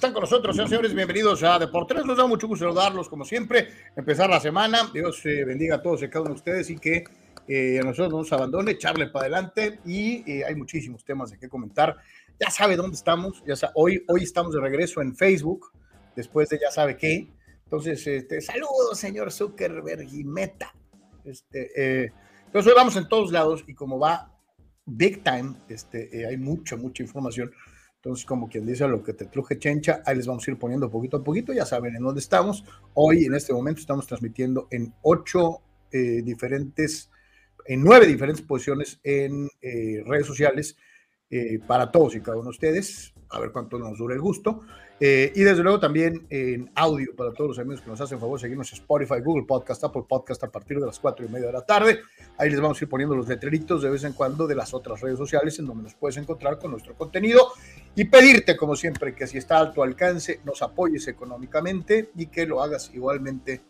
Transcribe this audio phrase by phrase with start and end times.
[0.00, 2.06] están con nosotros, señores, bienvenidos a Deportes.
[2.06, 4.90] Nos da mucho gusto saludarlos, como siempre, empezar la semana.
[4.94, 7.04] Dios eh, bendiga a todos y cada uno de ustedes y que
[7.46, 11.38] eh, a nosotros no nos abandone, echarle para adelante y eh, hay muchísimos temas de
[11.38, 11.98] qué comentar.
[12.40, 15.70] Ya sabe dónde estamos, ya hoy, hoy estamos de regreso en Facebook,
[16.16, 17.28] después de ya sabe qué.
[17.64, 20.74] Entonces, este, saludos, señor Zuckerberg y Meta.
[21.26, 22.10] Este,
[22.46, 24.34] entonces, hoy vamos en todos lados y como va
[24.86, 27.52] big time, este, hay mucha, mucha información
[28.02, 30.90] entonces, como quien dice lo que te truje chencha, ahí les vamos a ir poniendo
[30.90, 32.64] poquito a poquito, ya saben en dónde estamos.
[32.94, 35.60] Hoy, en este momento, estamos transmitiendo en ocho
[35.92, 37.10] eh, diferentes,
[37.66, 40.78] en nueve diferentes posiciones en eh, redes sociales
[41.28, 43.12] eh, para todos y cada uno de ustedes.
[43.28, 44.62] A ver cuánto nos dura el gusto.
[45.02, 48.70] Y desde luego también en audio para todos los amigos que nos hacen favor seguirnos
[48.72, 51.64] en Spotify, Google Podcast, Apple Podcast a partir de las cuatro y media de la
[51.64, 52.00] tarde.
[52.36, 55.00] Ahí les vamos a ir poniendo los letreritos de vez en cuando de las otras
[55.00, 57.40] redes sociales en donde nos puedes encontrar con nuestro contenido
[57.94, 62.46] y pedirte, como siempre, que si está a tu alcance, nos apoyes económicamente y que
[62.46, 63.62] lo hagas igualmente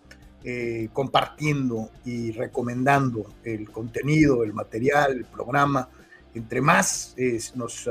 [0.44, 5.88] eh, compartiendo y recomendando el contenido, el material, el programa.
[6.34, 7.16] Entre más
[7.54, 7.88] nos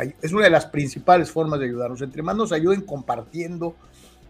[0.00, 2.00] eh, es una de las principales formas de ayudarnos.
[2.02, 3.76] Entre más nos ayuden compartiendo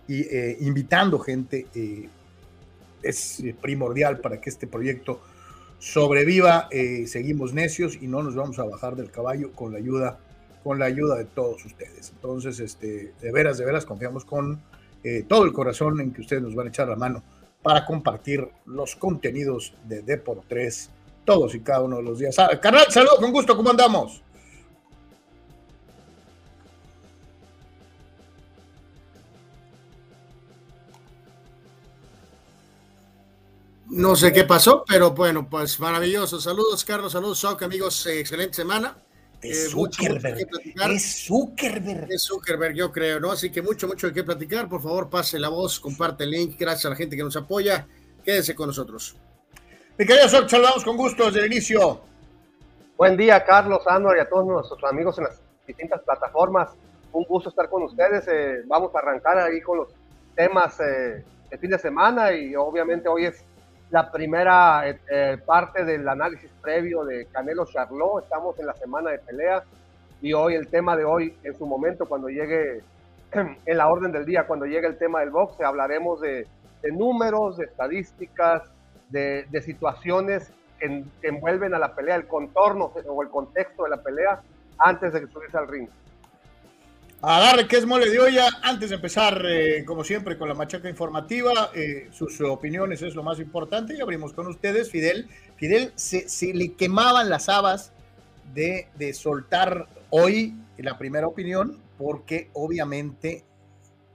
[0.09, 2.09] y eh, invitando gente, eh,
[3.03, 5.21] es primordial para que este proyecto
[5.79, 6.69] sobreviva.
[7.07, 10.19] seguimos necios y no nos vamos a bajar del caballo con la ayuda,
[10.63, 12.11] con la ayuda de todos ustedes.
[12.11, 14.61] Entonces, este, de veras, de veras, confiamos con
[15.27, 17.25] todo el corazón en que ustedes nos van a echar la mano
[17.61, 20.91] para compartir los contenidos de Deport 3
[21.25, 22.39] todos y cada uno de los días.
[22.39, 24.23] Ah, carnal, saludos, con gusto, ¿cómo andamos?
[33.89, 36.41] No sé qué pasó, pero bueno, pues maravilloso.
[36.41, 37.13] Saludos, Carlos.
[37.13, 38.07] Saludos, Soc, amigos.
[38.07, 38.97] Eh, excelente semana.
[39.43, 40.39] Es eh, Zuckerberg.
[40.93, 42.07] Es Zuckerberg.
[42.11, 43.33] Es Zuckerberg, yo creo, ¿no?
[43.33, 44.69] Así que mucho, mucho de qué platicar.
[44.69, 46.57] Por favor, pase la voz, comparte el link.
[46.59, 47.87] Gracias a la gente que nos apoya.
[48.25, 49.17] Quédense con nosotros.
[49.99, 52.01] Mi querido Soc, saludamos con gusto desde el inicio.
[52.97, 56.71] Buen día, Carlos, Anuar y a todos nuestros amigos en las distintas plataformas.
[57.13, 58.27] Un gusto estar con ustedes.
[58.29, 59.89] Eh, vamos a arrancar ahí con los
[60.37, 61.25] temas de
[61.59, 63.45] fin de semana y obviamente hoy es
[63.93, 68.25] la primera eh, eh, parte del análisis previo de Canelo Charlot.
[68.25, 69.63] Estamos en la semana de pelea
[70.23, 72.81] y hoy el tema de hoy, en su momento, cuando llegue
[73.33, 76.47] en la orden del día, cuando llegue el tema del boxe, hablaremos de,
[76.91, 78.63] números, de estadísticas,
[79.11, 84.41] de, situaciones que, envuelven a la pelea, el contorno o el contexto de la pelea
[84.79, 85.89] antes de que subirse al ring.
[87.25, 88.49] Agarre que es mole de olla.
[88.63, 93.23] Antes de empezar, eh, como siempre, con la machaca informativa, eh, sus opiniones es lo
[93.23, 94.91] más importante y abrimos con ustedes.
[94.91, 97.93] Fidel, Fidel se, le quemaban las habas
[98.53, 103.45] de, soltar hoy la primera opinión, porque obviamente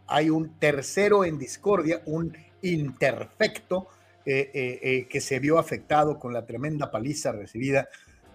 [0.06, 3.88] hay un tercero en discordia, un imperfecto
[4.26, 7.88] eh, que se vio afectado con la tremenda paliza recibida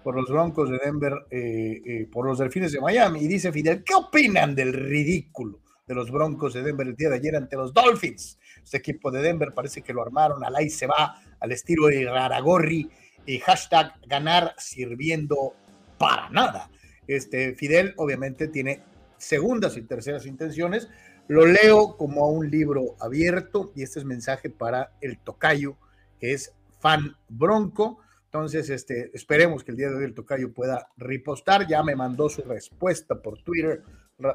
[0.02, 3.20] por los Broncos de Denver, eh, eh, por los Delfines de Miami.
[3.20, 5.62] Y dice Fidel, ¿qué opinan del ridículo?
[5.86, 8.38] de los Broncos de Denver el día de ayer ante los Dolphins.
[8.62, 12.04] Este equipo de Denver parece que lo armaron, al ahí se va, al estilo de
[12.04, 12.88] Raragorri,
[13.26, 15.54] y hashtag ganar sirviendo
[15.98, 16.70] para nada.
[17.06, 18.82] Este Fidel obviamente tiene
[19.16, 20.88] segundas y terceras intenciones.
[21.28, 25.76] Lo leo como un libro abierto y este es mensaje para el tocayo,
[26.18, 27.98] que es fan bronco.
[28.34, 31.66] Entonces, este, esperemos que el día de hoy el tocayo pueda repostar.
[31.68, 33.82] Ya me mandó su respuesta por Twitter,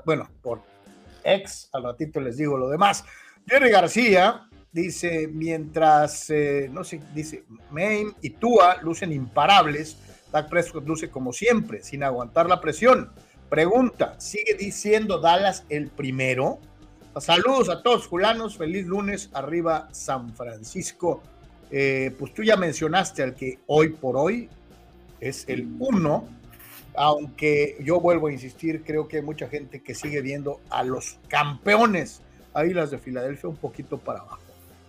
[0.05, 0.61] bueno, por
[1.23, 3.03] ex, al ratito les digo lo demás.
[3.47, 9.97] Jerry García dice, mientras, eh, no sé, dice, Maine y Tua lucen imparables,
[10.31, 13.11] Dak Prescott luce como siempre, sin aguantar la presión.
[13.49, 16.59] Pregunta, ¿sigue diciendo Dallas el primero?
[17.19, 21.23] Saludos a todos, fulanos, feliz lunes, arriba San Francisco.
[21.71, 24.49] Eh, pues tú ya mencionaste al que hoy por hoy
[25.19, 26.27] es el uno,
[26.95, 31.17] aunque yo vuelvo a insistir, creo que hay mucha gente que sigue viendo a los
[31.27, 32.21] campeones
[32.53, 34.39] Águilas de Filadelfia un poquito para abajo.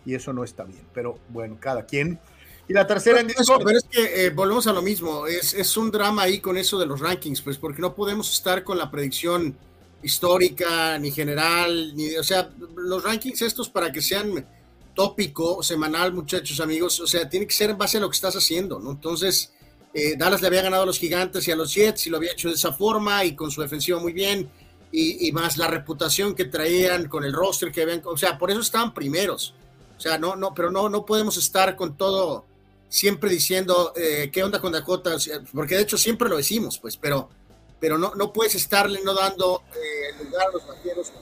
[0.07, 0.81] Y eso no está bien.
[0.95, 2.19] Pero bueno, cada quien.
[2.67, 5.27] Y la tercera en Pero es que eh, volvemos a lo mismo.
[5.27, 8.65] Es, es, un drama ahí con eso de los rankings, pues, porque no podemos estar
[8.65, 9.57] con la predicción
[10.03, 12.17] histórica, ni general, ni.
[12.17, 14.47] O sea, los rankings estos para que sean
[14.99, 18.35] tópico, semanal, muchachos, amigos, o sea, tiene que ser en base a lo que estás
[18.35, 18.91] haciendo, ¿no?
[18.91, 19.53] Entonces,
[19.95, 22.33] eh, Dallas le había ganado a los Gigantes y a los Jets y lo había
[22.33, 24.51] hecho de esa forma y con su defensiva muy bien
[24.91, 28.59] y, más la reputación que traían con el roster que habían, o sea, por eso
[28.59, 29.55] estaban primeros.
[29.97, 32.45] O sea, no, no, pero no, no podemos estar con todo
[32.89, 35.15] siempre diciendo eh, qué onda con Dakota,
[35.55, 37.29] porque de hecho siempre lo decimos, pues, pero,
[37.79, 41.13] pero no, no puedes estarle no dando eh, lugar a los vaqueros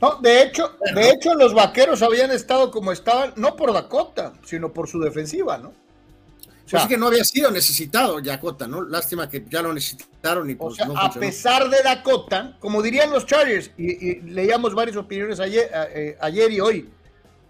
[0.00, 4.72] no, de hecho, de hecho, los vaqueros habían estado como estaban, no por Dakota, sino
[4.72, 5.68] por su defensiva, ¿no?
[5.68, 8.82] O sea, que no había sido necesitado Dakota, ¿no?
[8.82, 13.72] Lástima que ya lo necesitaron y pues A pesar de Dakota, como dirían los Chargers,
[13.76, 16.88] y, leíamos varias opiniones ayer, eh, ayer y hoy,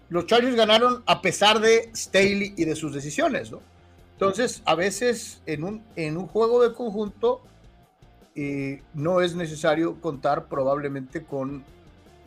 [0.09, 3.61] los Chargers ganaron a pesar de Staley y de sus decisiones, ¿no?
[4.13, 7.43] Entonces, a veces en un, en un juego de conjunto
[8.35, 11.63] eh, no es necesario contar probablemente con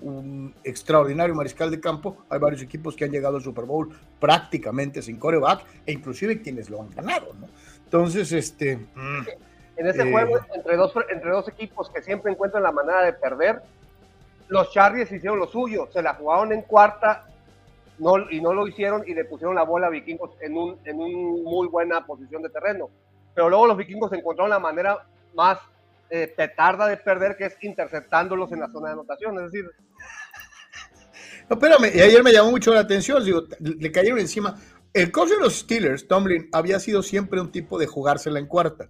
[0.01, 2.19] un extraordinario mariscal de campo.
[2.29, 3.89] Hay varios equipos que han llegado al Super Bowl
[4.21, 7.49] prácticamente sin coreback e inclusive quienes lo han ganado, ¿no?
[7.85, 8.77] Entonces, este...
[8.77, 9.27] Mm,
[9.77, 13.13] en ese juego, eh, entre dos, entre dos equipos que siempre encuentran la manera de
[13.13, 13.63] perder,
[14.49, 17.27] los Chargers hicieron lo suyo, se la jugaron en cuarta
[17.99, 20.99] no, y no lo hicieron y le pusieron la bola a Vikingos en un, en
[20.99, 22.91] un muy buena posición de terreno.
[23.35, 25.59] Pero luego los Vikingos encontraron la manera más
[26.11, 29.37] eh, petarda de perder, que es interceptándolos en la zona de anotación.
[29.39, 29.65] Es decir,
[31.51, 34.57] no, espérame, y ayer me llamó mucho la atención, digo, le cayeron encima.
[34.93, 38.89] El coach de los Steelers, Tomlin, había sido siempre un tipo de jugársela en cuarta.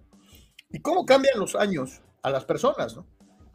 [0.69, 3.07] ¿Y cómo cambian los años a las personas, no?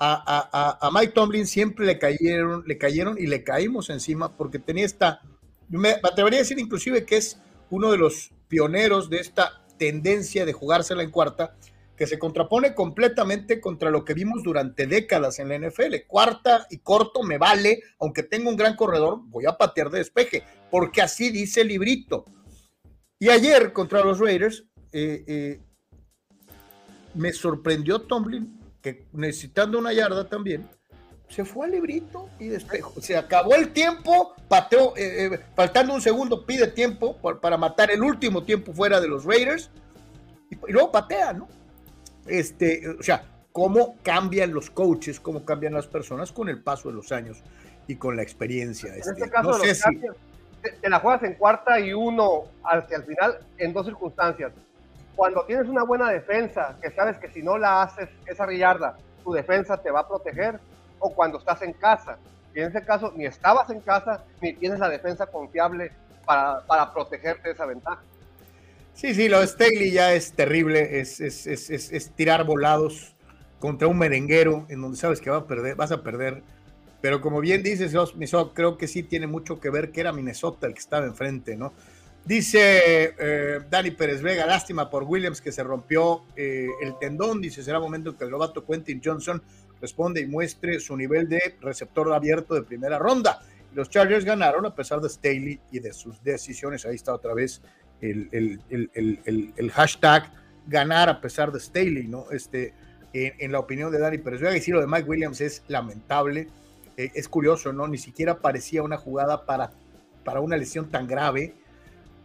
[0.03, 4.59] A, a, a, Mike Tomlin siempre le cayeron, le cayeron y le caímos encima porque
[4.59, 5.21] tenía esta,
[5.69, 10.53] me atrevería a decir inclusive que es uno de los pioneros de esta tendencia de
[10.55, 11.55] jugársela en cuarta,
[12.01, 15.97] que se contrapone completamente contra lo que vimos durante décadas en la NFL.
[16.07, 20.43] Cuarta y corto me vale, aunque tengo un gran corredor, voy a patear de despeje,
[20.71, 22.25] porque así dice el librito.
[23.19, 25.61] Y ayer contra los Raiders, eh, eh,
[27.13, 30.67] me sorprendió Tomlin, que necesitando una yarda también,
[31.29, 32.95] se fue al librito y despejo.
[33.03, 38.43] Se acabó el tiempo, pateó, eh, faltando un segundo, pide tiempo para, matar el último
[38.43, 39.69] tiempo fuera de los Raiders
[40.51, 41.60] y, y luego patea, ¿no?
[42.27, 46.95] Este, o sea, cómo cambian los coaches, cómo cambian las personas con el paso de
[46.95, 47.43] los años
[47.87, 48.95] y con la experiencia.
[48.95, 50.01] En este, caso, no sé si...
[50.63, 54.53] te, la juegas en cuarta y uno hacia el final en dos circunstancias.
[55.17, 59.33] Cuando tienes una buena defensa, que sabes que si no la haces esa rillarda, tu
[59.33, 60.59] defensa te va a proteger,
[60.99, 62.19] o cuando estás en casa.
[62.55, 65.93] Y en ese caso, ni estabas en casa, ni tienes la defensa confiable
[66.25, 68.01] para, para protegerte de esa ventaja.
[69.01, 73.17] Sí, sí, lo de Staley ya es terrible, es, es, es, es, tirar volados
[73.59, 76.43] contra un merenguero en donde sabes que va a perder, vas a perder.
[77.01, 77.97] Pero como bien dices,
[78.53, 81.73] creo que sí tiene mucho que ver que era Minnesota el que estaba enfrente, ¿no?
[82.27, 87.41] Dice eh, Dani Pérez Vega, lástima por Williams que se rompió eh, el tendón.
[87.41, 89.43] Dice, será momento que el novato Quentin Johnson
[89.81, 93.41] responde y muestre su nivel de receptor abierto de primera ronda.
[93.73, 96.85] Los Chargers ganaron a pesar de Staley y de sus decisiones.
[96.85, 97.63] Ahí está otra vez
[98.01, 100.33] el, hashtag
[100.67, 102.27] ganar a pesar de Staley, ¿no?
[102.31, 102.75] Este,
[103.13, 104.41] en, la opinión de Dani Pérez.
[104.41, 106.49] Voy a decir lo de Mike Williams es lamentable.
[106.97, 107.89] Eh, es curioso, ¿no?
[107.89, 109.71] Ni siquiera parecía una jugada para,
[110.25, 111.55] para una lesión tan grave.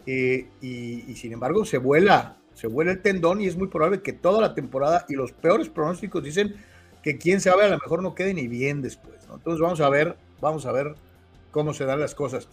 [0.06, 4.14] y, y, sin embargo se vuela, se vuela el tendón y es muy probable que
[4.14, 6.56] toda la temporada y los peores pronósticos dicen
[7.02, 9.16] que quién sabe a lo mejor no quede ni bien después.
[9.32, 10.96] Entonces vamos a ver, vamos a ver
[11.52, 12.48] cómo se dan las cosas.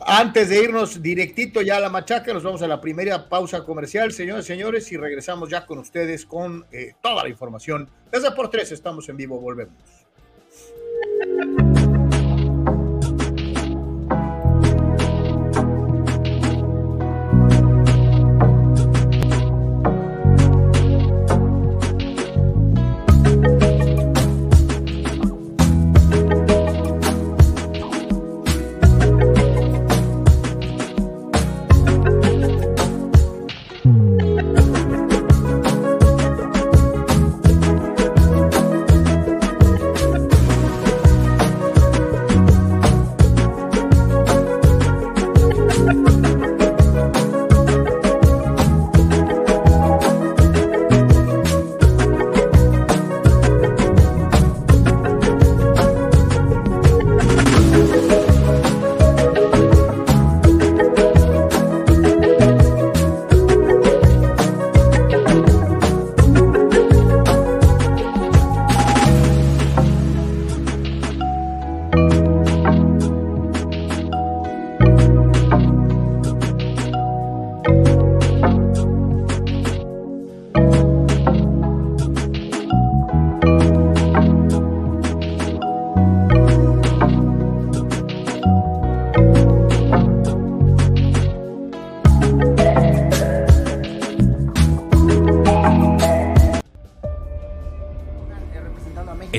[0.00, 4.12] Antes de irnos directito ya a la machaca, nos vamos a la primera pausa comercial,
[4.12, 7.88] señores y señores, y regresamos ya con ustedes con eh, toda la información.
[8.10, 9.74] Desde por tres estamos en vivo, volvemos.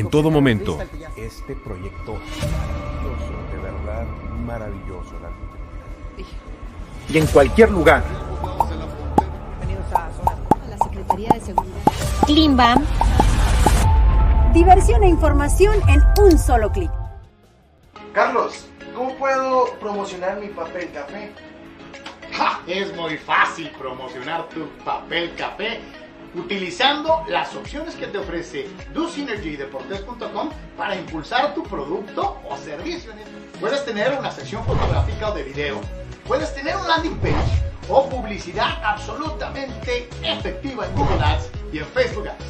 [0.10, 0.78] Todo momento.
[1.16, 4.08] Este proyecto maravilloso, de verdad
[4.46, 5.16] maravilloso.
[7.10, 8.04] Y en cualquier lugar.
[10.70, 11.82] La Secretaría de Seguridad.
[12.26, 12.86] Klimbam.
[14.54, 16.92] Diversión e información en un solo clic.
[18.14, 21.32] Carlos, ¿cómo puedo promocionar mi papel café?
[22.68, 25.80] Es muy fácil promocionar tu papel café
[26.36, 33.12] utilizando las opciones que te ofrece DoSynergyDeportes.com para impulsar tu producto o servicio.
[33.60, 35.82] Puedes tener una sección fotográfica o de video,
[36.28, 42.28] puedes tener un landing page o publicidad absolutamente efectiva en Google Ads y en Facebook
[42.28, 42.46] Ads.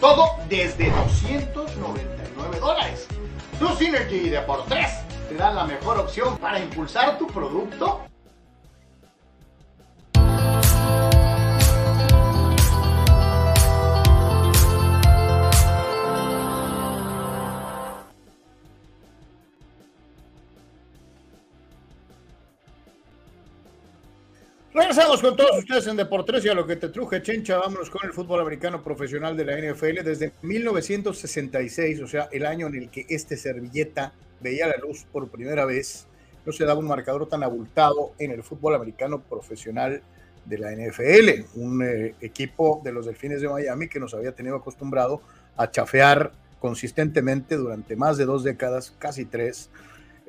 [0.00, 3.06] Todo desde 299 dólares.
[3.60, 8.07] DoSynergy Deportes te da la mejor opción para impulsar tu producto
[24.78, 27.58] Regresamos con todos ustedes en Deportes y a lo que te truje, Chencha.
[27.58, 32.68] Vámonos con el fútbol americano profesional de la NFL desde 1966, o sea, el año
[32.68, 36.06] en el que este servilleta veía la luz por primera vez.
[36.46, 40.00] No se daba un marcador tan abultado en el fútbol americano profesional
[40.44, 44.54] de la NFL, un eh, equipo de los Delfines de Miami que nos había tenido
[44.54, 45.20] acostumbrado
[45.56, 46.30] a chafear
[46.60, 49.70] consistentemente durante más de dos décadas, casi tres,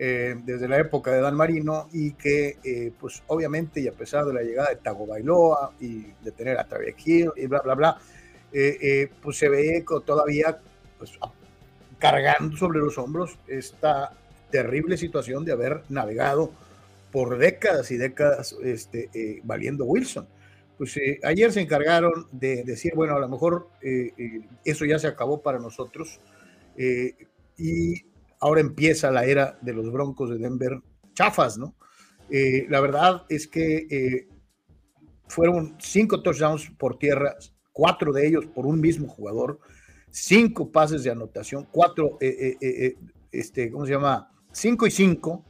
[0.01, 4.23] eh, desde la época de Dan Marino y que, eh, pues obviamente, y a pesar
[4.23, 7.75] de la llegada de Tago Bailoa y de tener a Travis Hill y bla, bla,
[7.75, 7.97] bla,
[8.53, 10.57] eh, pues se ve todavía
[10.97, 11.19] pues,
[11.97, 14.13] cargando sobre los hombros esta
[14.49, 16.53] terrible situación de haber navegado
[17.11, 20.29] por décadas y décadas este, valiendo Wilson.
[20.77, 23.67] Pues ayer se encargaron de decir, bueno, a lo mejor
[24.63, 26.21] eso ya se acabó para nosotros.
[27.57, 28.08] y
[28.39, 30.81] ahora empieza la era de los Broncos de Denver
[31.13, 31.75] chafas, ¿no?
[32.29, 34.27] Eh, la verdad es que eh,
[35.27, 37.36] fueron cinco touchdowns por tierra,
[37.74, 39.60] cuatro de ellos por un mismo jugador,
[40.10, 42.96] cinco pases de anotación, cuatro, eh,
[43.31, 44.31] este, ¿cómo se llama?
[44.51, 45.46] Cinco y cinco.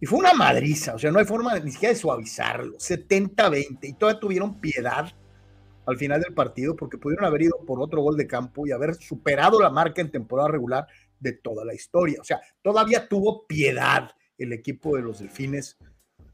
[0.00, 3.94] Y fue una madriza, o sea, no hay forma ni siquiera de suavizarlo, 70-20, y
[3.94, 5.12] todavía tuvieron piedad
[5.86, 8.94] al final del partido porque pudieron haber ido por otro gol de campo y haber
[8.94, 10.86] superado la marca en temporada regular
[11.20, 12.20] de toda la historia.
[12.20, 15.76] O sea, todavía tuvo piedad el equipo de los Delfines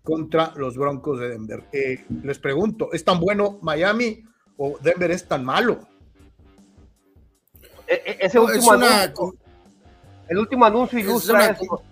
[0.03, 1.65] contra los Broncos de Denver.
[1.73, 4.23] Eh, les pregunto, ¿es tan bueno Miami
[4.59, 5.89] o Denver es tan malo?
[7.87, 9.35] E, e, ese último anuncio,
[10.29, 11.83] el último anuncio ilustra eso.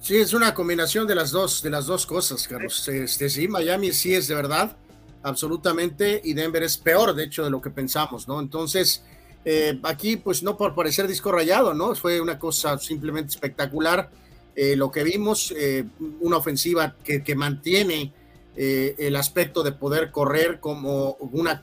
[0.00, 2.88] Sí, es una combinación de las dos, de las dos cosas, Carlos.
[2.88, 4.76] Este, sí, Miami sí es de verdad,
[5.22, 8.40] absolutamente, y Denver es peor, de hecho, de lo que pensamos, ¿no?
[8.40, 9.04] Entonces,
[9.44, 11.94] eh, aquí, pues no por parecer disco rayado, ¿no?
[11.94, 14.10] Fue una cosa simplemente espectacular.
[14.54, 15.84] eh, lo que vimos, eh,
[16.20, 18.12] una ofensiva que, mantiene
[18.54, 21.62] el aspecto de poder correr como una,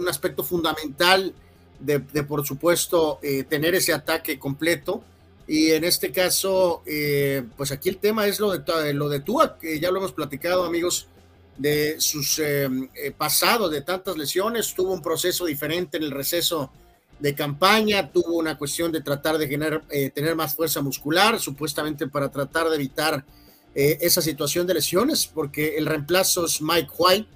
[0.00, 1.32] un aspecto fundamental
[1.78, 5.04] de, de por supuesto, tener ese ataque completo.
[5.46, 6.82] Y en este caso,
[7.56, 10.64] pues aquí el tema es lo de, lo de Tua, que ya lo hemos platicado,
[10.64, 11.06] amigos,
[11.56, 12.42] de sus
[13.16, 14.74] pasados, de tantas lesiones.
[14.74, 16.72] Tuvo un proceso diferente en el receso
[17.18, 22.08] de campaña, tuvo una cuestión de tratar de generar, eh, tener más fuerza muscular, supuestamente
[22.08, 23.24] para tratar de evitar
[23.74, 27.28] eh, esa situación de lesiones, porque el reemplazo es Mike White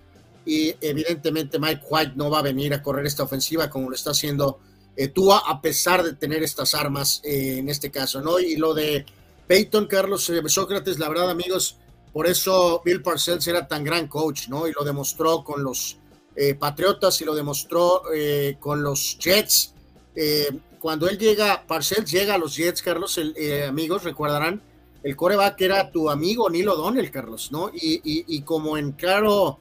[0.45, 4.11] y evidentemente Mike White no va a venir a correr esta ofensiva como lo está
[4.11, 4.59] haciendo
[4.97, 8.41] eh, Tua, a pesar de tener estas armas en este caso, ¿no?
[8.41, 9.07] Y lo de
[9.47, 11.77] Peyton, Carlos Sócrates, la verdad, amigos,
[12.13, 14.67] por eso Bill Parcells era tan gran coach, ¿no?
[14.67, 15.99] Y lo demostró con los
[16.41, 19.75] eh, Patriotas y lo demostró eh, con los Jets.
[20.15, 23.19] Eh, cuando él llega, Parcells llega a los Jets, Carlos,
[23.67, 24.63] amigos, recordarán,
[25.03, 27.73] el coreback era tu amigo Neil O'Donnell, Carlos, ¿no?
[27.75, 29.59] Y, como en claro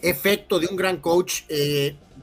[0.00, 1.42] efecto de un gran coach,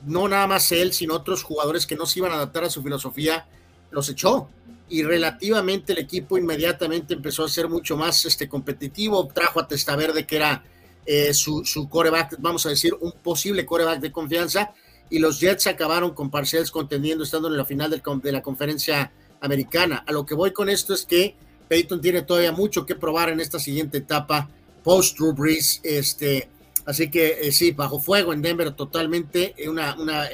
[0.07, 2.81] no nada más él, sino otros jugadores que no se iban a adaptar a su
[2.81, 3.47] filosofía,
[3.91, 4.49] los echó.
[4.89, 10.25] Y relativamente el equipo inmediatamente empezó a ser mucho más este, competitivo, trajo a Testaverde,
[10.25, 10.63] que era
[11.05, 14.73] eh, su, su, coreback, vamos a decir, un posible coreback de confianza,
[15.09, 20.03] y los Jets acabaron con Parcells contendiendo, estando en la final de la conferencia americana.
[20.07, 21.35] A lo que voy con esto es que
[21.67, 24.49] Peyton tiene todavía mucho que probar en esta siguiente etapa,
[24.83, 26.49] post Drew Brees, este,
[26.85, 30.27] así que eh, sí, bajo fuego en Denver totalmente, una, una,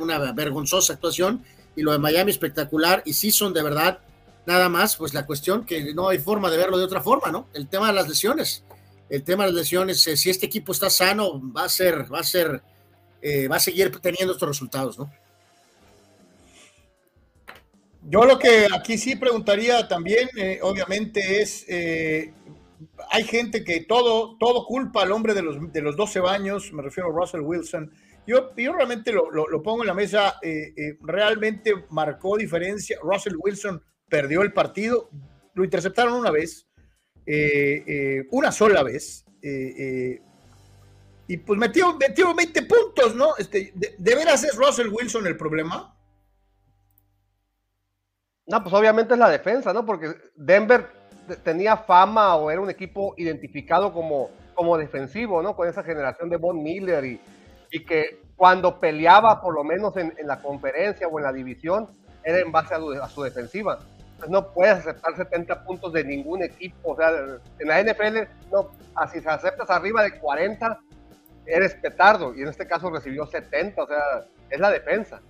[0.00, 1.44] una vergonzosa actuación,
[1.76, 4.00] y lo de Miami espectacular, y sí son de verdad,
[4.44, 7.48] nada más, pues la cuestión que no hay forma de verlo de otra forma, ¿no?
[7.52, 8.64] El tema de las lesiones
[9.08, 12.20] el tema de las lesiones, eh, si este equipo está sano, va a ser, va
[12.20, 12.62] a ser,
[13.22, 15.10] eh, va a seguir teniendo estos resultados, ¿no?
[18.08, 21.66] Yo lo que aquí sí preguntaría también, eh, obviamente, es,
[23.10, 26.82] hay gente que todo, todo culpa al hombre de los, de los 12 baños, me
[26.82, 27.92] refiero a Russell Wilson.
[28.24, 30.38] Yo, yo realmente lo, lo pongo en la mesa,
[31.00, 32.96] realmente marcó diferencia.
[33.02, 35.10] Russell Wilson perdió el partido,
[35.54, 36.65] lo interceptaron una vez,
[37.26, 39.24] eh, eh, una sola vez.
[39.42, 40.20] Eh,
[41.28, 43.36] y pues metió, metió 20 puntos, ¿no?
[43.36, 45.92] Este, de, veras es Russell Wilson el problema?
[48.46, 49.84] No, pues obviamente es la defensa, ¿no?
[49.84, 50.86] Porque Denver
[51.42, 55.56] tenía fama o era un equipo identificado como, como defensivo, ¿no?
[55.56, 60.40] Con esa generación de Von Miller y que cuando peleaba, por lo menos en, la
[60.40, 61.88] conferencia o en la división,
[62.22, 63.80] era en base a su defensiva
[64.18, 66.92] pues no puedes aceptar 70 puntos de ningún equipo.
[66.92, 67.10] O sea,
[67.58, 70.80] en la NFL, no, así si aceptas arriba de 40,
[71.46, 72.34] eres petardo.
[72.34, 75.20] Y en este caso recibió 70, o sea, es la defensa.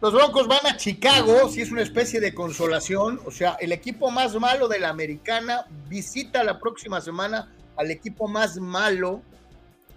[0.00, 3.20] Los Broncos van a Chicago, si es una especie de consolación.
[3.24, 8.28] O sea, el equipo más malo de la americana visita la próxima semana al equipo
[8.28, 9.22] más malo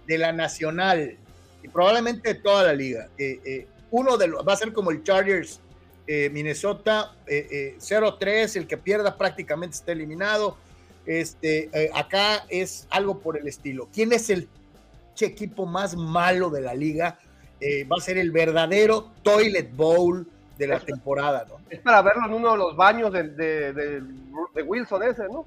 [0.06, 1.16] de la nacional
[1.62, 3.08] y probablemente de toda la liga.
[3.18, 5.60] Eh, eh, uno de los va a ser como el Chargers
[6.12, 10.56] eh, Minnesota 0-3, eh, eh, el que pierda prácticamente está eliminado.
[11.06, 13.88] Este, acá es algo por el estilo.
[13.92, 14.48] ¿Quién es el
[15.20, 17.16] equipo más malo de la liga?
[17.62, 21.56] va a ser el verdadero Toilet Bowl de la temporada, ¿no?
[21.68, 23.22] Es para verlo en uno de los baños de,
[23.74, 25.44] de, Wilson ese, ¿no?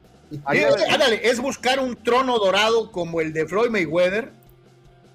[1.23, 4.31] es buscar un trono dorado como el de Floyd Mayweather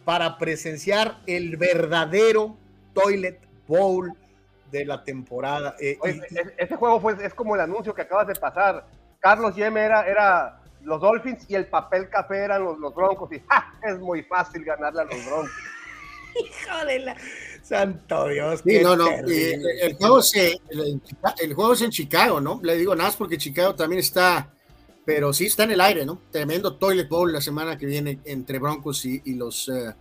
[0.05, 2.57] para presenciar el verdadero
[2.95, 4.13] Toilet Bowl
[4.71, 5.75] de la temporada.
[5.81, 5.99] Eh,
[6.57, 8.87] este juego fue, es como el anuncio que acabas de pasar.
[9.21, 13.31] Carlos Yeme era, era los Dolphins y el papel café eran los, Broncos.
[13.33, 13.43] Y
[13.87, 15.51] es muy fácil ganarle a los Broncos.
[16.39, 17.15] Híjole,
[17.63, 18.63] santo Dios.
[18.65, 19.09] no, no.
[19.09, 22.61] el, juego se, el, juego es en Chicago, ¿no?
[22.63, 24.49] Le digo nada más porque Chicago también está,
[25.05, 26.21] pero sí está en el aire, ¿no?
[26.31, 29.95] Tremendo Toilet Bowl la semana que viene entre Broncos y, los, eh,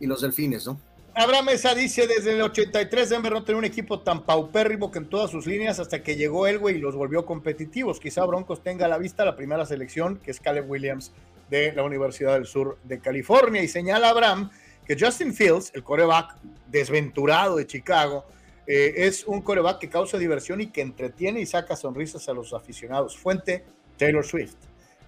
[0.00, 0.80] y los Delfines, ¿no?
[1.16, 5.08] Abraham Mesa dice, desde el 83 Denver no tenía un equipo tan paupérrimo que en
[5.08, 8.00] todas sus líneas hasta que llegó Elway y los volvió competitivos.
[8.00, 11.12] Quizá Broncos tenga a la vista la primera selección, que es Caleb Williams
[11.50, 13.62] de la Universidad del Sur de California.
[13.62, 14.50] Y señala Abraham
[14.84, 16.34] que Justin Fields, el coreback
[16.68, 18.24] desventurado de Chicago,
[18.66, 22.52] eh, es un coreback que causa diversión y que entretiene y saca sonrisas a los
[22.52, 23.16] aficionados.
[23.16, 23.64] Fuente,
[23.96, 24.56] Taylor Swift.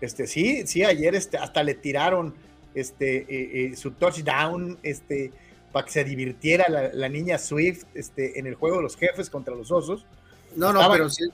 [0.01, 2.33] Este, sí, sí, ayer este, hasta le tiraron
[2.77, 3.27] este, eh,
[3.73, 5.33] eh, su touchdown, este,
[5.77, 9.55] para que se divirtiera la, niña Swift este, en el juego de los jefes contra
[9.55, 10.07] los osos.
[10.55, 11.25] No, no, pero, sí,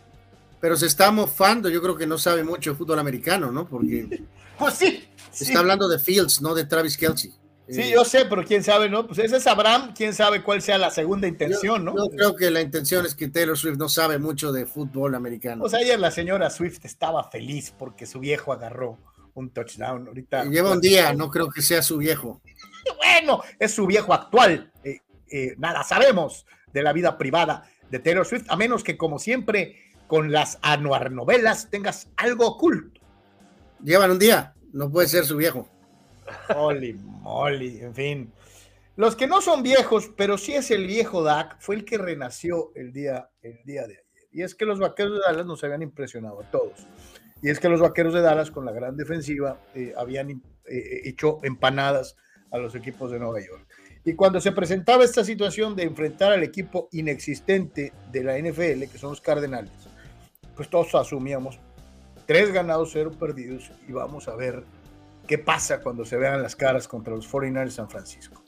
[0.61, 3.69] pero se está mofando, yo creo que no sabe mucho de fútbol americano, ¿no?
[3.69, 4.25] Porque
[4.59, 7.33] pues sí, se está hablando de Fields, no de Travis Kelsey.
[7.69, 9.07] Sí, yo sé, pero quién sabe, ¿no?
[9.07, 11.95] Pues ese es Abraham, quién sabe cuál sea la segunda intención, ¿no?
[11.95, 15.61] Yo creo que la intención es que Taylor Swift no sabe mucho de fútbol americano.
[15.61, 18.99] Pues ayer la señora Swift estaba feliz porque su viejo agarró
[19.35, 20.09] un touchdown.
[20.09, 20.47] Ahorita.
[20.47, 22.43] Lleva un día, no creo que sea su viejo.
[22.97, 24.73] Bueno, es su viejo actual.
[24.85, 29.19] Eh, eh, nada sabemos de la vida privada de Taylor Swift, a menos que, como
[29.19, 33.01] siempre, con las anuar novelas tengas algo oculto.
[33.83, 35.69] Llevan un día, no puede ser su viejo.
[36.55, 38.33] Holy moly, en fin.
[38.97, 42.73] Los que no son viejos, pero sí es el viejo Dak, fue el que renació
[42.75, 44.07] el día, el día de ayer.
[44.33, 46.87] Y es que los vaqueros de Dallas nos habían impresionado a todos.
[47.43, 51.41] Y es que los vaqueros de Dallas, con la gran defensiva, eh, habían eh, hecho
[51.43, 52.17] empanadas
[52.53, 53.67] a los equipos de Nueva York.
[54.05, 58.99] Y cuando se presentaba esta situación de enfrentar al equipo inexistente de la NFL, que
[58.99, 59.73] son los Cardenales,
[60.55, 61.59] pues todos asumíamos
[62.27, 64.65] tres ganados, cero perdidos, y vamos a ver
[65.27, 68.43] qué pasa cuando se vean las caras contra los 49ers de San Francisco.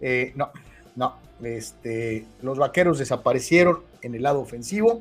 [0.00, 0.50] Eh, no,
[0.96, 5.00] no, este, los vaqueros desaparecieron en el lado ofensivo.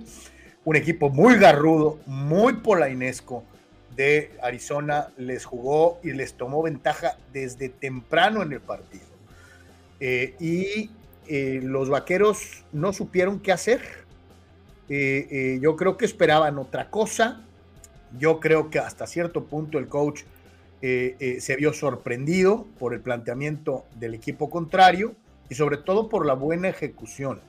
[0.63, 3.43] Un equipo muy garrudo, muy polainesco
[3.95, 9.05] de Arizona les jugó y les tomó ventaja desde temprano en el partido.
[9.99, 10.89] Eh, y
[11.27, 13.81] eh, los vaqueros no supieron qué hacer.
[14.87, 17.45] yo creo que esperaban otra cosa.
[18.19, 20.23] Yo creo que hasta cierto punto el coach
[20.83, 25.13] eh, eh, se vio sorprendido por el planteamiento del equipo contrario
[25.47, 27.39] y sobre todo por la buena ejecución,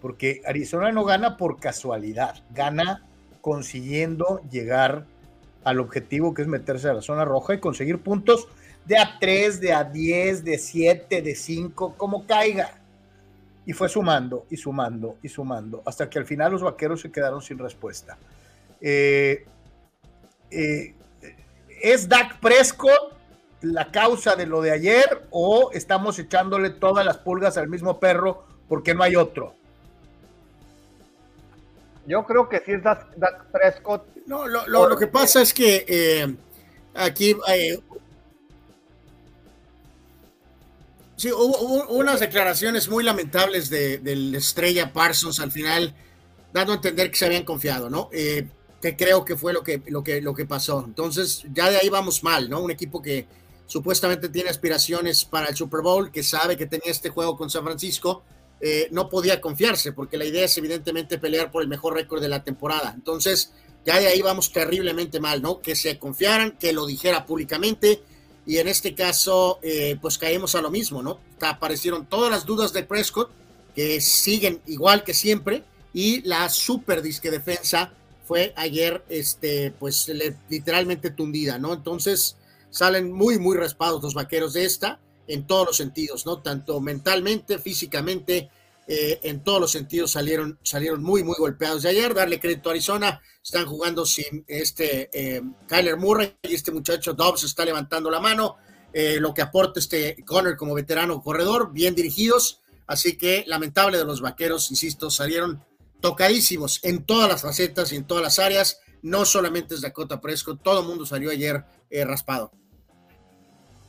[0.00, 3.06] porque Arizona no gana por casualidad, gana
[3.42, 5.06] consiguiendo llegar
[5.64, 8.48] al objetivo que es meterse a la zona roja y conseguir puntos
[8.84, 12.80] de a 3, de a 10, de 7, de 5, como caiga.
[13.66, 17.42] Y fue sumando y sumando y sumando, hasta que al final los vaqueros se quedaron
[17.42, 18.18] sin respuesta.
[18.80, 19.44] eh,
[20.50, 20.94] eh
[21.82, 23.14] ¿Es Dak Prescott
[23.62, 28.44] la causa de lo de ayer o estamos echándole todas las pulgas al mismo perro
[28.68, 29.54] porque no hay otro?
[32.06, 34.06] Yo creo que sí es Dak, Prescott.
[34.26, 36.36] No, lo, que pasa es que eh,
[36.94, 37.80] aquí eh,
[41.16, 45.94] sí, hubo, unas declaraciones muy lamentables de, la estrella Parsons al final,
[46.52, 48.08] dando a entender que se habían confiado, ¿no?
[48.12, 48.46] Eh,
[48.80, 50.82] que creo que fue lo que, lo que, lo que pasó.
[50.86, 52.60] Entonces, ya de ahí vamos mal, ¿no?
[52.60, 53.26] Un equipo que
[53.66, 57.62] supuestamente tiene aspiraciones para el Super Bowl, que sabe que tenía este juego con San
[57.62, 58.24] Francisco,
[58.60, 62.28] eh, no podía confiarse, porque la idea es evidentemente pelear por el mejor récord de
[62.28, 62.92] la temporada.
[62.94, 63.52] Entonces,
[63.86, 65.60] ya de ahí vamos terriblemente mal, ¿no?
[65.62, 68.02] Que se confiaran, que lo dijera públicamente,
[68.46, 71.20] y en este caso, eh, pues caemos a lo mismo, ¿no?
[71.40, 73.30] Aparecieron todas las dudas de Prescott,
[73.74, 77.92] que siguen igual que siempre, y la super disque defensa
[78.26, 80.10] fue ayer, este, pues
[80.48, 81.72] literalmente tundida, ¿no?
[81.72, 82.36] Entonces
[82.70, 86.42] salen muy, muy raspados los vaqueros de esta en todos los sentidos, ¿no?
[86.42, 88.50] Tanto mentalmente, físicamente,
[88.88, 92.12] eh, en todos los sentidos salieron, salieron muy, muy golpeados de ayer.
[92.12, 97.44] Darle crédito a Arizona, están jugando sin este eh, Kyler Murray y este muchacho Dobbs
[97.44, 98.56] está levantando la mano.
[98.92, 102.60] Eh, lo que aporta este Connor como veterano corredor, bien dirigidos.
[102.88, 105.64] Así que lamentable de los vaqueros, insisto, salieron
[106.00, 108.80] tocadísimos en todas las facetas y en todas las áreas.
[109.02, 112.50] No solamente es Dakota Prescott, todo el mundo salió ayer eh, raspado.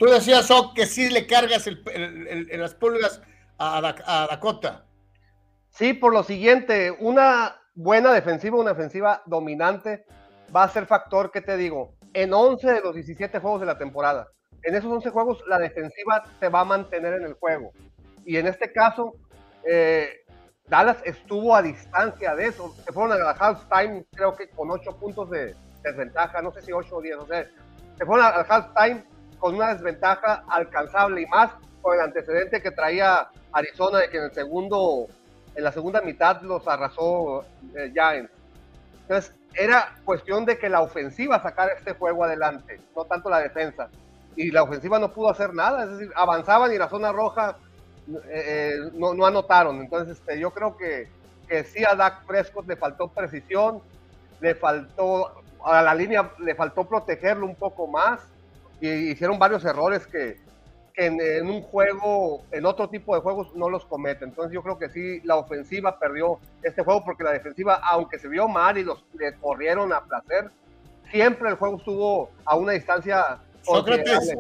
[0.02, 3.22] Tú decías, oh, que sí le cargas el, las pulgas
[3.60, 4.88] a, Dakota.
[5.70, 10.04] Sí, por lo siguiente, una buena defensiva, una defensiva dominante,
[10.54, 11.94] va a ser factor, que te digo?
[12.16, 14.28] En 11 de los 17 juegos de la temporada.
[14.64, 17.72] En esos 11 juegos, la defensiva te va a mantener en el juego.
[18.26, 19.14] Y en este caso,
[19.70, 20.26] eh,
[20.68, 22.74] Dallas estuvo a distancia de eso.
[22.84, 26.72] Se fueron a la halftime, creo que con ocho puntos de desventaja, no sé si
[26.72, 27.48] ocho o diez, o sea,
[28.00, 29.06] se fueron al halftime
[29.42, 31.52] con una desventaja alcanzable y más
[31.82, 35.08] con el antecedente que traía Arizona de que en el segundo,
[35.56, 37.44] en la segunda mitad los arrasó
[37.76, 38.32] eh, Giants.
[39.02, 43.90] Entonces, era cuestión de que la ofensiva sacara este juego adelante, no tanto la defensa.
[44.36, 47.58] Y la ofensiva no pudo hacer nada, es decir, avanzaban y la zona roja
[48.30, 49.82] eh, no, no, anotaron.
[49.82, 51.10] Entonces, este, yo creo que,
[51.50, 53.82] que sí a Dak Prescott le faltó precisión,
[54.40, 58.31] le faltó, a la línea le faltó protegerlo un poco más
[58.82, 60.40] y hicieron varios errores que,
[60.94, 64.30] que en, un juego, en otro tipo de juegos no los cometen.
[64.30, 68.28] Entonces yo creo que sí, la ofensiva perdió este juego porque la defensiva, aunque se
[68.28, 70.52] vio mal y los le corrieron a placer,
[71.12, 74.34] siempre el juego estuvo a una distancia Sócrates,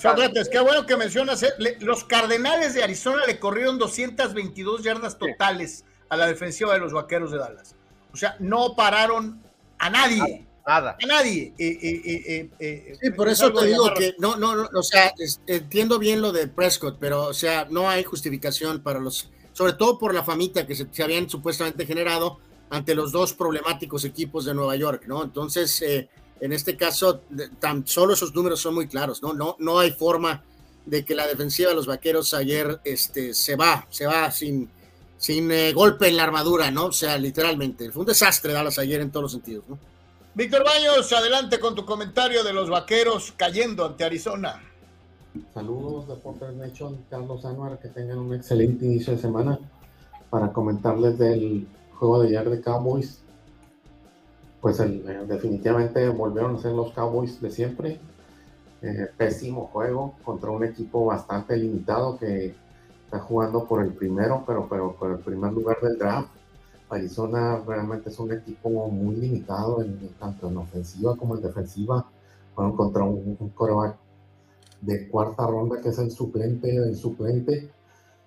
[0.00, 1.42] Sócrates, qué bueno que mencionas.
[1.42, 1.76] Eh.
[1.80, 7.30] los Cardenales de Arizona le corrieron 222 yardas totales a la defensiva de los Vaqueros
[7.30, 7.76] de Dallas.
[8.12, 9.40] O sea, no pararon
[9.78, 10.46] a nadie.
[10.66, 10.96] Nada.
[11.02, 11.52] A nadie.
[11.58, 15.12] sí, por eso te digo que no, no, no, o sea,
[15.46, 19.98] entiendo bien lo de Prescott, pero, o sea, no hay justificación para los, sobre todo
[19.98, 22.38] por la famita que se, habían supuestamente generado
[22.70, 25.22] ante los dos problemáticos equipos de Nueva York, ¿no?
[25.22, 26.08] Entonces, eh,
[26.40, 27.20] en este caso,
[27.60, 29.34] tan solo esos números son muy claros, ¿no?
[29.34, 30.42] No, no hay forma
[30.86, 34.68] de que la defensiva de los vaqueros ayer este, se va, se va sin,
[35.18, 36.86] sin eh, golpe en la armadura, ¿no?
[36.86, 37.90] O sea, literalmente.
[37.92, 39.78] Fue un desastre Dallas ayer en todos los sentidos, ¿no?
[40.36, 44.60] Víctor Baños, adelante con tu comentario de los vaqueros cayendo ante Arizona.
[45.52, 49.60] Saludos, Deportes Nation, Carlos Anuar, que tengan un excelente inicio de semana
[50.30, 53.20] para comentarles del juego de ayer de Cowboys.
[54.60, 54.88] Pues eh,
[55.28, 58.00] definitivamente volvieron a ser los Cowboys de siempre.
[58.82, 62.56] Eh, pésimo juego contra un equipo bastante limitado que
[63.04, 66.28] está jugando por el primero, pero, pero por el primer lugar del draft
[66.94, 72.10] Arizona realmente es un equipo muy limitado en, tanto en ofensiva como en defensiva.
[72.54, 73.98] Fueron contra un, coreback
[74.80, 77.70] de cuarta ronda que es el suplente del suplente.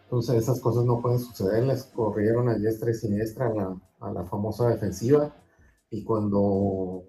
[0.03, 1.63] Entonces esas cosas no pueden suceder.
[1.63, 5.34] Les corrieron a diestra y siniestra a la, a la famosa defensiva.
[5.89, 7.03] Y cuando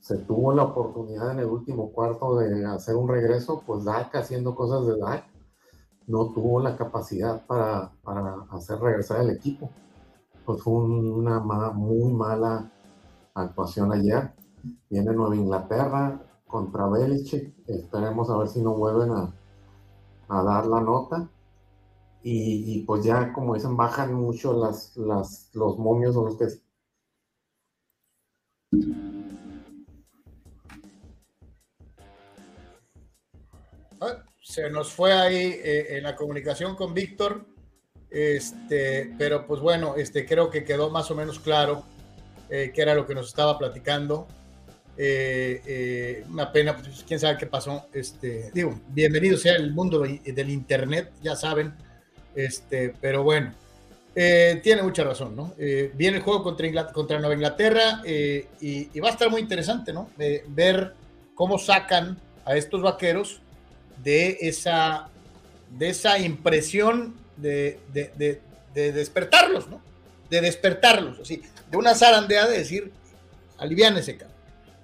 [0.00, 4.54] se tuvo la oportunidad en el último cuarto de hacer un regreso, pues Dak haciendo
[4.54, 5.24] cosas de Dak,
[6.06, 9.70] no tuvo la capacidad para, para hacer regresar el equipo
[10.44, 12.70] pues fue una muy mala
[13.34, 14.32] actuación ayer.
[14.88, 17.54] Viene Nueva Inglaterra contra Belichick.
[17.66, 19.32] Esperemos a ver si no vuelven a,
[20.28, 21.28] dar la nota.
[22.24, 26.46] Y, pues ya, como dicen, bajan mucho las, las, los momios o los que...
[34.00, 37.51] Ah, se nos fue ahí eh, en la comunicación con Víctor.
[38.12, 41.82] Este, pero pues bueno, este, creo que quedó más o menos claro
[42.50, 44.28] eh, qué era lo que nos estaba platicando.
[44.98, 47.86] Eh, eh, una pena, pues quién sabe qué pasó.
[47.92, 51.72] Este, digo, bienvenido sea el mundo del internet, ya saben.
[52.34, 53.54] Este, pero bueno,
[54.14, 55.54] tiene mucha razón, ¿no?
[55.94, 60.10] viene el juego contra, contra Nueva Inglaterra y, y, va a estar muy interesante, ¿no?
[60.48, 60.94] ver
[61.34, 63.40] cómo sacan a estos vaqueros
[64.02, 65.08] de esa,
[65.70, 67.78] de esa impresión de,
[68.74, 69.80] despertarlos, ¿no?
[70.30, 72.92] De despertarlos, así, de una zarandea de decir,
[73.60, 74.36] ese cabrón.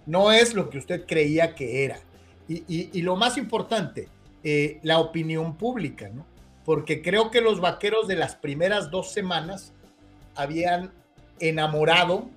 [0.07, 2.01] No es lo que usted creía que era.
[2.49, 4.09] Y, lo más importante,
[4.43, 6.25] eh, la opinión pública, ¿no?
[6.65, 9.73] Porque creo que los vaqueros de las primeras dos semanas
[10.35, 10.93] habían
[11.41, 12.29] enamorado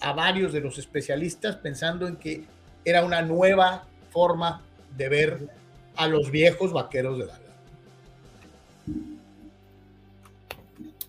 [0.00, 2.44] a varios de los especialistas pensando en que
[2.84, 4.62] era una nueva forma
[4.96, 5.48] de ver
[5.96, 7.45] a los viejos vaqueros de Dallas.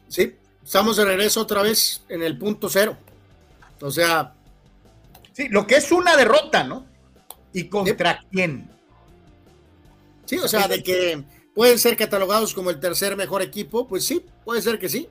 [0.07, 2.97] Sí, estamos de regreso otra vez en el punto cero.
[3.81, 4.33] O sea.
[5.33, 6.87] Sí, lo que es una derrota, ¿no?
[7.53, 8.69] ¿Y contra quién?
[10.25, 11.23] Sí, o sea, de que
[11.55, 15.07] pueden ser catalogados como el tercer mejor equipo, pues sí, puede ser que sí,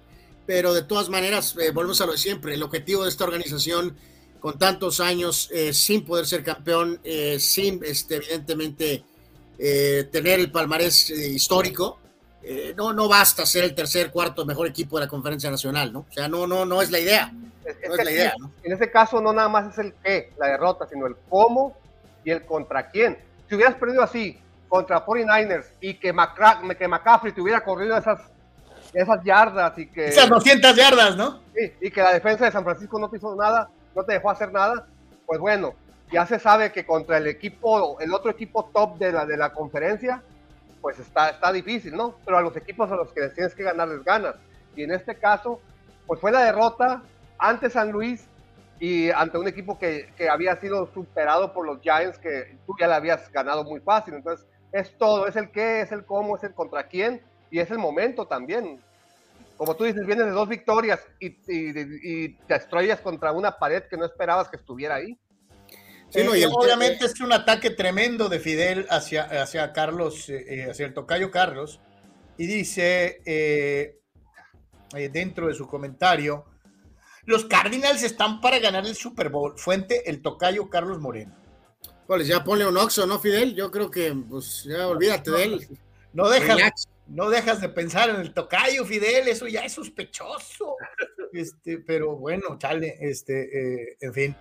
[0.46, 3.96] pero de todas maneras, eh, volvemos a lo de siempre, el objetivo de esta organización
[4.38, 9.04] con tantos años eh, sin poder ser campeón, eh, sin este, evidentemente
[9.58, 11.98] tener el palmarés histórico,
[12.48, 16.06] eh, no, no basta ser el tercer, cuarto mejor equipo de la conferencia nacional, ¿no?
[16.08, 17.32] O sea, no, no, no es la idea.
[17.32, 20.86] no es la idea, En ese caso no nada más es el qué, la derrota,
[20.86, 21.76] sino el cómo
[22.24, 23.18] y el contra quién.
[23.48, 26.14] Si hubieras perdido así contra 49ers y que,
[26.78, 28.20] que McCaffrey te hubiera corrido esas,
[28.92, 30.06] esas yardas y que...
[30.06, 31.40] Esas 200 yardas, ¿no?
[31.52, 34.30] Sí, y que la defensa de San Francisco no te hizo nada, no te dejó
[34.30, 34.86] hacer nada,
[35.26, 35.74] pues bueno,
[36.12, 39.52] ya se sabe que contra el equipo, el otro equipo top de la, de la
[39.52, 40.22] conferencia,
[40.86, 42.14] pues está, está difícil, ¿no?
[42.24, 44.36] Pero a los equipos a los que les tienes que ganarles ganas.
[44.76, 45.60] Y en este caso,
[46.06, 47.02] pues fue la derrota
[47.38, 48.28] ante San Luis
[48.78, 52.86] y ante un equipo que, que, había sido superado por los Giants, que tú ya
[52.86, 54.14] le habías ganado muy fácil.
[54.14, 57.20] Entonces, es todo, es el qué, es el cómo, es el contra quién
[57.50, 58.80] y es el momento también.
[59.56, 61.72] Como tú dices, vienes de dos victorias y, y,
[62.04, 65.18] y te estrellas contra una pared que no esperabas que estuviera ahí.
[66.14, 70.94] Eh, obviamente es un ataque tremendo de Fidel hacia, hacia Carlos, eh, eh, hacia el
[70.94, 71.80] tocayo Carlos,
[72.38, 73.20] y dice
[75.12, 76.44] dentro de su comentario,
[77.24, 79.58] los Cardinals están para ganar el Super Bowl.
[79.58, 81.34] Fuente, el tocayo Carlos Moreno.
[82.06, 83.54] Pues ya ponle un oxo, ¿no, Fidel?
[83.54, 85.68] Yo creo que, pues, ya olvídate de él.
[86.12, 90.76] No dejas, no dejas de pensar en el tocayo, Fidel, eso ya es sospechoso.
[91.32, 94.36] Este, pero bueno, chale, este, en fin.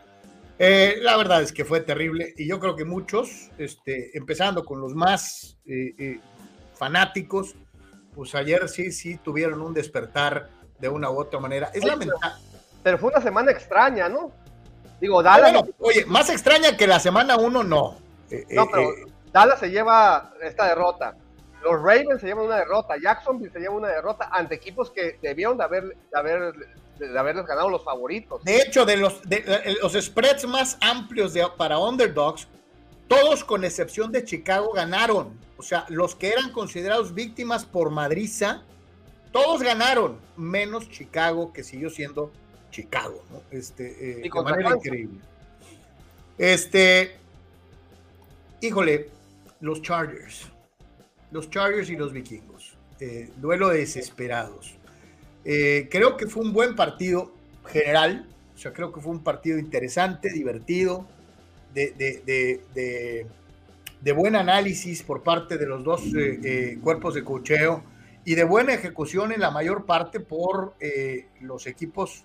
[0.57, 4.79] Eh, la verdad es que fue terrible y yo creo que muchos, este, empezando con
[4.79, 6.19] los más eh, eh,
[6.73, 7.55] fanáticos,
[8.13, 11.69] pues ayer sí, sí tuvieron un despertar de una u otra manera.
[11.73, 12.41] Es lamentable.
[12.83, 14.31] Pero fue una semana extraña, ¿no?
[15.01, 15.65] Digo, Dallas.
[15.79, 17.97] oye, más extraña que la semana uno, no.
[18.29, 18.89] Eh, no, pero
[19.31, 21.15] Dallas se lleva esta derrota.
[21.63, 22.95] Los Ravens se llevan una derrota.
[23.01, 26.53] Jacksonville se lleva una derrota ante equipos que debieron de, haber, de, haber,
[26.99, 28.43] de haberles ganado los favoritos.
[28.43, 32.47] De hecho, de los, de, los spreads más amplios de, para underdogs,
[33.07, 35.37] todos con excepción de Chicago ganaron.
[35.57, 38.63] O sea, los que eran considerados víctimas por madriza,
[39.31, 42.31] todos ganaron, menos Chicago, que siguió siendo
[42.71, 43.41] Chicago, ¿no?
[43.51, 45.19] Este, eh, de manera increíble.
[46.37, 47.15] Este,
[48.61, 49.09] híjole,
[49.61, 50.47] los Chargers,
[51.31, 54.75] los Chargers y los vikingos, eh, duelo de desesperados.
[55.45, 57.31] Eh, creo que fue un buen partido
[57.65, 61.07] general, o sea, creo que fue un partido interesante, divertido,
[61.73, 63.27] de,
[64.15, 66.01] buen análisis por parte de los dos
[66.81, 67.83] cuerpos de cocheo
[68.23, 70.75] y de buena ejecución en la mayor parte por
[71.41, 72.23] los equipos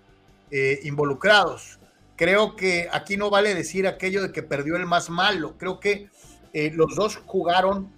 [0.52, 1.78] eh, involucrados.
[2.16, 5.54] Creo que aquí no vale decir aquello de que perdió el más malo.
[5.56, 6.08] Creo que
[6.52, 7.88] eh, los dos jugaron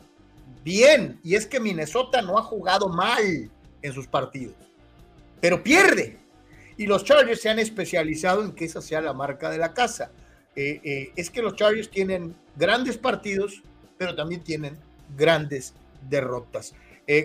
[0.62, 1.18] bien.
[1.24, 4.54] Y es que Minnesota no ha jugado mal en sus partidos,
[5.42, 6.16] pero pierde.
[6.78, 10.10] Y los Chargers se han especializado en que esa sea la marca de la casa.
[10.56, 13.62] Eh, es que los Chargers tienen grandes partidos,
[13.98, 14.78] pero también tienen
[15.14, 15.74] grandes
[16.08, 16.74] derrotas.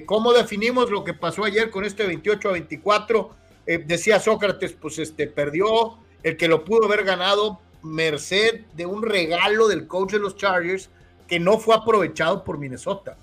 [0.06, 3.32] ¿Cómo definimos lo que pasó ayer con este 28 a 24?
[3.67, 9.03] Eh, decía Sócrates, pues este perdió el que lo pudo haber ganado merced de un
[9.03, 10.89] regalo del coach de los Chargers
[11.27, 13.17] que no fue aprovechado por Minnesota.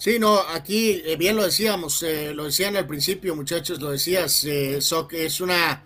[0.00, 4.44] Sí, no, aquí eh, bien lo decíamos, eh, lo decían al principio, muchachos, lo decías,
[4.46, 5.84] eh, es una,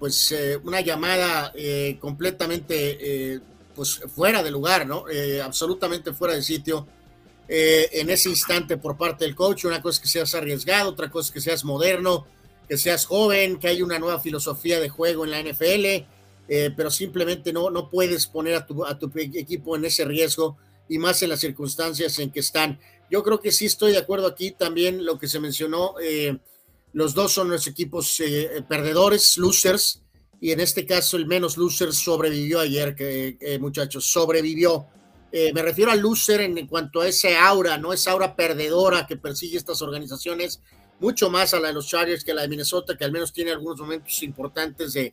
[0.00, 0.34] pues,
[0.64, 1.52] una llamada
[2.00, 3.40] completamente,
[3.76, 5.04] pues, fuera de lugar, ¿no?
[5.40, 6.88] absolutamente fuera de sitio
[7.46, 9.66] eh, en ese instante por parte del coach.
[9.66, 12.26] Una cosa es que seas arriesgado, otra cosa es que seas moderno,
[12.68, 16.06] que seas joven, que hay una nueva filosofía de juego en la NFL,
[16.48, 18.66] eh, pero simplemente no, no puedes poner a
[18.98, 20.56] tu equipo en ese riesgo
[20.88, 22.78] y más en las circunstancias en que están.
[23.10, 25.94] Yo creo que sí estoy de acuerdo aquí también lo que se mencionó.
[26.02, 26.38] Eh,
[26.92, 28.22] los dos son los equipos
[28.68, 30.02] perdedores, losers,
[30.40, 34.86] y en este caso el menos loser sobrevivió ayer, que muchachos, sobrevivió.
[35.36, 37.92] Eh, me refiero al loser en, cuanto a ese aura, ¿no?
[37.92, 40.60] Esa aura perdedora que persigue estas organizaciones,
[41.00, 43.32] mucho más a la de los Chargers que a la de Minnesota, que al menos
[43.32, 45.12] tiene algunos momentos importantes de,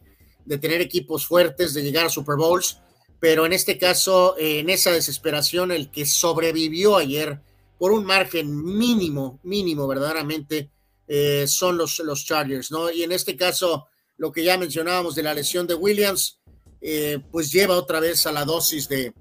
[0.60, 2.78] tener equipos fuertes, de llegar a Super Bowls.
[3.22, 7.40] Pero en este caso, en esa desesperación, el que sobrevivió ayer
[7.78, 10.72] por un margen mínimo, mínimo verdaderamente,
[11.08, 12.92] eh, son los, los Chargers, ¿no?
[12.92, 16.42] Y en este caso, lo que ya mencionábamos de la lesión de Williams,
[16.82, 19.14] eh, pues lleva otra vez a la dosis de,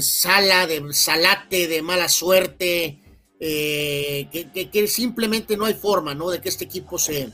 [0.00, 3.02] sala, de salate, de mala suerte,
[3.38, 4.28] eh,
[4.72, 6.30] que, simplemente no hay forma, ¿no?
[6.30, 7.30] De que este equipo se, eh,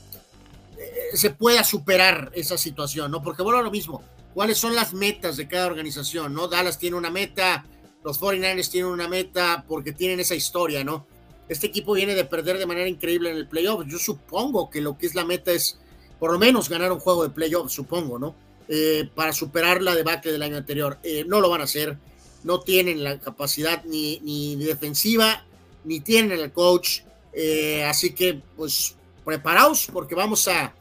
[1.13, 3.23] se pueda superar esa situación, ¿no?
[3.23, 4.03] Porque bueno, lo mismo,
[4.35, 6.49] ¿cuáles son las metas de cada organización, ¿no?
[6.49, 7.65] Dallas tiene una meta,
[8.03, 11.07] los 49ers tienen una meta porque tienen esa historia, ¿no?
[11.47, 13.85] Este equipo viene de perder de manera increíble en el playoff.
[13.87, 15.79] Yo supongo que lo que es la meta es
[16.19, 18.35] por lo menos ganar un juego de playoff, supongo, ¿no?
[18.67, 20.99] Eh, para superar la debacle del año anterior.
[21.03, 21.97] Eh, no lo van a hacer,
[22.43, 25.45] no tienen la capacidad ni, ni defensiva,
[25.85, 27.03] ni tienen el coach.
[27.31, 30.73] Eh, así que, pues, preparaos porque vamos a,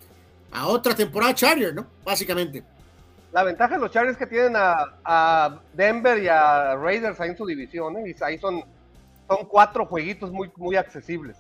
[0.51, 1.87] a otra temporada Charger, ¿no?
[2.05, 2.74] Básicamente.
[3.35, 7.37] La ventaja de los Chargers es que tienen a, Denver y a Raiders ahí en
[7.37, 8.63] su división, y ahí son,
[9.29, 11.37] son cuatro jueguitos muy, muy accesibles.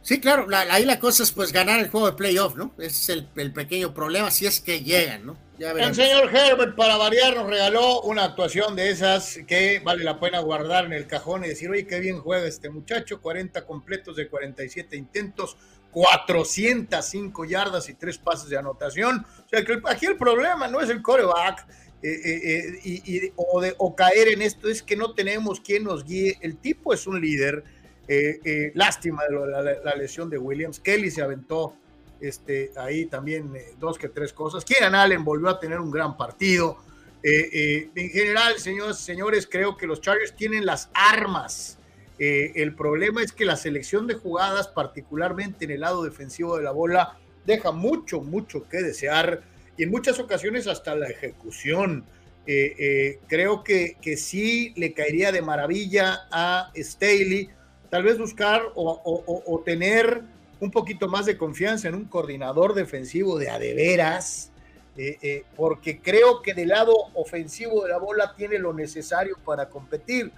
[0.00, 2.72] Sí, claro, ahí la cosa es pues ganar el juego de playoff, ¿no?
[2.78, 5.36] Ese es el, pequeño problema, si es que llegan, ¿no?
[5.58, 10.40] el señor Herbert, para variar, nos regaló una actuación de esas que vale la pena
[10.40, 14.28] guardar en el cajón y decir, oye, qué bien juega este muchacho, 40 completos de
[14.28, 15.58] 47 intentos,
[15.92, 19.24] 405 yardas y tres pases de anotación.
[19.44, 21.66] O sea, que aquí el problema no es el coreback
[22.02, 26.04] eh, eh, eh, o, de, o caer en esto, es que no tenemos quien nos
[26.04, 26.38] guíe.
[26.40, 27.62] El tipo es un líder
[28.08, 30.80] eh, eh, lástima de la, lesión de Williams.
[30.80, 31.74] Kelly se aventó
[32.20, 34.64] este, ahí también eh, dos que tres cosas.
[34.64, 36.78] Kieran Allen volvió a tener un gran partido.
[37.22, 41.78] en general, señores, señores, creo que los Chargers tienen las armas.
[42.18, 46.70] El problema es que la selección de jugadas, particularmente en el lado defensivo de la
[46.70, 49.42] bola, deja mucho, mucho que desear
[49.76, 52.04] y en muchas ocasiones hasta la ejecución.
[52.44, 57.50] creo que, que sí le caería de maravilla a Staley
[57.92, 60.22] tal vez buscar o, tener
[60.60, 64.50] un poquito más de confianza en un coordinador defensivo de adeveras,
[64.96, 69.68] eh, eh, porque creo que del lado ofensivo de la bola tiene lo necesario para
[69.68, 70.32] competir.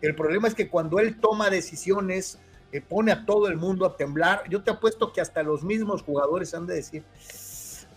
[0.00, 2.38] El problema es que cuando él toma decisiones,
[2.72, 4.42] eh, pone a todo el mundo a temblar.
[4.50, 7.04] Yo te apuesto que hasta los mismos jugadores han de decir,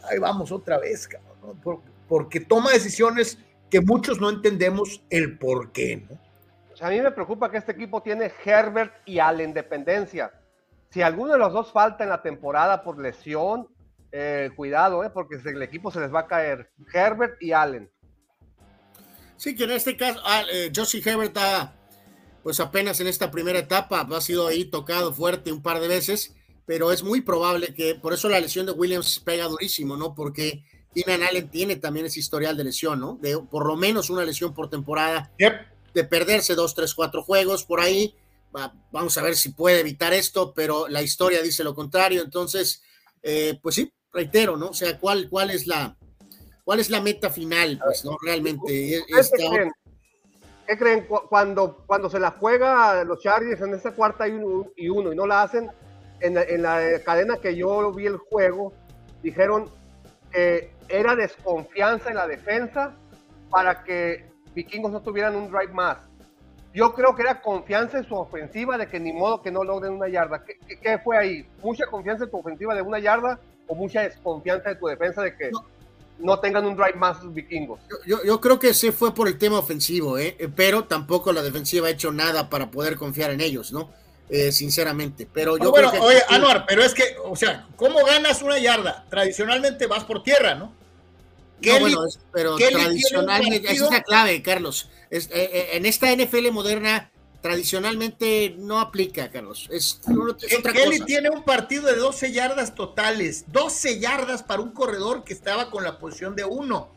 [0.10, 3.40] ahí vamos otra vez, cabrón, porque toma decisiones
[3.70, 6.28] que muchos no entendemos el por qué, ¿no?
[6.80, 10.32] A mí me preocupa que este equipo tiene Herbert y Allen dependencia.
[10.92, 13.68] Si alguno de los dos falta en la temporada por lesión,
[14.12, 16.70] eh, cuidado, eh, porque el equipo se les va a caer.
[16.94, 17.90] Herbert y Allen.
[19.38, 21.74] Sí, que en este caso, ah, eh, Josie Herbert ha,
[22.44, 26.36] pues apenas en esta primera etapa ha sido ahí tocado fuerte un par de veces,
[26.66, 30.14] pero es muy probable que, por eso la lesión de Williams pega durísimo, ¿no?
[30.14, 30.64] Porque
[30.94, 33.18] Keenan Allen tiene también ese historial de lesión, ¿no?
[33.22, 35.32] De por lo menos una lesión por temporada.
[35.94, 38.16] De perderse dos, tres, cuatro juegos por ahí.
[38.92, 42.22] vamos a ver si puede evitar esto, pero la historia dice lo contrario.
[42.22, 42.82] Entonces,
[43.22, 44.70] eh, pues sí, reitero, ¿no?
[44.70, 45.98] O sea, ¿cuál, cuál es la
[46.64, 47.80] cuál es la meta final?
[47.84, 48.18] Pues, ¿no?
[48.22, 49.04] Realmente.
[50.68, 51.08] ¿Qué creen?
[51.30, 55.16] Cuando, cuando se la juega los Chargers en esa cuarta y uno, y uno y
[55.16, 55.72] no la hacen,
[56.20, 58.74] en la, en la cadena que yo vi el juego,
[59.24, 59.70] dijeron
[60.32, 62.94] que era desconfianza en la defensa
[63.50, 66.00] para que Vikingos no tuvieran un drive más.
[66.74, 69.94] Yo creo que era confianza en su ofensiva de que ni modo que no logren
[69.94, 70.44] una yarda.
[70.44, 71.50] ¿Qué, fue ahí?
[71.64, 75.36] ¿Mucha confianza en tu ofensiva de una yarda o mucha desconfianza de tu defensa de
[75.36, 75.50] que
[76.42, 77.80] tengan un drive más los vikingos?
[78.06, 80.36] Yo, yo, creo que se fue por el tema ofensivo, ¿eh?
[80.56, 83.90] pero tampoco la defensiva ha hecho nada para poder confiar en ellos, ¿no?
[84.30, 85.28] Eh, sinceramente.
[85.32, 89.06] Pero yo bueno, oye, Anuar, pero es que, o sea, ¿cómo ganas una yarda?
[89.10, 90.74] Tradicionalmente vas por tierra, ¿no?
[91.80, 92.02] bueno,
[92.32, 94.90] pero tradicionalmente, esa es la clave, Carlos.
[95.10, 97.10] Es, eh, eh, en esta NFL moderna,
[97.48, 99.68] tradicionalmente no aplica, Carlos.
[99.72, 100.00] Es,
[100.74, 105.70] Kelly tiene un partido de 12 yardas totales, 12 yardas para un corredor que estaba
[105.70, 106.90] con la posición de uno.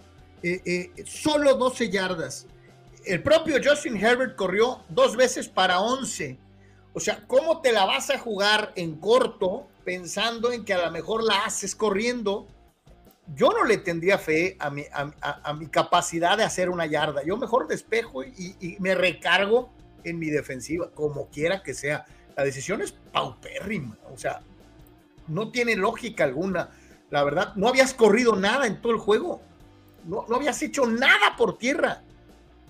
[1.06, 2.46] solo 12 yardas.
[3.04, 6.38] El propio Justin Herbert corrió dos veces para 11
[6.92, 10.90] o sea, ¿cómo te la vas a jugar en corto pensando en que a lo
[10.90, 12.48] mejor la haces corriendo?
[13.34, 17.22] Yo no le tendría fe a mi, a, mi capacidad de hacer una yarda.
[17.22, 19.70] Yo mejor despejo y, y, me recargo
[20.04, 22.04] en mi defensiva, como quiera que sea.
[22.36, 24.40] La decisión es paupérrima, o sea,
[25.28, 26.70] no tiene lógica alguna.
[27.10, 29.42] La verdad, no habías corrido nada en todo el juego.
[30.06, 32.02] No, no habías hecho nada por tierra.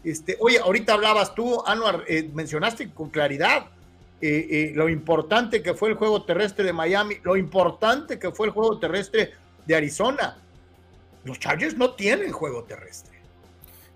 [0.03, 3.66] Este, oye, ahorita hablabas tú, Anuar, eh, mencionaste con claridad
[4.22, 8.49] eh, eh, lo importante que fue el juego terrestre de Miami, lo importante que fue
[8.49, 9.33] el juego terrestre
[9.66, 10.37] de Arizona.
[11.24, 13.18] Los Chargers no tienen juego terrestre.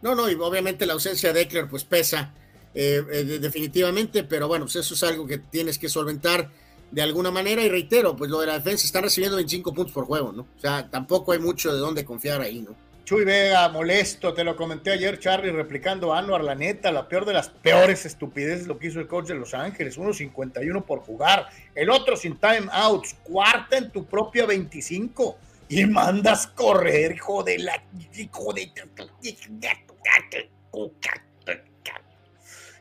[0.01, 2.33] No, no, y obviamente la ausencia de Eckler pues pesa
[2.75, 6.51] eh, definitivamente, pero bueno, pues eso es algo que tienes que solventar
[6.91, 10.05] de alguna manera y reitero, pues lo de la defensa están recibiendo 25 puntos por
[10.05, 10.43] juego, ¿no?
[10.43, 12.75] O sea, tampoco hay mucho de dónde confiar ahí, ¿no?
[13.05, 17.27] Chuy Vega, molesto, te lo comenté ayer, Charlie, replicando a Anuar, la neta, la peor
[17.27, 21.49] de las peores estupideces lo que hizo el coach de Los Ángeles, 1.51 por jugar,
[21.75, 25.37] el otro sin time outs, cuarta en tu propia 25
[25.69, 27.83] y mandas correr, hijo de la...
[28.15, 28.73] Hijo de...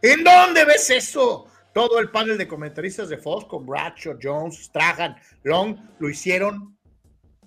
[0.06, 1.47] ¿En dónde ves eso?
[1.74, 6.78] Todo el panel de comentaristas de Fox con Bradshaw, Jones, Strahan, Long, lo hicieron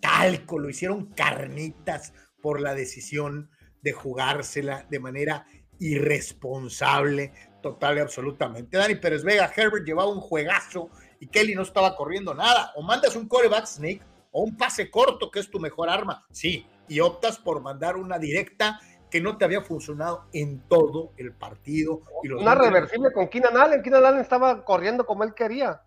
[0.01, 3.51] talco, lo hicieron carnitas, por la decisión
[3.83, 5.47] de jugársela de manera
[5.79, 8.79] irresponsable, total y absolutamente.
[8.79, 10.89] Dani Pérez Vega, Herbert llevaba un juegazo
[11.21, 12.73] y Kelly no estaba corriendo nada.
[12.77, 14.01] O mandas un coreback snake
[14.33, 16.25] o un pase corto, que es tu mejor arma.
[16.31, 18.81] Sí, y optas por mandar una directa
[19.11, 22.03] que no te había funcionado en todo el partido.
[22.23, 23.83] Y una reversible con Keenan Allen.
[23.83, 25.83] Keenan Allen estaba corriendo como él quería.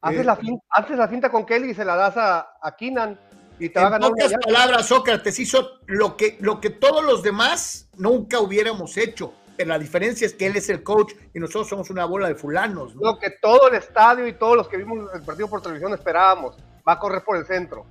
[0.00, 3.18] Haces, eh, la, finta, la finta con Kelly y se la das a, a Keenan
[3.62, 8.40] y te en pocas palabras, Sócrates hizo lo que, lo que todos los demás nunca
[8.40, 9.32] hubiéramos hecho.
[9.56, 12.34] Pero la diferencia es que él es el coach y nosotros somos una bola de
[12.34, 12.94] fulanos.
[12.96, 16.56] Lo que todo el estadio y todos los que vimos el partido por televisión esperábamos.
[16.86, 17.86] Va a correr por el centro.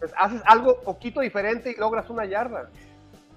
[0.00, 2.68] Pues haces algo poquito diferente y logras una yarda.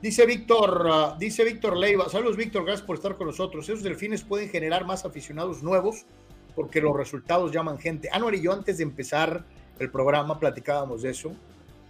[0.02, 3.70] Dice Víctor, uh, dice Víctor Leiva, saludos Víctor, gracias por estar con nosotros.
[3.70, 6.08] Esos delfines pueden generar más aficionados nuevos
[6.56, 8.10] porque los resultados llaman gente.
[8.12, 9.46] Anuar y yo antes de empezar
[9.78, 11.32] el programa platicábamos de eso.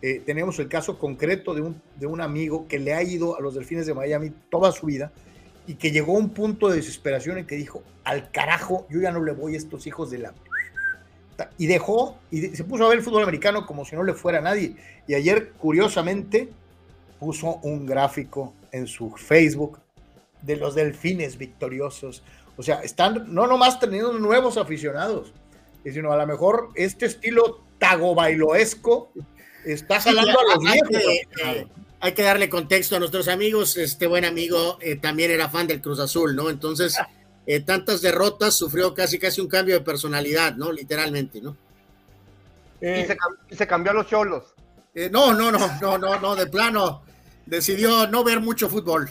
[0.01, 3.39] Eh, tenemos el caso concreto de un, de un amigo que le ha ido a
[3.39, 5.13] los Delfines de Miami toda su vida
[5.65, 9.11] y que llegó a un punto de desesperación en que dijo, al carajo, yo ya
[9.11, 10.33] no le voy a estos hijos de la...
[11.57, 14.39] Y dejó, y se puso a ver el fútbol americano como si no le fuera
[14.39, 14.75] a nadie.
[15.07, 16.49] Y ayer, curiosamente,
[17.21, 19.79] puso un gráfico en su Facebook
[20.41, 22.23] de los delfines victoriosos.
[22.57, 25.31] O sea, están no nomás teniendo nuevos aficionados,
[25.83, 29.11] sino a lo mejor este estilo tago bailoesco
[29.63, 30.97] está jalando a los viejos.
[31.45, 31.67] Eh,
[31.99, 33.77] hay que darle contexto a nuestros amigos.
[33.77, 36.49] Este buen amigo eh, también era fan del Cruz Azul, ¿no?
[36.49, 36.97] Entonces,
[37.45, 40.71] eh, tantas derrotas, sufrió casi casi un cambio de personalidad, ¿no?
[40.71, 41.55] Literalmente, ¿no?
[42.81, 44.55] y, se, cambió a los cholos.
[44.95, 47.03] Eh, no, no, no, no, no, no, de plano
[47.51, 49.09] decidió no ver mucho fútbol.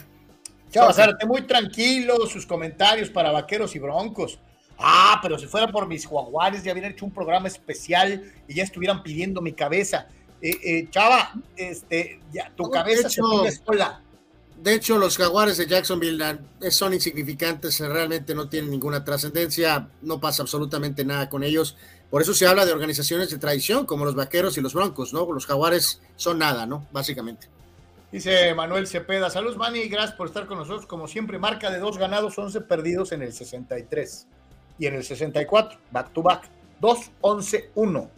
[0.71, 4.39] Chava Zárate, muy tranquilo, sus comentarios para vaqueros y broncos.
[4.79, 8.63] Ah, pero si fuera por mis jaguares, ya hubieran hecho un programa especial y ya
[8.63, 10.07] estuvieran pidiendo mi cabeza.
[10.41, 14.01] Eh, eh, Chava, este, ya, tu cabeza se pide sola.
[14.57, 16.39] De hecho, los jaguares de Jacksonville
[16.71, 21.77] son insignificantes, realmente no tienen ninguna trascendencia, no pasa absolutamente nada con ellos.
[22.09, 25.31] Por eso se habla de organizaciones de tradición, como los vaqueros y los broncos, ¿no?
[25.31, 26.87] Los jaguares son nada, ¿no?
[26.91, 27.47] Básicamente.
[28.11, 30.85] Dice Manuel Cepeda, saludos Manny, gracias por estar con nosotros.
[30.85, 34.27] Como siempre, marca de dos ganados, 11 perdidos en el 63
[34.77, 36.49] y en el 64, back to back,
[36.81, 38.11] 2, 11, 1.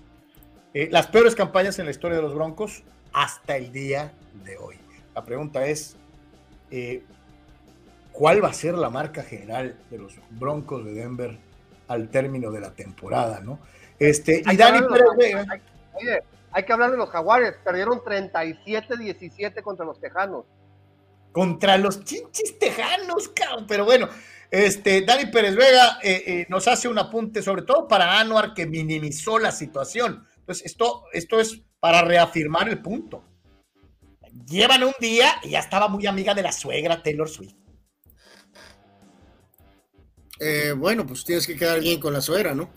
[0.89, 4.11] las peores campañas en la historia de los Broncos hasta el día
[4.43, 4.77] de hoy.
[5.13, 5.95] La pregunta es,
[6.71, 7.03] eh,
[8.11, 11.37] ¿cuál va a ser la marca general de los Broncos de Denver
[11.87, 13.41] al término de la temporada?
[13.41, 13.59] ¿no?
[13.99, 15.45] Este, y Dani Pérez
[15.93, 16.23] Oye,
[16.53, 20.45] hay que hablar de los Jaguares, perdieron 37-17 contra los Tejanos.
[21.31, 23.65] Contra los chinchis tejanos, cabrón.
[23.67, 24.07] Pero bueno,
[24.51, 28.67] este, Dani Pérez Vega eh, eh, nos hace un apunte, sobre todo para Anuar, que
[28.67, 30.27] minimizó la situación.
[30.37, 33.23] Entonces, esto, esto es para reafirmar el punto.
[34.45, 37.55] Llevan un día y ya estaba muy amiga de la suegra Taylor Swift.
[40.39, 42.69] Eh, bueno, pues tienes que quedar bien con la suegra, ¿no?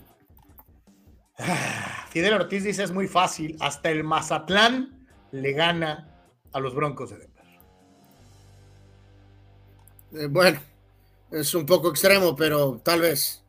[2.17, 6.19] Fidel Ortiz dice es muy fácil, hasta el Mazatlán le gana
[6.51, 7.29] a los Broncos de
[10.09, 10.31] Denver.
[10.31, 10.59] bueno,
[11.29, 13.45] es un poco extremo, pero tal vez.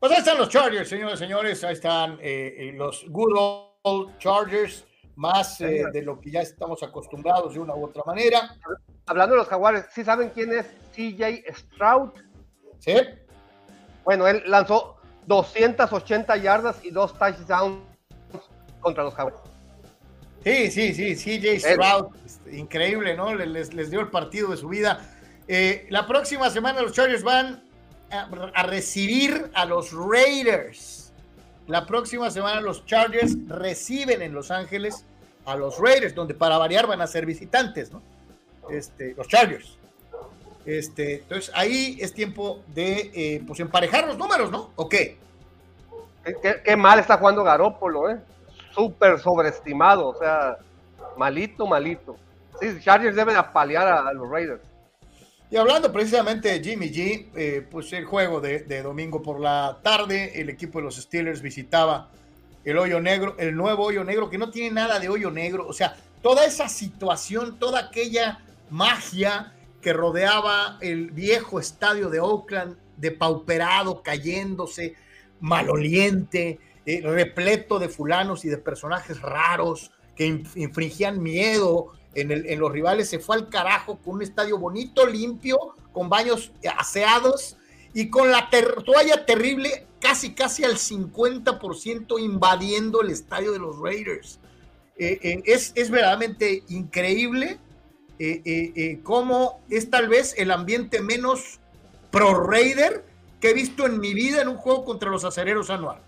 [0.00, 1.64] Pues ahí están los Chargers, señores y señores.
[1.64, 3.36] Ahí están eh, eh, los good
[3.82, 8.56] old Chargers, más eh, de lo que ya estamos acostumbrados de una u otra manera.
[9.04, 10.64] Hablando de los Jaguares, ¿sí saben quién es
[10.94, 12.12] CJ Stroud?
[12.78, 12.94] Sí.
[14.02, 14.95] Bueno, él lanzó
[15.26, 17.80] 280 yardas y dos touchdowns
[18.80, 19.40] contra los Jaguares.
[20.44, 22.14] Sí, sí, sí, CJ Stroud,
[22.52, 23.34] increíble, ¿no?
[23.34, 25.00] Les, les dio el partido de su vida
[25.48, 27.62] eh, la próxima semana los Chargers van
[28.10, 31.12] a, recibir a los Raiders.
[31.66, 35.04] La próxima semana los Chargers reciben en Los Ángeles
[35.44, 38.02] a los Raiders, donde para variar van a ser visitantes, ¿no?
[38.70, 39.78] Este, los Chargers.
[40.66, 44.72] Este, entonces ahí es tiempo de eh, pues emparejar los números, ¿no?
[44.74, 45.16] ¿O qué?
[46.64, 48.18] Qué, mal está jugando Garópolo, ¿eh?
[48.74, 50.58] Súper sobreestimado, o sea,
[51.16, 52.16] malito, malito.
[52.60, 54.60] Sí, Chargers deben apalear a los Raiders.
[55.48, 60.40] Y hablando precisamente de Jimmy G, eh, pues el juego de, domingo por la tarde,
[60.40, 62.10] el equipo de los Steelers visitaba
[62.64, 65.68] el hoyo negro, el nuevo hoyo negro, que no tiene nada de hoyo negro.
[65.68, 68.40] O sea, toda esa situación, toda aquella
[68.70, 69.52] magia
[69.86, 74.96] que rodeaba el viejo estadio de Oakland, depauperado, cayéndose,
[75.38, 83.08] maloliente, eh, repleto de fulanos y de personajes raros que infringían miedo en, los rivales,
[83.08, 85.56] se fue al carajo con un estadio bonito, limpio,
[85.92, 87.56] con baños aseados
[87.94, 88.50] y con la
[88.84, 94.40] toalla terrible casi, casi al 50% invadiendo el estadio de los Raiders.
[94.98, 97.60] Eh, eh, es, es, verdaderamente increíble
[98.18, 101.60] eh, cómo es tal vez el ambiente menos
[102.10, 103.04] pro Raider
[103.40, 106.00] que he visto en mi vida en un juego contra los acereros anual.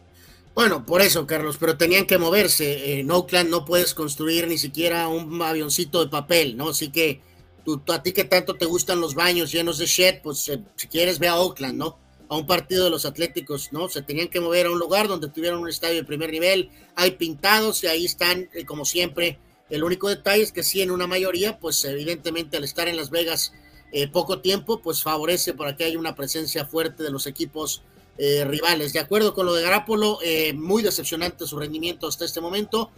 [0.55, 2.99] Bueno, por eso, Carlos, pero tenían que moverse.
[2.99, 6.71] En Oakland no puedes construir ni siquiera un avioncito de papel, ¿no?
[6.71, 7.21] Así que
[7.65, 10.89] tú, a ti que tanto te gustan los baños llenos de shit, pues eh, si
[10.89, 11.97] quieres ve a Oakland, ¿no?
[12.29, 13.89] A un partido de los Atléticos, ¿no?
[13.89, 16.71] Se tenían que mover a un lugar donde tuvieran un estadio de primer nivel.
[16.97, 19.39] Hay pintados y ahí están, eh, como siempre.
[19.71, 23.11] El único detalle es que sí, en una mayoría, pues evidentemente al estar en Las
[23.11, 23.53] Vegas
[23.93, 27.83] eh, poco tiempo, pues favorece para que haya una presencia fuerte de los equipos
[28.19, 28.93] eh, rivales.
[28.93, 32.91] De acuerdo con lo de Garapolo, eh, muy decepcionante su rendimiento hasta este momento.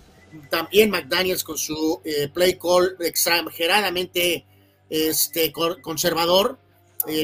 [0.48, 2.00] También McDaniels con su
[2.32, 4.46] play call exageradamente
[4.88, 5.52] este,
[5.82, 6.56] conservador.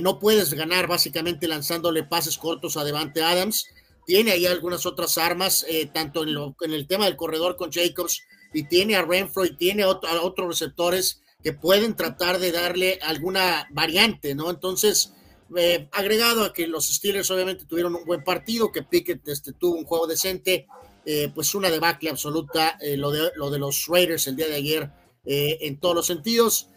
[0.03, 3.69] no puedes ganar básicamente lanzándole pases cortos a Devante Adams.
[4.07, 6.31] Tiene ahí algunas otras armas, tanto en,
[6.63, 8.23] en, el tema del corredor con Jacobs,
[8.57, 13.69] y tiene a Renfro y tiene a otros receptores que pueden tratar de darle alguna
[13.71, 14.49] variante, ¿no?
[14.49, 15.13] Entonces,
[15.55, 19.77] eh, agregado a que los Steelers obviamente tuvieron un buen partido, que Pickett este, tuvo
[19.77, 20.69] un juego decente,
[21.05, 24.55] eh, pues una debacle absoluta, eh, lo, de, lo de los Raiders el día de
[24.55, 24.91] ayer
[25.29, 26.71] en todos los sentidos.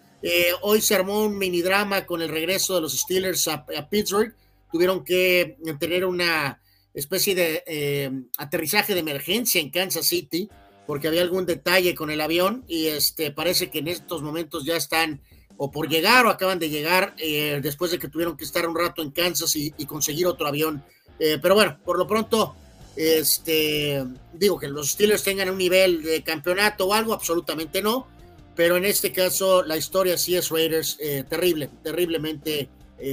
[0.64, 4.36] hoy se armó un mini drama con el regreso de los Steelers a, Pittsburgh.
[4.72, 6.60] Tuvieron que tener una
[6.94, 10.50] especie de aterrizaje de emergencia en Kansas City
[10.90, 14.76] porque había algún detalle con el avión y este parece que en estos momentos ya
[14.76, 15.22] están
[15.56, 18.76] o por llegar o acaban de llegar eh, después de que tuvieron que estar un
[18.76, 20.84] rato en Kansas y, conseguir otro avión.
[21.20, 22.56] Eh, pero bueno, por lo pronto
[22.96, 28.08] Este, digo que los Steelers tengan un nivel de campeonato o algo, absolutamente no,
[28.56, 32.68] pero en este caso la historia sí es Raiders eh, terrible, terriblemente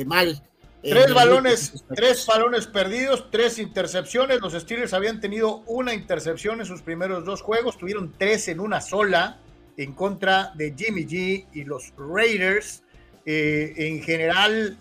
[0.07, 0.43] mal.
[0.89, 4.41] Tres balones, tres balones perdidos, tres intercepciones.
[4.41, 8.81] Los Steelers habían tenido una intercepción en sus primeros dos juegos, tuvieron tres en una
[8.81, 9.39] sola
[9.77, 12.83] en contra de Jimmy G y los Raiders.
[13.25, 14.79] Eh, en general,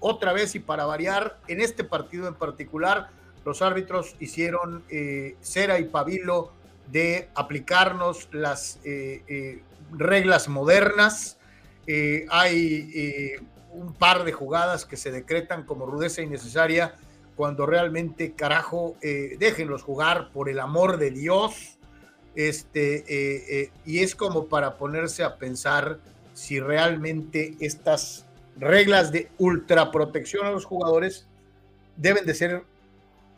[0.00, 3.08] otra vez y para variar, en este partido en particular,
[3.44, 6.52] los árbitros hicieron eh, cera y pabilo
[6.90, 9.62] de aplicarnos las eh, eh,
[9.92, 11.38] reglas modernas.
[12.28, 13.36] hay
[13.74, 16.94] un par de jugadas que se decretan como rudeza innecesaria
[17.36, 21.78] cuando realmente, carajo, déjenlos jugar por el amor de Dios.
[22.36, 25.98] Este, y es como para ponerse a pensar
[26.32, 28.24] si realmente estas
[28.56, 31.26] reglas de ultraprotección a los jugadores
[31.96, 32.62] deben de ser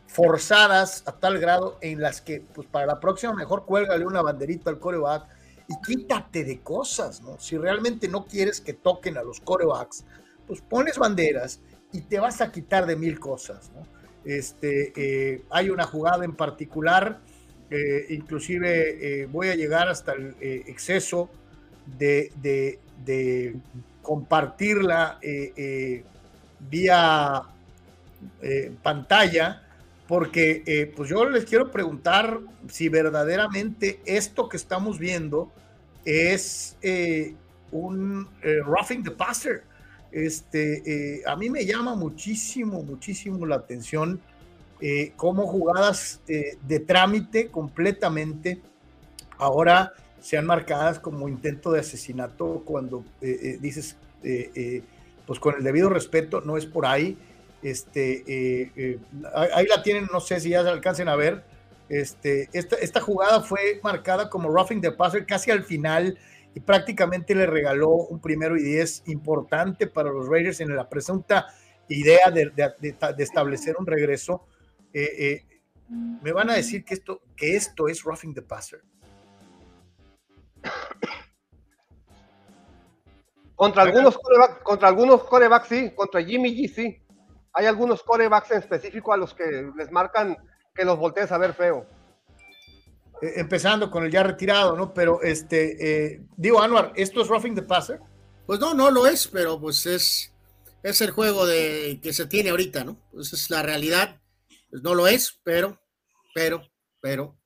[0.07, 4.69] forzadas a tal grado en las que, pues para la próxima, mejor cuélgale una banderita
[4.69, 5.27] al coreback
[5.67, 7.37] y quítate de cosas, ¿no?
[7.39, 10.05] Si realmente no quieres que toquen a los corebacks,
[10.47, 11.59] pues pones banderas
[11.91, 13.71] y te vas a quitar de mil cosas.
[14.27, 17.19] Este, eh, hay una jugada en particular,
[17.69, 21.29] eh, inclusive eh, voy a llegar hasta el exceso
[21.97, 23.55] de, de, de
[24.01, 25.19] compartirla
[26.69, 27.43] vía
[28.83, 29.63] pantalla,
[30.07, 32.39] porque pues yo les quiero preguntar
[32.69, 35.51] si verdaderamente esto que estamos viendo
[36.03, 36.75] es
[37.71, 39.63] un roughing the passer.
[40.11, 44.21] Este, a mí me llama muchísimo, muchísimo la atención
[45.15, 48.61] cómo jugadas de trámite completamente
[49.39, 53.03] ahora sean marcadas como intento de asesinato cuando
[53.59, 53.97] dices,
[55.25, 57.17] pues con el debido respeto, no es por ahí
[57.61, 58.99] este, eh, eh,
[59.33, 61.43] ahí la tienen, no sé si ya se alcancen a ver.
[61.89, 66.17] Este, esta jugada fue marcada como roughing the passer casi al final
[66.57, 71.45] y prácticamente le regaló un primero y diez importante para los Raiders en la presunta
[71.87, 72.51] idea de,
[73.19, 74.47] establecer un regreso.
[74.91, 75.45] Eh,
[75.87, 78.81] me van a decir que esto, que esto es roughing the passer.
[83.55, 87.01] Contra algunos, corebacks, contra algunos corebacks sí, contra Jimmy G sí
[87.53, 90.35] hay algunos corebacks en específico a los que les marcan
[90.73, 91.85] que los voltees a ver feo.
[93.21, 94.93] Eh, empezando con el ya retirado, ¿no?
[94.93, 97.99] Pero este, eh, digo, Anuar, ¿esto es roughing the passer?
[98.45, 100.33] Pues no, no lo es, pero pues es,
[100.83, 102.97] es el juego de, que se tiene ahorita, ¿no?
[103.11, 104.21] Pues es la realidad.
[104.69, 105.79] Pues no lo es, pero,
[106.33, 106.61] pero,
[107.01, 107.37] pero,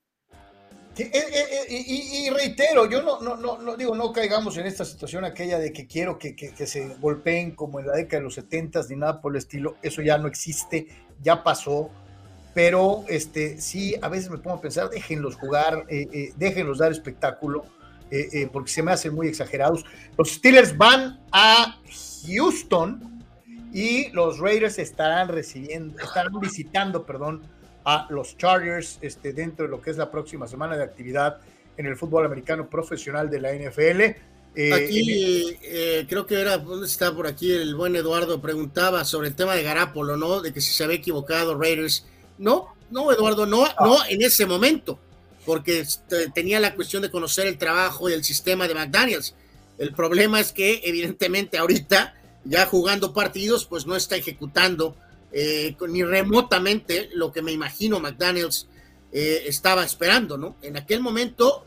[0.97, 5.23] eh, eh, eh, y, reitero, yo no, no, no, digo, no caigamos en esta situación
[5.23, 8.97] aquella de que quiero que, se golpeen como en la década de los 70 ni
[8.97, 10.87] nada por el estilo, eso ya no existe,
[11.21, 11.89] ya pasó,
[12.53, 15.85] pero este, sí, a veces me pongo a pensar, déjenlos jugar,
[16.35, 17.65] déjenlos dar espectáculo,
[18.51, 19.85] porque se me hacen muy exagerados.
[20.17, 21.79] Los Steelers van a
[22.27, 23.23] Houston
[23.73, 27.41] y los Raiders estarán recibiendo, estarán visitando, perdón,
[27.85, 31.39] a los Chargers este, dentro de lo que es la próxima semana de actividad
[31.77, 34.01] en el fútbol americano profesional de la NFL.
[34.53, 37.51] Eh, aquí eh, creo que era, ¿dónde está por aquí?
[37.51, 40.41] El buen Eduardo preguntaba sobre el tema de Garapolo, ¿no?
[40.41, 42.05] De que si se había equivocado Raiders.
[42.41, 44.99] No, no, Eduardo, no, no en ese momento,
[45.45, 49.35] porque este, tenía la cuestión de conocer el trabajo y el sistema de McDaniels.
[49.77, 54.95] El problema es que, evidentemente, ahorita, ya jugando partidos, pues no está ejecutando
[55.31, 58.67] eh, ni remotamente lo que me imagino McDaniels
[59.11, 60.55] eh, estaba esperando, ¿no?
[60.63, 61.63] En aquel momento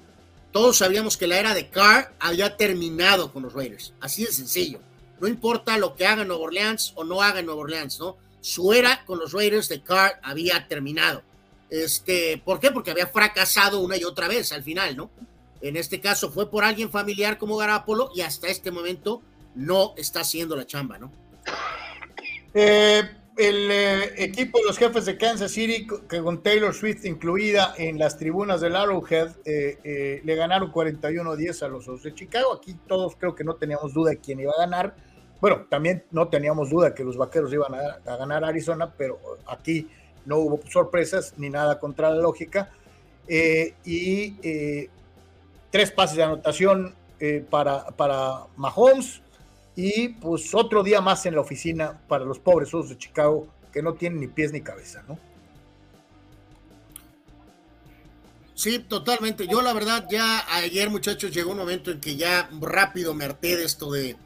[0.53, 4.81] todos sabíamos que la era de Carr había terminado con los Raiders, así de sencillo.
[5.21, 8.17] No importa lo que haga en Nueva Orleans o no haga en Nueva Orleans, ¿no?
[8.45, 11.23] Su era con los Raiders de Carr había terminado.
[11.71, 12.71] Este, ¿Por qué?
[12.71, 15.09] Porque había fracasado una y otra vez al final, ¿no?
[15.63, 19.23] En este caso fue por alguien familiar como Garapolo y hasta este momento
[19.55, 21.11] no está haciendo la chamba, ¿no?
[22.53, 23.03] Eh,
[23.39, 27.99] el eh, equipo de los jefes de Kansas City, que con Taylor Swift incluida en
[27.99, 32.53] las tribunas del Arrowhead, eh, eh, le ganaron 41-10 a los de Chicago.
[32.53, 34.95] Aquí todos creo que no teníamos duda de quién iba a ganar.
[35.45, 39.87] Bueno, también no teníamos duda que los vaqueros iban a, ganar Arizona, pero aquí
[40.25, 42.71] no hubo sorpresas ni nada contra la lógica.
[43.29, 44.89] y
[45.71, 46.95] tres pases de anotación
[47.51, 49.21] para, para Mahomes,
[49.77, 53.83] y pues otro día más en la oficina para los pobres osos de Chicago que
[53.83, 55.19] no tienen ni pies ni cabeza, ¿no?
[58.55, 59.47] Sí, totalmente.
[59.47, 63.59] Yo la verdad ya ayer muchachos llegó un momento en que ya rápido me harté
[63.59, 64.17] de esto de,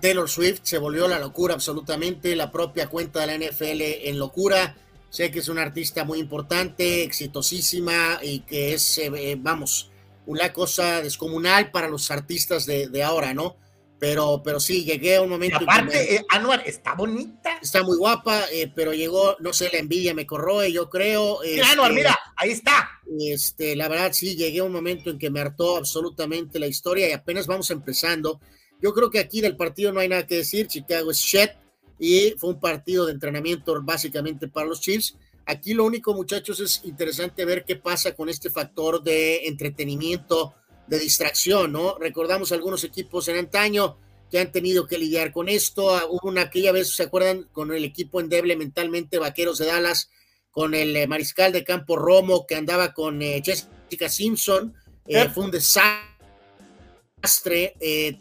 [0.00, 4.76] Taylor Swift, se volvió la locura absolutamente, la propia cuenta de la NFL en locura.
[5.10, 9.90] sé que es una artista muy importante, exitosísima y que es, eh, eh, vamos,
[10.26, 13.56] una cosa descomunal para los artistas de, de ahora, ¿no?
[14.02, 15.58] Pero, pero sí, llegué a un momento.
[15.60, 17.56] Y aparte, eh, Anuar está bonita.
[17.62, 21.40] Está muy guapa, eh, pero llegó, no sé, la envidia me corroe, yo creo.
[21.44, 23.00] Este, Anuar, mira, ahí está.
[23.20, 27.08] Este, la verdad, sí, llegué a un momento en que me hartó absolutamente la historia
[27.08, 28.40] y apenas vamos empezando.
[28.82, 30.66] Yo creo que aquí del partido no hay nada que decir.
[30.66, 31.50] Chicago es shit
[31.98, 35.16] y fue un partido de entrenamiento básicamente para los Chiefs.
[35.46, 40.54] Aquí lo único, muchachos, es interesante ver qué pasa con este factor de entretenimiento
[40.88, 41.96] de distracción, ¿no?
[41.98, 43.98] Recordamos algunos equipos en antaño
[44.30, 45.94] que han tenido que lidiar con esto.
[46.08, 47.44] Hubo una aquella vez, ¿se acuerdan?
[47.52, 50.10] Con el equipo endeble mentalmente, Vaqueros de Dallas,
[50.50, 54.74] con el eh, mariscal de campo Romo que andaba con eh, Jessica Simpson.
[55.06, 56.11] Eh, fue un desastre,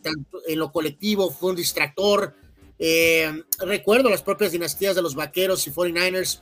[0.02, 2.36] tanto en lo colectivo, fue un distractor.
[3.60, 6.42] recuerdo las propias dinastías de los Vaqueros y 49ers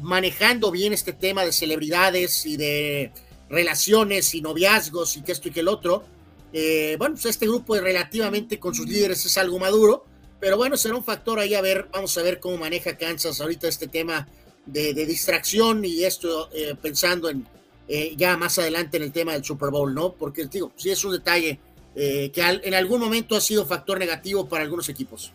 [0.00, 3.12] manejando bien este tema de celebridades y de
[3.48, 6.04] relaciones y noviazgos y que esto y que el otro.
[6.52, 10.04] Eh, bueno, pues este grupo relativamente con sus líderes es algo maduro,
[10.40, 13.68] pero bueno, será un factor ahí a ver, vamos a ver cómo maneja Kansas ahorita
[13.68, 14.28] este tema
[14.66, 17.46] de, distracción y esto eh, pensando en
[17.88, 20.12] eh, ya más adelante en el tema del Super Bowl, ¿no?
[20.12, 21.58] Porque digo, sí es un detalle
[21.94, 25.32] que en algún momento ha sido factor negativo para algunos equipos.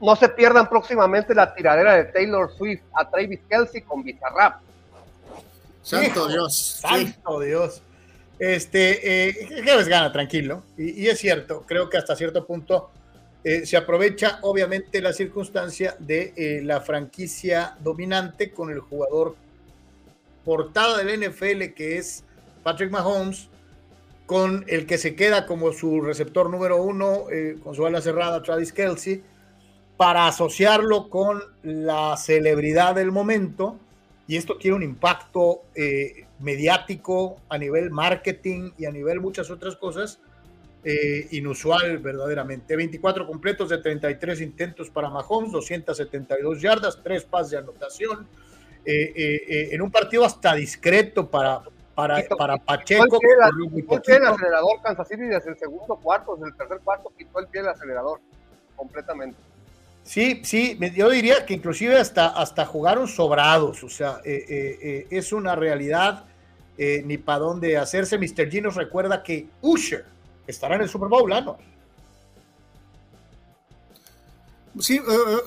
[0.00, 4.60] No se pierdan próximamente la tiradera de Taylor Swift a Travis Kelsey con Bizarrap
[5.82, 6.56] Santo Dios.
[6.80, 7.82] Santo Dios.
[8.38, 10.62] Este, eh, gana, tranquilo.
[10.78, 12.90] Y, es cierto, creo que hasta cierto punto
[13.44, 19.36] eh, se aprovecha, obviamente, la circunstancia de eh, la franquicia dominante con el jugador
[20.44, 22.24] portada del NFL, que es
[22.62, 23.48] Patrick Mahomes,
[24.26, 28.42] con el que se queda como su receptor número uno, eh, con su ala cerrada,
[28.42, 29.22] Travis Kelsey,
[29.96, 33.78] para asociarlo con la celebridad del momento
[34.26, 39.76] y esto tiene un impacto eh, mediático a nivel marketing y a nivel muchas otras
[39.76, 40.20] cosas
[40.84, 42.76] eh, inusual verdaderamente.
[42.76, 48.26] 24 completos de 33 intentos para Mahomes, 272 yardas, 3 pases de anotación,
[48.84, 51.62] eh, en un partido hasta discreto para,
[51.94, 53.18] para, para Pacheco.
[53.74, 57.12] Quitó el pie del acelerador Kansas City desde el segundo cuarto, desde el tercer cuarto
[57.16, 58.20] quitó el pie del acelerador
[58.76, 59.38] completamente.
[60.04, 65.06] Sí, sí, yo diría que inclusive hasta, hasta jugaron sobrados, o sea, eh, eh, eh,
[65.10, 66.24] es una realidad
[67.04, 68.18] ni para dónde hacerse.
[68.18, 68.50] Mr.
[68.50, 70.04] G nos recuerda que Usher
[70.48, 71.56] estará en el Super Bowl, ¿no?
[74.80, 74.98] Sí,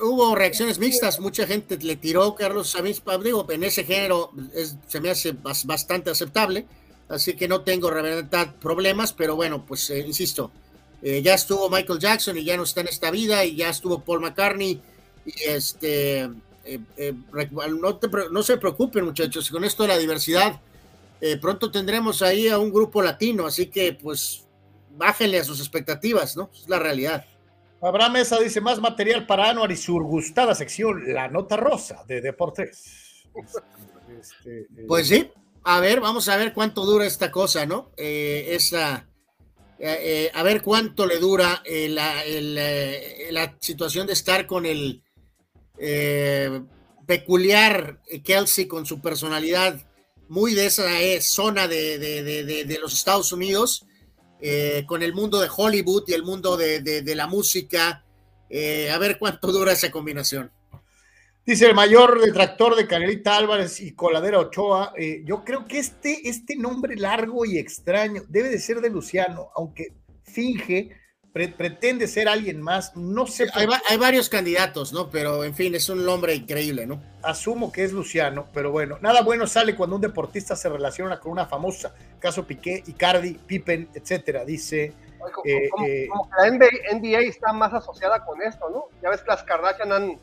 [0.02, 4.30] hubo reacciones mixtas, mucha gente le tiró Carlos mí, digo, en ese género
[4.86, 5.32] se me hace
[5.64, 6.64] bastante aceptable,
[7.08, 10.52] así que no tengo realidad problemas, pero bueno, pues insisto,
[11.02, 13.98] eh, ya estuvo Michael Jackson y ya no está en esta vida, y ya estuvo
[13.98, 14.80] Paul McCartney,
[15.24, 16.20] y este,
[16.64, 17.14] eh, eh,
[18.30, 20.60] no, se preocupen muchachos, con esto de la diversidad,
[21.40, 24.44] pronto tendremos ahí a un grupo latino, así que pues
[24.96, 26.50] bájenle a sus expectativas, ¿no?
[26.54, 27.24] Es la realidad.
[27.86, 32.20] Abraham Mesa dice más material para Anuar y su gustada sección, la nota rosa de
[32.20, 33.24] Deportes.
[34.18, 35.30] Este, pues sí,
[35.64, 37.90] a ver, vamos a ver cuánto dura esta cosa, ¿no?
[37.96, 39.06] esa
[39.78, 45.02] eh, eh, a ver cuánto le dura eh, la, situación de estar con el
[47.06, 49.78] peculiar Kelsey, con su personalidad
[50.28, 50.88] muy de esa
[51.20, 53.84] zona de, los Estados Unidos,
[54.86, 58.04] con el mundo de Hollywood y el mundo de, la música.
[58.50, 60.50] a ver cuánto dura esa combinación.
[61.46, 66.28] Dice el mayor detractor de Canelita Álvarez y Coladera Ochoa, eh, yo creo que este,
[66.28, 70.90] este nombre largo y extraño debe de ser de Luciano, aunque finge,
[71.56, 73.48] pretende ser alguien más, no sé.
[73.54, 75.10] Hay, hay, varios candidatos, ¿no?
[75.10, 77.00] Pero en fin, es un nombre increíble, ¿no?
[77.22, 81.32] Asumo que es Luciano, pero bueno, nada bueno sale cuando un deportista se relaciona con
[81.32, 84.92] una famosa, caso Piqué, Icardi, Pippen, etcétera, dice...
[85.18, 88.84] Como, eh, eh, como que la NBA está más asociada con esto, ¿no?
[89.02, 90.18] Ya ves que las Kardashian han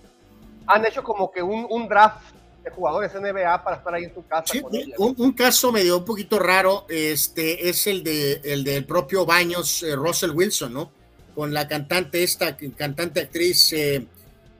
[0.67, 2.33] han hecho como que un, draft
[2.63, 4.53] de jugadores NBA para estar ahí en tu casa.
[4.97, 9.95] un, caso medio un poquito raro este, es el, de, el del propio Baños, eh,
[9.95, 10.91] Russell Wilson, ¿no?
[11.35, 14.05] Con la cantante, esta cantante actriz, eh,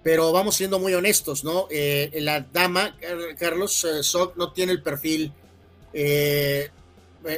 [0.04, 1.68] pero vamos siendo muy honestos, ¿no?
[1.70, 2.98] Eh, la dama,
[3.38, 5.32] Carlos Sock, no tiene el perfil,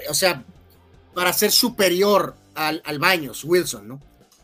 [0.09, 0.43] o sea,
[1.13, 4.01] para ser superior al, al Baños, Wilson, ¿no?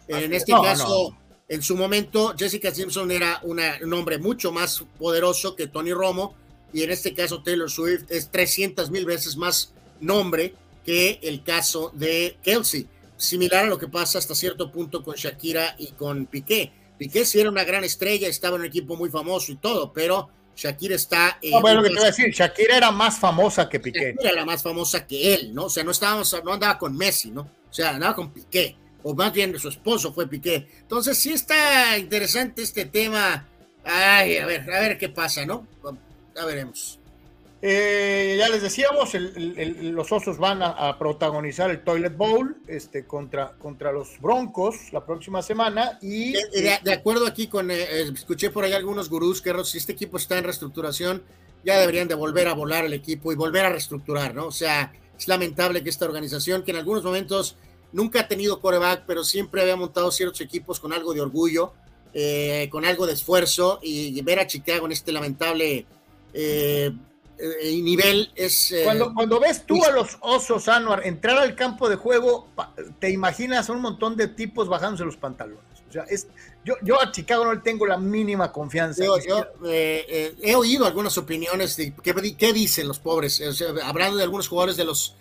[0.07, 1.17] En este caso...
[1.51, 6.33] En su momento, Jessica Simpson era un hombre mucho más poderoso que Tony Romo,
[6.71, 11.91] y en este caso Taylor Swift es 300 mil veces más nombre que el caso
[11.93, 12.87] de Kelsey.
[13.21, 16.71] Similar a lo que pasa hasta cierto punto con Shakira y con Piqué.
[16.97, 20.29] Piqué sí era una gran estrella, estaba en un equipo muy famoso y todo, pero
[20.55, 21.37] Shakira está.
[21.43, 24.13] No, bueno, lo que te voy a decir, Shakira era más famosa que Piqué.
[24.13, 25.65] Shakira era más famosa que él, ¿no?
[25.65, 27.41] O sea, no estábamos, no andaba con Messi, ¿no?
[27.41, 30.67] O sea, andaba con Piqué, o más bien su esposo fue Piqué.
[30.79, 33.47] Entonces, sí está interesante este tema.
[33.83, 35.67] Ay, a ver, a ver qué pasa, ¿no?
[36.35, 36.97] Ya veremos.
[37.63, 43.91] Eh, ya les decíamos, los osos van a, protagonizar el Toilet Bowl este, contra, contra
[43.91, 45.99] los Broncos la próxima semana.
[46.01, 49.91] Y de, acuerdo aquí con, eh, eh, escuché por ahí algunos gurús que si este
[49.91, 51.21] equipo está en reestructuración,
[51.63, 54.47] ya deberían de volver a volar el equipo y volver a reestructurar, ¿no?
[54.47, 57.57] O sea, es lamentable que esta organización, que en algunos momentos
[57.91, 61.73] nunca ha tenido coreback, pero siempre había montado ciertos equipos con algo de orgullo,
[62.71, 65.85] con algo de esfuerzo, y, ver a Chicago en este lamentable
[66.33, 66.91] eh,
[67.81, 68.71] nivel es...
[68.71, 72.47] Eh, cuando, cuando ves tú a los osos, Anuar, entrar al campo de juego,
[72.99, 75.63] te imaginas a un montón de tipos bajándose los pantalones.
[75.89, 76.27] O sea, es,
[76.63, 79.03] yo, yo a Chicago no le tengo la mínima confianza.
[79.03, 81.93] Yo, eh, he oído algunas opiniones de
[82.37, 83.41] qué, dicen los pobres,
[83.83, 85.15] hablando de algunos jugadores de los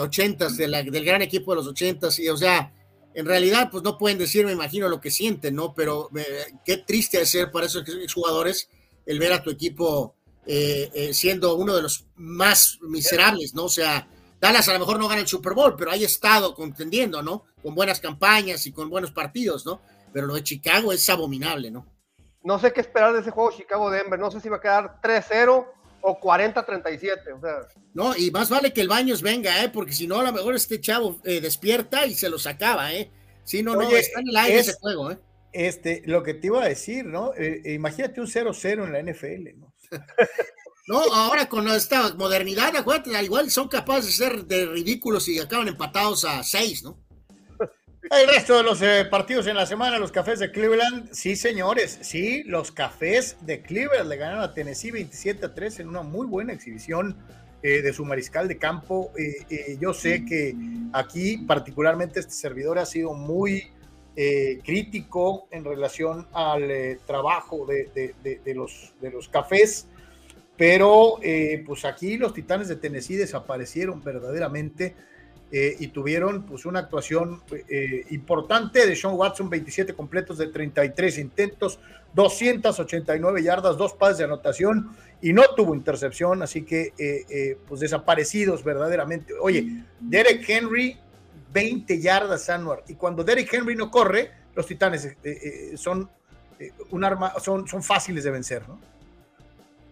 [0.00, 2.72] ochentas, de del gran equipo de los ochentas, y o sea,
[3.14, 5.74] en realidad, pues no pueden decir, me imagino, lo que sienten, ¿no?
[5.74, 6.08] Pero
[6.64, 8.68] qué triste de ser para esos jugadores
[9.06, 10.14] el ver a tu equipo
[10.50, 13.64] eh, eh, siendo uno de los más miserables, ¿no?
[13.64, 14.08] O sea,
[14.40, 17.44] Dallas a lo mejor no gana el Super Bowl, pero ha estado contendiendo, ¿no?
[17.62, 19.82] Con buenas campañas y con buenos partidos, ¿no?
[20.10, 21.86] Pero lo de Chicago es abominable, ¿no?
[22.42, 25.66] No sé qué esperar de ese juego Chicago-Denver, no sé si va a quedar 3-0
[26.00, 27.58] o 40-37, o sea.
[27.92, 29.68] No, y más vale que el Baños venga, ¿eh?
[29.68, 33.10] Porque si no, a lo mejor este chavo eh, despierta y se los acaba, ¿eh?
[33.44, 35.18] Si no, no, está en el aire ese juego, ¿eh?
[35.52, 37.32] Este, lo que te iba a decir, ¿no?
[37.36, 39.67] imagínate un 0-0 en la NFL, ¿no?
[40.88, 45.68] No, ahora con esta modernidad, acuérdate, igual son capaces de ser de ridículos y acaban
[45.68, 46.98] empatados a seis, ¿no?
[48.10, 51.98] El resto de los eh, partidos en la semana, los cafés de Cleveland, sí, señores,
[52.00, 56.26] sí, los cafés de Cleveland le ganaron a Tennessee 27 a 3 en una muy
[56.26, 57.18] buena exhibición
[57.62, 59.12] eh, de su mariscal de campo.
[59.18, 60.56] Eh, yo sé que
[60.94, 63.70] aquí, particularmente, este servidor ha sido muy
[64.64, 69.86] crítico en relación al trabajo de, de, los, de los cafés
[70.58, 74.94] pero eh, pues aquí los Titanes de Tennessee desaparecieron verdaderamente
[75.52, 77.40] eh, y tuvieron pues una actuación
[77.70, 81.78] eh, importante de Sean Watson, 27 completos de 33 intentos,
[82.12, 84.90] 289 yardas, dos pases de anotación
[85.22, 89.34] y no tuvo intercepción, así que pues desaparecidos verdaderamente.
[89.40, 90.98] Oye, Derek Henry,
[91.52, 95.16] 20 yardas anual y cuando Derek Henry no corre, los Titanes
[95.76, 96.08] son
[96.90, 98.78] un arma, son, son fáciles de vencer, ¿no?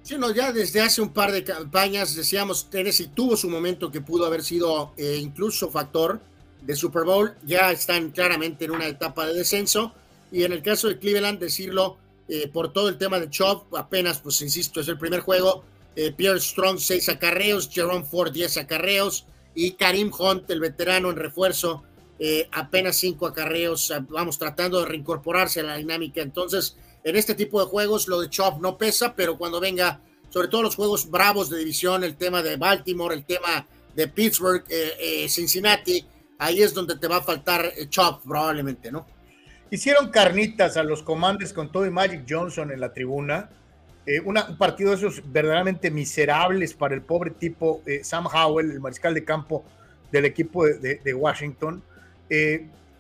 [0.07, 4.01] Sí, no, ya desde hace un par de campañas decíamos, Tennessee tuvo su momento que
[4.01, 6.21] pudo haber sido eh, incluso factor
[6.63, 9.93] de Super Bowl, ya están claramente en una etapa de descenso,
[10.31, 11.99] y en el caso de Cleveland, decirlo
[12.29, 15.65] eh, por todo el tema de Chop, apenas, pues insisto, es el primer juego,
[15.97, 19.27] eh, Pierre Strong 6 acarreos, Jerome Ford 10 acarreos,
[19.57, 21.83] y Karim Hunt, el veterano en refuerzo,
[22.53, 26.77] apenas 5 acarreos, vamos tratando de reincorporarse a la dinámica, entonces
[27.07, 30.65] en este tipo de juegos lo de Chop no pesa, pero cuando venga, sobre todo
[30.65, 35.29] los juegos bravos de división, el tema de Baltimore, el tema de Pittsburgh, eh, eh,
[35.29, 36.05] Cincinnati,
[36.39, 39.07] ahí es donde te va a faltar eh, Chop probablemente, ¿no?
[39.71, 43.51] Hicieron carnitas a los comandos con todo y Magic Johnson en la tribuna.
[44.25, 49.25] Un partido de esos verdaderamente miserables para el pobre tipo Sam Howell, el mariscal de
[49.25, 49.65] campo
[50.13, 51.83] del equipo de, Washington.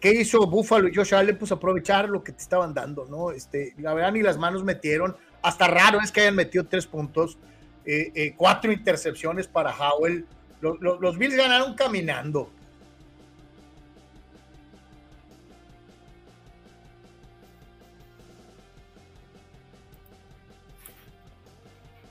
[0.00, 1.38] ¿Qué hizo Buffalo y Josh Allen?
[1.38, 3.30] Pues aprovechar lo que te estaban dando, ¿no?
[3.30, 5.16] Este, la verdad, ni las manos metieron.
[5.42, 7.38] Hasta raro es que hayan metido tres puntos,
[7.84, 10.26] eh, eh, cuatro intercepciones para Howell.
[10.60, 12.50] Los, Bills ganaron caminando.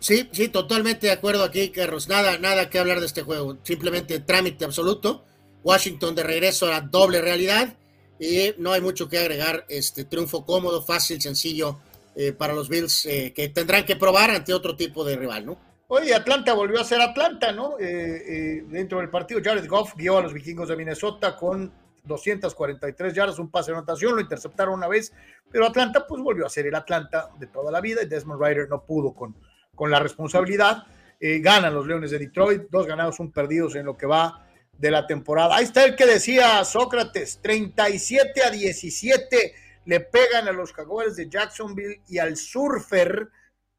[0.06, 2.08] Sí, sí, totalmente de acuerdo aquí, Carlos.
[2.08, 3.58] Nada, nada que hablar de este juego.
[3.64, 5.26] Simplemente trámite absoluto.
[5.64, 7.76] Washington de regreso a la doble realidad
[8.20, 9.66] y no hay mucho que agregar.
[9.68, 11.80] Este triunfo cómodo, fácil, sencillo
[12.16, 15.58] eh, para los Bills eh, que tendrán que probar ante otro tipo de rival, ¿no?
[15.88, 17.80] Oye, Atlanta volvió a ser Atlanta, ¿no?
[17.80, 23.40] Eh, dentro del partido, Jared Goff guió a los vikingos de Minnesota con 243 yardas,
[23.40, 25.12] un pase de anotación, lo interceptaron una vez,
[25.52, 28.70] pero Atlanta pues volvió a ser el Atlanta de toda la vida y Desmond Ryder
[28.70, 29.36] no pudo con,
[29.76, 30.84] con la responsabilidad.
[31.20, 34.46] ganan los Leones de Detroit, dos ganados, un perdidos en lo que va
[34.78, 35.56] de la temporada.
[35.56, 39.54] Ahí está el que decía Sócrates, 37 a 17
[39.86, 43.30] le pegan a los Jaguares de Jacksonville y al surfer,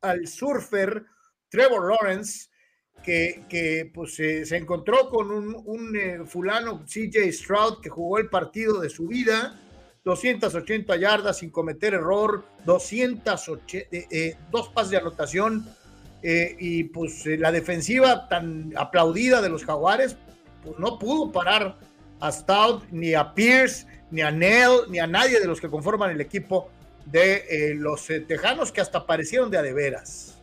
[0.01, 1.05] al surfer
[1.49, 2.49] Trevor Lawrence,
[3.03, 8.29] que, que pues se encontró con un, un eh, fulano, CJ Stroud, que jugó el
[8.29, 9.61] partido de su vida
[10.05, 15.67] 280 yardas sin cometer error, 280, eh, eh, dos pases de anotación
[16.29, 20.17] eh, y pues la defensiva tan aplaudida de los Jaguares
[20.65, 21.77] pues no pudo parar
[22.19, 26.11] a Stout, ni a Pierce, ni a Nell, ni a nadie de los que conforman
[26.11, 26.69] el equipo
[27.05, 30.37] de los Tejanos que hasta parecieron de a de veras.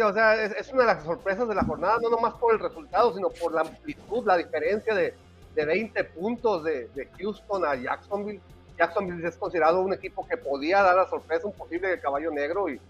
[0.00, 3.12] o sea, es, una de las sorpresas de la jornada, no nomás por el resultado,
[3.12, 5.14] sino por la amplitud, la diferencia de,
[5.54, 8.40] de 20 puntos de, Houston a Jacksonville.
[8.82, 12.80] Jacksonville es considerado un equipo que podía dar la sorpresa, un posible caballo negro, y,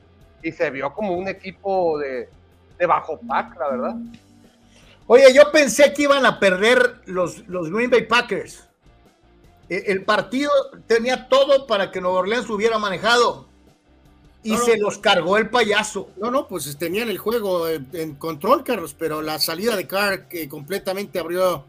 [0.43, 2.29] y se vio como un equipo de,
[2.79, 3.95] de bajo pack, la verdad.
[5.07, 8.69] Oye, yo pensé que iban a perder los, los Green Bay Packers.
[9.69, 10.51] E, el partido
[10.87, 13.49] tenía todo para que Nueva Orleans hubiera manejado
[14.43, 16.09] y se los cargó el payaso.
[16.17, 20.49] No, no, pues tenían el juego en control, Carlos, pero la salida de Carr que
[20.49, 21.65] completamente abrió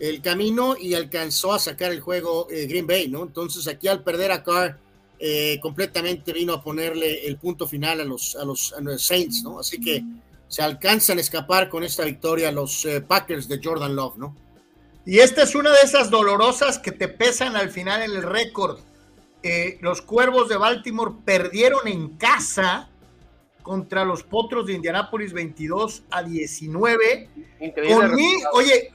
[0.00, 3.22] el camino y alcanzó a sacar el juego eh, Green Bay, ¿no?
[3.22, 4.78] Entonces aquí al perder a Carr,
[5.18, 9.60] eh, completamente vino a ponerle el punto final a los, a los, Saints, ¿no?
[9.60, 10.04] Así que
[10.48, 14.36] se alcanzan a escapar con esta victoria los eh, Packers de Jordan Love, ¿no?
[15.06, 18.78] Y esta es una de esas dolorosas que te pesan al final en el récord
[19.80, 22.88] los Cuervos de Baltimore perdieron en casa
[23.64, 27.30] contra los Potros de Indianápolis 22 a 19.
[27.74, 28.16] Con
[28.52, 28.92] oye,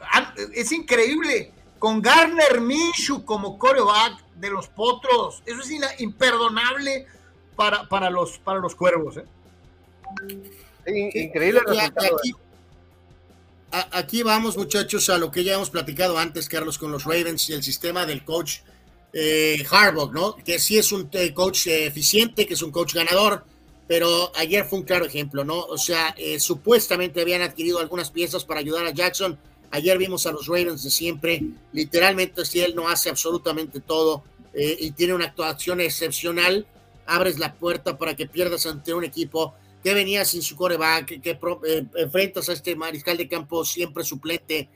[0.54, 1.52] es increíble.
[1.80, 5.42] Con Garner Minshew como coreback de los Potros.
[5.48, 7.08] Eso es imperdonable
[7.56, 9.18] para, para, los, para los Cuervos.
[9.18, 9.26] ¿eh?
[10.86, 12.34] Increíble Aquí,
[13.92, 17.54] aquí vamos, muchachos, a lo que ya hemos platicado antes, Carlos, con los Ravens y
[17.54, 18.60] el sistema del coach
[19.14, 20.36] eh, Harbaugh, ¿no?
[20.36, 23.44] Que sí es un eh, coach eh, eficiente, que es un coach ganador,
[23.90, 25.62] pero ayer fue un claro ejemplo, ¿no?
[25.62, 29.38] O sea, eh, supuestamente habían adquirido algunas piezas para ayudar a Jackson.
[29.72, 31.42] Ayer vimos a los Ravens de siempre.
[31.74, 36.66] Literalmente, si él no hace absolutamente todo y tiene una actuación excepcional,
[37.06, 41.40] abres la puerta para que pierdas ante un equipo que venía sin su coreback, que,
[41.96, 44.70] enfrentas a este mariscal de campo siempre suplente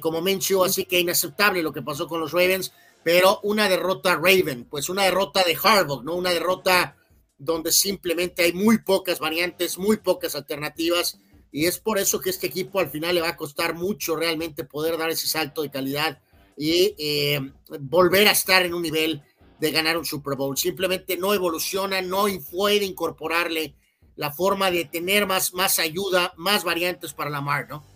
[0.00, 2.72] como Mencio, así que inaceptable lo que pasó con los Ravens
[3.06, 6.16] pero una derrota Raven, pues una derrota de Harbaugh, ¿no?
[6.16, 6.96] Una derrota
[7.38, 11.18] donde simplemente hay muy pocas variantes, muy pocas alternativas,
[11.52, 14.64] y es por eso que este equipo al final le va a costar mucho realmente
[14.64, 16.20] poder dar ese salto de calidad
[16.56, 17.40] y eh,
[17.80, 19.22] volver a estar en un nivel
[19.58, 20.56] de ganar un Super Bowl.
[20.56, 23.74] Simplemente no evoluciona, no puede incorporarle
[24.16, 27.95] la forma de tener más, más ayuda, más variantes para la mar, ¿no?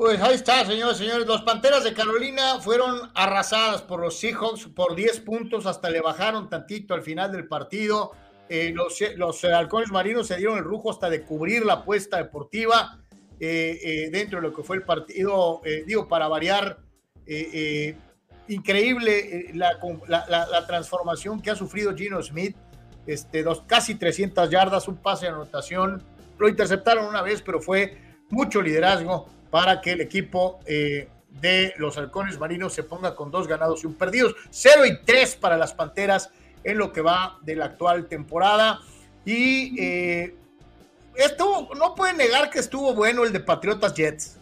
[0.00, 1.26] Pues ahí está, señores, señores.
[1.26, 6.48] Los Panteras de Carolina fueron arrasadas por los Seahawks por 10 puntos, hasta le bajaron
[6.48, 8.12] tantito al final del partido.
[8.48, 12.98] Eh, los, los halcones marinos se dieron el rujo hasta de cubrir la apuesta deportiva
[13.38, 16.78] eh, eh, dentro de lo que fue el partido, digo, para variar.
[18.48, 19.78] increíble la,
[20.08, 22.56] la, transformación que ha sufrido Gino Smith.
[23.06, 26.02] Este, dos, casi 300 yardas, un pase de anotación.
[26.38, 27.98] Lo interceptaron una vez, pero fue
[28.30, 31.08] mucho liderazgo para que el equipo eh,
[31.40, 34.34] de los halcones marinos se ponga con dos ganados y un perdidos.
[34.50, 36.30] 0 y 3 para las Panteras
[36.64, 38.80] en lo que va de la actual temporada.
[39.24, 40.34] Y eh,
[41.14, 44.36] esto no puede negar que estuvo bueno el de Patriotas Jets.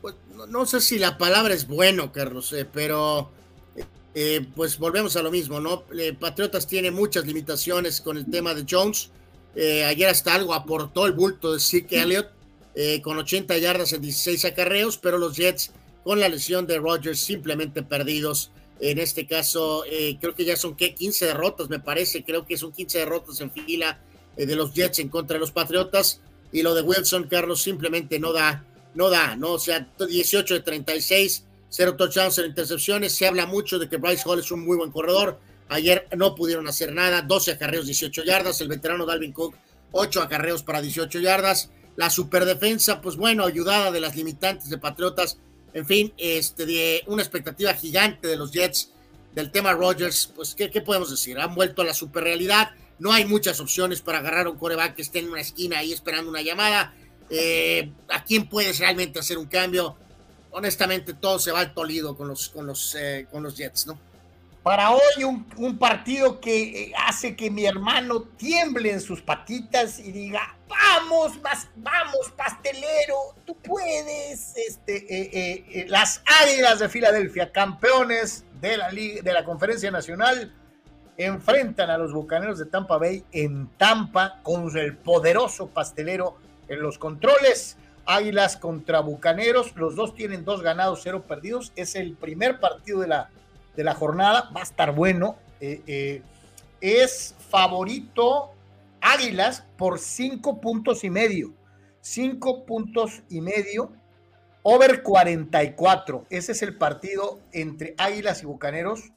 [0.00, 0.14] Pues,
[0.48, 3.30] no, sé si la palabra es bueno, Carlos, eh, pero
[4.54, 5.84] pues volvemos a lo mismo, ¿no?
[6.20, 9.10] Patriotas tiene muchas limitaciones con el tema de Jones.
[9.56, 12.28] ayer hasta algo aportó el bulto de Zeke Elliott
[12.74, 15.72] eh, con 80 yardas en 16 acarreos, pero los Jets
[16.04, 18.50] con la lesión de Rodgers simplemente perdidos.
[18.80, 20.94] En este caso, eh, creo que ya son ¿qué?
[20.94, 22.24] 15 derrotas, me parece.
[22.24, 24.00] Creo que son 15 derrotas en fila
[24.36, 26.20] eh, de los Jets en contra de los Patriotas.
[26.50, 28.64] Y lo de Wilson, Carlos, simplemente no da,
[28.94, 29.52] no da, ¿no?
[29.52, 33.14] O sea, 18 de 36, cero touchdowns, en intercepciones.
[33.14, 35.38] Se habla mucho de que Bryce Hall es un muy buen corredor.
[35.68, 38.60] Ayer no pudieron hacer nada, 12 acarreos, 18 yardas.
[38.60, 39.54] El veterano Dalvin Cook,
[39.92, 41.70] 8 acarreos para 18 yardas.
[41.96, 45.38] La superdefensa, pues bueno, ayudada de las limitantes de Patriotas.
[45.74, 48.90] En fin, este, de una expectativa gigante de los Jets
[49.34, 51.38] del tema Rodgers, pues ¿qué, podemos decir?
[51.38, 52.70] Han vuelto a la superrealidad.
[52.98, 56.30] No hay muchas opciones para agarrar un coreback que esté en una esquina ahí esperando
[56.30, 56.94] una llamada.
[57.30, 59.96] Eh, ¿A quién puedes realmente hacer un cambio?
[60.50, 63.98] Honestamente, todo se va al tolido con los, con los, eh, con los Jets, ¿no?
[64.62, 70.12] Para hoy un, partido que eh, hace que mi hermano tiemble en sus patitas y
[70.12, 71.40] diga, vamos,
[71.74, 74.56] vamos, pastelero, tú puedes.
[74.56, 80.54] Este, eh, eh, las Águilas de Filadelfia, campeones de la, de la Conferencia Nacional,
[81.16, 86.36] enfrentan a los Bucaneros de Tampa Bay en Tampa con el poderoso pastelero
[86.68, 87.78] en los controles.
[88.06, 91.72] Águilas contra Bucaneros, los dos tienen dos ganados, cero perdidos.
[91.74, 93.30] Es el primer partido de la,
[93.76, 95.36] de la jornada, va a estar bueno.
[95.60, 96.22] Eh, eh,
[96.80, 98.50] es favorito
[99.00, 101.54] Águilas por cinco puntos y medio.
[102.00, 103.92] Cinco puntos y medio.
[104.62, 106.26] Over 44.
[106.30, 109.12] Ese es el partido entre Águilas y Bucaneros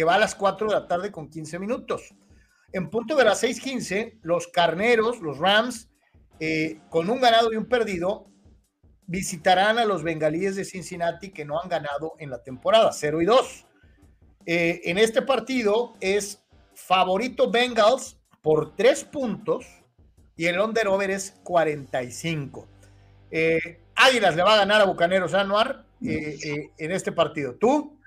[0.00, 2.14] que va a las 4 de la tarde con 15 minutos.
[2.72, 5.90] En punto de las 6:15, los Carneros, los Rams,
[6.38, 8.26] eh, con un ganado y un perdido,
[9.06, 13.26] visitarán a los Bengalíes de Cincinnati que no han ganado en la temporada, 0 y
[13.26, 13.66] 2.
[14.46, 16.42] Eh, en este partido es
[16.74, 19.66] favorito Bengals por 3 puntos
[20.36, 22.66] y el under-over es 45.
[23.30, 27.54] Eh, Águilas le va a ganar a Bucaneros Anuar en este partido.
[27.54, 28.00] ¿Tú?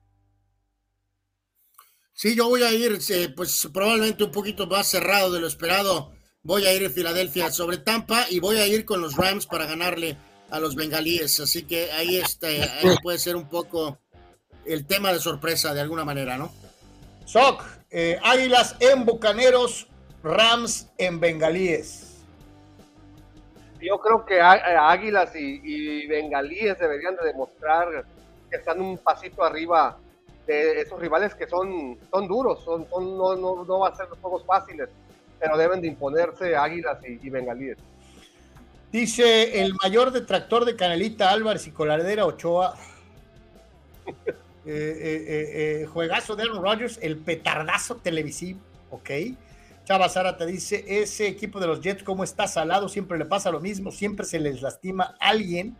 [2.15, 2.99] Sí, yo voy a ir,
[3.35, 6.13] pues probablemente un poquito más cerrado de lo esperado.
[6.43, 9.65] Voy a ir en Filadelfia sobre Tampa y voy a ir con los Rams para
[9.65, 10.17] ganarle
[10.49, 11.39] a los bengalíes.
[11.39, 12.69] Así que ahí, este,
[13.01, 13.99] puede ser un poco
[14.65, 16.51] el tema de sorpresa de alguna manera, ¿no?
[17.25, 19.87] Soc, eh, Águilas en Bucaneros,
[20.23, 22.23] Rams en Bengalíes.
[23.81, 28.05] Yo creo que Águilas y, y Bengalíes deberían de demostrar
[28.49, 29.97] que están un pasito arriba
[30.47, 34.09] de esos rivales que son, son duros, son, son no, no, no va a ser
[34.09, 34.89] los juegos fáciles,
[35.39, 37.77] pero deben de imponerse Águilas y, Bengalíes.
[38.91, 42.75] Dice el mayor detractor de Canelita Álvarez y Coladera Ochoa.
[44.65, 48.59] Eh, eh, eh, juegazo de Aaron Rodgers, el petardazo televisivo,
[48.91, 49.09] ok.
[49.83, 52.87] Chava Sara te dice, ese equipo de los Jets, ¿cómo está salado?
[52.87, 55.75] Siempre le pasa lo mismo, siempre se les lastima alguien.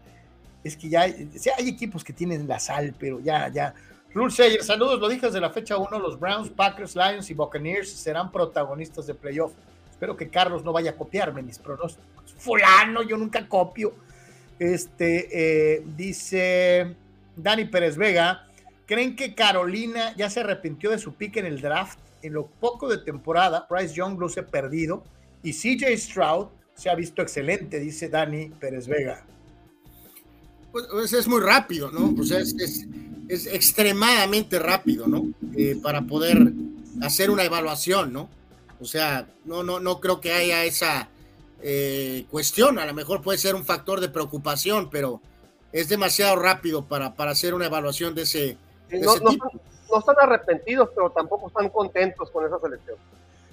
[0.65, 3.73] Es que ya, hay equipos que tienen la sal, pero ya, ya,
[4.13, 7.89] Rule Sayer, saludos, lo dije desde la fecha 1, los Browns, Packers, Lions y Buccaneers
[7.89, 9.53] serán protagonistas de playoff.
[9.89, 12.35] Espero que Carlos no vaya a copiarme mis pronósticos.
[12.37, 13.95] Fulano, yo nunca copio.
[14.59, 16.95] Este, eh, dice
[17.35, 18.45] Dani Pérez Vega,
[18.85, 21.99] ¿creen que Carolina ya se arrepintió de su pick en el draft?
[22.21, 25.03] En lo poco de temporada, Bryce Young luce perdido
[25.43, 29.25] y CJ Stroud se ha visto excelente, dice Dani Pérez Vega.
[30.71, 32.15] Pues, pues es muy rápido, ¿no?
[32.19, 32.55] O sea, es
[33.27, 35.27] es extremadamente rápido, ¿no?
[35.55, 36.51] Eh, para poder
[37.01, 38.29] hacer una evaluación, ¿no?
[38.79, 41.09] O sea, no, no, no creo que haya esa
[41.61, 42.79] eh, cuestión.
[42.79, 45.21] A lo mejor puede ser un factor de preocupación, pero
[45.71, 48.57] es demasiado rápido para, para hacer una evaluación de ese,
[48.91, 52.97] no, no, están arrepentidos, pero tampoco están contentos con esa selección.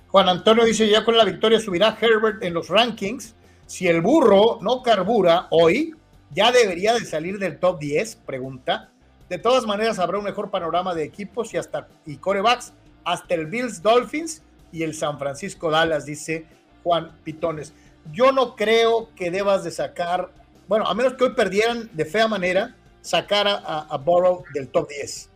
[0.08, 3.34] Juan Antonio dice, ya con la victoria subirá Herbert en los rankings.
[3.66, 5.94] Si el burro no carbura hoy,
[6.30, 8.90] ya debería de salir del top 10, pregunta.
[9.28, 12.72] De todas maneras, habrá un mejor panorama de equipos y hasta y corebacks,
[13.04, 16.46] hasta el Bills Dolphins y el San Francisco Dallas, dice
[16.82, 17.72] Juan Pitones.
[18.12, 20.30] Yo no creo que debas de sacar,
[20.66, 24.88] bueno, a menos que hoy perdieran de fea manera, sacar a, a, Burrow del top
[24.88, 25.30] 10.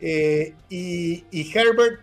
[0.00, 2.00] Eh, y, Herbert,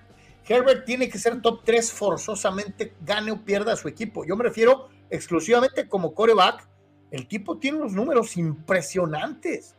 [0.47, 4.25] Herbert tiene que ser top 3 forzosamente, gane o pierda a su equipo.
[4.25, 6.67] Yo me refiero exclusivamente como coreback.
[7.11, 9.75] El tipo tiene unos números impresionantes.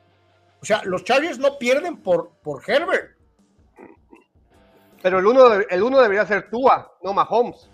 [0.63, 3.17] O sea, los Chargers no pierden por, por Herbert.
[5.03, 7.71] Pero el uno, el uno debería ser Tua, no Mahomes.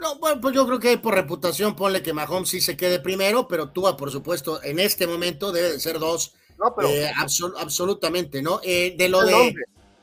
[0.00, 3.46] No, bueno, pues yo creo que por reputación ponle que Mahomes sí se quede primero,
[3.46, 6.34] pero Tua, por supuesto, en este momento debe de ser dos.
[6.58, 7.12] No, pero, eh,
[7.58, 8.60] absolutamente, ¿no?
[8.62, 9.54] Eh, de lo de.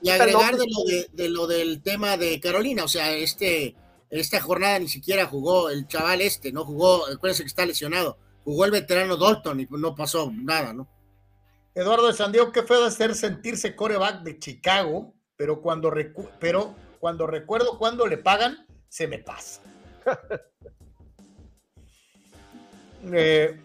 [0.01, 3.75] Y agregar de lo, de, de lo del tema de Carolina, o sea, este,
[4.11, 8.17] esta jornada ni siquiera jugó el chaval este, no jugó, acuérdense que está lesionado
[8.47, 10.87] jugó el veterano Dalton y no pasó nada, ¿no?
[11.75, 15.91] Eduardo de Sandiego, qué feo de hacer sentirse coreback de Chicago, pero cuando,
[16.39, 19.61] pero cuando recuerdo cuando le pagan, se me pasa.
[23.09, 23.57] Eh,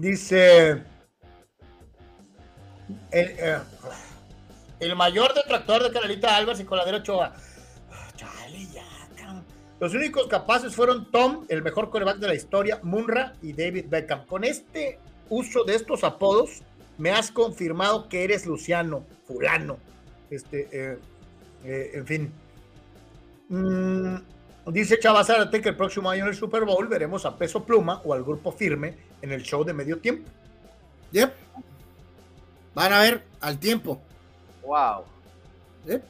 [0.00, 0.82] dice el,
[3.10, 3.58] eh,
[4.80, 7.34] el, mayor detractor de Canelita Álvarez y Coladero Ochoa.
[9.82, 14.24] Los únicos capaces fueron Tom, el mejor coreback de la historia, Munra y David Beckham.
[14.26, 16.62] Con este uso de estos apodos,
[16.98, 19.78] me has confirmado que eres Luciano, fulano.
[20.30, 20.98] Este, eh,
[21.64, 22.32] eh, en fin.
[23.48, 24.16] Mm,
[24.66, 28.00] dice Chava Zárate que el próximo año en el Super Bowl veremos a Peso Pluma
[28.04, 30.30] o al grupo firme en el show de medio tiempo.
[31.12, 31.32] Yep.
[32.74, 34.00] Van a ver al tiempo.
[34.62, 35.04] Wow.
[35.86, 36.02] Yep.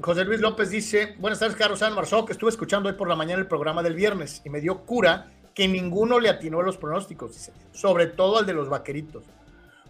[0.00, 1.94] José Luis López dice, buenas tardes, Carlos San
[2.26, 5.30] que estuve escuchando hoy por la mañana el programa del viernes y me dio cura
[5.54, 9.22] que ninguno le atinó a los pronósticos, dice, sobre todo al de los vaqueritos.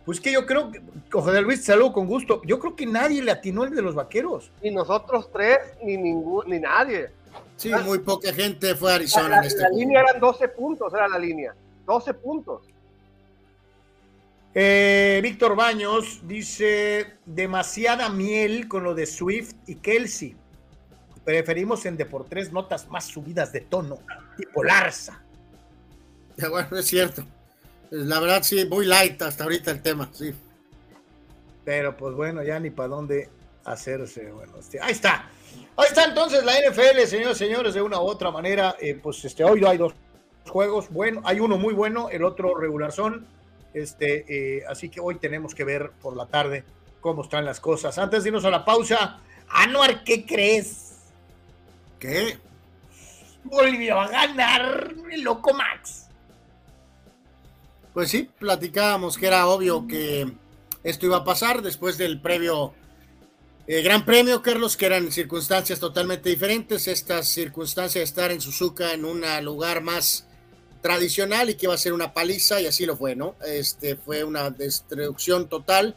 [0.05, 3.31] Pues que yo creo que, José Luis, saludo con gusto, yo creo que nadie le
[3.31, 4.51] atinó el de los vaqueros.
[4.63, 7.11] Ni nosotros tres, ni ningún, ni nadie.
[7.57, 10.93] Sí, muy poca gente fue a Arizona La, en este la línea eran 12 puntos,
[10.93, 11.55] era la línea.
[11.87, 12.63] 12 puntos.
[14.55, 20.37] Eh, Víctor Baños dice demasiada miel con lo de Swift y Kelsey.
[21.25, 23.99] Preferimos en Deportes notas más subidas de tono,
[24.37, 25.23] tipo Larsa.
[26.37, 27.25] Ya, bueno, es cierto.
[27.97, 30.35] La verdad, sí, muy light hasta ahorita el tema, sí.
[31.65, 33.29] Pero pues bueno, ya ni para dónde
[33.65, 34.33] hacerse.
[34.33, 35.31] Bueno, este, ahí está.
[35.77, 38.75] Ahí está entonces la NFL, señores señores, de una u otra manera.
[38.81, 39.95] eh, pues este, hoy hay dos
[40.49, 40.91] juegos.
[40.91, 43.29] Bueno, hay uno muy bueno, el otro regular son.
[43.73, 44.25] Este,
[44.59, 46.65] eh, así que hoy tenemos que ver por la tarde
[47.01, 47.97] cómo están las cosas.
[47.97, 50.97] Antes de irnos a la pausa, Anuar, ¿qué crees?
[52.01, 52.39] ¿Qué?
[53.45, 56.04] Bolivia va a ganar el loco Max.
[57.95, 60.31] Pues sí, platicábamos que era obvio que
[60.83, 62.75] esto iba a pasar después del previo
[63.69, 66.89] eh, Gran Premio, Carlos, que eran circunstancias totalmente diferentes.
[66.89, 70.27] Estas circunstancias de estar en Suzuka en un lugar más
[70.83, 73.37] tradicional y que iba a ser una paliza, y así lo fue, ¿no?
[73.47, 75.97] Este fue una destrucción total.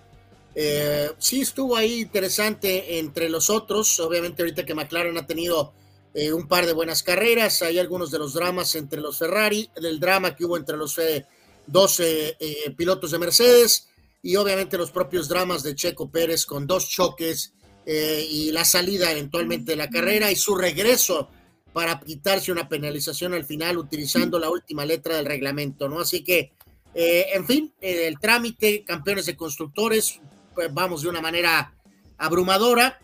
[0.55, 3.99] Eh, sí estuvo ahí interesante entre los otros.
[3.99, 5.73] Obviamente, ahorita que McLaren ha tenido
[6.13, 9.99] eh, un par de buenas carreras, hay algunos de los dramas entre los Ferrari, del
[9.99, 11.25] drama que hubo entre los eh,
[11.67, 12.35] dos eh,
[12.75, 13.89] pilotos de Mercedes
[14.21, 17.53] y obviamente los propios dramas de Checo Pérez con dos choques
[17.85, 21.29] eh, y la salida eventualmente de la carrera y su regreso
[21.71, 25.99] para quitarse una penalización al final utilizando la última letra del reglamento, ¿no?
[25.99, 26.51] Así que,
[26.93, 30.19] eh, en fin, el trámite, campeones de constructores,
[30.55, 31.75] pues vamos de una manera
[32.17, 32.99] abrumadora.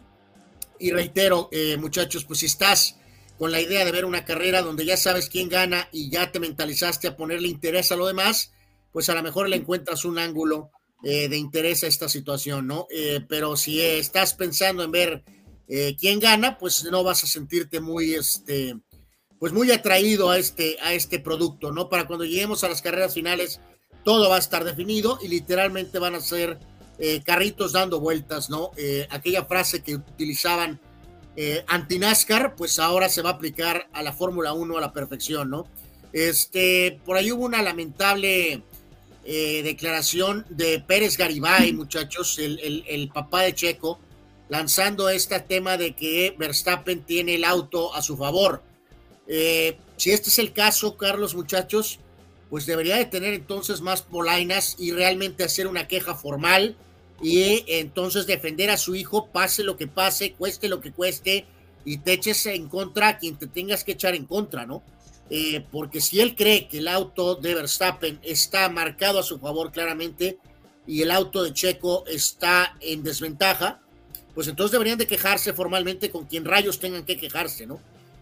[0.79, 2.97] Y reitero, eh, muchachos, pues si estás
[3.37, 6.39] con la idea de ver una carrera donde ya sabes quién gana y ya te
[6.39, 8.52] mentalizaste a ponerle interés a lo demás,
[8.93, 10.71] pues a lo mejor le encuentras un ángulo
[11.03, 12.87] eh, de interés a esta situación, ¿no?
[12.89, 15.23] Eh, pero si estás pensando en ver
[15.67, 18.77] eh, quién gana, pues no vas a sentirte muy, este,
[19.39, 21.89] pues muy atraído a este, a este producto, ¿no?
[21.89, 23.59] Para cuando lleguemos a las carreras finales,
[24.05, 26.59] todo va a estar definido y literalmente van a ser
[27.25, 28.71] carritos dando vueltas, ¿no?
[29.09, 30.79] Aquella frase que utilizaban
[31.35, 35.49] eh, anti-NASCAR, pues ahora se va a aplicar a la Fórmula 1 a la perfección,
[35.49, 35.65] ¿no?
[36.11, 38.61] Este, por ahí hubo una lamentable
[39.25, 43.99] eh, declaración de Pérez Garibay, muchachos, el, el- el papá de Checo,
[44.49, 48.61] lanzando este tema de que Verstappen tiene el auto a su favor.
[49.27, 51.99] Eh, si este es el caso, Carlos, muchachos,
[52.49, 56.75] pues debería de tener entonces más polainas y realmente hacer una queja formal
[57.21, 61.45] y entonces defender a su hijo, pase lo que pase, cueste lo que cueste,
[61.85, 64.83] y te eches en contra a quien te tengas que echar en contra, ¿no?
[65.35, 69.71] Eh, porque si él cree que el auto de Verstappen está marcado a su favor
[69.71, 70.37] claramente
[70.85, 73.79] y el auto de Checo está en desventaja,
[74.35, 77.79] pues entonces deberían de quejarse formalmente con quien rayos tengan que quejarse, ¿no?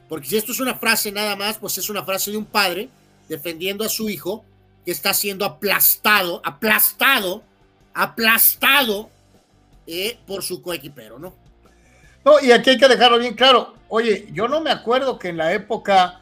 [0.08, 2.88] Porque si esto es una frase nada más, pues es una frase de un padre
[3.28, 4.46] defendiendo a su hijo
[4.86, 7.44] que está siendo aplastado, aplastado,
[7.94, 9.10] aplastado
[9.86, 11.36] eh, por su coequipero, ¿no?
[12.24, 13.74] No, y aquí hay que dejarlo bien claro.
[13.90, 16.20] Oye, yo no me acuerdo que en la época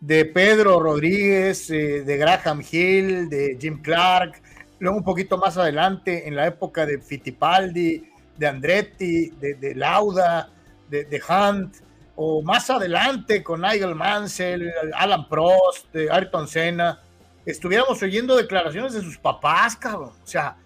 [0.00, 4.42] de Pedro Rodríguez, eh, de Graham Hill, de Jim Clark,
[4.78, 10.50] luego un poquito más adelante, en la época de Fittipaldi, de Andretti, de, Lauda,
[10.88, 11.76] de, Hunt,
[12.14, 17.00] o más adelante con Nigel Mansell, Alan Prost, de Ayrton Senna,
[17.46, 20.12] estuviéramos oyendo declaraciones de sus papás, cabrón.
[20.22, 20.56] O sea,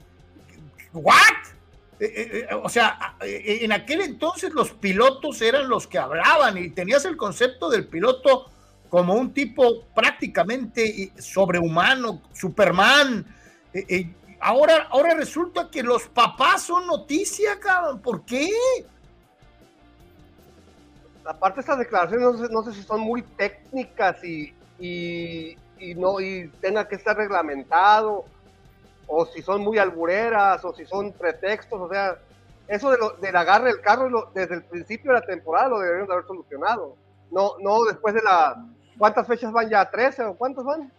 [0.92, 1.16] ¿what?
[2.00, 7.04] Eh, eh, o sea, en aquel entonces los pilotos eran los que hablaban y tenías
[7.04, 8.50] el concepto del piloto
[8.90, 13.24] como un tipo prácticamente eh, sobrehumano, Superman.
[13.72, 18.00] Eh, eh, ahora, ahora resulta que los papás son noticia, cabrón.
[18.00, 18.50] ¿Por qué?
[21.30, 25.56] aparte estas declaraciones no sé, no sé si son muy técnicas y, y,
[25.94, 28.24] no y tenga que estar reglamentado
[29.06, 32.18] o si son muy albureras o si son pretextos, o sea,
[32.66, 36.06] eso de lo, del agarre del carro desde el principio de la temporada lo deberían
[36.06, 36.96] de haber solucionado.
[37.30, 38.64] No, no después de la
[39.00, 39.90] ¿cuántas fechas van ya?
[39.90, 40.92] ¿13 o cuántos van?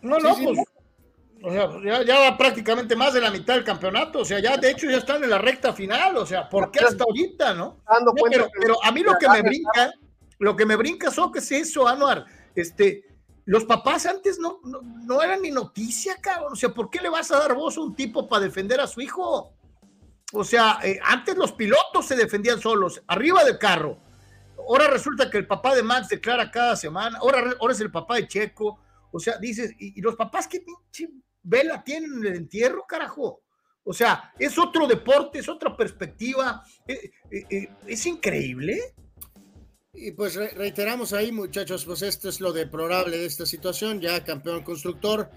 [0.00, 0.44] No, no, sí.
[0.46, 0.60] pues.
[1.42, 4.20] O sea, ya, ya va prácticamente más de la mitad del campeonato.
[4.20, 6.16] O sea, ya de hecho ya están en la recta final.
[6.16, 7.80] O sea, ¿por qué hasta ahorita, no?
[7.90, 9.92] Dando No, cuenta pero, a mí lo que me brinca,
[10.38, 12.24] lo que me brinca, so que es eso, Anuar.
[12.54, 13.04] Este,
[13.44, 16.52] los papás antes no, no, no eran ni noticia, cabrón.
[16.52, 18.86] O sea, ¿por qué le vas a dar voz a un tipo para defender a
[18.86, 19.52] su hijo?
[20.32, 23.98] O sea, eh, antes los pilotos se defendían solos, arriba del carro.
[24.68, 28.16] Ahora resulta que el papá de Max declara cada semana, ahora, ahora es el papá
[28.16, 28.80] de Checo.
[29.12, 31.12] O sea, dices, ¿y, y los papás qué pinche
[31.42, 33.42] vela tienen en el entierro, carajo?
[33.84, 36.64] O sea, es otro deporte, es otra perspectiva.
[36.88, 38.94] eh, eh, eh, es increíble.
[39.92, 44.00] Y pues reiteramos ahí, muchachos, pues esto es lo deplorable de esta situación.
[44.00, 45.30] Ya campeón constructor,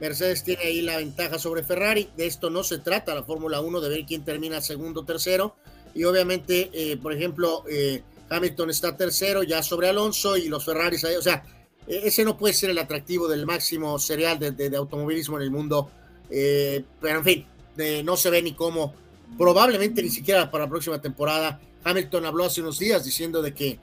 [0.00, 2.10] Mercedes tiene ahí la ventaja sobre Ferrari.
[2.16, 5.56] De esto no se trata la Fórmula 1, de ver quién termina segundo o tercero.
[5.94, 8.02] Y obviamente, eh, por ejemplo, eh,
[8.34, 11.16] Hamilton está tercero ya sobre Alonso y los Ferraris ahí.
[11.16, 11.44] O sea,
[11.86, 15.90] e-, ese no puede ser el atractivo del máximo serial de, automovilismo en el mundo.
[16.30, 17.46] Eh, pero en fin,
[18.04, 18.94] no se ve ni cómo.
[19.38, 21.60] Probablemente ni siquiera para la próxima temporada.
[21.82, 23.78] Hamilton habló hace unos días diciendo de que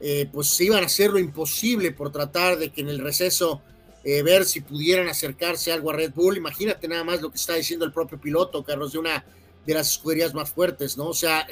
[0.00, 3.62] eh, pues iban a hacer lo imposible por tratar de que en el receso
[4.04, 6.36] eh, ver si pudieran acercarse algo a Red Bull.
[6.36, 9.24] Imagínate nada más lo que está diciendo el propio piloto, Carlos, de una
[9.64, 11.06] de las escuderías más fuertes, ¿no?
[11.08, 11.46] O sea,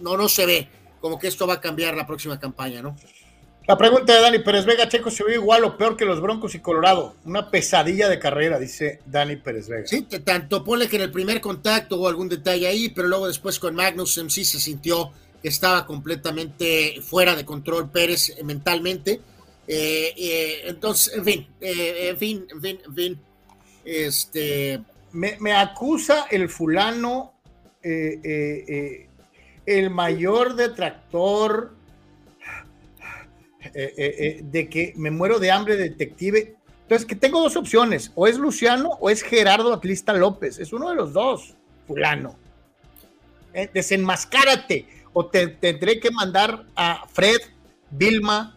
[0.00, 0.68] no, no se ve
[1.00, 2.96] como que esto va a cambiar la próxima campaña, ¿no?
[3.68, 6.54] La pregunta de Dani Pérez Vega, Checo se ve igual o peor que los Broncos
[6.54, 7.16] y Colorado.
[7.26, 9.86] Una pesadilla de carrera, dice Dani Pérez Vega.
[9.86, 13.58] Sí, tanto pone que en el primer contacto hubo algún detalle ahí, pero luego después
[13.58, 15.12] con Magnus sí se sintió
[15.42, 19.20] que estaba completamente fuera de control Pérez mentalmente.
[19.66, 23.20] Eh, eh, entonces, en fin, eh, en fin, en fin, en fin.
[23.84, 24.80] Este.
[25.12, 27.34] Me, me acusa el fulano,
[29.68, 31.74] el mayor detractor
[33.62, 36.56] eh, eh, eh, de que me muero de hambre detective.
[36.82, 40.88] Entonces, que tengo dos opciones, o es Luciano o es Gerardo Atlista López, es uno
[40.88, 41.54] de los dos,
[41.86, 42.34] fulano.
[43.74, 47.40] desenmascárate, o te tendré que mandar a Fred,
[47.90, 48.56] Vilma,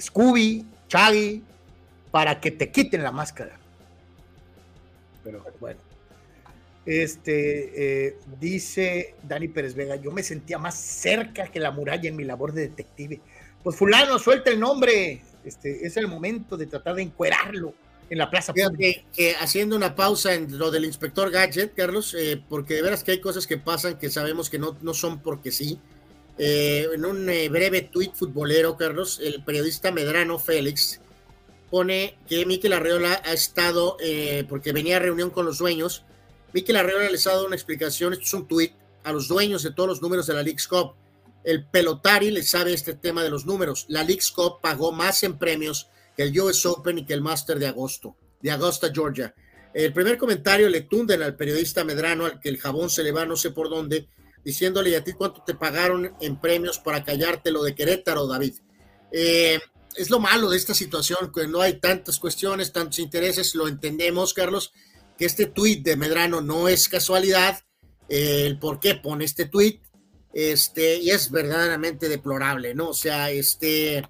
[0.00, 1.42] Scooby, Chaggy,
[2.10, 3.58] para que te quiten la máscara.
[5.22, 5.87] Pero bueno.
[6.90, 12.24] Este dice Dani Pérez Vega: Yo me sentía más cerca que la muralla en mi
[12.24, 13.20] labor de detective
[13.62, 17.74] pues fulano, suelta el nombre, este, es el momento de tratar de encuerarlo
[18.08, 19.02] en la plaza pública.
[19.12, 23.12] Que, haciendo una pausa en lo del inspector Gadget, Carlos, eh, porque de veras que
[23.12, 25.78] hay cosas que pasan que sabemos que no, no son porque sí.
[26.38, 31.00] Eh, en un eh, breve tuit futbolero, Carlos, el periodista Medrano Félix
[31.68, 33.98] pone que Miquel Arreola ha estado,
[34.48, 36.06] porque venía a reunión con los dueños,
[36.52, 38.72] Miquel Arreola les ha dado una explicación, esto es un tuit,
[39.04, 40.94] a los dueños de todos los números de la League's Cup
[41.48, 43.86] el pelotari le sabe este tema de los números.
[43.88, 47.58] La League's Cup pagó más en premios que el US Open y que el Master
[47.58, 49.34] de agosto, de Augusta, Georgia.
[49.72, 53.24] El primer comentario le tunden al periodista Medrano, al que el jabón se le va
[53.24, 54.08] no sé por dónde,
[54.44, 58.54] diciéndole, ¿y a ti cuánto te pagaron en premios para callarte lo de Querétaro, David?
[59.10, 59.58] Eh,
[59.94, 64.34] es lo malo de esta situación, que no hay tantas cuestiones, tantos intereses, lo entendemos,
[64.34, 64.72] Carlos,
[65.18, 67.60] que este tuit de Medrano no es casualidad,
[68.08, 69.82] eh, el por qué pone este tuit,
[70.32, 72.90] este, y es verdaderamente deplorable, ¿no?
[72.90, 74.08] O sea, este,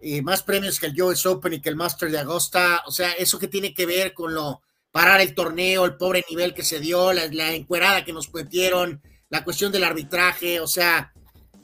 [0.00, 3.12] y más premios que el US Open y que el Master de Agosta, o sea,
[3.12, 6.80] eso que tiene que ver con lo, parar el torneo, el pobre nivel que se
[6.80, 11.12] dio, la, la encuerada que nos metieron, la cuestión del arbitraje, o sea,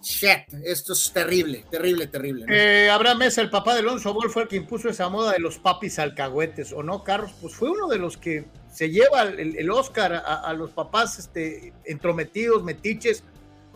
[0.03, 2.47] shit, esto es terrible, terrible, terrible.
[2.49, 5.41] Eh, Abraham Mesa, el papá de Alonso Ball, fue el que impuso esa moda de
[5.41, 7.33] los papis alcahuetes, ¿o no, Carlos?
[7.41, 11.73] Pues fue uno de los que se lleva el, Oscar a, a, los papás este,
[11.85, 13.25] entrometidos, metiches,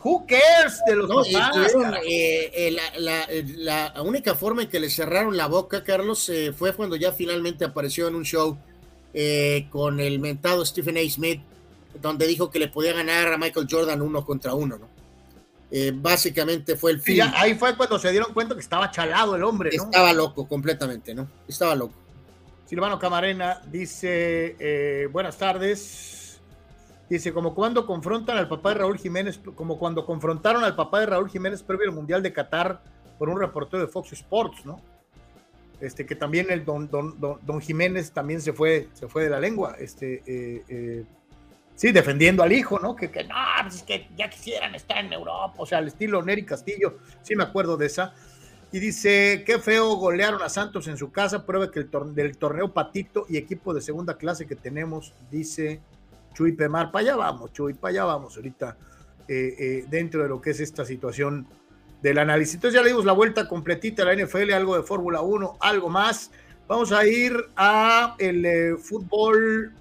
[0.05, 1.73] Who cares de los papás?
[2.05, 6.97] Eh, eh, la, única forma en que le cerraron la boca, Carlos, eh, fue cuando
[6.97, 8.59] ya finalmente apareció en un show
[9.71, 11.01] con el mentado Stephen A.
[11.09, 11.43] Smith,
[12.01, 14.89] donde dijo que le podía ganar a Michael Jordan uno contra uno, ¿no?
[15.95, 17.23] Básicamente fue el fin.
[17.35, 19.85] ahí fue cuando se dieron cuenta que estaba chalado el hombre, ¿no?
[19.85, 21.29] Estaba loco completamente, ¿no?
[21.49, 21.95] Estaba loco.
[22.67, 26.41] Silvano Camarena dice, buenas tardes.
[27.09, 31.07] Dice, como cuando confrontan al papá de Raúl Jiménez, como cuando confrontaron al papá de
[31.07, 32.83] Raúl Jiménez previo al Mundial de Qatar
[33.19, 34.81] por un reportero de Fox Sports, ¿no?
[35.81, 39.41] Este, que también el don, don, don, Jiménez también se fue, se fue de la
[39.41, 41.05] lengua, este, eh, eh,
[41.75, 42.97] sí, defendiendo al hijo, ¿no?
[42.97, 46.23] Que, que no, pues es que ya quisieran estar en Europa, o sea, al estilo
[46.23, 48.15] Neri Castillo, sí me acuerdo de esa.
[48.73, 52.73] Y dice, qué feo golearon a Santos en su casa, prueba que el del torneo
[52.73, 55.83] patito y equipo de segunda clase que tenemos, dice
[56.33, 56.91] Chuy Pemar.
[56.91, 58.79] Para allá vamos, Chuy, para allá vamos ahorita
[59.29, 61.47] eh, eh, dentro de lo que es esta situación
[62.01, 62.55] del análisis.
[62.55, 65.89] Entonces ya le dimos la vuelta completita a la NFL, algo de Fórmula 1, algo
[65.89, 66.31] más.
[66.73, 69.75] Vamos a ir a el eh, fútbol,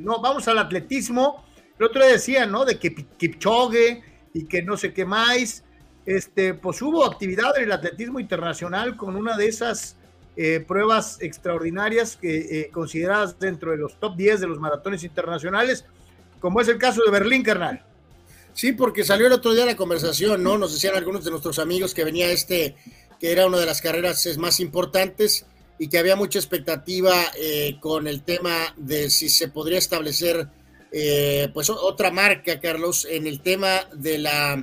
[0.00, 1.44] no, vamos al atletismo.
[1.78, 2.64] El otro día decía, ¿no?
[2.64, 4.02] De que Kipchoge
[4.34, 5.62] y que no sé qué más.
[6.04, 9.94] Este, pues hubo actividad en el atletismo internacional con una de esas
[10.34, 15.84] eh, pruebas extraordinarias que, eh, consideradas dentro de los top 10 de los maratones internacionales,
[16.40, 17.80] como es el caso de Berlín, carnal.
[18.54, 20.58] Sí, porque salió el otro día la conversación, ¿no?
[20.58, 22.74] Nos decían algunos de nuestros amigos que venía este,
[23.20, 25.46] que era una de las carreras más importantes
[25.82, 30.48] y que había mucha expectativa eh, con el tema de si se podría establecer,
[31.54, 34.62] pues otra marca, Carlos, en el tema de la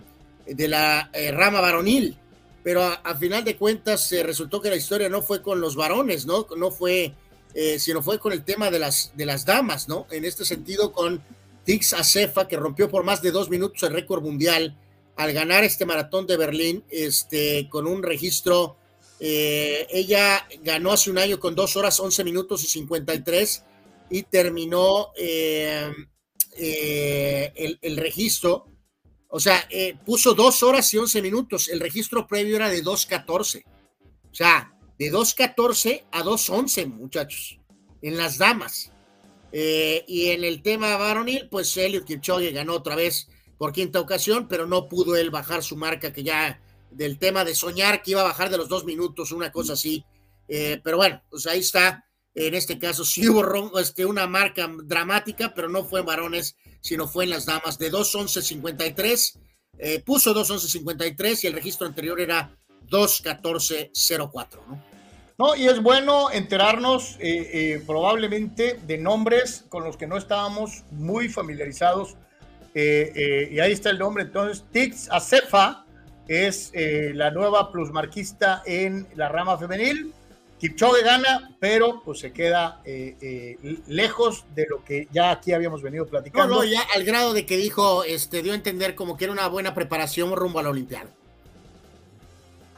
[0.50, 2.18] de la eh, rama varonil,
[2.64, 6.26] pero a, final de cuentas se resultó que la historia no fue con los varones,
[6.26, 6.46] ¿no?
[6.58, 7.14] No fue,
[7.54, 10.08] eh, sino fue con el tema de las, de las damas, ¿no?
[10.12, 11.22] En este sentido, con
[11.64, 14.76] Tix Acefa, que rompió por más de dos minutos el récord mundial
[15.16, 18.78] al ganar este maratón de Berlín, este, con un registro,
[19.20, 23.64] eh, ella ganó hace un año con dos horas, once minutos y 53
[24.12, 26.08] y terminó el,
[26.56, 28.66] el registro
[29.32, 31.70] o sea, eh, puso dos horas y once minutos.
[31.70, 33.64] El registro previo era de 2.14.
[33.64, 37.60] O sea, de 2.14 a 2.11, muchachos,
[38.02, 38.92] en las damas.
[39.52, 44.48] Eh, y en el tema varonil, pues Elliot Kipchoge ganó otra vez por quinta ocasión,
[44.48, 46.60] pero no pudo él bajar su marca, que ya
[46.92, 50.06] del tema de soñar que iba a bajar de los dos minutos, una cosa así.
[50.48, 52.06] Eh, pero bueno, pues ahí está.
[52.36, 57.08] En este caso sí hubo este, una marca dramática, pero no fue en varones sino
[57.08, 59.40] fue en las damas de 2.11.53.
[59.78, 62.56] Eh, puso 2.11.53 y el registro anterior era
[62.90, 64.90] 2.14.04, ¿no?
[65.38, 70.84] No, y es bueno enterarnos eh, eh, probablemente de nombres con los que no estábamos
[70.92, 72.18] muy familiarizados.
[72.76, 75.86] y ahí está el nombre, entonces, Tix Acefa
[76.30, 80.14] es la nueva plusmarquista en la rama femenil.
[80.60, 85.82] Kipchoge gana, pero pues se queda eh, eh, lejos de lo que ya aquí habíamos
[85.82, 86.54] venido platicando.
[86.54, 89.34] No, no, ya al grado de que dijo, este, dio a entender como que era
[89.34, 91.10] una buena preparación rumbo a la Olimpiada.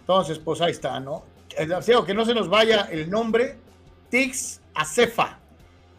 [0.02, 1.24] Entonces, pues ahí está, ¿no?
[1.58, 3.58] Deseo que no se nos vaya el nombre,
[4.10, 5.40] Tix Acefa.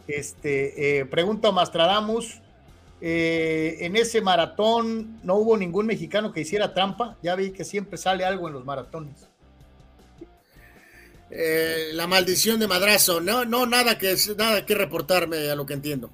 [0.06, 2.41] Este, eh, pregunta Mastradamus,
[3.04, 8.24] en ese maratón no hubo ningún mexicano que hiciera trampa, ya vi que siempre sale
[8.24, 9.28] algo en los maratones.
[11.34, 13.22] Eh, la maldición de madrazo.
[13.22, 16.10] No, no, nada que, nada que reportarme a lo que entiendo.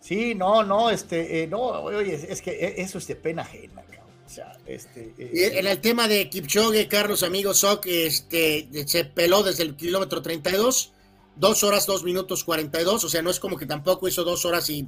[0.00, 3.82] Sí, no, no, este, eh, no, oye, es que eso es de pena ajena,
[4.24, 5.14] O sea, este.
[5.16, 9.76] Eh, y en el tema de Kipchoge, Carlos, amigo Soc, este, se peló desde el
[9.76, 10.92] kilómetro 32,
[11.36, 14.68] dos horas, dos minutos 42, o sea, no es como que tampoco hizo dos horas
[14.70, 14.82] y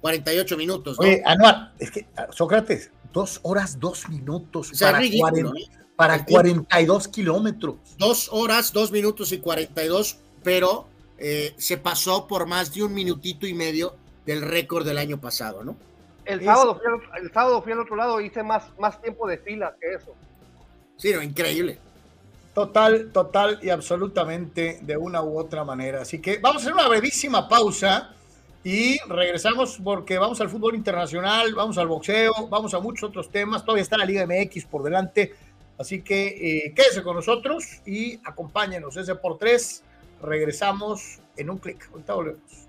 [0.00, 0.98] 48 minutos.
[0.98, 1.04] ¿no?
[1.04, 4.70] Oye, Anuar, es que, Sócrates, dos horas, dos minutos.
[4.70, 5.02] O sea, para
[5.96, 7.74] para 42 kilómetros.
[7.98, 10.86] Dos horas, dos minutos y 42, pero
[11.18, 15.64] eh, se pasó por más de un minutito y medio del récord del año pasado,
[15.64, 15.76] ¿no?
[16.24, 19.38] El sábado, fui al, el sábado fui al otro lado, hice más, más tiempo de
[19.38, 20.14] fila que eso.
[20.98, 21.80] Sí, no, increíble.
[22.54, 26.02] Total, total y absolutamente de una u otra manera.
[26.02, 28.14] Así que vamos a hacer una brevísima pausa
[28.68, 33.64] y regresamos porque vamos al fútbol internacional, vamos al boxeo, vamos a muchos otros temas.
[33.64, 35.32] Todavía está la Liga MX por delante
[35.78, 36.26] Así que
[36.66, 38.96] eh, quédese con nosotros y acompáñenos.
[38.96, 39.84] Ese por tres.
[40.20, 41.88] Regresamos en un clic.
[41.92, 42.68] Ahorita volvemos.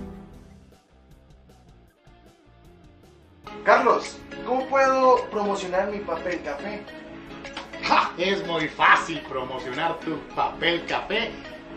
[10.35, 11.31] Papel café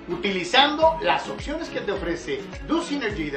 [0.09, 3.33] utilizando las opciones que te ofrece DoSynergy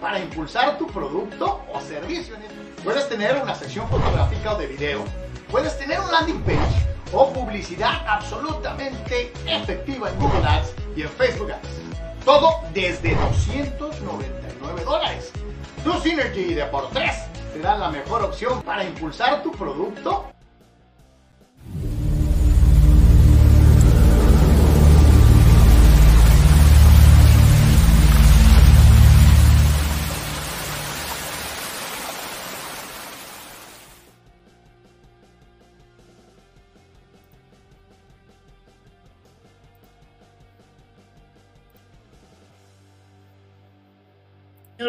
[0.00, 2.34] para impulsar tu producto o servicio.
[2.82, 5.04] Puedes tener una sección fotográfica o de video,
[5.50, 11.52] puedes tener un landing page o publicidad absolutamente efectiva en Google Ads y en Facebook
[11.52, 12.24] Ads.
[12.24, 15.32] Todo desde 299 dólares.
[15.84, 20.33] DoSynergy te dan la mejor opción para impulsar tu producto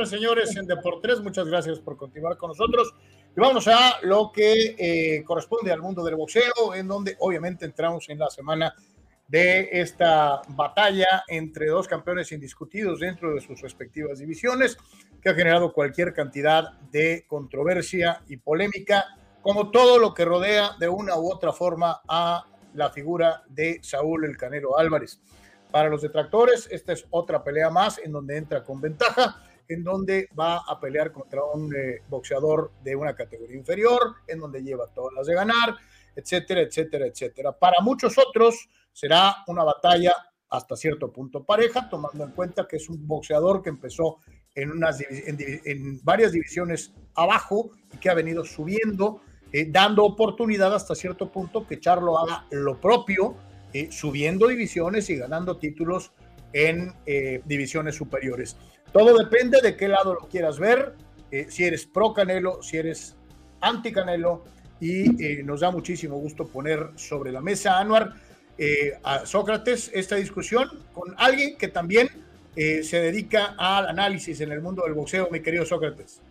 [0.05, 2.93] Señores, señores, en Deportes, muchas gracias por continuar con nosotros.
[3.35, 8.07] Y vamos a lo que eh, corresponde al mundo del boxeo, en donde obviamente entramos
[8.09, 8.75] en la semana
[9.27, 14.77] de esta batalla entre dos campeones indiscutidos dentro de sus respectivas divisiones,
[15.21, 19.05] que ha generado cualquier cantidad de controversia y polémica,
[19.41, 22.45] como todo lo que rodea de una u otra forma a
[22.75, 25.19] la figura de Saúl El Canelo Álvarez.
[25.71, 30.29] Para los detractores, esta es otra pelea más en donde entra con ventaja en donde
[30.37, 35.13] va a pelear contra un eh, boxeador de una categoría inferior, en donde lleva todas
[35.13, 35.75] las de ganar,
[36.15, 37.51] etcétera, etcétera, etcétera.
[37.51, 40.13] Para muchos otros será una batalla
[40.49, 44.19] hasta cierto punto pareja, tomando en cuenta que es un boxeador que empezó
[44.53, 49.21] en, unas, en, varias divisiones abajo y que ha venido subiendo,
[49.51, 53.35] eh, dando oportunidad hasta cierto punto que Charlo haga lo propio,
[53.73, 56.13] eh, subiendo divisiones y ganando títulos
[56.53, 56.93] en
[57.43, 58.55] divisiones superiores.
[58.95, 60.93] Todo depende de qué lado lo quieras ver,
[61.29, 63.13] eh, si eres pro Canelo, si eres
[63.59, 64.45] anti Canelo,
[64.79, 68.13] y eh, nos da muchísimo gusto poner sobre la mesa, Anuar,
[68.57, 72.07] eh, a Sócrates, esta discusión con alguien que también
[72.55, 76.21] se dedica al análisis en el mundo del boxeo, mi querido Sócrates.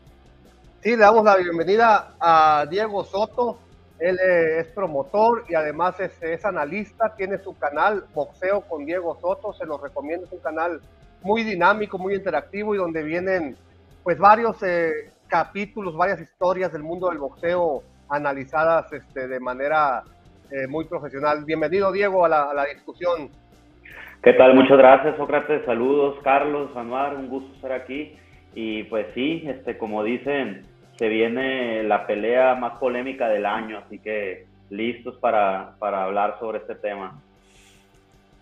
[0.82, 3.58] Sí, le damos la bienvenida a Diego Soto.
[3.98, 9.52] Él es promotor y además es, es, analista, tiene su canal Boxeo con Diego Soto,
[9.52, 10.80] se lo recomiendo, es un canal
[11.24, 13.56] muy dinámico, muy interactivo y donde vienen
[14.04, 20.04] pues varios eh, capítulos, varias historias del mundo del boxeo analizadas este, de manera
[20.50, 21.44] eh, muy profesional.
[21.46, 23.30] Bienvenido Diego a la, discusión.
[24.22, 24.54] ¿Qué tal?
[24.54, 28.16] Muchas gracias Sócrates, saludos Carlos, Anuar, un gusto estar aquí.
[28.54, 30.66] Y pues sí, este, como dicen,
[30.98, 36.58] se viene la pelea más polémica del año, así que listos para, para hablar sobre
[36.58, 37.18] este tema.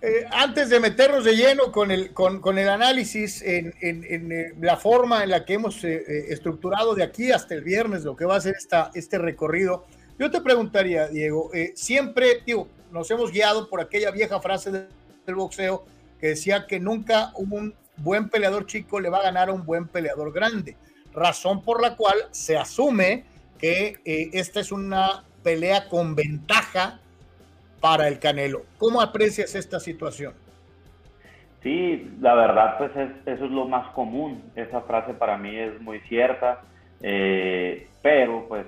[0.05, 5.23] Eh, antes de meternos de lleno con el, con, el análisis en, eh, la forma
[5.23, 8.41] en la que hemos eh, estructurado de aquí hasta el viernes lo que va a
[8.41, 9.87] ser esta, este recorrido,
[10.19, 15.85] yo te preguntaría, Diego, siempre digo, nos hemos guiado por aquella vieja frase del boxeo
[16.21, 19.87] que decía que nunca un buen peleador chico le va a ganar a un buen
[19.87, 20.77] peleador grande,
[21.15, 23.25] razón por la cual se asume
[23.57, 24.01] que
[24.33, 27.01] esta es una pelea con ventaja
[27.83, 28.63] para el Canelo.
[28.79, 30.33] ¿Cómo aprecias esta situación?
[31.63, 32.93] Sí, la verdad, pues
[33.27, 34.43] eso es lo más común.
[34.57, 36.61] Esa frase para mí es muy cierta,
[37.03, 38.67] eh, pero pues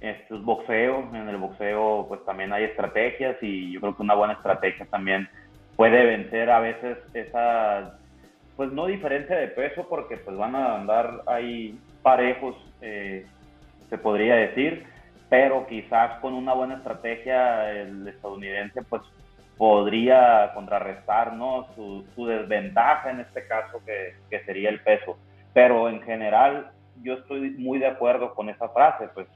[0.00, 1.08] esto es boxeo.
[1.14, 5.28] En el boxeo pues también hay estrategias y yo creo que una buena estrategia también
[5.76, 7.98] puede vencer a veces esa,
[8.56, 13.26] pues no diferencia de peso porque pues van a andar ahí parejos, eh,
[13.88, 14.86] se podría decir
[15.28, 19.02] pero quizás con una buena estrategia el estadounidense pues
[19.56, 21.66] podría contrarrestar ¿no?
[21.74, 25.16] su, desventaja en este caso que, que, sería el peso.
[25.54, 26.70] Pero en general
[27.02, 29.26] yo estoy muy de acuerdo con esa frase, pues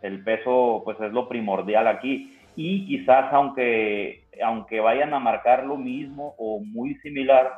[0.00, 5.76] el peso pues es lo primordial aquí y quizás aunque, aunque vayan a marcar lo
[5.76, 7.52] mismo o muy similar,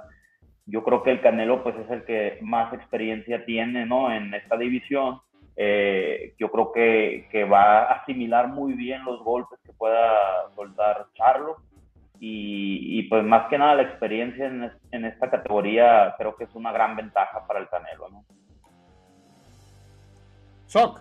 [0.66, 4.12] yo creo que el Canelo pues es el que más experiencia tiene ¿no?
[4.12, 5.20] en esta división
[5.56, 11.06] eh, yo creo que, que, va a asimilar muy bien los golpes que pueda soltar
[11.14, 11.56] Charlo.
[12.18, 16.54] Y, y pues más que nada la experiencia en, en, esta categoría creo que es
[16.54, 18.08] una gran ventaja para el Canelo.
[18.08, 18.24] ¿no?
[20.66, 21.00] Soc.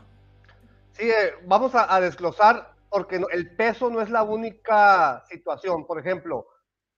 [0.92, 5.86] Sí, eh, vamos a, a, desglosar porque el peso no es la única situación.
[5.86, 6.48] Por ejemplo,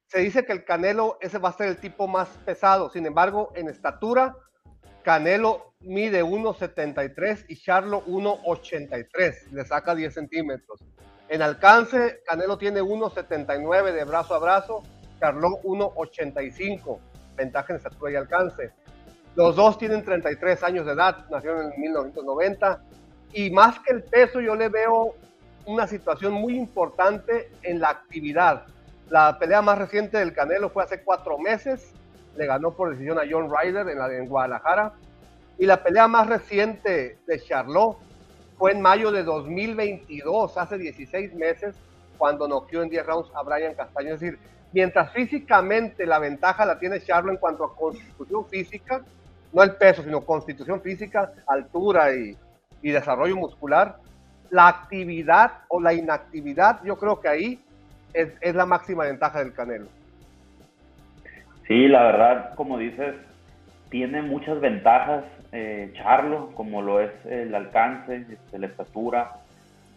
[0.08, 2.90] se dice que el Canelo ese va a ser el tipo más pesado.
[2.90, 4.36] Sin embargo, en estatura
[5.06, 10.80] Canelo mide 1.73 y Charlo 1.83, le saca 10 centímetros.
[11.30, 14.82] En alcance, Canelo tiene 1.79 de brazo a brazo,
[15.20, 16.98] Charlo 1.85,
[17.36, 18.72] ventaja en estatura y alcance.
[19.36, 22.82] Los dos tienen 33 años de edad, nacieron en 1990,
[23.34, 25.14] y más que el peso, yo le veo
[25.68, 28.66] una situación muy importante en la actividad.
[29.10, 31.94] La pelea más reciente del Canelo fue hace cuatro meses,
[32.38, 34.94] le ganó por decisión a John Ryder en, la, en Guadalajara.
[35.58, 37.98] Y la pelea más reciente de Charlotte
[38.58, 41.76] fue en mayo de 2022, hace 16 meses,
[42.18, 44.14] cuando noqueó en 10 rounds a Brian Castaño.
[44.14, 44.40] Es decir,
[44.74, 49.02] mientras físicamente la ventaja la tiene Charlo en cuanto a constitución física,
[49.54, 52.38] no el peso, sino constitución física, altura y,
[52.82, 53.98] desarrollo muscular,
[54.52, 57.66] la actividad o la inactividad, yo creo que ahí
[58.14, 59.88] es la máxima ventaja del Canelo.
[61.68, 63.16] Sí, la verdad, como dices,
[63.90, 69.32] tiene muchas ventajas eh, Charlo, como lo es el alcance, este, la estatura,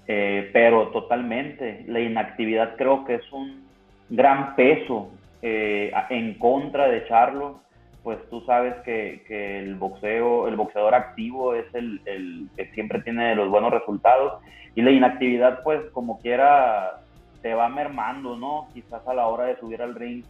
[0.06, 3.66] eh, pero totalmente, la inactividad creo que es un
[4.08, 5.10] gran peso
[5.42, 7.60] eh, en contra de Charlo,
[8.02, 9.24] pues tú sabes que,
[9.58, 14.40] el boxeo, el boxeador activo es el, el, que siempre tiene los buenos resultados
[14.74, 17.00] y la inactividad pues como quiera
[17.42, 18.68] te va mermando, ¿no?
[18.72, 20.24] Quizás a la hora de subir al ring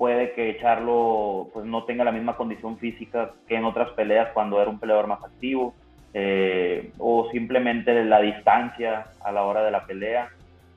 [0.00, 4.58] puede que Charlo pues no tenga la misma condición física que en otras peleas cuando
[4.58, 5.74] era un peleador más activo
[6.14, 10.30] eh, o simplemente la distancia a la hora de la pelea.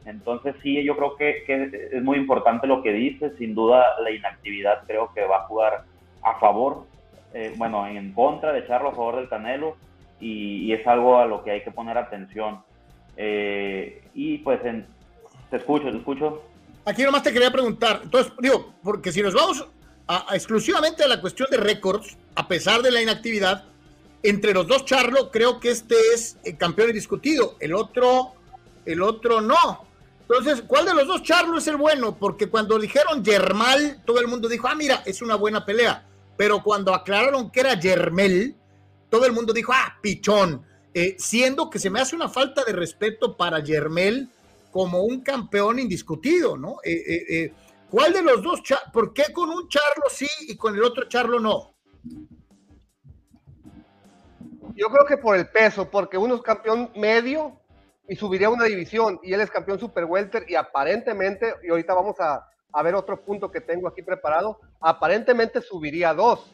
[0.06, 1.46] Entonces sí, yo creo que,
[1.94, 5.84] es muy importante lo que dice, sin duda la inactividad creo que va a jugar
[6.22, 6.84] a favor,
[7.34, 9.78] eh, bueno, en contra de Charlo, a favor del Canelo
[10.20, 12.60] y, es algo a lo que hay que poner atención.
[13.16, 14.60] Eh, y pues
[15.50, 16.44] te escucho, te escucho.
[16.86, 19.66] Aquí nomás te quería preguntar, entonces, digo, porque si nos vamos
[20.34, 23.64] exclusivamente a la cuestión de récords, a pesar de la inactividad,
[24.22, 28.34] entre los dos Charlo, creo que este es el campeón indiscutido, el otro,
[28.86, 29.86] el otro no.
[30.22, 32.18] Entonces, ¿cuál de los dos Charlo es el bueno?
[32.18, 36.06] Porque cuando dijeron Yermal, todo el mundo dijo, ah, mira, es una buena pelea.
[36.38, 38.56] Pero cuando aclararon que era Yermel,
[39.10, 40.66] todo el mundo dijo, ah, pichón.
[40.94, 44.30] Eh, siendo que se me hace una falta de respeto para Yermel
[44.74, 46.78] como un campeón indiscutido, ¿no?
[46.84, 47.54] Eh, eh, eh,
[47.92, 48.60] ¿Cuál de los dos?
[48.92, 51.76] ¿Por qué con un Charlo sí y con el otro Charlo no?
[54.76, 57.62] Yo creo que por el peso, porque uno es campeón medio
[58.10, 62.16] y subiría una división y él es campeón super welter y aparentemente, y ahorita vamos
[62.20, 62.50] a,
[62.84, 66.52] ver otro punto que tengo aquí preparado, aparentemente subiría dos.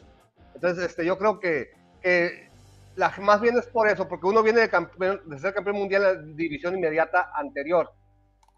[0.54, 1.70] Entonces, este, yo creo que,
[2.02, 2.50] que
[2.96, 6.02] la, más bien es por eso, porque uno viene de, campeón, de ser campeón mundial
[6.02, 7.90] en la división inmediata anterior.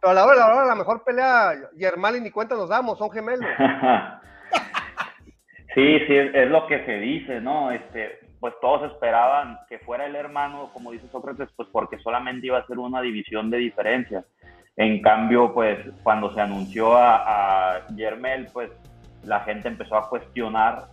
[0.02, 2.98] Pero a la hora, la hora, la mejor pelea, Yermal y ni cuenta nos damos,
[2.98, 3.48] son gemelos.
[5.76, 7.70] sí, sí, es, es, lo que se dice, ¿no?
[7.70, 12.58] Este, pues todos esperaban que fuera el hermano, como dice Sócrates, pues porque solamente iba
[12.58, 14.24] a ser una división de diferencia.
[14.76, 17.86] En cambio, pues cuando se anunció a, a
[18.52, 18.72] pues
[19.22, 20.86] la gente empezó a cuestionar,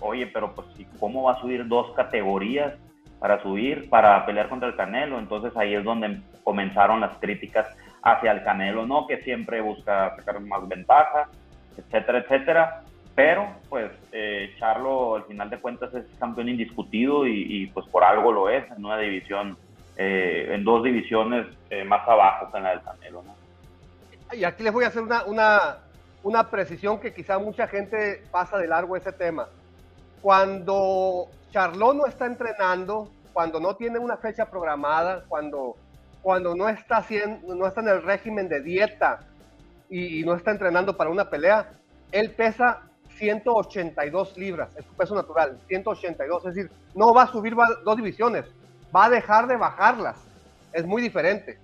[0.00, 0.66] oye, pero pues
[0.98, 2.74] ¿cómo va a subir dos categorías
[3.20, 5.20] para subir, para pelear contra el Canelo?
[5.20, 7.68] Entonces ahí es donde comenzaron las críticas
[8.06, 9.06] hacia el Canelo, ¿no?
[9.08, 11.28] Que siempre busca sacar más ventaja,
[11.76, 12.82] etcétera, etcétera.
[13.16, 18.04] Pero, pues, eh, Charlo, al final de cuentas, es campeón indiscutido y, y pues por
[18.04, 19.56] algo lo es, en una división,
[19.96, 23.34] eh, en dos divisiones eh, más abajo que en la del Canelo, ¿no?
[24.36, 25.78] Y aquí les voy a hacer una, una,
[26.22, 29.48] una precisión que quizá mucha gente pasa de largo ese tema.
[30.22, 35.76] Cuando Charlo no está entrenando, cuando no tiene una fecha programada, cuando
[36.26, 39.20] cuando no está, haciendo, no está en el régimen de dieta
[39.88, 41.70] y, y, no está entrenando para una pelea,
[42.10, 42.82] él pesa
[43.16, 47.54] 182 libras, es su peso natural, 182, es decir, no va a subir
[47.84, 48.44] dos divisiones,
[48.94, 50.16] va a dejar de bajarlas,
[50.72, 51.60] es muy diferente.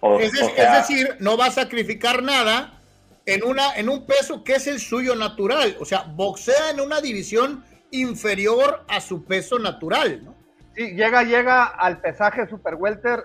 [0.00, 2.78] O, es, o sea, es, decir, no va a sacrificar nada
[3.24, 7.00] en, una, en un peso que es el suyo natural, o sea, boxea en una
[7.00, 10.37] división inferior a su peso natural, ¿no?
[10.78, 13.24] Llega, llega al pesaje super welter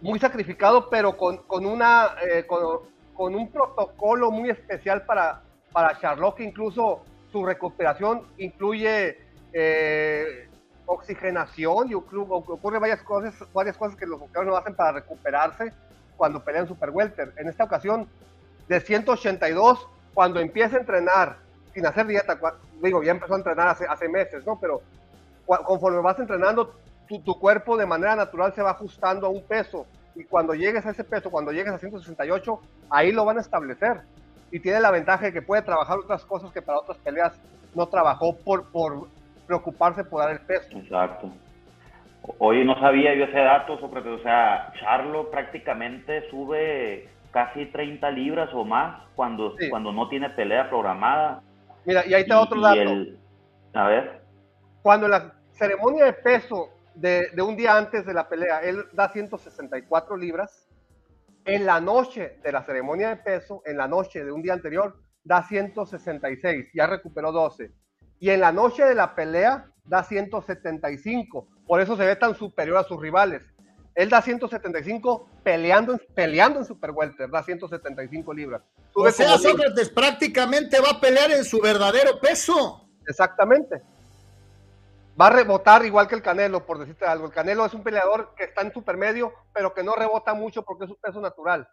[0.00, 6.40] muy sacrificado, pero con, con una eh, con, un protocolo muy especial para, para Charlotte,
[6.40, 9.16] incluso su recuperación incluye
[9.52, 10.48] eh,
[10.86, 15.72] oxigenación y ocurre varias cosas, varias cosas que los boxeadores no hacen para recuperarse
[16.16, 17.32] cuando pelean super welter.
[17.36, 18.08] En esta ocasión,
[18.66, 21.36] de 182, cuando empieza a entrenar
[21.72, 22.40] sin hacer dieta,
[22.82, 24.58] digo, ya empezó a entrenar hace, hace meses, ¿no?
[24.58, 24.82] Pero
[25.46, 26.74] conforme vas entrenando,
[27.08, 29.86] tu, tu, cuerpo de manera natural se va ajustando a un peso.
[30.14, 32.60] Y cuando llegues a ese peso, cuando llegues a 168,
[32.90, 34.00] ahí lo van a establecer.
[34.50, 37.38] Y tiene la ventaja de que puede trabajar otras cosas que para otras peleas
[37.74, 39.08] no trabajó por, por
[39.46, 40.76] preocuparse por dar el peso.
[40.78, 41.30] Exacto.
[42.38, 44.20] Hoy no sabía yo ese dato, Sócrates.
[44.20, 50.68] O sea, Charlo prácticamente sube casi 30 libras o más cuando, cuando no tiene pelea
[50.68, 51.42] programada.
[51.84, 52.90] Mira, y ahí está otro dato.
[53.74, 54.22] a ver.
[54.82, 59.10] Cuando la ceremonia de peso de, de, un día antes de la pelea, él da
[59.10, 60.68] 164 libras.
[61.44, 64.98] En la noche de la ceremonia de peso, en la noche de un día anterior,
[65.22, 67.70] da 166, ya recuperó 12.
[68.18, 71.48] Y en la noche de la pelea da 175.
[71.66, 73.42] Por eso se ve tan superior a sus rivales.
[73.94, 78.62] Él da 175 peleando, peleando en Super Welter, da 175 libras.
[78.94, 82.88] o sea, Sócrates prácticamente va a pelear en su verdadero peso.
[83.08, 83.82] Exactamente.
[85.18, 87.26] Va a rebotar igual que el Canelo, por decirte algo.
[87.26, 90.84] El Canelo es un peleador que está en supermedio, pero que no rebota mucho porque
[90.84, 91.68] es su peso natural.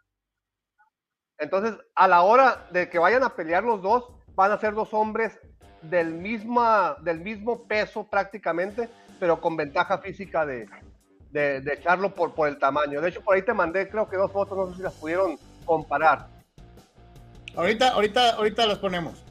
[1.38, 4.94] Entonces, a la hora de que vayan a pelear los dos, van a ser dos
[4.94, 5.38] hombres
[5.82, 8.90] del, misma, del mismo peso prácticamente,
[9.20, 10.70] pero con ventaja física de,
[11.32, 13.02] de, echarlo por, por el tamaño.
[13.02, 15.38] De hecho, por ahí te mandé, creo que dos fotos, no sé si las pudieron
[15.65, 16.28] comparar.
[17.56, 19.24] Ahorita, ahorita, ahorita las ponemos.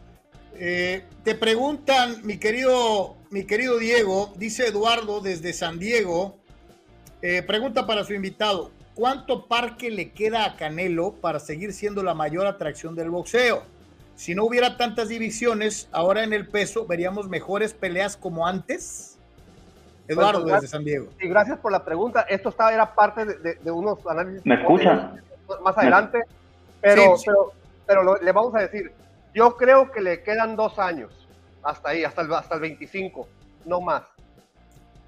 [0.54, 6.36] Eh, te preguntan, mi querido, mi querido Diego, dice Eduardo desde San Diego,
[7.22, 12.12] eh, pregunta para su invitado, ¿cuánto parque le queda a Canelo para seguir siendo la
[12.12, 13.62] mayor atracción del boxeo?
[14.16, 19.18] Si no hubiera tantas divisiones, ahora en el peso, ¿veríamos mejores peleas como antes?
[20.06, 21.08] Eduardo, desde San Diego.
[21.18, 22.26] Y gracias por la pregunta.
[22.28, 24.44] Esto estaba, era parte de, unos análisis.
[24.44, 25.22] ¿Me escuchan?
[25.64, 26.20] Más adelante.
[26.82, 27.14] Pero,
[27.86, 28.92] pero, le vamos a decir,
[29.32, 31.21] yo creo que le quedan dos años.
[31.62, 33.28] Hasta ahí, hasta el, hasta el 25,
[33.64, 34.02] no más.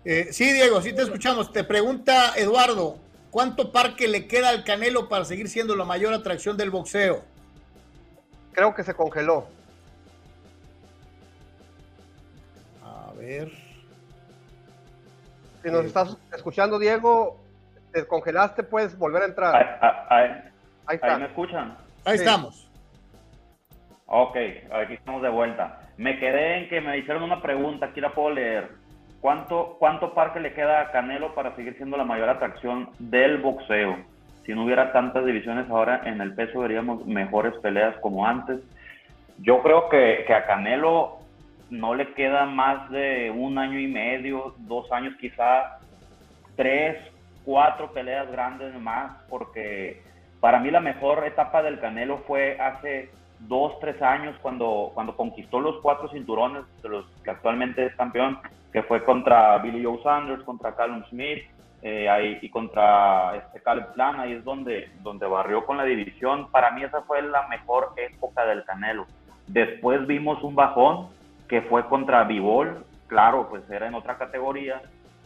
[0.05, 1.53] Eh, sí, Diego, sí te escuchamos.
[1.53, 2.99] Te pregunta Eduardo,
[3.31, 7.23] ¿cuánto parque le queda al Canelo para seguir siendo la mayor atracción del boxeo?
[8.53, 9.49] Creo que se congeló.
[12.85, 13.51] A ver.
[15.63, 17.41] Si nos estás escuchando, Diego,
[17.91, 20.07] te congelaste, puedes volver a entrar.
[20.11, 21.19] Ahí, está.
[21.19, 21.77] me escuchan?
[22.05, 22.69] Ahí estamos.
[24.07, 24.37] Ok,
[24.71, 25.84] aquí estamos de vuelta.
[25.97, 28.69] Me quedé en que me hicieron una pregunta, aquí la puedo leer.
[29.21, 33.97] ¿Cuánto, ¿Cuánto parque le queda a Canelo para seguir siendo la mayor atracción del boxeo?
[34.45, 38.61] Si no hubiera tantas divisiones ahora en el peso, veríamos mejores peleas como antes.
[39.39, 41.19] Yo creo que, que a Canelo
[41.71, 45.79] no le queda más de un año y medio, dos años quizá,
[46.57, 46.99] tres,
[47.45, 50.03] cuatro peleas grandes más, porque
[50.41, 53.11] para mí la mejor etapa del Canelo fue hace
[53.49, 58.39] dos, tres años cuando, cuando conquistó los cuatro cinturones de los que actualmente es campeón,
[58.73, 61.45] que fue contra Billy Joe Sanders, contra Callum Smith
[61.83, 66.51] eh, ahí, y contra este Caleb Plan, ahí es donde, donde barrió con la división.
[66.51, 69.07] Para mí esa fue la mejor época del Canelo.
[69.47, 71.09] Después vimos un bajón
[71.49, 74.81] que fue contra Bivol, claro, pues era en otra categoría,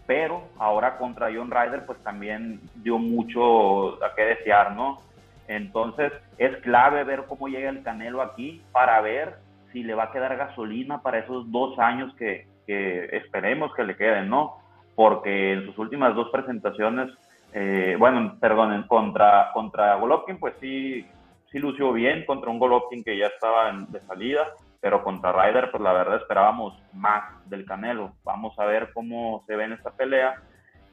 [0.07, 4.99] pero ahora contra John Ryder pues también dio mucho a qué desear, ¿no?
[5.48, 9.36] Entonces es clave ver cómo llega el Canelo aquí para ver
[9.72, 14.28] si le va a quedar gasolina para esos dos años que, esperemos que le queden,
[14.28, 14.58] ¿no?
[14.94, 17.10] Porque en sus últimas dos presentaciones,
[17.54, 21.06] eh, bueno, perdón, contra, contra Golovkin, pues sí,
[21.50, 24.48] sí lució bien contra un Golovkin que ya estaba de salida,
[24.80, 28.12] pero contra Ryder, pues la verdad esperábamos más del Canelo.
[28.22, 30.34] Vamos a ver cómo se ve en esta pelea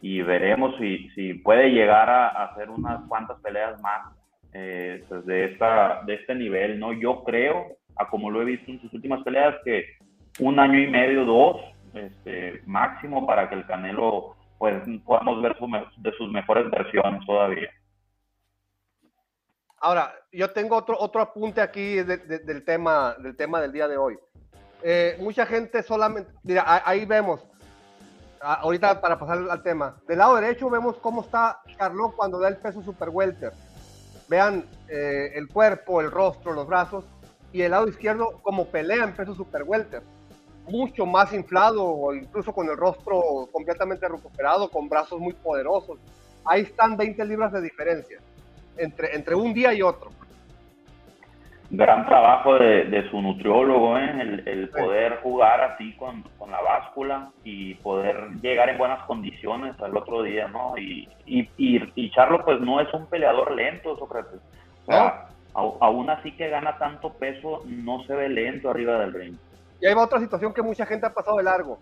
[0.02, 4.16] y veremos si, si puede llegar a, hacer unas cuantas peleas más
[4.58, 6.94] eh, pues de, esta, de este nivel, ¿no?
[6.94, 9.84] Yo creo, a como lo he visto en sus últimas peleas, que
[10.40, 11.58] un año y medio, dos,
[11.94, 15.58] este, máximo para que el Canelo, pues podamos ver
[15.98, 17.70] de sus mejores versiones todavía.
[19.82, 24.18] Ahora, yo tengo otro, otro apunte aquí del, tema, del tema del día de hoy.
[24.82, 27.46] Eh, mucha gente solamente, mira, ahí vemos,
[28.40, 32.56] ahorita para pasar al tema, del lado derecho vemos cómo está Carlos cuando da el
[32.56, 33.52] peso super welter.
[34.28, 37.06] Vean eh, el cuerpo, el rostro, los brazos,
[37.52, 40.02] y el lado izquierdo como pelea en peso super welter.
[40.68, 46.00] Mucho más inflado, o incluso con el rostro completamente recuperado, con brazos muy poderosos.
[46.44, 48.20] Ahí están 20 libras de diferencia
[48.78, 50.10] entre, entre un día y otro.
[51.72, 54.42] Gran trabajo de, su nutriólogo, ¿eh?
[54.46, 60.22] el, poder jugar así con, la báscula y poder llegar en buenas condiciones al otro
[60.22, 60.78] día, ¿no?
[60.78, 64.40] Y, y, Charlo, pues no es un peleador lento, Sócrates.
[64.86, 69.36] O sea, aún así que gana tanto peso, no se ve lento arriba del ring.
[69.82, 71.80] Y hay otra situación que mucha gente ha pasado de largo.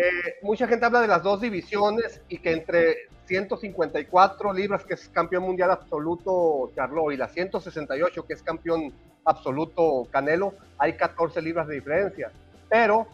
[0.00, 5.08] Eh, mucha gente habla de las dos divisiones y que entre 154 libras, que es
[5.08, 8.92] campeón mundial absoluto Charlo, y la 168, que es campeón
[9.24, 12.30] absoluto Canelo, hay 14 libras de diferencia.
[12.68, 13.08] pero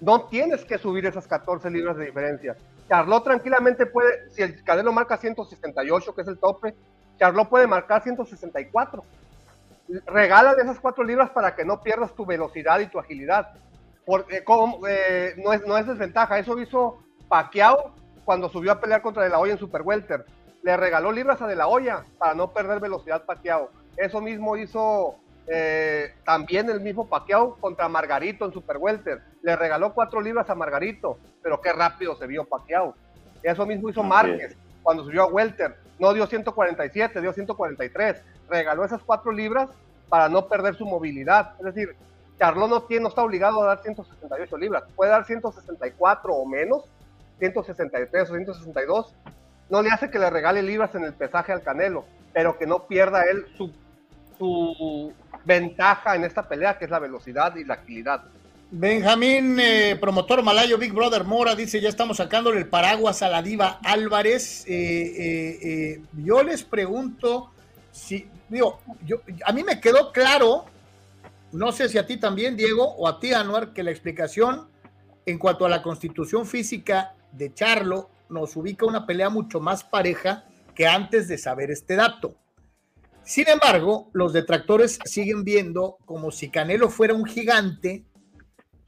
[0.00, 2.56] no tienes que subir esas 14 libras de diferencia.
[2.88, 6.72] Charlot tranquilamente puede, si el Canelo marca 168, que es el tope,
[7.18, 9.02] Charlot puede marcar 164.
[10.06, 13.56] Regala de esas 4 libras para que no pierdas tu velocidad y tu agilidad.
[14.08, 14.42] Porque
[14.88, 16.38] eh, no, es, no es desventaja.
[16.38, 17.92] Eso hizo Pacquiao
[18.24, 20.24] cuando subió a pelear contra De La Hoya en Super Welter.
[20.62, 23.68] Le regaló libras a De La Hoya para no perder velocidad Pacquiao.
[23.98, 25.16] Eso mismo hizo
[25.46, 29.20] eh, también el mismo Pacquiao contra Margarito en Super Welter.
[29.42, 32.94] Le regaló cuatro libras a Margarito, pero qué rápido se vio Pacquiao.
[33.42, 35.76] Eso mismo hizo Márquez cuando subió a Welter.
[35.98, 38.22] No dio 147, dio 143.
[38.48, 39.68] Regaló esas cuatro libras
[40.08, 41.52] para no perder su movilidad.
[41.58, 41.94] Es decir,
[42.38, 44.84] Charlo no, está obligado a dar 168 libras.
[44.94, 46.84] Puede dar 164 o menos,
[47.38, 49.14] 163 o 162.
[49.70, 52.86] No le hace que le regale libras en el pesaje al Canelo, pero que no
[52.86, 53.72] pierda él su
[54.38, 55.12] su
[55.44, 58.22] ventaja en esta pelea, que es la velocidad y la agilidad.
[58.70, 63.42] Benjamín, eh, promotor malayo Big Brother Mora, dice, ya estamos sacándole el paraguas a la
[63.42, 64.64] diva Álvarez.
[64.68, 67.50] Eh, eh, yo les pregunto
[67.90, 70.66] si, digo, yo, a mí me quedó claro,
[71.52, 74.68] no sé si a ti también, Diego, o a ti, Anuar, que la explicación
[75.26, 80.44] en cuanto a la constitución física de Charlo nos ubica una pelea mucho más pareja
[80.74, 82.36] que antes de saber este dato.
[83.22, 88.06] Sin embargo, los detractores siguen viendo como si Canelo fuera un gigante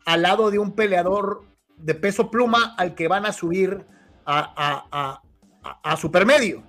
[0.06, 1.44] al lado de un peleador
[1.76, 3.84] de peso pluma al que van a subir
[4.24, 5.20] a,
[5.98, 6.62] supermedio.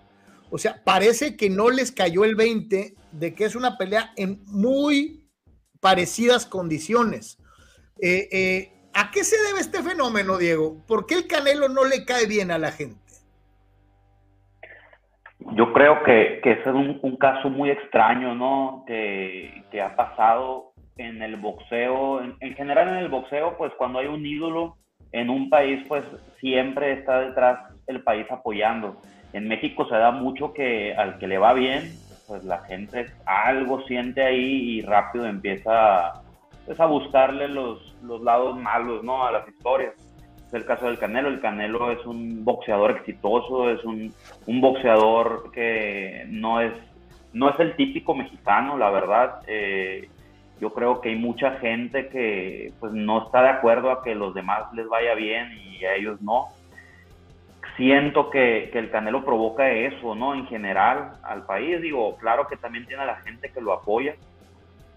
[0.50, 4.42] O sea, parece que no les cayó el 20 de que es una pelea en
[4.48, 5.21] muy
[5.82, 7.38] parecidas condiciones.
[8.02, 10.78] Eh, eh, ¿A qué se debe este fenómeno, Diego?
[10.88, 13.00] ¿Por qué el Canelo no le cae bien a la gente?
[15.54, 18.84] Yo creo que, que ese es un, caso muy extraño, ¿no?
[18.86, 24.08] Que, que, ha pasado en el boxeo, en, general en el boxeo, pues cuando hay
[24.08, 24.78] un ídolo
[25.12, 26.04] en un país, pues
[26.40, 29.02] siempre está detrás el país apoyando.
[29.34, 31.92] En México se da mucho que al que le va bien,
[32.32, 36.14] pues la gente algo siente ahí y rápido empieza
[36.66, 39.26] pues, a buscarle los, los lados malos, ¿no?
[39.26, 39.94] A las historias
[40.54, 41.30] el caso del Canelo.
[41.30, 44.14] El Canelo es un boxeador exitoso, es un,
[44.62, 46.74] boxeador que no es,
[47.34, 49.42] no es el típico mexicano, la verdad.
[49.48, 50.10] Eh,
[50.60, 54.34] yo creo que hay mucha gente que pues no está de acuerdo a que los
[54.34, 56.48] demás les vaya bien y a ellos no.
[57.78, 60.36] Siento que, que, el Canelo provoca eso, ¿no?
[60.36, 61.82] En general al país.
[61.82, 64.16] Digo, claro que también tiene a la gente que lo apoya,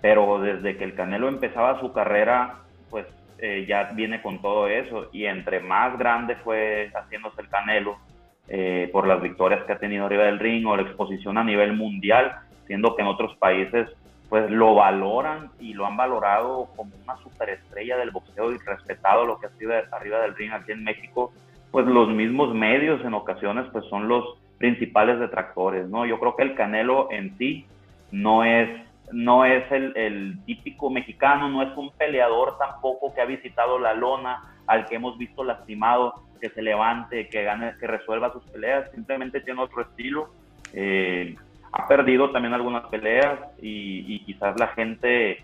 [0.00, 2.56] pero desde que el Canelo empezaba su carrera,
[2.90, 3.06] pues
[3.38, 7.98] eh, ya viene con todo eso y entre más grande fue haciéndose el Canelo
[8.46, 11.72] eh, por las victorias que ha tenido arriba del ring o la exposición a nivel
[11.72, 12.36] mundial,
[12.66, 13.88] siendo que en otros países
[14.28, 19.38] pues lo valoran y lo han valorado como una superestrella del boxeo y respetado lo
[19.38, 21.32] que ha sido arriba del ring aquí en México,
[21.74, 24.24] pues los mismos medios en ocasiones pues son los
[24.58, 26.06] principales detractores, ¿no?
[26.06, 27.66] Yo creo que el Canelo en sí
[28.12, 28.68] no es
[29.10, 34.54] no es el, típico mexicano, no es un peleador tampoco que ha visitado la lona,
[34.68, 39.40] al que hemos visto lastimado, que se levante, que gane, que resuelva sus peleas, simplemente
[39.40, 40.28] tiene otro estilo.
[40.72, 41.34] Eh,
[41.72, 45.42] ha perdido también algunas peleas y, quizás la gente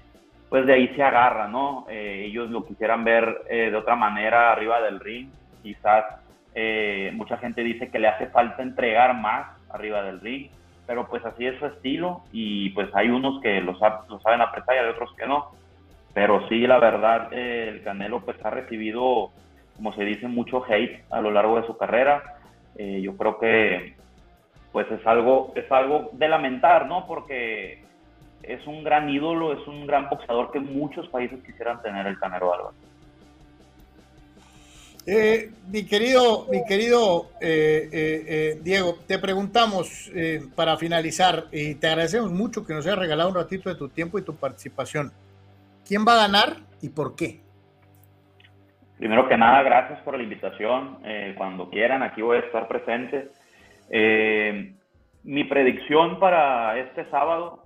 [0.48, 1.86] pues de ahí se agarra, ¿no?
[1.90, 5.28] Eh, ellos lo quisieran ver eh, de otra manera arriba del ring,
[5.62, 6.04] quizás
[7.12, 10.50] mucha gente dice que le hace falta entregar más arriba del ring,
[10.90, 14.78] pero pues así es su estilo y pues hay unos que lo, saben apretar y
[14.80, 15.52] hay otros que no.
[16.12, 19.30] Pero sí, la verdad, eh, el Canelo pues ha recibido,
[19.76, 22.34] como se dice, mucho hate a lo largo de su carrera.
[22.76, 23.94] Eh, yo creo que
[24.72, 27.06] pues es algo, es algo de lamentar, ¿no?
[27.06, 27.84] Porque
[28.42, 32.52] es un gran ídolo, es un gran boxeador que muchos países quisieran tener el Canelo
[32.52, 32.89] Álvarez.
[35.06, 40.12] Eh, mi querido, mi querido eh, eh, Diego, te preguntamos
[40.54, 44.18] para finalizar y te agradecemos mucho que nos hayas regalado un ratito de tu tiempo
[44.18, 45.10] y tu participación.
[45.86, 47.40] ¿Quién va a ganar y por qué?
[48.98, 50.98] Primero que nada, gracias por la invitación.
[51.36, 53.30] cuando quieran, aquí voy a estar presente.
[55.24, 57.64] mi predicción para este sábado,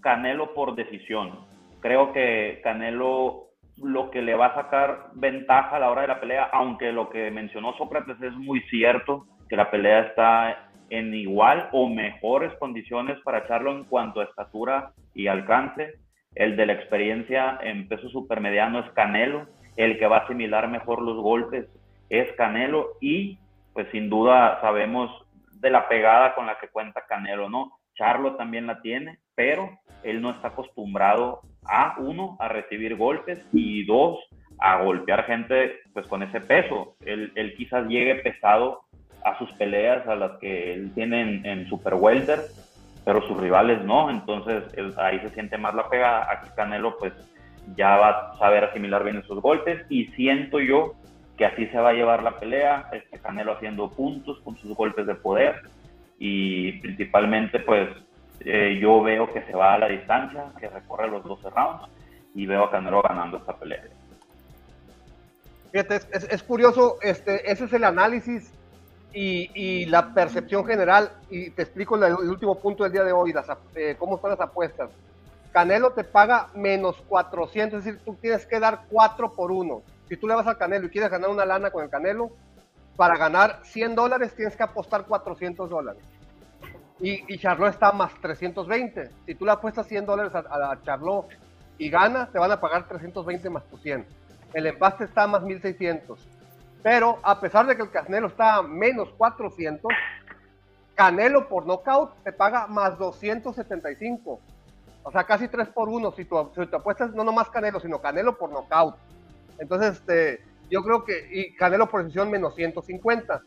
[0.00, 1.46] Canelo por decisión.
[1.80, 3.47] Creo que Canelo
[3.82, 7.08] lo que le va a sacar ventaja a la hora de la pelea, aunque lo
[7.10, 13.18] que mencionó Sócrates es muy cierto, que la pelea está en igual o mejores condiciones
[13.24, 15.94] para echarlo en cuanto a estatura y alcance.
[16.34, 19.46] El de la experiencia en peso supermediano es Canelo,
[19.76, 21.66] el que va a asimilar mejor los golpes
[22.10, 23.38] es Canelo y
[23.72, 25.10] pues sin duda sabemos
[25.52, 27.77] de la pegada con la que cuenta Canelo, ¿no?
[27.98, 33.84] Charlo también la tiene, pero él no está acostumbrado a uno, a recibir golpes y
[33.84, 34.18] dos,
[34.58, 36.94] a golpear gente pues con ese peso.
[37.04, 38.82] Él, él quizás llegue pesado
[39.24, 42.40] a sus peleas, a las que él tiene en, Super Welter,
[43.04, 44.64] pero sus rivales no, entonces
[44.96, 46.30] ahí se siente más la pega.
[46.30, 47.12] Aquí Canelo pues
[47.76, 50.94] ya va a saber asimilar bien esos golpes y siento yo
[51.36, 55.06] que así se va a llevar la pelea, este Canelo haciendo puntos con sus golpes
[55.06, 55.62] de poder
[56.18, 57.88] y principalmente pues
[58.40, 61.88] eh, yo veo que se va a la distancia, que recorre los 12 rounds
[62.34, 63.84] y veo a Canelo ganando esta pelea.
[65.72, 68.52] Fíjate, es, es, curioso, este, ese es el análisis
[69.12, 73.12] y, y, la percepción general, y te explico el, el último punto del día de
[73.12, 74.90] hoy, las, eh, cómo están las apuestas.
[75.52, 79.82] Canelo te paga menos 400, es decir, tú tienes que dar 4 por 1.
[80.08, 82.30] Si tú le vas al Canelo y quieres ganar una lana con el Canelo,
[82.98, 86.02] para ganar 100 dólares tienes que apostar 400 dólares.
[86.98, 89.08] Y, y está más 320.
[89.24, 91.28] Si tú le apuestas 100 dólares a, a Charlot
[91.78, 94.04] y gana, te van a pagar 320 más tu 100.
[94.52, 96.18] El empate está más 1600.
[96.82, 99.92] Pero a pesar de que el Canelo está a menos 400,
[100.96, 104.40] Canelo por knockout te paga más 275.
[105.04, 108.36] O sea, casi 3 por 1 si tú, si apuestas no nomás Canelo, sino Canelo
[108.36, 108.96] por knockout.
[109.60, 113.42] Entonces, este, yo creo que, y Canelo por decisión menos 150.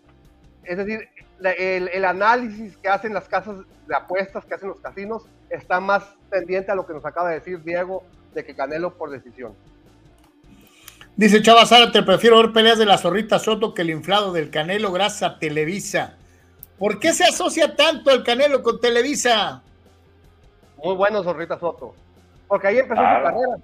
[0.64, 3.58] Es decir, el, el, análisis que hacen las casas
[3.88, 7.36] de apuestas, que hacen los casinos, está más pendiente a lo que nos acaba de
[7.36, 8.04] decir Diego,
[8.34, 9.54] de que Canelo por decisión.
[11.16, 14.92] Dice Chava Zárate, prefiero ver peleas de la zorrita Soto que el inflado del Canelo
[14.92, 16.16] gracias a Televisa.
[16.80, 19.62] ¿Por qué se asocia tanto el Canelo con Televisa?
[20.84, 21.94] Muy bueno Zorrita Soto.
[22.48, 23.20] Porque ahí empezó claro.
[23.20, 23.58] su carrera.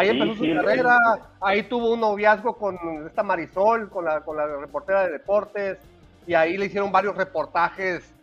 [0.00, 1.20] Ahí sí, empezó sí, su carrera, sí.
[1.42, 5.78] ahí tuvo un noviazgo con esta Marisol, con la, con la reportera de deportes,
[6.26, 8.14] y ahí le hicieron varios reportajes,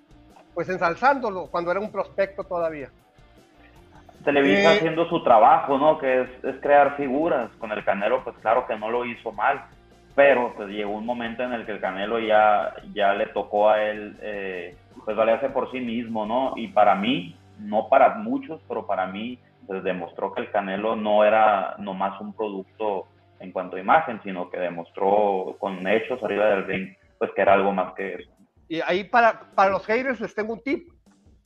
[0.56, 2.90] pues ensalzándolo, cuando era un prospecto todavía.
[4.24, 5.99] Televisa eh, haciendo su trabajo, ¿no?
[5.99, 7.52] Que es, es, crear figuras.
[7.60, 9.62] Con el Canelo, pues claro que no lo hizo mal,
[10.16, 13.84] pero pues llegó un momento en el que el Canelo ya, ya le tocó a
[13.84, 14.76] él, eh,
[15.06, 16.54] pues valerse por sí mismo, ¿no?
[16.56, 19.38] Y para mí, no para muchos, pero para mí,
[19.68, 23.07] pues demostró que el Canelo no era nomás un producto
[23.39, 27.53] en cuanto a imagen, sino que demostró con hechos arriba del ring, pues que era
[27.53, 28.31] algo más que eso.
[28.68, 30.89] Y ahí para, para los haters les tengo un tip.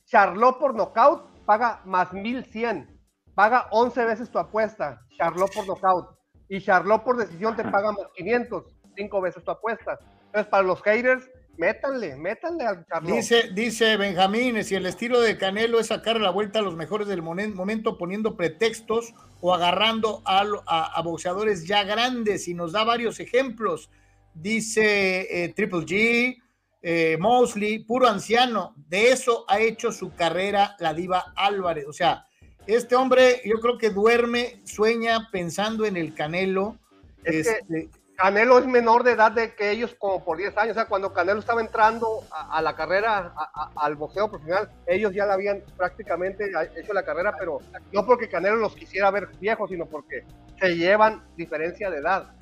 [0.06, 2.88] Charló por nocaut paga más 1100.
[3.34, 5.00] Paga 11 veces tu apuesta.
[5.16, 6.16] Charlot por knockout.
[6.48, 8.64] Y Charlot por decisión te paga más 500.
[8.96, 9.98] 5 veces tu apuesta.
[10.26, 11.28] Entonces, para los haters,
[11.62, 13.14] métanle, métanle al Charlot.
[13.14, 17.06] Dice, dice Benjamín, si el estilo de Canelo es sacar la vuelta a los mejores
[17.06, 22.82] del momento poniendo pretextos o agarrando a, a, a boxeadores ya grandes y nos da
[22.82, 23.90] varios ejemplos.
[24.34, 26.42] Dice eh, Triple G,
[26.82, 28.74] eh, Mosley, puro anciano.
[28.88, 31.86] De eso ha hecho su carrera la diva Álvarez.
[31.86, 32.26] O sea,
[32.66, 36.76] este hombre yo creo que duerme, sueña pensando en el Canelo.
[37.22, 37.88] Es este...
[38.16, 40.72] Canelo es menor de edad de que ellos como por 10 años.
[40.72, 44.70] O sea, cuando Canelo estaba entrando a, a la carrera, a, a, al boxeo profesional,
[44.86, 47.60] ellos ya la habían prácticamente hecho la carrera, pero
[47.92, 50.24] no porque Canelo los quisiera ver viejos, sino porque
[50.60, 52.32] se llevan diferencia de edad.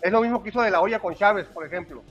[0.00, 2.02] Es lo mismo que hizo de la olla con Chávez, por ejemplo.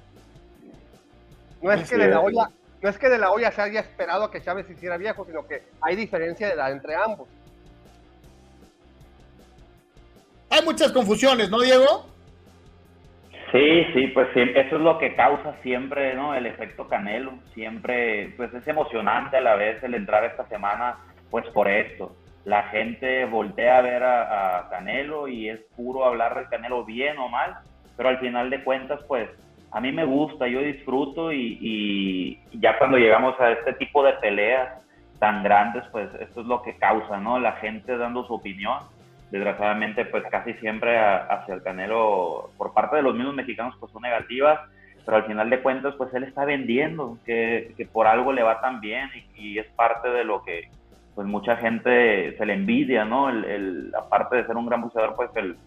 [1.62, 2.50] No es, que de la olla,
[2.82, 5.26] no es que de la olla se haya esperado a que Chávez se hiciera viejo,
[5.26, 7.28] sino que hay diferencia de edad entre ambos.
[10.50, 12.06] Hay muchas confusiones, ¿no, Diego?
[13.52, 16.36] Sí, sí, pues sí, eso es lo que causa siempre, ¿no?
[16.36, 17.34] El efecto Canelo.
[17.54, 20.98] Siempre, pues es emocionante a la vez el entrar esta semana,
[21.32, 22.16] pues por esto.
[22.46, 27.28] La gente voltea a ver a, Canelo y es puro hablar de Canelo bien o
[27.28, 27.58] mal,
[27.98, 29.30] pero al final de cuentas, pues
[29.72, 34.70] a mí me gusta, yo disfruto y, ya cuando llegamos a este tipo de peleas
[35.20, 37.40] tan grandes, pues esto es lo que causa, ¿no?
[37.40, 38.80] La gente dando su opinión.
[39.32, 43.92] Desgraciadamente, pues casi siempre a, hacia el Canelo, por parte de los mismos mexicanos, pues
[43.92, 44.60] son negativas,
[45.06, 48.62] pero al final de cuentas, pues él está vendiendo, que, que por algo le va
[48.62, 50.70] tan bien y, y, es parte de lo que,
[51.16, 53.30] pues mucha gente se le envidia, ¿no?
[53.30, 55.58] El, el, aparte de ser un gran boxeador, pues el,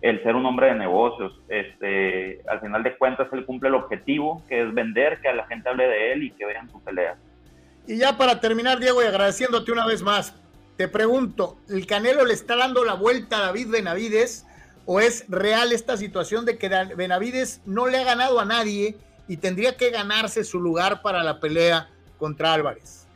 [0.00, 1.32] el ser un hombre de negocios.
[1.48, 5.46] Este, al final de cuentas, él cumple el objetivo, que es vender, que a la
[5.46, 7.16] gente hable de él y que vean su pelea.
[7.86, 10.34] Y ya para terminar, Diego, y agradeciéndote una vez más,
[10.76, 14.46] te pregunto, ¿el Canelo le está dando la vuelta a David Benavides
[14.86, 18.96] o es real esta situación de que Benavides no le ha ganado a nadie
[19.28, 21.88] y tendría que ganarse su lugar para la pelea
[22.18, 23.08] contra Álvarez?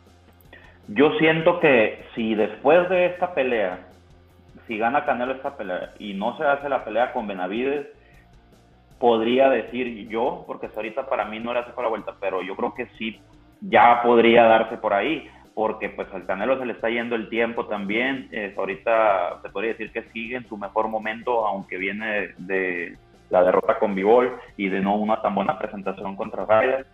[0.88, 3.88] Yo siento que si después de esta pelea
[4.68, 7.86] si gana Canelo esta pelea y no se hace la pelea con Benavides,
[9.00, 12.42] podría decir yo, porque hasta ahorita para mí no le hace por la vuelta, pero
[12.42, 13.18] yo creo que sí,
[13.62, 15.28] ya podría darse por ahí,
[15.58, 18.30] porque pues al Canelo se le está yendo el tiempo también.
[18.56, 22.96] ahorita se podría decir que sigue en su mejor momento, aunque viene de,
[23.28, 26.86] la derrota con Bivol y de no una tan buena presentación contra Ryder.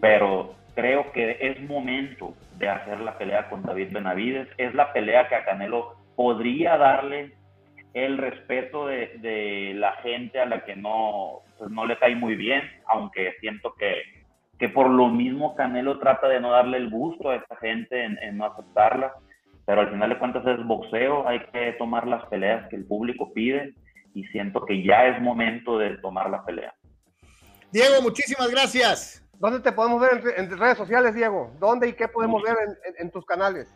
[0.00, 4.48] Pero creo que es momento de hacer la pelea con David Benavides.
[4.58, 7.30] Es la pelea que a Canelo podría darle
[7.92, 12.62] el respeto de, la gente a la que no, pues no le cae muy bien,
[12.88, 14.02] aunque siento que,
[14.58, 18.36] que por lo mismo Canelo trata de no darle el gusto a esta gente en,
[18.36, 19.12] no aceptarla,
[19.66, 23.32] pero al final de cuentas es boxeo, hay que tomar las peleas que el público
[23.32, 23.74] pide
[24.14, 26.74] y siento que ya es momento de tomar la pelea.
[27.72, 29.20] Diego, muchísimas gracias.
[29.40, 31.50] ¿Dónde te podemos ver en, redes sociales, Diego?
[31.58, 32.54] ¿Dónde y qué podemos ver
[32.98, 33.74] en, tus canales?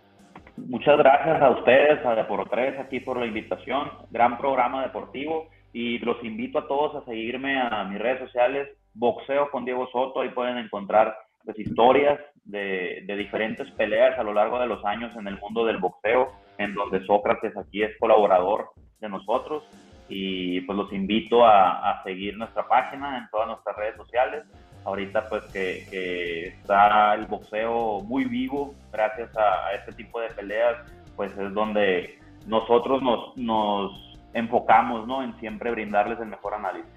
[0.56, 3.90] Muchas gracias a ustedes, a Deportes, aquí por la invitación.
[4.10, 8.68] Gran programa deportivo y los invito a todos a seguirme a mis redes sociales,
[8.98, 10.20] Boxeo con Diego Soto.
[10.20, 15.26] Ahí pueden encontrar pues, historias de, diferentes peleas a lo largo de los años en
[15.26, 18.70] el mundo del boxeo, en donde Sócrates aquí es colaborador
[19.00, 19.64] de nosotros.
[20.08, 24.44] Y pues los invito a, a seguir nuestra página en todas nuestras redes sociales
[24.88, 30.76] ahorita pues que, está el boxeo muy vivo gracias a, este tipo de peleas,
[31.16, 35.22] pues es donde nosotros nos, nos enfocamos ¿no?
[35.22, 36.90] en siempre brindarles el mejor análisis.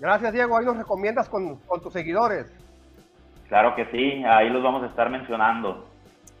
[0.00, 2.46] Gracias Diego, ahí nos recomiendas con, tus seguidores.
[3.48, 5.86] Claro que sí, ahí los vamos a estar mencionando.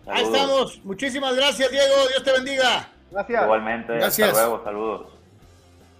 [0.06, 2.88] Ahí estamos, muchísimas gracias Diego, Dios te bendiga.
[3.10, 3.42] Gracias.
[3.42, 4.28] Igualmente, gracias.
[4.30, 5.20] hasta luego, saludos.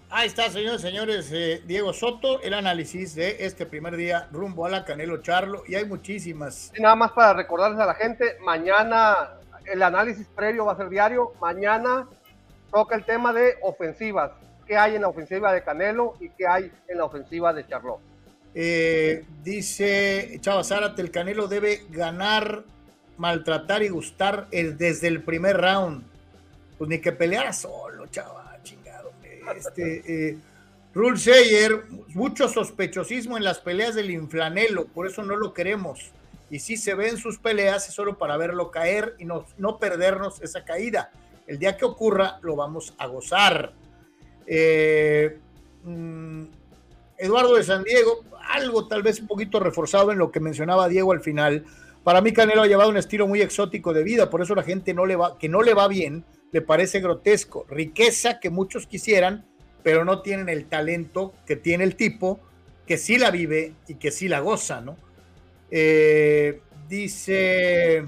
[0.08, 4.70] Ahí está, señores, señores, eh, Diego Soto, el análisis de este primer día rumbo a
[4.70, 6.72] la Canelo Charlo y hay muchísimas.
[6.80, 9.34] nada más para recordarles a la gente, mañana
[9.66, 12.08] el análisis previo va a ser diario, mañana
[12.72, 14.32] toca el tema de ofensivas,
[14.70, 17.98] qué hay en la ofensiva de Canelo y qué hay en la ofensiva de Charlo.
[18.55, 22.62] Eh, dice Chava Zárate, el Canelo debe ganar,
[23.16, 26.05] maltratar y gustar desde el primer round.
[26.78, 28.60] Pues ni que peleara solo, Chava
[29.56, 30.38] este, eh,
[32.14, 36.12] mucho sospechosismo en las peleas del inflanelo, por eso no lo queremos.
[36.48, 39.78] Y si se ve en sus peleas es solo para verlo caer y no, no
[39.78, 41.10] perdernos esa caída.
[41.48, 43.72] El día que ocurra lo vamos a gozar.
[44.46, 45.38] Eh,
[45.84, 46.44] mm,
[47.18, 51.12] Eduardo de San Diego, algo tal vez un poquito reforzado en lo que mencionaba Diego
[51.12, 51.64] al final.
[52.02, 54.94] Para mí Canelo ha llevado un estilo muy exótico de vida, por eso la gente
[54.94, 57.66] no le va, que no le va bien le parece grotesco.
[57.68, 59.44] Riqueza que muchos quisieran,
[59.82, 62.40] pero no tienen el talento que tiene el tipo,
[62.86, 64.96] que sí la vive y que sí la goza, ¿no?
[65.70, 68.04] Eh, dice...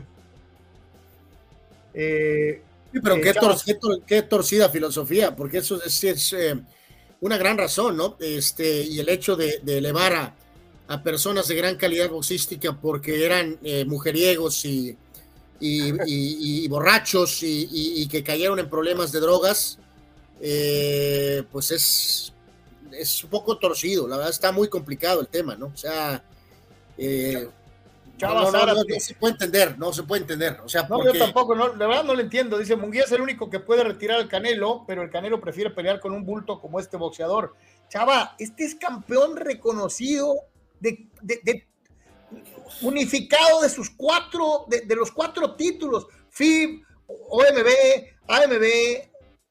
[1.95, 2.63] Eh,
[3.01, 3.33] pero qué,
[4.07, 6.61] qué, torcida filosofía, porque eso es, eh,
[7.21, 8.17] una gran razón, ¿no?
[8.21, 10.35] Este, y el hecho de, elevar a,
[10.89, 14.97] a, personas de gran calidad boxística porque eran mujeriegos y,
[15.63, 19.79] y, borrachos y, que cayeron en problemas de drogas,
[20.41, 22.33] eh, pues es,
[22.93, 25.67] es un poco torcido, la verdad está muy complicado el tema, ¿no?
[25.67, 26.25] O sea,
[28.31, 30.61] eh, no, se puede entender, no se puede entender.
[30.65, 32.59] O sea, no, yo tampoco, no, de verdad no lo entiendo.
[32.59, 36.01] Dice, Munguía es el único que puede retirar al Canelo, pero el Canelo prefiere pelear
[36.01, 37.55] con un bulto como este boxeador.
[37.89, 40.35] Chava, este es campeón reconocido
[40.81, 41.67] de, de
[42.81, 47.69] unificado de sus cuatro, de, los cuatro títulos, FIB, OMB,
[48.29, 48.65] AMB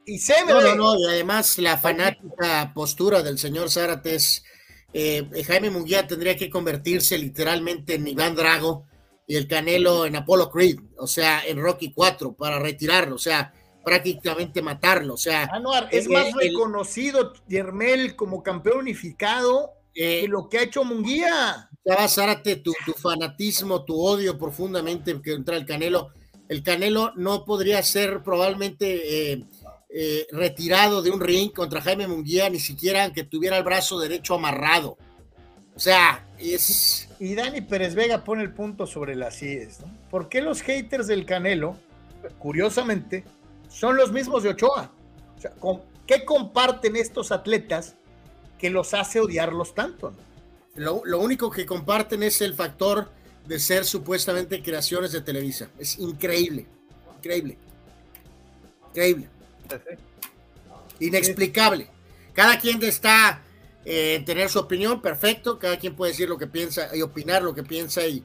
[0.06, 0.50] y CMB.
[0.50, 4.18] No, no, no, y además la fanática postura del señor Zárate
[4.94, 8.86] eh, Jaime Munguía tendría que convertirse literalmente en Iván Drago
[9.28, 13.54] y el Canelo en Apollo Creed, o sea, en Rocky 4 para retirarlo, o sea,
[13.84, 15.46] prácticamente matarlo, o sea.
[15.46, 21.70] Anuar, es más reconocido Yermel como campeón unificado eh, que lo que ha hecho Munguía.
[21.84, 26.10] Ya Zárate, tu, tu fanatismo, tu odio profundamente contra el Canelo.
[26.48, 29.46] El Canelo no podría ser probablemente eh,
[29.94, 34.36] eh, retirado de un ring contra Jaime Munguía, ni siquiera aunque tuviera el brazo derecho
[34.36, 34.98] amarrado.
[35.76, 37.10] O sea, es.
[37.20, 39.88] Y Dani Pérez Vega pone el punto sobre las IES, ¿no?
[40.10, 41.76] ¿Por qué los haters del Canelo,
[42.40, 43.24] curiosamente,
[43.70, 44.92] son los mismos de Ochoa?
[45.38, 45.54] O sea,
[46.08, 47.96] ¿qué comparten estos atletas
[48.58, 50.12] que los hace odiarlos tanto?
[50.76, 51.02] ¿no?
[51.04, 53.10] Lo, único que comparten es el factor
[53.46, 55.70] de ser supuestamente creaciones de Televisa.
[55.78, 56.66] Es increíble,
[57.18, 57.58] increíble,
[58.90, 59.28] increíble.
[61.00, 61.88] Inexplicable.
[62.34, 63.42] Cada quien está
[63.86, 65.58] eh, en tener su opinión, perfecto.
[65.60, 68.24] Cada quien puede decir lo que piensa y opinar lo que piensa y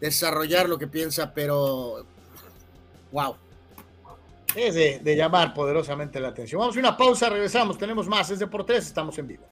[0.00, 2.06] desarrollar lo que piensa, pero
[3.12, 3.36] wow.
[4.54, 6.60] Es de, de llamar poderosamente la atención.
[6.60, 7.76] Vamos a una pausa, regresamos.
[7.76, 8.30] Tenemos más.
[8.30, 9.44] Es de por tres, estamos en vivo.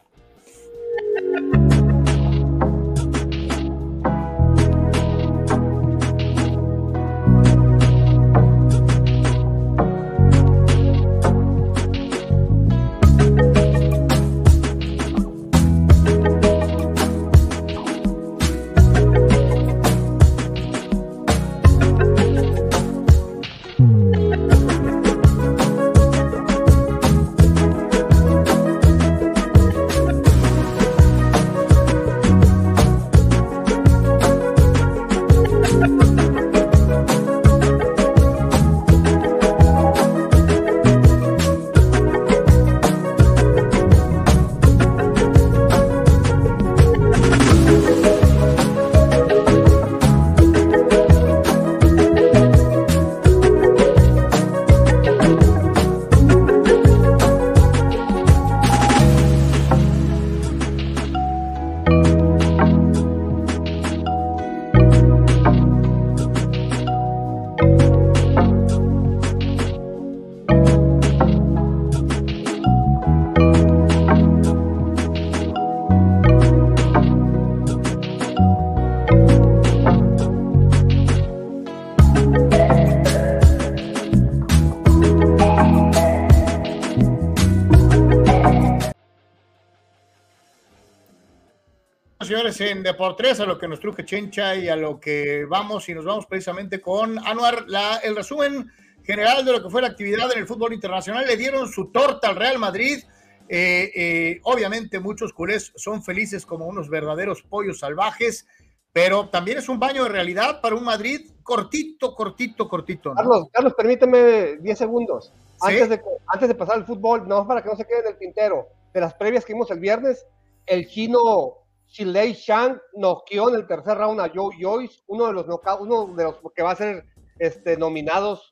[92.53, 95.95] Señores, en Deportes, a lo que nos truje Chencha y a lo que vamos, y
[95.95, 98.71] nos vamos precisamente con Anuar, la, el resumen
[99.05, 101.27] general de lo que fue la actividad en el fútbol internacional.
[101.27, 103.03] Le dieron su torta al Real Madrid.
[103.49, 108.47] Eh, eh, obviamente muchos culés son felices como unos verdaderos pollos salvajes,
[108.93, 113.13] pero también es un baño de realidad para un Madrid cortito, cortito, cortito.
[113.15, 115.33] Carlos, Carlos, permíteme 10 segundos.
[115.61, 118.19] Antes, de, antes de pasar al fútbol, no para que no se quede en el
[118.19, 120.27] tintero, de las previas que vimos el viernes,
[120.67, 121.62] el chino
[121.93, 125.47] Shilei Shang noqueó en el tercer round a Joe Joyce, uno de los
[125.79, 127.05] uno de los que va a ser
[127.39, 128.49] este, nominados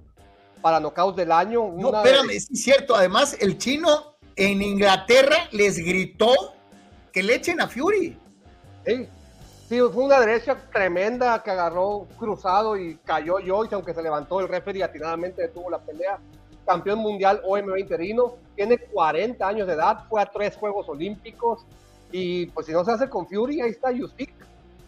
[0.61, 1.73] para knockouts del año.
[1.75, 2.95] No, espérame, es cierto.
[2.95, 6.35] Además, el chino en Inglaterra les gritó
[7.12, 8.19] que le echen a Fury.
[8.85, 9.09] Sí,
[9.69, 14.49] sí fue una derecha tremenda que agarró cruzado y cayó Joyce, aunque se levantó el
[14.49, 16.19] referee atinadamente detuvo la pelea.
[16.67, 21.65] Campeón mundial OMB interino, tiene 40 años de edad, fue a tres Juegos Olímpicos,
[22.12, 24.32] y pues si no se hace con Fury, ahí está Usyk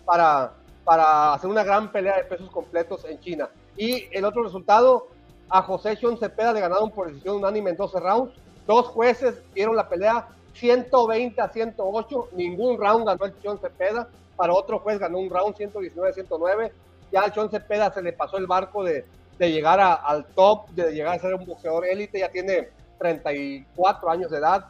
[0.05, 0.53] para,
[0.85, 3.49] para hacer una gran pelea de pesos completos en China.
[3.77, 5.09] Y el otro resultado,
[5.49, 8.35] a José Sean Cepeda le ganaron por decisión unánime en 12 rounds.
[8.66, 12.28] Dos jueces dieron la pelea 120 a 108.
[12.32, 14.09] Ningún round ganó el Sean Cepeda.
[14.36, 16.73] Para otro juez ganó un round 119 a 109.
[17.12, 19.05] Ya al Sean Cepeda se le pasó el barco de,
[19.39, 22.20] de llegar al top, de llegar a ser un boxeador élite.
[22.20, 24.66] Ya tiene 34 años de edad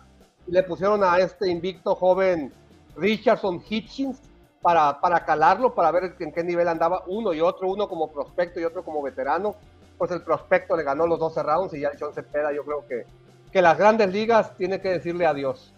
[0.46, 2.52] le pusieron a este invicto joven
[2.96, 4.20] Richardson Hitchens
[4.60, 8.60] para, para calarlo, para ver en qué nivel andaba uno y otro, uno como prospecto
[8.60, 9.56] y otro como veterano.
[9.98, 12.86] Pues el prospecto le ganó los 12 rounds y ya el John Cepeda, yo creo
[12.86, 13.04] que,
[13.52, 15.72] que las grandes ligas tiene que decirle adiós.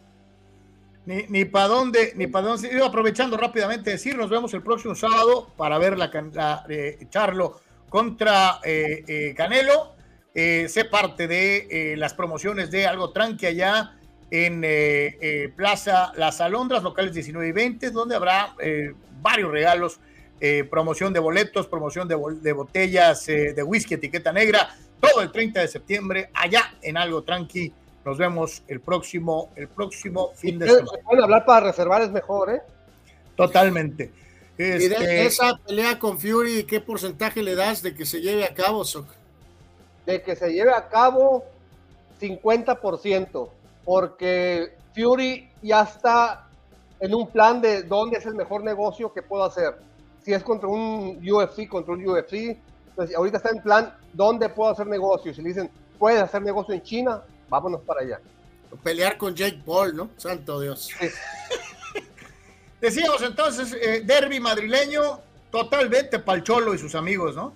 [1.07, 2.83] Ni, ni para dónde, ni para dónde.
[2.83, 7.61] aprovechando rápidamente decir, nos vemos el próximo sábado para ver la, la eh, Charlo
[7.91, 9.95] contra eh, eh, Canelo.
[10.35, 13.95] sé parte de las promociones de algo tranqui allá
[14.35, 18.93] en eh, eh, Plaza Las Alondras, locales 19 y 20, donde habrá eh,
[19.23, 20.01] varios regalos,
[20.69, 25.69] promoción de boletos, promoción de, de botellas de whisky etiqueta negra, todo el 30 de
[25.69, 27.73] septiembre, allá en Algo Tranqui.
[28.05, 30.99] Nos vemos el próximo, el próximo fin de semana.
[31.03, 32.61] pueden hablar para reservar, es mejor, ¿eh?
[33.37, 34.11] Totalmente.
[34.59, 38.45] ¿Y de este, esa pelea con Fury, qué porcentaje le das de que se lleve
[38.45, 39.07] a cabo, Soc?
[40.05, 41.47] De que se lleve a cabo
[42.21, 43.49] 50%
[43.85, 46.47] porque Fury ya está
[47.01, 49.77] en un plan de dónde es el mejor negocio que puedo hacer.
[50.23, 52.57] Si es contra un UFC, contra un UFC,
[52.95, 55.35] pues ahorita está en plan dónde puedo hacer negocio.
[55.35, 58.21] Si le dicen, puedes hacer negocio en China, vámonos para allá.
[58.83, 60.11] Pelear con Jake Paul, ¿no?
[60.17, 60.91] Santo Dios.
[62.81, 65.21] Decíamos entonces, eh, derby madrileño,
[65.51, 67.53] totalmente Palcholo y sus amigos, ¿no?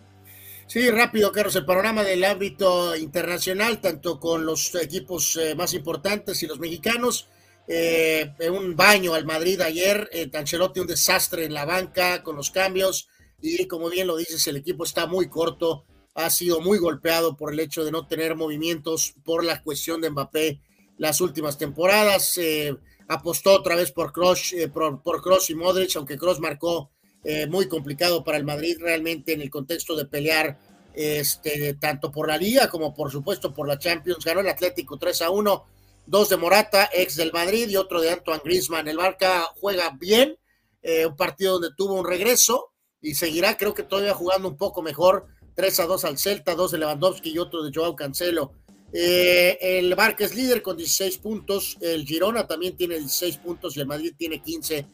[0.69, 6.43] Sí, rápido, Carlos, el panorama del ámbito internacional, tanto con los equipos eh, más importantes
[6.43, 7.27] y los mexicanos.
[7.67, 10.31] Eh, un baño al Madrid ayer, eh,
[10.77, 13.09] un desastre en la banca con los cambios
[13.41, 15.85] y como bien lo dices, el equipo está muy corto,
[16.15, 20.11] ha sido muy golpeado por el hecho de no tener movimientos por la cuestión de
[20.11, 20.61] Mbappé
[20.99, 22.37] las últimas temporadas.
[22.37, 22.77] Eh,
[23.09, 26.91] apostó otra vez por Cross, por, por Cross y Modric, aunque Cross marcó
[27.25, 30.59] eh, muy complicado para el Madrid realmente en el contexto de pelear
[30.95, 34.25] este, tanto por la liga como por supuesto por la Champions.
[34.25, 35.65] Ganó el Atlético 3 a 1,
[36.07, 38.89] dos de Morata, ex del Madrid y otro de Antoine Griezmann.
[38.89, 40.37] El Barca juega bien,
[40.83, 44.83] eh, un partido donde tuvo un regreso y seguirá creo que todavía jugando un poco
[44.83, 45.27] mejor.
[45.55, 48.53] 3 a 2 al Celta, dos de Lewandowski y otro de Joao Cancelo.
[48.93, 53.81] Eh, el Barca es líder con 16 puntos, el Girona también tiene 16 puntos y
[53.81, 54.87] el Madrid tiene 15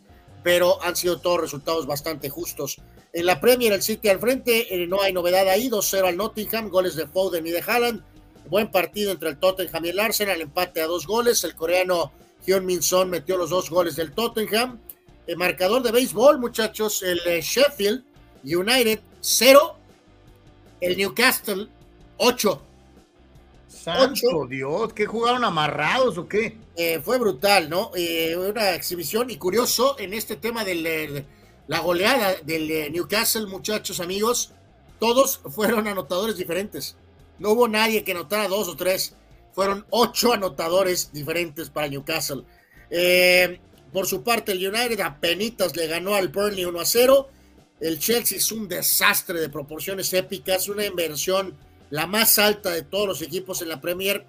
[0.45, 2.77] pero han sido todos resultados bastante justos.
[3.13, 6.69] En la Premier, el City al frente, eh, no hay novedad ahí, 2-0 al Nottingham,
[6.69, 8.05] goles de Foden y de Haaland.
[8.51, 11.43] Buen partido entre el Tottenham y el Arsenal, empate a dos goles.
[11.45, 12.13] El coreano
[12.47, 14.79] Hyun Min Son metió los dos goles del Tottenham.
[15.27, 18.05] El marcador de béisbol, muchachos, el eh, Sheffield
[18.45, 19.77] United 0,
[20.83, 21.69] el Newcastle
[22.19, 22.63] 8.
[23.85, 26.57] Santo Dios, ¿qué jugaron amarrados o qué?
[26.75, 27.91] Eh, fue brutal, ¿no?
[27.95, 31.27] Eh, una exhibición y curioso en este tema de
[31.67, 34.53] la goleada del eh, Newcastle, muchachos, amigos,
[34.99, 36.97] todos fueron anotadores diferentes.
[37.39, 39.17] No hubo nadie que anotara dos o tres.
[39.53, 42.43] Fueron ocho anotadores diferentes para Newcastle.
[43.93, 47.29] por su parte, el United apenas le ganó al Burnley 1 a 0.
[47.81, 51.55] El Chelsea es un desastre de proporciones épicas, una inversión
[51.95, 54.27] la más alta de todos los equipos en la Premier.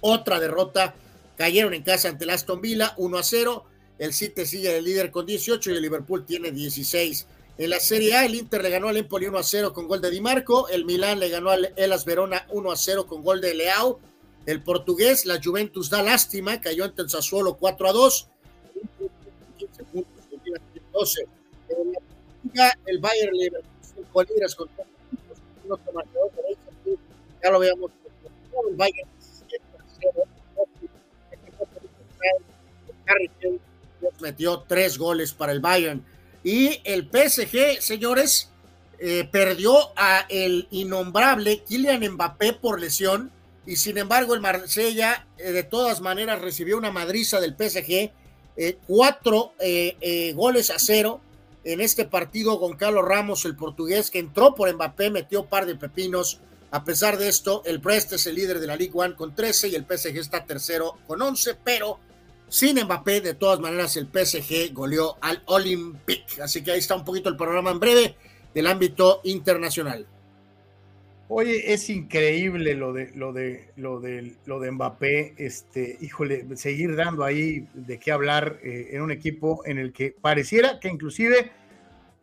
[0.00, 0.94] Otra derrota.
[1.36, 3.64] Cayeron en casa ante el Aston Villa 1 a 0.
[3.98, 7.26] El City sigue el líder con 18 y el Liverpool tiene 16.
[7.58, 10.00] En la Serie A, el Inter le ganó al Empoli 1 a 0 con gol
[10.00, 10.68] de Di Marco.
[10.68, 13.98] El Milán le ganó al Elas Verona 1 a 0 con gol de Leao.
[14.46, 18.28] El portugués, la Juventus da lástima, cayó ante el Sassuolo 4 a 2.
[20.92, 21.26] 12.
[21.68, 21.98] En la
[22.44, 24.68] liga, el Bayern Leverkusen con líderes con
[25.68, 26.30] otro marcador
[27.42, 27.62] ya lo.
[27.62, 29.08] El Bayern
[30.00, 30.26] 0
[34.20, 36.04] metió tres goles para el Bayern.
[36.42, 38.50] Y el PSG, señores,
[38.98, 43.30] eh, perdió a el innombrable Kylian Mbappé por lesión
[43.66, 48.10] y sin embargo el Marsella eh, de todas maneras recibió una madriza del PSG,
[48.56, 49.52] eh, cuatro
[50.34, 51.20] goles a cero
[51.64, 55.74] en este partido con Carlos Ramos, el portugués, que entró por Mbappé, metió par de
[55.74, 56.40] pepinos.
[56.76, 59.68] A pesar de esto, el Brest es el líder de la Ligue 1 con 13
[59.68, 61.98] y el PSG está tercero con 11, pero
[62.50, 66.42] sin Mbappé, de todas maneras, el PSG goleó al Olympique.
[66.42, 68.16] Así que ahí está un poquito el programa en breve
[68.52, 70.06] del ámbito internacional.
[71.28, 76.94] Oye, es increíble lo de lo de lo de lo de Mbappé, este, híjole, seguir
[76.94, 81.52] dando ahí de qué hablar eh, en un equipo en el que pareciera que inclusive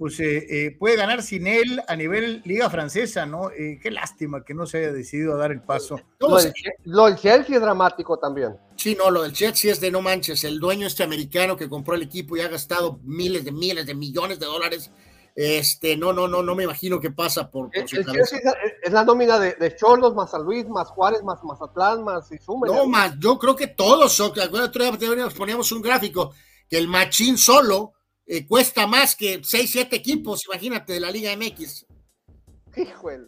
[0.03, 3.49] pues eh, eh, puede ganar sin él a nivel liga francesa, ¿no?
[3.49, 5.97] qué lástima que no se haya decidido a dar el paso.
[6.19, 6.51] Lo del,
[6.83, 8.57] lo del, Chelsea es dramático también.
[8.75, 11.95] Sí, no, lo del Chelsea es de no manches, el dueño este americano que compró
[11.95, 14.91] el equipo y ha gastado miles de miles de millones de dólares
[15.37, 18.37] este, no, no, no, no me imagino qué pasa por, su cabeza.
[18.83, 22.67] Es, la nómina de, de, Cholos, más San Luis, más Juárez, más Mazatlán, más Izuma.
[22.67, 24.33] No, más, yo creo que todos son.
[25.37, 26.33] Poníamos un gráfico
[26.69, 27.93] que el Machín solo
[28.25, 31.85] eh, cuesta más que 6, 7 equipos, imagínate, de la Liga MX.
[32.75, 33.27] Híjole.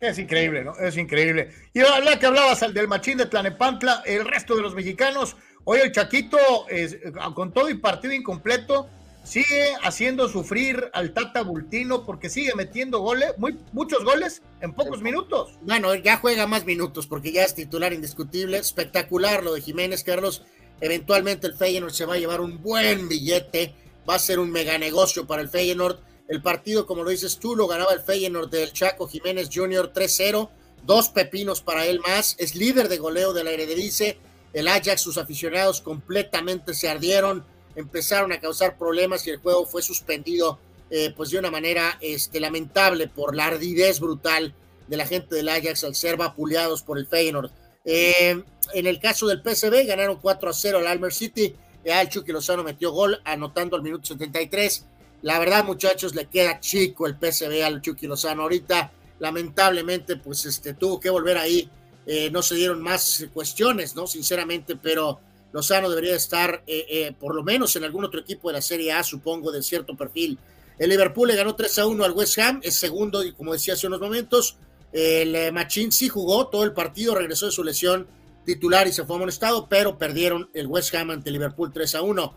[0.00, 0.76] Es increíble, ¿no?
[0.76, 1.50] Es increíble.
[1.72, 5.92] Y ahora que hablabas del Machín de Tlanepantla, el resto de los mexicanos, hoy el
[5.92, 6.38] Chaquito,
[6.68, 6.98] es,
[7.34, 8.88] con todo y partido incompleto,
[9.24, 15.00] sigue haciendo sufrir al Tata Bultino porque sigue metiendo goles, muy, muchos goles en pocos
[15.00, 15.58] minutos.
[15.62, 18.58] Bueno, ya juega más minutos porque ya es titular indiscutible.
[18.58, 20.44] Espectacular lo de Jiménez Carlos.
[20.80, 23.74] Eventualmente el Feyenoord se va a llevar un buen billete.
[24.08, 25.98] Va a ser un mega negocio para el Feyenoord.
[26.28, 29.92] El partido, como lo dices tú, lo ganaba el Feyenoord del Chaco Jiménez Jr.
[29.92, 30.48] 3-0.
[30.84, 32.36] Dos pepinos para él más.
[32.38, 34.18] Es líder de goleo de la Eredivisie.
[34.52, 37.44] El Ajax, sus aficionados completamente se ardieron
[37.76, 40.58] empezaron a causar problemas y el juego fue suspendido
[40.90, 44.54] eh, pues de una manera este, lamentable por la ardidez brutal
[44.86, 47.50] de la gente del Ajax al ser vapuleados por el Feyenoord.
[47.84, 51.54] Eh, en el caso del PSV ganaron 4 a 0 al Almer City.
[51.84, 54.86] El Chucky Lozano metió gol anotando al minuto 73.
[55.22, 58.42] La verdad, muchachos, le queda chico el PSV al Chucky Lozano.
[58.42, 61.68] Ahorita, lamentablemente, pues este, tuvo que volver ahí.
[62.06, 64.06] Eh, no se dieron más cuestiones, ¿no?
[64.06, 65.20] Sinceramente, pero
[65.52, 68.92] Lozano debería estar eh, eh, por lo menos en algún otro equipo de la Serie
[68.92, 70.38] A, supongo, de cierto perfil.
[70.78, 73.74] El Liverpool le ganó 3 a 1 al West Ham, es segundo, y como decía
[73.74, 74.56] hace unos momentos,
[74.92, 78.06] el Machín sí jugó todo el partido, regresó de su lesión
[78.44, 82.34] titular y se fue amonestado, pero perdieron el West Ham ante Liverpool 3 a 1.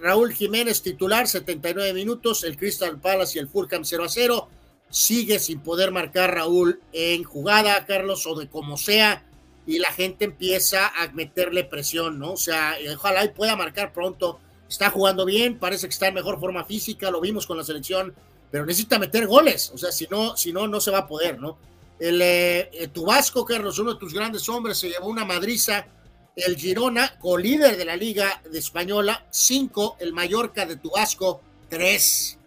[0.00, 4.48] Raúl Jiménez titular, 79 minutos, el Crystal Palace y el Fulham 0 a 0.
[4.88, 9.26] Sigue sin poder marcar Raúl en jugada, Carlos, o de como sea
[9.66, 12.32] y la gente empieza a meterle presión, ¿no?
[12.32, 14.38] O sea, ojalá y pueda marcar pronto.
[14.68, 18.14] Está jugando bien, parece que está en mejor forma física, lo vimos con la selección,
[18.50, 21.38] pero necesita meter goles, o sea, si no, si no, no se va a poder,
[21.40, 21.58] ¿no?
[21.98, 25.86] El, eh, eh tu Vasco, Carlos, uno de tus grandes hombres, se llevó una madriza.
[26.34, 29.96] El Girona, co-líder de la Liga de Española, cinco.
[29.98, 31.40] El Mallorca de tu Vasco,
[31.70, 32.38] tres.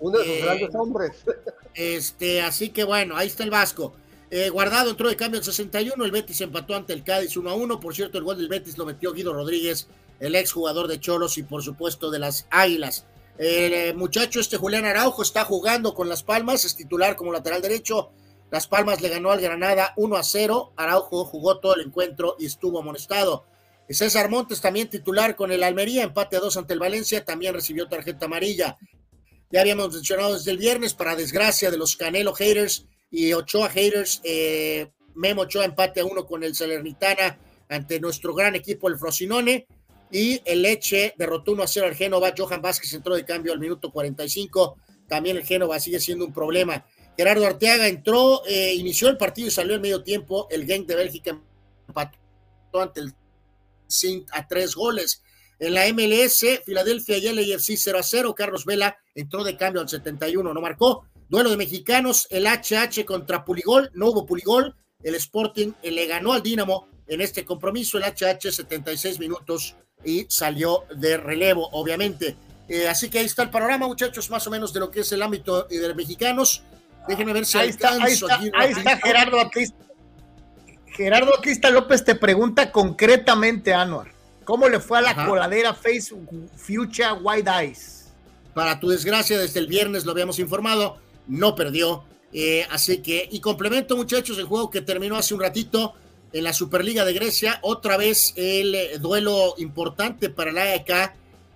[0.00, 1.12] Uno de sus eh, grandes hombres.
[1.74, 3.94] Este, así que bueno, ahí está el Vasco.
[4.30, 7.54] Eh, guardado entró de cambio el 61, el Betis empató ante el Cádiz 1 a
[7.54, 7.80] 1.
[7.80, 9.88] Por cierto, el gol del Betis lo metió Guido Rodríguez,
[10.20, 13.06] el ex jugador de Cholos y por supuesto de las Águilas.
[13.38, 17.62] El eh, muchacho este Julián Araujo está jugando con Las Palmas, es titular como lateral
[17.62, 18.12] derecho.
[18.50, 20.74] Las Palmas le ganó al Granada 1 a 0.
[20.76, 23.46] Araujo jugó todo el encuentro y estuvo amonestado.
[23.88, 27.88] César Montes también titular con el Almería, empate a 2 ante el Valencia, también recibió
[27.88, 28.78] tarjeta amarilla.
[29.50, 34.20] Ya habíamos mencionado desde el viernes, para desgracia de los Canelo Haters, y Ochoa Haters,
[34.24, 37.38] eh, Memo Ochoa empate a uno con el Salernitana
[37.68, 39.66] ante nuestro gran equipo, el Frosinone.
[40.12, 42.34] Y el Leche derrotó 1 a 0 al Génova.
[42.36, 44.76] Johan Vázquez entró de cambio al minuto 45.
[45.08, 46.84] También el Génova sigue siendo un problema.
[47.16, 50.46] Gerardo Arteaga entró, eh, inició el partido y salió en medio tiempo.
[50.50, 51.40] El Genk de Bélgica
[51.88, 52.18] empató
[52.80, 53.14] ante el
[53.86, 55.22] Sint a tres goles.
[55.58, 58.34] En la MLS, Filadelfia y el AFC 0 a 0.
[58.34, 61.06] Carlos Vela entró de cambio al 71, no marcó.
[61.28, 66.42] Duelo de mexicanos, el HH contra Puligol, no hubo Puligol, el Sporting le ganó al
[66.42, 72.36] Dinamo en este compromiso, el HH 76 minutos y salió de relevo, obviamente.
[72.68, 75.12] Eh, así que ahí está el panorama, muchachos, más o menos de lo que es
[75.12, 76.62] el ámbito de los mexicanos.
[77.08, 79.38] Déjenme ver si ahí está, ahí está, ahí está Gerardo
[80.94, 84.12] Gerardo Aquista López te pregunta concretamente, Anuar.
[84.44, 88.10] ¿Cómo le fue a la coladera Facebook Future White Eyes?
[88.54, 92.04] Para tu desgracia, desde el viernes lo habíamos informado, no perdió.
[92.32, 95.94] Eh, así que, y complemento, muchachos, el juego que terminó hace un ratito
[96.32, 101.12] en la Superliga de Grecia, otra vez el eh, duelo importante para la AEK.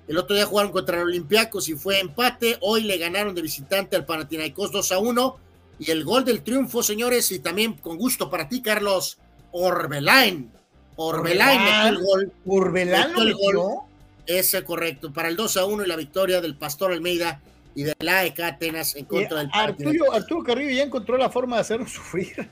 [0.08, 2.58] El otro día jugaron contra el Olympiacos y fue empate.
[2.60, 5.36] Hoy le ganaron de visitante al Panathinaikos 2 a 1.
[5.78, 9.18] Y el gol del triunfo, señores, y también con gusto para ti, Carlos,
[9.52, 10.50] Orbelain.
[10.96, 12.32] Orbelain metió el gol.
[12.46, 13.80] Orbelain el gol.
[14.26, 17.40] Ese correcto, para el 2 a 1 y la victoria del Pastor Almeida
[17.74, 21.56] y de la AEK Atenas en contra del Arturo, Arturo Carrillo ya encontró la forma
[21.56, 22.48] de hacernos sufrir.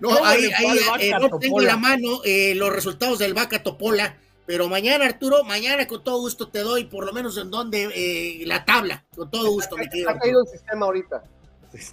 [0.00, 4.16] No, ahí, ahí eh, no tengo la mano eh, los resultados del Vaca Topola,
[4.46, 8.46] pero mañana, Arturo, mañana con todo gusto te doy por lo menos en donde eh,
[8.46, 10.10] la tabla, con todo gusto, mi querido.
[10.10, 11.24] Ha caído el sistema ahorita.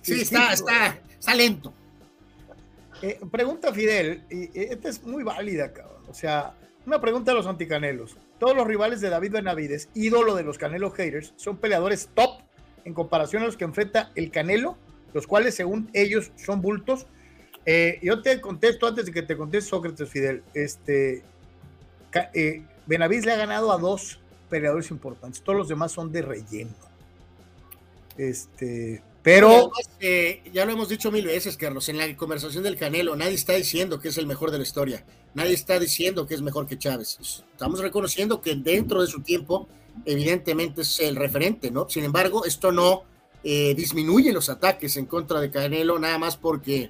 [0.02, 1.74] Sí, está, está, está lento.
[3.32, 6.04] pregunta Fidel, y esta es muy válida, cabrón.
[6.08, 6.54] O sea,
[6.86, 8.16] una pregunta a los anticanelos.
[8.40, 12.42] Todos los rivales de David Benavides, ídolo de los Canelo Haters, son peleadores top
[12.84, 14.78] en comparación a los que enfrenta el Canelo,
[15.14, 17.08] los cuales según ellos son bultos.
[17.66, 20.44] Eh, yo te contesto antes de que te conteste Sócrates Fidel.
[20.54, 21.24] Este,
[22.34, 24.20] eh, Benavides le ha ganado a dos
[24.50, 25.42] peleadores importantes.
[25.42, 26.72] Todos los demás son de relleno.
[28.18, 29.72] Este, pero.
[30.00, 33.54] Eh, ya lo hemos dicho mil veces, Carlos, en la conversación del Canelo, nadie está
[33.54, 35.04] diciendo que es el mejor de la historia.
[35.34, 37.18] Nadie está diciendo que es mejor que Chávez.
[37.52, 39.68] Estamos reconociendo que dentro de su tiempo,
[40.06, 41.90] evidentemente es el referente, ¿no?
[41.90, 43.04] Sin embargo, esto no
[43.44, 46.90] disminuye los ataques en contra de Canelo, nada más porque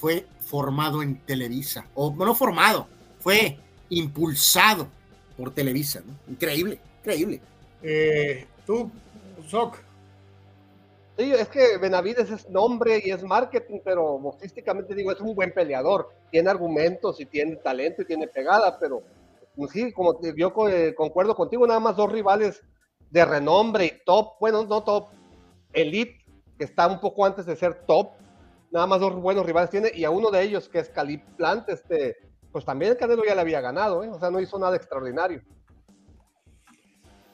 [0.00, 1.86] fue formado en Televisa.
[1.94, 2.88] O no formado,
[3.20, 3.58] fue
[3.90, 4.88] impulsado
[5.36, 6.14] por Televisa, ¿no?
[6.32, 7.40] Increíble, increíble.
[7.82, 8.90] Eh, tú,
[9.46, 9.76] Soc
[11.18, 15.52] Sí, es que Benavides es nombre y es marketing, pero boxísticamente digo, es un buen
[15.52, 16.08] peleador.
[16.30, 19.02] Tiene argumentos y tiene talento y tiene pegada, pero
[19.54, 22.62] pues sí, como yo eh, concuerdo contigo, nada más dos rivales
[23.10, 25.08] de renombre y top, bueno, no top,
[25.74, 26.24] elite,
[26.56, 28.12] que está un poco antes de ser top,
[28.70, 31.68] nada más dos buenos rivales tiene, y a uno de ellos, que es Calip Plant,
[31.68, 32.16] este,
[32.52, 34.08] pues también el Canelo ya le había ganado, ¿eh?
[34.08, 35.42] o sea, no hizo nada extraordinario.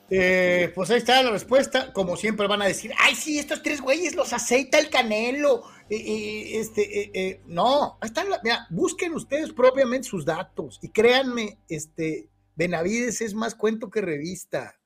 [0.09, 1.93] Eh, pues ahí está la respuesta.
[1.93, 5.65] Como siempre van a decir, ay, sí, estos tres güeyes los aceita el canelo.
[5.89, 8.27] este, no, ahí están.
[8.71, 14.79] busquen ustedes propiamente sus datos y créanme, este, Benavides es más cuento que revista.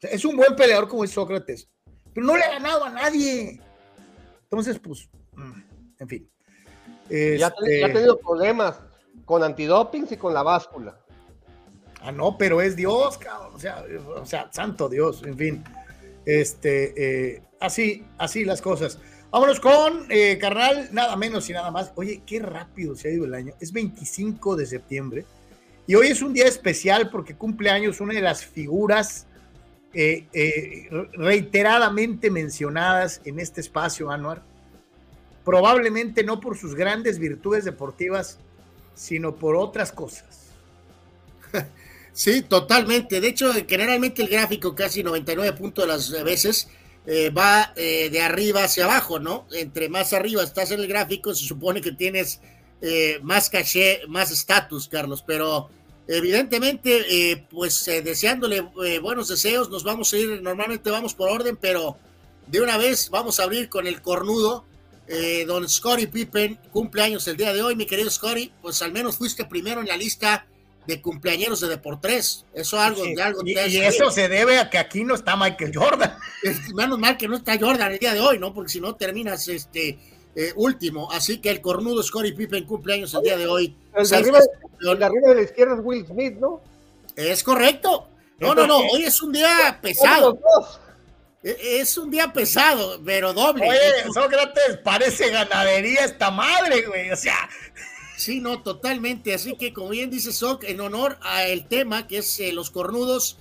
[0.00, 1.68] es un buen peleador como es Sócrates,
[2.12, 3.60] pero no le ha ganado a nadie.
[4.42, 5.08] Entonces, pues,
[5.98, 6.28] en fin.
[7.10, 8.80] ya, ha este tenido problemas
[9.24, 10.98] con antidopings y con la báscula.
[12.02, 13.54] Ah, no, pero es Dios, cabrón.
[13.54, 13.84] O sea,
[14.16, 15.64] o sea santo Dios, en fin.
[16.26, 18.98] Este, eh, así, así las cosas.
[19.30, 21.92] Vámonos con eh, carnal, nada menos y nada más.
[21.94, 23.54] Oye, qué rápido se ha ido el año.
[23.60, 25.24] Es 25 de septiembre
[25.86, 29.26] y hoy es un día especial porque cumple años una de las figuras
[29.94, 34.42] eh, reiteradamente mencionadas en este espacio, Anuar.
[35.44, 38.38] Probablemente no por sus grandes virtudes deportivas,
[38.94, 40.42] sino por otras cosas.
[42.14, 43.20] Sí, totalmente.
[43.20, 46.68] De hecho, generalmente el gráfico casi 99 puntos de las veces
[47.06, 49.46] eh, va eh, de arriba hacia abajo, ¿no?
[49.52, 52.40] Entre más arriba estás en el gráfico, se supone que tienes
[52.80, 55.68] eh, más caché, más estatus, Carlos, pero
[56.06, 58.60] evidentemente, pues deseándole
[59.00, 61.96] buenos deseos, nos vamos a ir, normalmente vamos por orden, pero
[62.48, 64.64] de una vez vamos a abrir con el cornudo.
[65.46, 69.44] Don Scotty Pippen, cumpleaños el día de hoy, mi querido Scotty, pues al menos fuiste
[69.44, 70.46] primero en la lista
[70.86, 72.44] de cumpleaños de Deportes.
[72.54, 76.16] Eso algo, de algo y, eso se debe a que aquí no está Michael Jordan.
[76.74, 78.52] menos mal que no está Jordan el día de hoy, ¿no?
[78.52, 79.98] Porque si no terminas este
[80.34, 81.10] eh, último.
[81.12, 83.76] Así que el cornudo Scottie Pippen cumpleaños el día de hoy.
[83.94, 86.60] El de, arriba, de la izquierda es Will Smith, ¿no?
[87.16, 88.08] Es correcto.
[88.38, 88.78] No, no, no.
[88.78, 90.40] Hoy es un día pesado.
[91.42, 93.68] Es un día pesado, pero doble.
[93.68, 97.10] Oye, Sócrates, parece ganadería esta madre, güey.
[97.10, 97.48] O sea,
[98.22, 99.34] Sí, no, totalmente.
[99.34, 103.38] Así que, como bien dice Sock, en honor al tema que es eh, los cornudos,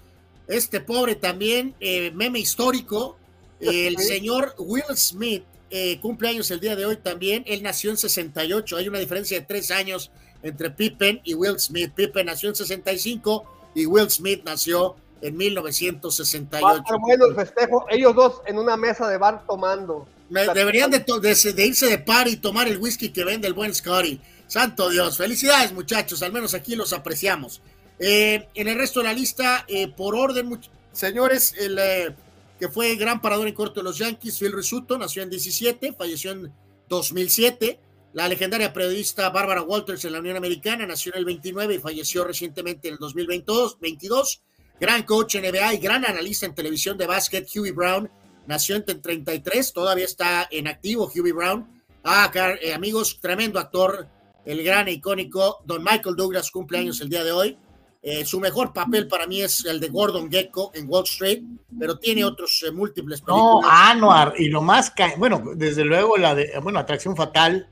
[0.48, 3.16] este pobre también, eh, meme histórico,
[3.60, 7.44] el señor Will Smith eh, cumple años el día de hoy también.
[7.46, 8.76] Él nació en 68.
[8.76, 10.10] Hay una diferencia de tres años
[10.42, 11.92] entre Pippen y Will Smith.
[11.94, 16.84] Pippen nació en 65 y Will Smith nació en 1968.
[17.00, 20.08] bueno el festejo, ellos dos en una mesa de bar tomando.
[20.30, 24.20] deberían de, de, irse de par y tomar el whisky que vende el buen Scotty.
[24.48, 27.62] Santo Dios, felicidades muchachos, al menos aquí los apreciamos.
[28.00, 30.60] Eh, en el resto de la lista, eh, por orden,
[30.92, 32.16] señores, el eh,
[32.60, 36.32] que fue gran parador en corto de los Yankees, Phil Risuto, nació en 17, falleció
[36.32, 36.52] en
[36.90, 37.80] 2007.
[38.14, 42.24] La legendaria periodista Barbara Walters en la Unión Americana nació en el 29 y falleció
[42.24, 44.42] recientemente en el 2022.
[44.82, 44.88] 22.
[44.88, 48.10] Gran coach NBA y gran analista en televisión de básquet, Huey Brown,
[48.48, 51.84] nació en 33, todavía está en activo Huey Brown.
[52.04, 52.32] Ah,
[52.62, 54.08] eh, amigos, tremendo actor,
[54.44, 57.58] el gran e icónico Don Michael Douglas cumpleaños el día de hoy.
[58.04, 61.44] Eh, su mejor papel para mí es el de Gordon Gecko en Wall Street,
[61.78, 63.62] pero tiene otros eh, múltiples películas.
[63.64, 67.70] No, Anuar, y lo más, bueno, desde luego la de, bueno, Atracción Fatal,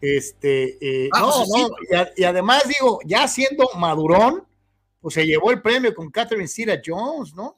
[0.00, 4.42] este, ah, no, pues no, y, además digo, ya siendo madurón,
[5.00, 7.56] pues se llevó el premio con Catherine Zeta Jones, ¿no?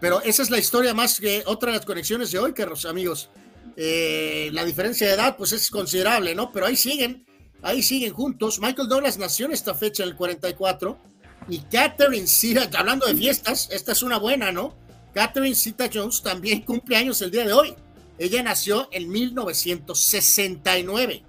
[0.00, 3.30] Pero esa es la historia más que otra de las conexiones de hoy, Carlos, amigos.
[3.76, 6.50] Eh, la diferencia de edad, pues es considerable, ¿no?
[6.52, 7.26] Pero ahí siguen,
[7.62, 8.60] ahí siguen juntos.
[8.60, 10.98] Michael Douglas nació en esta fecha, el 44,
[11.48, 14.74] y Catherine Zeta, hablando de fiestas, esta es una buena, ¿no?
[15.14, 17.74] Catherine Zeta Jones también cumple años el día de hoy.
[18.18, 21.22] Ella nació en 1969.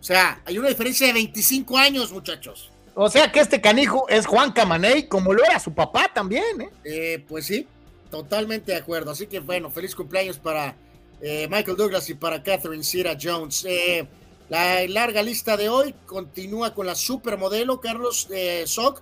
[0.00, 2.70] O sea, hay una diferencia de 25 años, muchachos.
[3.00, 6.70] O sea que este canijo es Juan Camaney, como lo era su papá también, ¿eh?
[6.82, 7.64] eh pues sí,
[8.10, 9.12] totalmente de acuerdo.
[9.12, 10.74] Así que bueno, feliz cumpleaños para
[11.20, 13.64] eh, Michael Douglas y para Catherine Zeta Jones.
[13.68, 14.04] Eh,
[14.48, 19.00] la larga lista de hoy continúa con la supermodelo Carlos eh, Sock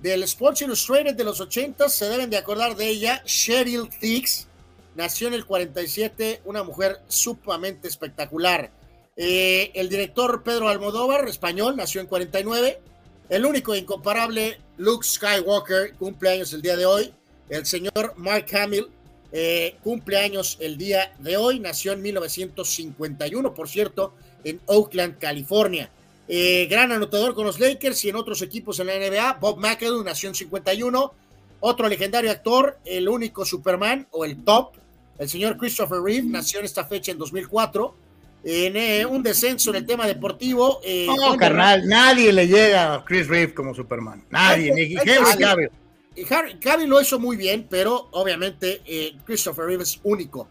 [0.00, 1.90] del Sports Illustrated de los 80.
[1.90, 4.48] Se deben de acordar de ella, Cheryl Thix.
[4.94, 8.70] Nació en el 47, una mujer sumamente espectacular.
[9.14, 12.80] el director Pedro Almodóvar, español, nació en 49.
[13.28, 17.12] El único e incomparable Luke Skywalker cumple años el día de hoy.
[17.48, 18.88] El señor Mark Hamill
[19.32, 21.58] eh, cumple años el día de hoy.
[21.58, 25.90] Nació en 1951, por cierto, en Oakland, California.
[26.28, 29.34] Eh, gran anotador con los Lakers y en otros equipos en la NBA.
[29.40, 31.14] Bob McAdoo nació en 51.
[31.58, 34.74] Otro legendario actor, el único Superman o el top,
[35.18, 38.05] el señor Christopher Reeve, nació en esta fecha en 2004
[38.48, 40.80] en eh, un descenso en el tema deportivo.
[40.84, 44.24] Eh, no, carnal, nadie le llega a Chris Reeve como Superman.
[44.30, 46.60] Nadie, ni Henry Cavill.
[46.60, 50.48] Cavill lo hizo muy bien, pero obviamente eh, Christopher Reeve es único,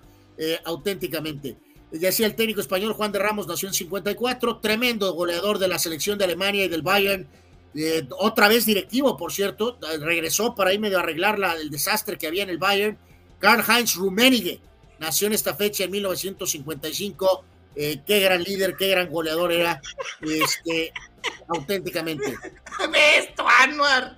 [0.65, 1.55] auténticamente.
[1.89, 6.17] Decía el técnico español Juan de Ramos, nació en 54, tremendo goleador de la selección
[6.17, 7.25] de Alemania y del Bayern.
[8.19, 12.43] otra vez directivo, por cierto, regresó para ir medio arreglar la, el desastre que había
[12.43, 12.97] en el Bayern.
[13.39, 14.59] Karl-Heinz Rummenigge
[14.99, 17.45] nació en esta fecha en 1955
[17.75, 19.81] eh, qué gran líder, qué gran goleador era,
[20.21, 20.93] este,
[21.47, 22.37] auténticamente.
[23.17, 24.17] Esto, Anuar.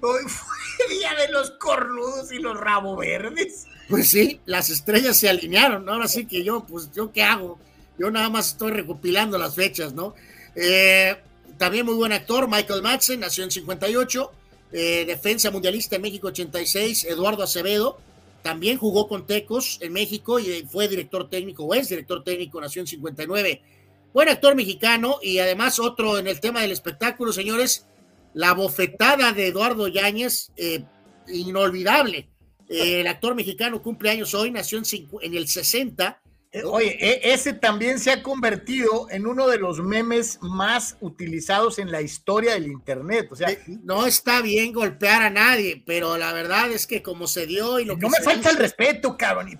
[0.00, 0.56] Hoy fue
[0.88, 3.66] el día de los cornudos y los rabo verdes.
[3.88, 5.88] Pues sí, las estrellas se alinearon.
[5.88, 7.58] Ahora sí que yo, pues, ¿yo qué hago?
[7.98, 10.14] Yo nada más estoy recopilando las fechas, ¿no?
[10.54, 11.16] Eh,
[11.58, 14.32] también muy buen actor, Michael Madsen, nació en 58.
[14.72, 18.00] Eh, defensa mundialista en México 86, Eduardo Acevedo,
[18.42, 22.80] también jugó con Tecos en México y fue director técnico, o es director técnico, nació
[22.80, 23.62] en 59.
[24.12, 27.86] Buen actor mexicano y además otro en el tema del espectáculo, señores,
[28.34, 30.84] la bofetada de Eduardo Yáñez, eh,
[31.28, 32.28] inolvidable.
[32.68, 34.84] el actor mexicano cumple años hoy, nació en,
[35.20, 36.21] en el 60 eh,
[36.64, 41.90] oye, e, ese también se ha convertido en uno de los memes más utilizados en
[41.90, 43.28] la historia del Internet.
[43.30, 47.26] O sea, eh, no está bien golpear a nadie, pero la verdad es que como
[47.26, 48.02] se dio y lo que.
[48.02, 49.58] No me falta el respeto, cabrón.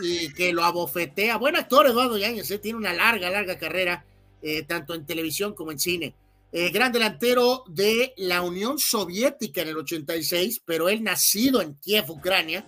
[0.00, 1.36] Y, que lo abofetea.
[1.36, 4.04] Buen actor, Eduardo Yáñez, eh, tiene una larga, larga carrera,
[4.66, 6.14] tanto en televisión como en cine.
[6.72, 12.64] gran delantero de la Unión Soviética en el 86, pero él nacido en Kiev, Ucrania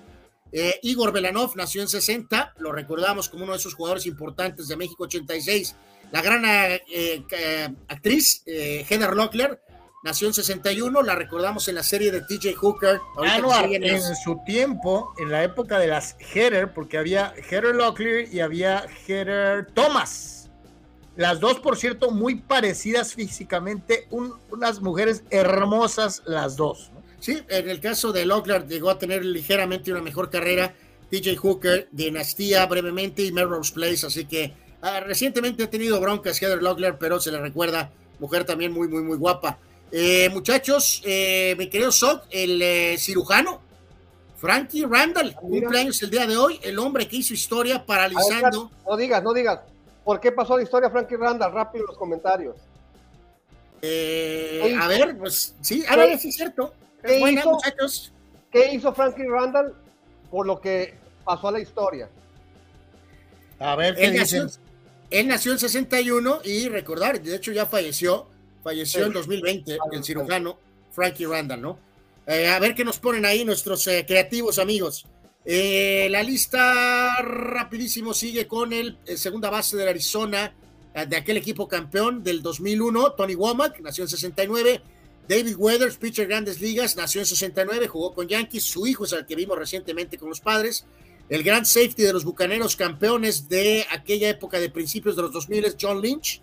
[0.52, 4.77] eh, Igor Belanov nació en 60, lo recordamos como uno de esos jugadores importantes de
[4.77, 5.77] México 86.
[6.12, 9.60] La gran eh, eh, actriz Heather Locklear
[10.02, 13.01] nació en 61, la recordamos en la serie de TJ Hooker.
[13.22, 18.86] en su tiempo, en la época de las Heather, porque había Heather Locklear y había
[19.06, 20.51] Heather Thomas.
[21.16, 26.90] Las dos, por cierto, muy parecidas físicamente, unas mujeres hermosas las dos.
[27.20, 30.74] Sí, en el caso de Locklear llegó a tener ligeramente una mejor carrera.
[31.10, 36.62] TJ Hooker, Dinastía brevemente y Melrose Place, así que ah, recientemente ha tenido broncas Heather
[36.62, 39.59] Locklear, pero se le recuerda, mujer también muy, muy, muy guapa.
[39.92, 43.60] Eh, muchachos, eh, mi querido Sock, el eh, cirujano,
[44.36, 48.70] Frankie Randall, ah, cumpleaños el día de hoy, el hombre que hizo historia paralizando.
[48.86, 49.60] no digas, no digas.
[50.05, 51.52] ¿Por qué pasó la historia Frankie Randall?
[51.52, 52.56] Rápido los comentarios.
[53.82, 56.72] a ver, pues sí, a ver si es cierto.
[57.02, 59.74] ¿Qué, hizo, Frankie Randall
[60.31, 60.94] por lo que
[61.24, 62.09] pasó a la historia?
[63.59, 64.47] A ver, ¿qué él, nació,
[65.10, 68.27] él nació en 61 y recordar, de hecho ya falleció,
[68.62, 70.59] falleció en 2020 el cirujano
[70.93, 71.78] Frankie Randall, ¿no?
[72.27, 75.06] Eh, a ver qué nos ponen ahí nuestros eh, creativos amigos.
[75.44, 80.52] Eh, la lista rapidísimo sigue con el, segunda base de Arizona,
[80.94, 84.82] eh, de aquel equipo campeón del 2001, Tony Womack, nació en 69.
[85.31, 88.65] David Weathers, pitcher Grandes Ligas, nació en 69, jugó con Yankees.
[88.65, 90.86] Su hijo es el que vimos recientemente con los padres.
[91.28, 95.77] El gran safety de los bucaneros, campeones de aquella época de principios de los 2000,
[95.81, 96.43] John Lynch,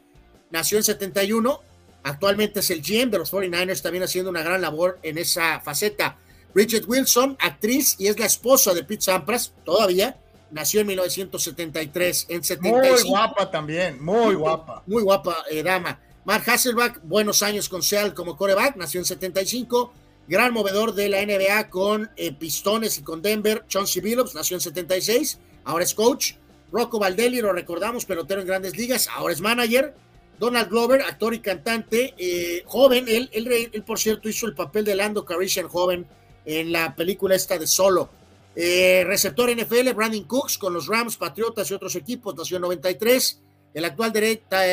[0.52, 1.60] nació en 71.
[2.04, 6.18] Actualmente es el GM de los 49ers, también haciendo una gran labor en esa faceta.
[6.54, 10.18] Bridget Wilson, actriz y es la esposa de Pete Sampras, todavía,
[10.50, 12.28] nació en 1973.
[12.30, 14.82] En 75, muy guapa también, muy guapa.
[14.86, 16.00] Muy guapa eh, dama.
[16.28, 19.94] Mark Hasselbach, buenos años con Seattle como coreback, nació en 75.
[20.28, 23.64] Gran movedor de la NBA con eh, Pistones y con Denver.
[23.70, 26.34] Chauncey Billups, nació en 76, ahora es coach.
[26.70, 29.96] Rocco Valdelli, lo recordamos, pelotero en grandes ligas, ahora es manager.
[30.38, 34.96] Donald Glover, actor y cantante, eh, joven, él, él, por cierto hizo el papel de
[34.96, 36.06] Lando Calrissian joven
[36.44, 38.10] en la película esta de Solo.
[38.54, 43.44] Eh, receptor NFL, Brandon Cooks con los Rams, Patriotas y otros equipos, nació en 93.
[43.78, 44.12] El actual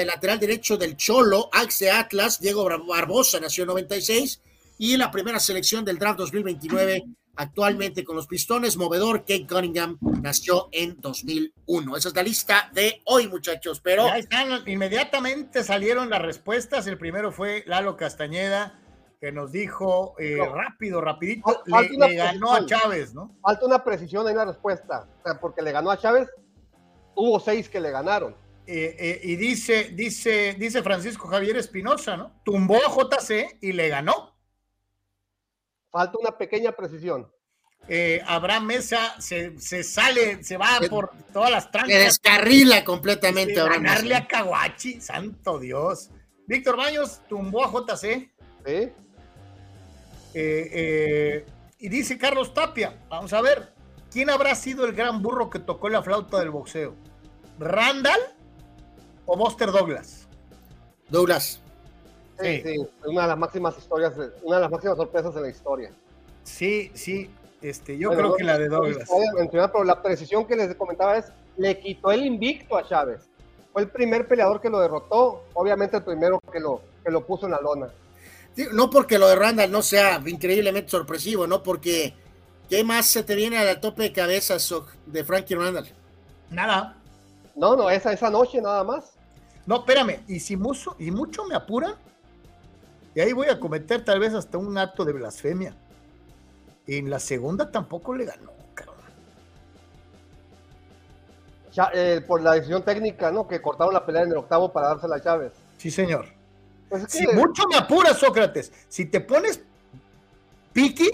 [0.07, 4.41] lateral derecho del Cholo, Axe Atlas, Diego Barbosa, nació en 96
[4.79, 7.05] y la primera selección del draft 2029
[7.37, 11.97] actualmente con los Pistones, movedor Kate Cunningham nació en 2001.
[11.99, 14.07] Esa es la lista de hoy, muchachos, pero...
[14.15, 16.87] están, inmediatamente salieron las respuestas.
[16.87, 18.81] El primero fue Lalo Castañeda,
[19.21, 23.37] que nos dijo eh, rápido, rapidito, le, ganó a Chávez, ¿no?
[23.43, 25.07] Falta una precisión en la respuesta,
[25.43, 26.27] porque le ganó a Chávez,
[27.15, 28.43] hubo seis que le ganaron.
[28.67, 32.41] Eh, eh, y dice, dice, dice Francisco Javier Espinosa, ¿no?
[32.45, 34.35] Tumbó a JC y le ganó.
[35.91, 37.31] Falta una pequeña precisión.
[37.87, 41.93] Eh, Abraham Mesa se, sale, se va por todas las trancas.
[41.93, 43.61] Se descarrila completamente.
[43.61, 46.11] a ganarle a Kawachi, santo Dios.
[46.47, 48.31] Víctor Baños tumbó a JC.
[48.67, 48.93] Eh,
[50.35, 51.47] eh,
[51.79, 53.73] y dice Carlos Tapia, vamos a ver,
[54.11, 56.97] ¿quién habrá sido el gran burro que tocó la flauta del boxeo?
[57.59, 58.21] ¿Randall
[59.27, 60.29] o Buster Douglas?
[61.09, 61.61] Douglas.
[62.41, 64.13] Sí, sí, una de las máximas historias,
[64.43, 65.91] una de las máximas sorpresas de la historia.
[66.43, 67.31] Sí, sí,
[67.63, 69.09] este, yo creo que la de Douglas.
[69.51, 73.23] Pero la precisión que les comentaba es, le quitó el invicto a Chávez.
[73.73, 77.47] Fue el primer peleador que lo derrotó, obviamente el primero que lo, que lo puso
[77.47, 77.89] en la lona.
[78.73, 82.15] no porque lo de Randall no sea increíblemente sorpresivo, no porque
[82.69, 84.57] ¿qué más se te viene al tope de cabeza
[85.07, 85.89] de Frankie Randall?
[86.51, 86.97] Nada.
[87.57, 89.14] No, no, esa, esa noche nada más.
[89.67, 91.97] No, espérame, y si mucho, y mucho me apura,
[93.15, 95.75] y ahí voy a cometer tal vez hasta un acto de blasfemia.
[96.87, 98.97] En la segunda tampoco le ganó, cabrón.
[101.95, 103.49] Eh, por la decisión técnica, ¿no?
[103.49, 105.53] Que cortaron la pelea en el octavo para dársela a Chávez.
[105.79, 106.27] Sí, señor.
[106.91, 108.71] Pues si mucho me apura, Sócrates.
[108.89, 109.61] Si te pones
[110.75, 111.11] piqui,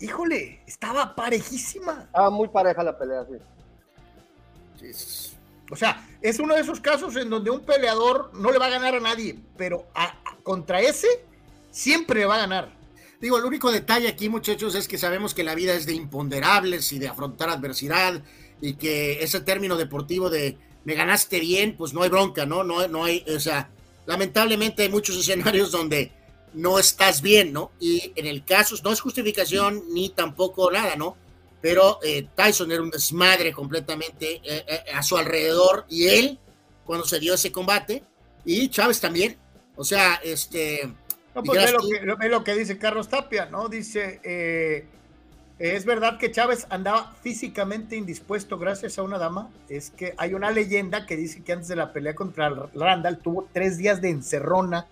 [0.00, 2.02] híjole, estaba parejísima.
[2.06, 4.90] Estaba muy pareja la pelea, sí.
[4.92, 5.36] sí
[5.70, 8.70] o sea, es uno de esos casos en donde un peleador no le va a
[8.70, 9.86] ganar a nadie, pero
[10.42, 11.06] contra ese
[11.70, 12.72] siempre va a ganar.
[13.20, 16.90] Digo, el único detalle aquí, muchachos, es que sabemos que la vida es de imponderables
[16.94, 18.22] y de afrontar adversidad
[18.62, 22.64] y que ese término deportivo de me ganaste bien, pues no hay bronca, ¿no?
[22.64, 23.68] No, no hay, o sea,
[24.06, 26.10] lamentablemente hay muchos escenarios donde
[26.54, 27.70] no estás bien, ¿no?
[27.78, 31.18] Y en el caso, no es justificación ni tampoco nada, ¿no?
[31.64, 36.38] Pero eh, Tyson era un desmadre completamente eh, eh, a su alrededor y él
[36.84, 38.02] cuando se dio ese combate
[38.44, 39.38] y Chávez también.
[39.74, 40.92] O sea, este...
[41.34, 41.72] No, pues
[42.18, 43.70] ve lo, que, dice Carlos Tapia, ¿no?
[43.70, 44.20] Dice,
[45.58, 49.50] es verdad que Chávez andaba físicamente indispuesto gracias a una dama.
[49.70, 53.48] Es que hay una leyenda que dice que antes de la pelea contra Randall tuvo
[53.54, 54.86] tres días de encerrona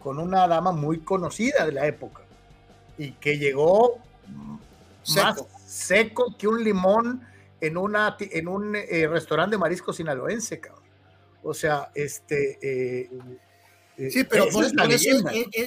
[0.00, 2.22] con una dama muy conocida de la época
[2.98, 5.53] y que llegó más seco
[6.38, 7.22] que un limón
[7.60, 10.84] en, una, en un eh, restaurante de marisco sinaloense, cabrón.
[11.42, 12.58] O sea, este...
[12.62, 13.10] Eh,
[13.96, 14.74] eh, sí, pero por, eso,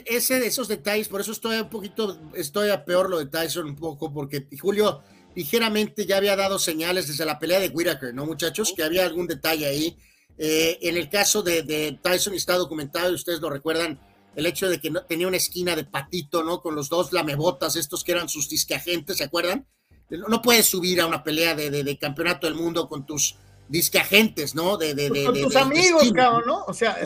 [0.05, 3.67] ese de esos detalles, por eso estoy un poquito, estoy a peor lo de Tyson
[3.67, 5.01] un poco, porque Julio
[5.33, 8.73] ligeramente ya había dado señales desde la pelea de Whitaker, ¿no, muchachos?
[8.75, 9.97] Que había algún detalle ahí.
[10.37, 13.97] en el caso de, de, Tyson está documentado, y ustedes lo recuerdan,
[14.35, 16.61] el hecho de que no, tenía una esquina de patito, ¿no?
[16.61, 19.65] Con los dos lamebotas, estos que eran sus disqueagentes, ¿se acuerdan?
[20.09, 23.37] No puedes subir a una pelea de, campeonato del mundo con tus
[23.67, 24.77] disqueagentes, ¿no?
[24.77, 26.63] De, de, con tus amigos, cabrón, ¿no?
[26.65, 26.97] O sea,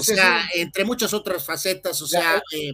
[0.56, 2.74] entre muchas otras facetas, o sea, eh,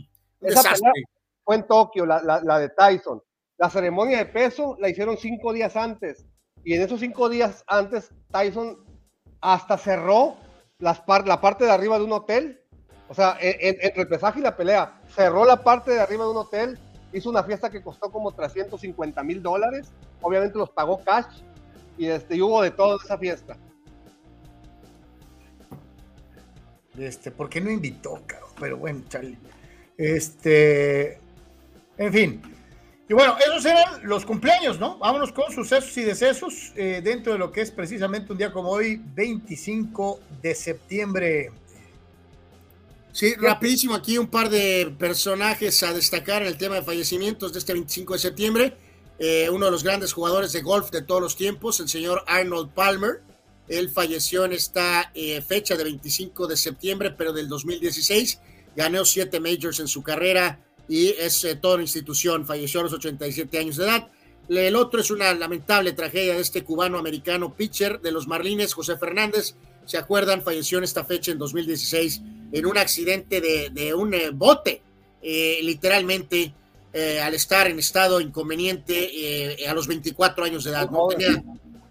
[1.43, 3.21] Fue en Tokio, la, de Tyson.
[3.57, 6.25] La ceremonia de peso la hicieron cinco días antes.
[6.63, 8.85] Y en esos cinco días antes, Tyson
[9.41, 10.35] hasta cerró
[10.79, 12.61] las la parte de arriba de un hotel.
[13.09, 16.37] O sea, entre el pesaje y la pelea, cerró la parte de arriba de un
[16.37, 16.79] hotel
[17.13, 19.87] hizo una fiesta que costó como 350 mil dólares,
[20.21, 21.41] obviamente los pagó cash
[21.97, 23.57] y, este, hubo de todo en esa fiesta.
[26.97, 28.49] Este, ¿por qué no invitó, cabrón?
[28.59, 29.37] Pero bueno, Charlie.
[29.97, 31.19] Este,
[31.97, 32.41] en fin.
[33.09, 34.97] Y bueno, esos eran los cumpleaños, ¿no?
[34.97, 38.69] Vámonos con sucesos y decesos eh, dentro de lo que es precisamente un día como
[38.69, 41.51] hoy, 25 de septiembre.
[43.17, 47.57] Sí, rapidísimo aquí un par de personajes a destacar en el tema de fallecimientos de
[47.57, 48.77] este 25 de septiembre.
[49.17, 52.75] Eh, uno de los grandes jugadores de golf de todos los tiempos, el señor Arnold
[52.75, 53.23] Palmer.
[53.67, 58.39] Él falleció en esta eh, fecha de 25 de septiembre, pero del 2016.
[58.75, 62.45] Ganó siete majors en su carrera y es eh, toda una institución.
[62.45, 64.11] Falleció a los 87 años de edad.
[64.47, 69.55] El otro es una lamentable tragedia de este cubano-americano pitcher de los Marlines, José Fernández.
[69.87, 70.43] ¿Se acuerdan?
[70.43, 72.21] Falleció en esta fecha en 2016
[72.51, 74.81] en un accidente de, un eh, bote,
[75.21, 76.53] eh, literalmente
[77.21, 80.89] al estar en estado inconveniente a los 24 años de edad.
[81.09, 81.43] Tenía,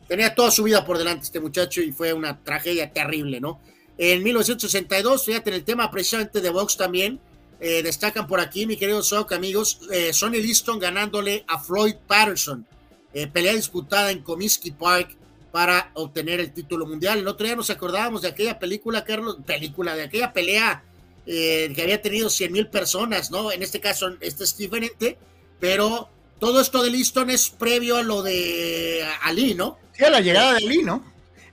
[0.08, 3.60] tenía, toda su vida por delante este muchacho y fue una tragedia terrible, ¿no?
[3.98, 7.20] En 1962, fíjate, en el tema precisamente de box también,
[7.58, 12.66] eh, destacan por aquí, mi querido Sock, amigos, eh, Sonny Liston ganándole a Floyd Patterson.
[13.14, 15.16] Eh, pelea disputada en Comiskey Park
[15.56, 17.20] para obtener el título mundial.
[17.20, 20.84] El otro día nos acordábamos de aquella película, Carlos, película, de aquella pelea
[21.24, 23.50] que había tenido 100 mil personas, ¿no?
[23.50, 25.16] En este caso, este es diferente,
[25.58, 29.78] pero todo esto de Liston es previo a lo de Ali, ¿no?
[29.92, 31.02] Sí, a la llegada de Ali, ¿no?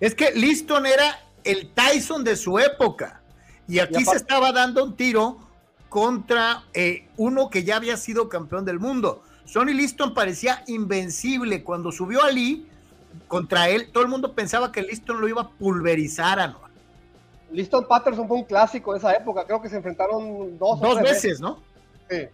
[0.01, 3.22] Es que Liston era el Tyson de su época.
[3.69, 5.38] Y aquí se estaba dando un tiro
[5.88, 9.23] contra eh, uno que ya había sido campeón del mundo.
[9.45, 11.64] Sonny Liston parecía invencible.
[11.64, 12.67] Cuando subió a Lee
[13.27, 16.69] contra él, todo el mundo pensaba que Liston lo iba a pulverizar a Noah.
[17.51, 19.45] Liston Patterson fue un clásico de esa época.
[19.45, 21.61] Creo que se enfrentaron dos, dos veces, ¿no?
[22.09, 22.27] Sí.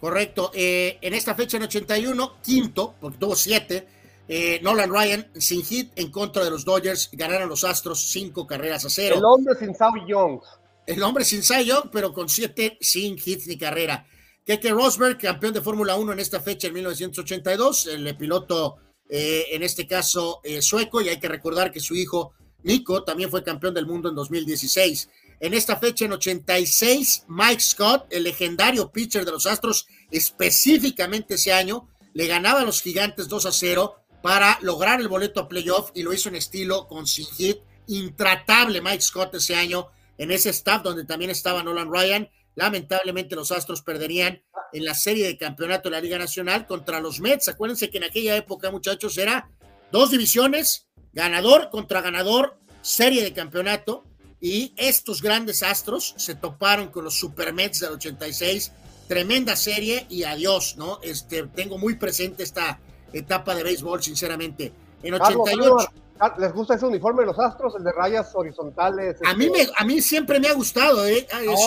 [0.00, 0.50] Correcto.
[0.54, 3.86] Eh, en esta fecha, en 81, quinto, porque tuvo siete,
[4.28, 7.10] eh, Nolan Ryan sin hit en contra de los Dodgers.
[7.12, 9.16] Ganaron los Astros cinco carreras a cero.
[9.18, 10.40] El hombre sin Cy Young
[10.86, 14.06] el hombre sin Cy pero con siete sin hits ni carrera.
[14.44, 18.76] Keke Rosberg, campeón de Fórmula 1 en esta fecha en 1982, el piloto
[19.14, 22.32] eh, en este caso eh, sueco, y hay que recordar que su hijo
[22.62, 25.10] Nico también fue campeón del mundo en 2016.
[25.38, 31.52] En esta fecha, en 86, Mike Scott, el legendario pitcher de los Astros, específicamente ese
[31.52, 35.90] año, le ganaba a los gigantes 2 a 0 para lograr el boleto a playoff
[35.92, 37.58] y lo hizo en estilo con sin hit.
[37.88, 42.30] Intratable Mike Scott ese año en ese staff donde también estaba Nolan Ryan.
[42.54, 47.20] Lamentablemente los Astros perderían en la serie de campeonato de la Liga Nacional contra los
[47.20, 47.48] Mets.
[47.48, 49.50] Acuérdense que en aquella época, muchachos, era
[49.90, 54.04] dos divisiones, ganador contra ganador, serie de campeonato.
[54.40, 58.72] Y estos grandes Astros se toparon con los Super Mets del 86.
[59.08, 60.98] Tremenda serie y adiós, ¿no?
[61.02, 62.80] Este, tengo muy presente esta
[63.12, 64.72] etapa de béisbol, sinceramente.
[65.02, 65.76] En 88.
[65.78, 65.92] Ah,
[66.38, 69.16] ¿Les gusta ese uniforme de los Astros, el de rayas horizontales?
[69.24, 69.66] A, mí, este?
[69.66, 71.26] me, a mí siempre me ha gustado, ¿eh?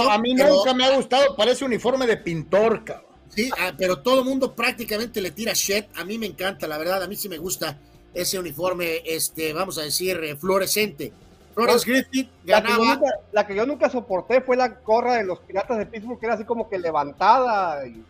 [0.10, 3.06] a mí nunca me ha gustado, parece uniforme de pintor, cabrón.
[3.30, 5.88] Sí, ah, pero todo el mundo prácticamente le tira shit.
[5.98, 7.78] A mí me encanta, la verdad, a mí sí me gusta
[8.14, 11.12] ese uniforme, este, vamos a decir, eh, fluorescente.
[11.54, 13.00] Florence Griffith ganaba.
[13.32, 16.36] La que, yo nunca, soporté fue la corra de los Piratas de Pittsburgh, que era
[16.36, 17.86] así como que levantada.
[17.88, 18.04] Y...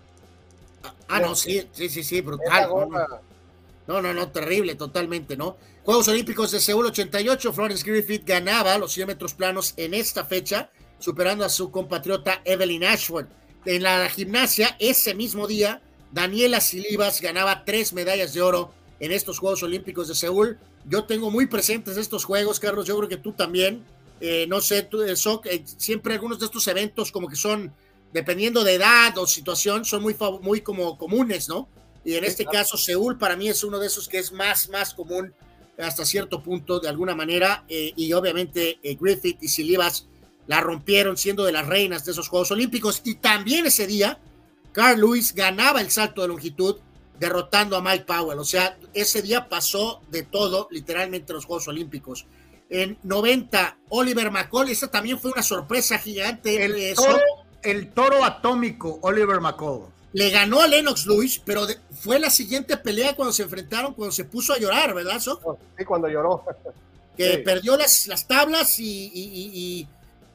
[1.08, 2.70] Ah, no, sí, sí, sí, sí, brutal.
[3.88, 5.58] No, no, no, terrible, totalmente, ¿no?
[5.86, 10.72] Juegos Olímpicos de Seúl 88, Florence Griffith ganaba los 100 metros planos en esta fecha,
[10.98, 13.28] superando a su compatriota Evelyn Ashford.
[13.68, 19.38] En la gimnasia, ese mismo día, Daniela Silivas ganaba tres medallas de oro en estos
[19.38, 20.58] Juegos Olímpicos de Seúl.
[20.90, 23.86] Yo tengo muy presentes estos Juegos, Carlos, yo creo que tú también.
[24.20, 27.72] Eh, no sé, tú, eh, eh, siempre algunos de estos eventos como que son,
[28.12, 31.70] dependiendo de edad o situación, son muy, muy como comunes, ¿no?
[32.04, 34.96] Y en este caso, Seúl para mí es uno de esos que es más, más
[34.96, 35.32] común
[35.78, 40.08] hasta cierto punto de alguna manera eh, y obviamente eh, Griffith y Silivas
[40.48, 44.20] la rompieron siendo de las reinas de esos Juegos Olímpicos y también ese día
[44.72, 46.78] Carl Lewis ganaba el salto de longitud
[47.20, 52.26] derrotando a Mike Powell, o sea, ese día pasó de todo literalmente los Juegos Olímpicos.
[52.70, 56.66] En 90, Oliver McCall, esa también fue una sorpresa gigante.
[56.66, 57.22] El, toro,
[57.64, 63.18] el toro atómico, Oliver McCall le ganó a Lennox Lewis, pero fue la siguiente pelea
[63.18, 65.60] cuando se enfrentaron, cuando se puso a llorar, ¿verdad, So?
[65.78, 66.46] Sí, cuando lloró.
[67.18, 69.86] Que perdió las, las tablas y,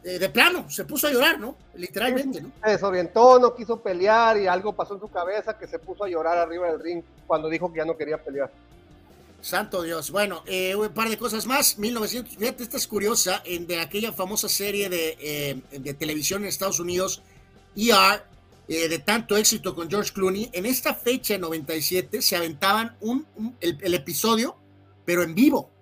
[0.05, 1.57] eh, de plano se puso a llorar, ¿no?
[1.77, 2.53] Literalmente, ¿no?
[2.63, 6.11] Se desorientó, no quiso pelear y algo pasó en su cabeza que se puso a
[6.11, 8.51] llorar arriba del ring cuando dijo que ya no quería pelear.
[9.41, 10.11] Santo Dios.
[10.11, 11.79] Bueno, eh, un par de cosas más.
[11.79, 16.49] 1900, fíjate, esta es curiosa, en de aquella famosa serie de, eh, de televisión en
[16.49, 17.23] Estados Unidos,
[17.75, 18.29] ER,
[18.73, 23.27] eh, de tanto éxito con George Clooney, en esta fecha, 97, se aventaban un,
[23.61, 24.57] el, episodio,
[25.05, 25.73] pero en vivo.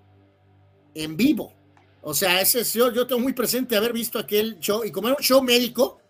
[0.94, 1.52] En vivo.
[2.00, 5.18] O sea, ese yo, yo tengo muy presente haber visto aquel show y como era
[5.18, 6.00] un show médico,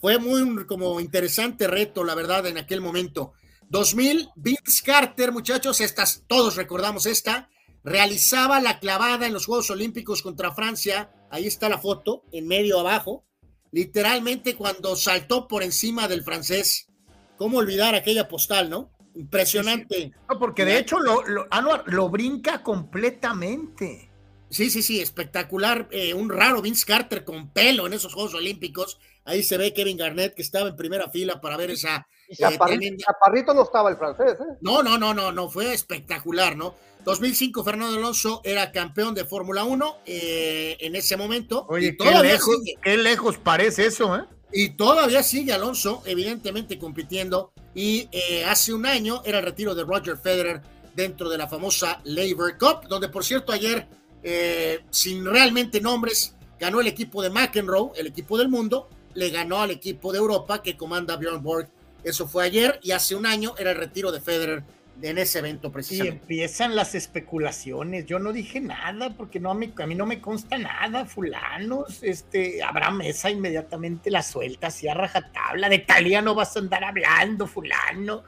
[0.00, 3.32] fue muy como interesante reto, la verdad, en aquel momento.
[3.68, 7.50] 2000, Vince Carter, muchachos, estas, todos recordamos esta,
[7.82, 11.10] realizaba la clavada en los Juegos Olímpicos contra Francia.
[11.28, 13.24] Ahí está la foto, en medio abajo.
[13.72, 16.88] Literalmente cuando saltó por encima del francés.
[17.36, 18.90] ¿Cómo olvidar aquella postal, no?
[19.14, 20.12] Impresionante.
[20.28, 21.46] No, porque de hecho lo, lo,
[21.86, 24.10] lo brinca completamente.
[24.50, 25.88] Sí, sí, sí, espectacular.
[25.92, 28.98] Eh, un raro Vince Carter con pelo en esos Juegos Olímpicos.
[29.24, 32.06] Ahí se ve Kevin Garnett que estaba en primera fila para ver esa.
[32.28, 34.58] Y Chaparrito, no estaba el francés, ¿eh?
[34.60, 36.74] No, no, no, no, no, fue espectacular, ¿no?
[37.04, 41.66] 2005 Fernando Alonso era campeón de Fórmula 1 eh, en ese momento.
[41.68, 44.24] Oye, qué lejos, qué lejos parece eso, ¿eh?
[44.52, 47.52] Y todavía sigue Alonso, evidentemente compitiendo.
[47.74, 50.60] Y eh, hace un año era el retiro de Roger Federer
[50.94, 53.86] dentro de la famosa Labor Cup, donde por cierto ayer,
[54.22, 59.60] eh, sin realmente nombres, ganó el equipo de McEnroe, el equipo del mundo, le ganó
[59.60, 61.68] al equipo de Europa que comanda Björn Borg.
[62.02, 64.64] Eso fue ayer y hace un año era el retiro de Federer
[65.02, 66.16] en ese evento precisamente.
[66.16, 68.06] Y empiezan las especulaciones.
[68.06, 71.06] Yo no dije nada porque no, a, mí, a mí no me consta nada.
[71.06, 75.68] Fulanos, este, habrá mesa inmediatamente la suelta así a rajatabla.
[75.68, 78.24] De Talía no vas a andar hablando, fulano.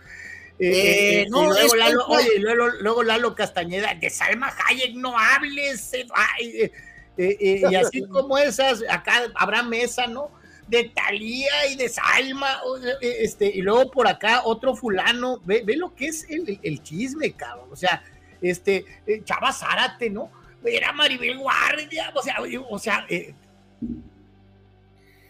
[0.59, 5.93] Eh, no, luego, Lalo, oye, luego, luego, Lalo Castañeda, de Salma Hayek no hables.
[6.15, 6.71] Ay,
[7.17, 10.31] y así como esas, acá habrá mesa, ¿no?
[10.73, 12.63] De Talía y de Salma,
[13.03, 17.33] este, y luego por acá otro fulano, ve, ve lo que es el, el, chisme,
[17.33, 18.03] cabrón, o sea,
[18.41, 20.31] este, eh, Chava Zárate, ¿no?
[20.65, 22.37] Era Maribel Guardia, o sea,
[22.71, 23.35] o sea, eh,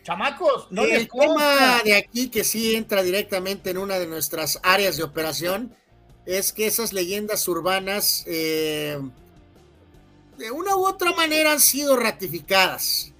[0.04, 4.96] chamacos, no el tema de aquí que sí entra directamente en una de nuestras áreas
[4.96, 5.74] de operación
[6.24, 8.96] es que esas leyendas urbanas eh,
[10.38, 13.11] de una u otra manera han sido ratificadas.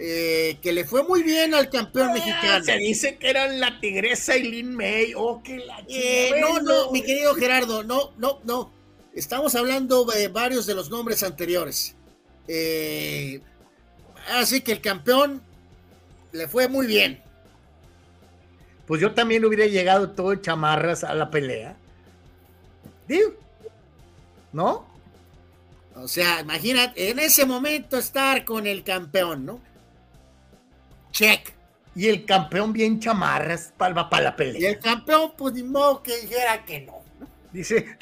[0.00, 2.64] Eh, que le fue muy bien al campeón ah, mexicano.
[2.64, 5.12] Se dice que eran la tigresa y Lin May.
[5.16, 8.72] Oh, que la eh, No, no, mi querido Gerardo, no, no, no.
[9.12, 11.96] Estamos hablando de varios de los nombres anteriores.
[12.46, 13.40] Eh,
[14.34, 15.42] así que el campeón
[16.30, 17.20] le fue muy bien.
[18.86, 21.76] Pues yo también hubiera llegado todo chamarras a la pelea.
[23.08, 23.34] Digo,
[24.52, 24.86] ¿no?
[25.96, 29.60] O sea, imagínate, en ese momento estar con el campeón, ¿no?
[31.18, 31.52] Check.
[31.94, 34.60] Y el campeón bien chamarras para, para la pelea.
[34.60, 37.02] Y el campeón, pues ni modo que dijera que no.
[37.52, 37.96] Dice,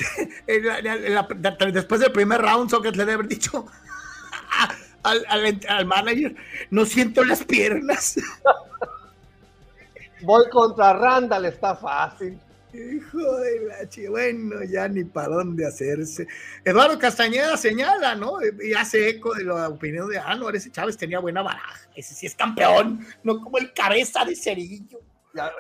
[1.73, 3.65] después del primer round, Sócrates le debe haber dicho
[5.03, 5.25] al,
[5.69, 6.35] al, manager,
[6.71, 8.17] no siento las piernas.
[10.23, 12.39] Voy contra Randall, está fácil.
[12.77, 16.27] Hijo de la chica, bueno, ya ni para dónde hacerse.
[16.65, 18.39] Eduardo Castañeda señala, ¿no?
[18.63, 22.27] Y hace eco de la opinión de Anuar, ese Chávez tenía buena baraja, ese sí
[22.27, 25.01] es campeón, no como el cabeza de cerillo.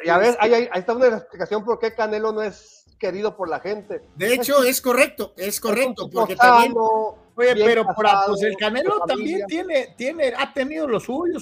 [0.04, 3.60] Ya, ves, ahí, ahí, está una explicación por qué Canelo no es querido por la
[3.60, 4.02] gente.
[4.14, 6.74] De hecho, es correcto, es correcto, porque también...
[7.38, 11.38] Oye, pero por, pues el Canelo también tiene, tiene, ha tenido lo suyo,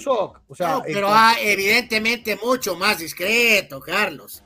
[0.47, 4.44] O sea, pero ha, evidentemente mucho más discreto, Carlos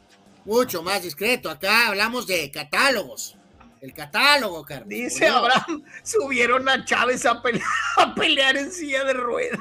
[0.49, 1.49] mucho más discreto.
[1.49, 3.37] Acá hablamos de catálogos.
[3.81, 4.89] El catálogo, Carlos.
[4.89, 7.25] Dice Abraham, subieron a Chávez
[7.97, 9.59] a pelear, en silla de ruedas.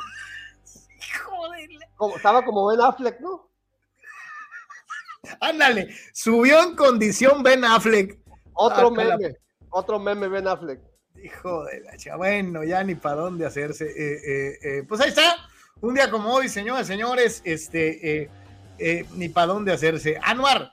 [1.24, 1.68] Joder.
[1.94, 3.50] Como, estaba como Ben Affleck, ¿no?
[5.40, 8.18] Ándale, subió en condición Ben Affleck.
[8.54, 9.36] Otro meme,
[9.70, 10.80] otro meme Ben Affleck.
[11.22, 13.84] Hijo de la Bueno, ya ni para dónde hacerse.
[13.86, 15.36] Eh, eh, eh, pues ahí está.
[15.80, 18.30] Un día como hoy, señoras y señores, este,
[19.14, 20.18] ni para dónde hacerse.
[20.22, 20.72] Anuar,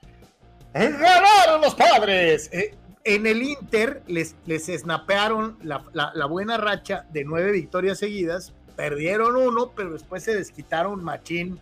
[0.75, 2.50] ¡Ganaron los padres!
[2.51, 2.75] Eh,
[3.06, 8.51] en el Inter les, les snapearon la, buena racha de nueve victorias seguidas.
[8.75, 11.61] Perdieron uno, pero después se desquitaron machín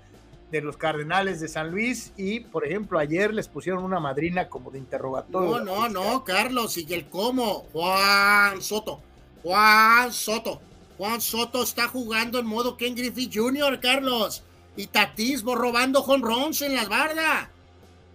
[0.49, 4.71] de los Cardenales de San Luis y, por ejemplo, ayer les pusieron una madrina como
[4.71, 5.59] de interrogatorio.
[5.59, 8.99] No, no, no, Carlos, y el cómo, Juan Soto,
[9.43, 10.59] Juan Soto,
[10.97, 14.43] Juan Soto está jugando en modo Ken Griffey Jr., Carlos,
[14.75, 17.49] y Tatismo robando jonrons en las bardas.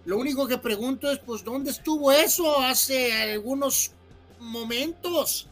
[0.05, 3.91] Lo único que pregunto es, pues, ¿dónde estuvo eso hace algunos
[4.39, 5.47] momentos?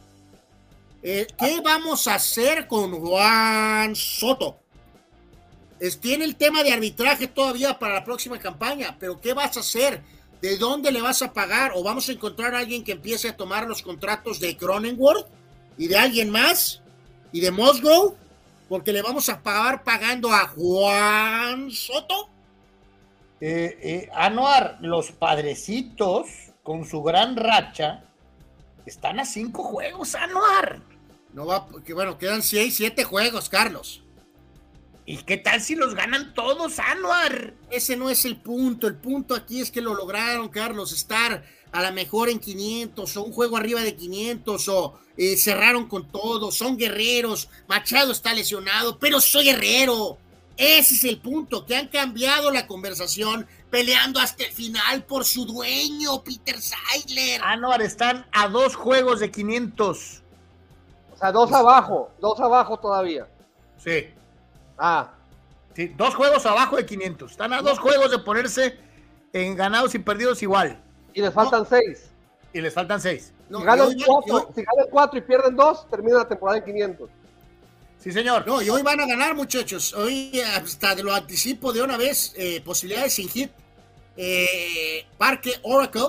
[1.02, 4.58] Eh, ¿Qué vamos a hacer con Juan Soto?
[6.00, 10.02] tiene el tema de arbitraje todavía para la próxima campaña, pero ¿qué vas a hacer?
[10.42, 11.70] ¿De dónde le vas a pagar?
[11.76, 15.28] ¿O vamos a encontrar a alguien que empiece a tomar los contratos de Cronenworth
[15.76, 16.82] y de alguien más?
[17.30, 18.16] ¿Y de Musgrove?
[18.68, 22.28] Porque le vamos a pagar pagando a Juan Soto.
[23.40, 26.26] Eh, eh, Anuar, los padrecitos,
[26.62, 28.04] con su gran racha,
[28.84, 30.82] están a cinco juegos, Anuar.
[31.32, 34.02] No va, que bueno, quedan seis, siete juegos, Carlos.
[35.06, 37.54] ¿Y qué tal si los ganan todos, Anuar?
[37.70, 38.86] Ese no es el punto.
[38.86, 43.22] El punto aquí es que lo lograron, Carlos, estar a la mejor en 500 o
[43.22, 47.48] un juego arriba de 500 o eh, cerraron con todo, son guerreros.
[47.66, 50.18] Machado está lesionado, pero soy guerrero.
[50.56, 55.44] Ese es el punto, que han cambiado la conversación peleando hasta el final por su
[55.44, 57.40] dueño, Peter Seidler.
[57.44, 60.22] Anuar, están a dos juegos de 500.
[61.14, 63.28] O sea, dos abajo, dos abajo todavía.
[63.76, 64.08] Sí.
[64.76, 65.10] Ah.
[65.74, 67.30] Sí, dos juegos abajo de 500.
[67.30, 68.80] Están a dos juegos de ponerse
[69.32, 70.82] en ganados y perdidos igual.
[71.14, 72.10] Y les faltan seis.
[72.52, 73.32] Y les faltan seis.
[73.48, 77.10] si, ganan cuatro, si ganan cuatro y pierden dos, termina la temporada en 500.
[77.98, 78.46] Sí, señor.
[78.46, 79.92] No, y hoy van a ganar, muchachos.
[79.92, 82.32] Hoy hasta lo anticipo de una vez.
[82.36, 83.50] Eh, posibilidades sin hit.
[84.16, 86.08] Eh, Parque Oracle.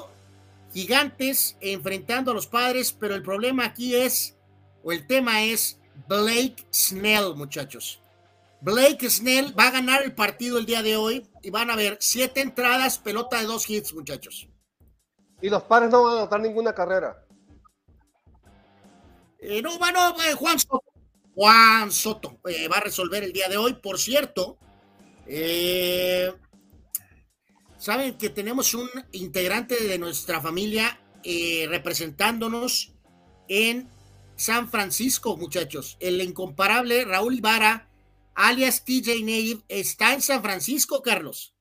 [0.72, 2.92] Gigantes enfrentando a los padres.
[2.92, 4.36] Pero el problema aquí es,
[4.84, 8.02] o el tema es, Blake Snell, muchachos.
[8.62, 11.98] Blake Snell va a ganar el partido el día de hoy y van a ver
[12.02, 14.49] siete entradas, pelota de dos hits, muchachos.
[15.42, 17.26] Y los padres no van a anotar ninguna carrera.
[19.40, 20.84] Eh, no, a eh, Juan Soto.
[21.34, 23.74] Juan Soto eh, va a resolver el día de hoy.
[23.74, 24.58] Por cierto,
[27.78, 32.94] saben que tenemos un integrante de nuestra familia representándonos
[33.48, 33.88] en
[34.36, 35.98] San Francisco, muchachos.
[36.00, 37.90] El incomparable Raúl Ibarra
[38.40, 41.54] alias TJ Native, está en San Francisco, Carlos,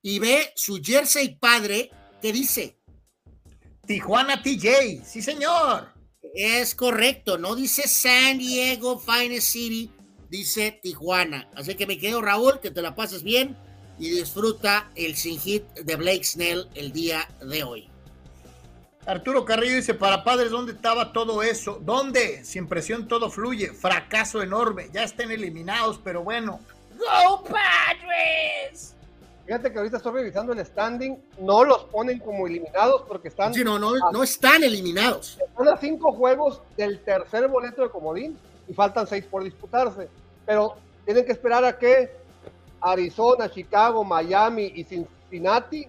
[0.00, 1.90] y ve su jersey padre
[2.22, 2.75] que dice
[3.86, 5.88] Tijuana TJ, sí señor.
[6.34, 9.90] Es correcto, no dice San Diego Finest City,
[10.28, 11.48] dice Tijuana.
[11.54, 13.56] Así que me quedo, Raúl, que te la pases bien
[13.98, 17.88] y disfruta el sin hit de Blake Snell el día de hoy.
[19.06, 21.80] Arturo Carrillo dice, para padres, ¿dónde estaba todo eso?
[21.80, 22.44] ¿Dónde?
[22.44, 23.72] Sin presión todo fluye.
[23.72, 24.90] Fracaso enorme.
[24.92, 26.58] Ya estén eliminados, pero bueno.
[26.98, 28.95] ¡Go Padres!
[29.46, 31.16] Fíjate que ahorita estoy revisando el standing.
[31.38, 33.54] No los ponen como eliminados porque están...
[33.54, 35.38] Sí, no, no, no están eliminados.
[35.40, 40.08] Están a cinco juegos del tercer boleto de comodín y faltan seis por disputarse.
[40.44, 42.10] Pero tienen que esperar a que
[42.80, 45.86] Arizona, Chicago, Miami y Cincinnati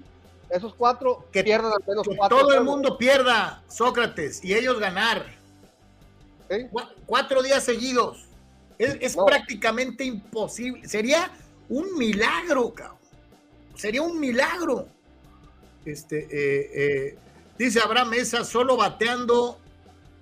[0.49, 2.37] esos cuatro que pierdan al menos que cuatro.
[2.37, 5.25] Todo el mundo pierda, Sócrates, y ellos ganar.
[7.05, 8.25] Cuatro días seguidos.
[8.77, 10.87] Es, prácticamente imposible.
[10.87, 11.31] Sería
[11.67, 12.96] un milagro, cabrón.
[13.77, 14.87] Sería un milagro.
[15.85, 17.17] Este, eh, eh,
[17.57, 19.57] dice Abraham Mesa, solo bateando,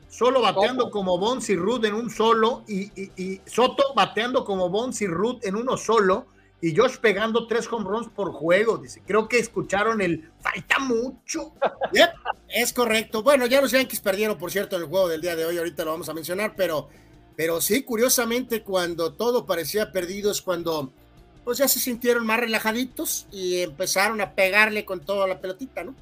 [0.09, 5.01] solo bateando como Bonds y Ruth en un solo, y, y Soto bateando como Bonds
[5.01, 6.27] y Ruth en uno solo
[6.65, 8.77] y Josh pegando tres home runs por juego.
[8.77, 11.53] Dice, creo que escucharon el falta mucho.
[12.49, 13.21] es correcto.
[13.21, 15.57] Bueno, ya los Yankees perdieron, por cierto, el juego del día de hoy.
[15.59, 16.89] Ahorita lo vamos a mencionar, pero,
[17.35, 20.91] pero sí, curiosamente, cuando todo parecía perdido es cuando
[21.45, 25.93] pues ya se sintieron más relajaditos y empezaron a pegarle con toda la pelotita, ¿no?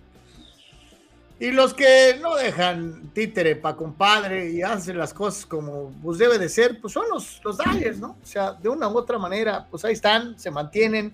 [1.39, 6.39] Y los que no dejan títere para compadre y hacen las cosas como pues debe
[6.39, 8.15] de ser, pues son los, los Dodgers, ¿no?
[8.23, 11.13] O sea, de una u otra manera, pues ahí están, se mantienen.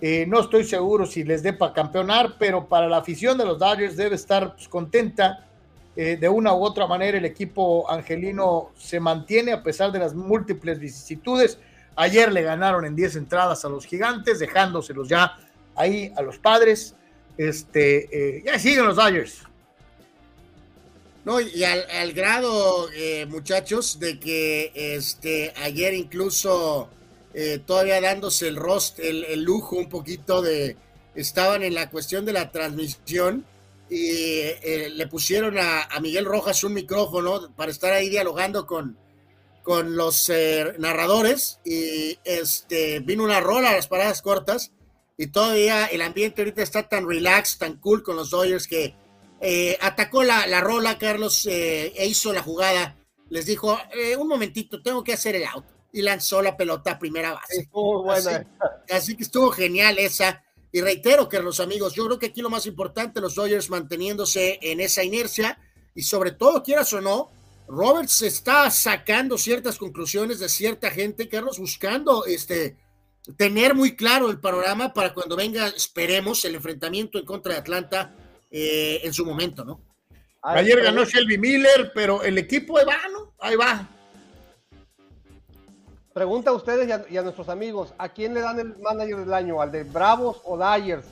[0.00, 3.58] Eh, no estoy seguro si les dé para campeonar, pero para la afición de los
[3.58, 5.44] Dodgers debe estar pues, contenta.
[5.96, 10.14] Eh, de una u otra manera el equipo angelino se mantiene a pesar de las
[10.14, 11.58] múltiples vicisitudes.
[11.96, 15.36] Ayer le ganaron en 10 entradas a los gigantes, dejándoselos ya
[15.76, 16.94] ahí a los padres.
[17.36, 19.42] Este, eh, ya siguen los Dodgers.
[21.24, 26.90] No, y al, grado, eh, muchachos, de que este ayer incluso
[27.32, 30.76] eh, todavía dándose el rost, el, lujo un poquito de,
[31.14, 33.46] estaban en la cuestión de la transmisión
[33.88, 38.96] y eh, le pusieron a, Miguel Rojas un micrófono para estar ahí dialogando con,
[39.64, 40.30] con los
[40.78, 44.70] narradores y este vino una rola a las paradas cortas
[45.16, 48.94] y todavía el ambiente ahorita está tan relax, tan cool con los Dodgers que
[49.40, 52.96] eh, atacó la, la, rola, Carlos, eh, e hizo la jugada.
[53.28, 55.64] Les dijo, eh, un momentito, tengo que hacer el out.
[55.92, 57.68] Y lanzó la pelota a primera base.
[58.90, 60.42] Así, que estuvo genial esa.
[60.72, 64.58] Y reitero, que los amigos, yo creo que aquí lo más importante, los Dodgers manteniéndose
[64.60, 65.58] en esa inercia
[65.94, 67.30] y sobre todo, quieras o no,
[67.66, 72.76] Roberts está sacando ciertas conclusiones de cierta gente, Carlos, buscando este,
[73.36, 78.14] tener muy claro el panorama para cuando venga, esperemos, el enfrentamiento en contra de Atlanta
[78.50, 79.80] eh, en su momento, ¿no?
[80.42, 83.32] Ayer ganó Shelby Miller, pero el equipo ahí va, ¿no?
[83.38, 83.88] Ahí va.
[86.12, 89.60] Pregunta a ustedes y a, nuestros amigos, ¿a quién le dan el manager del año?
[89.60, 91.06] ¿Al de Bravos o Dyers?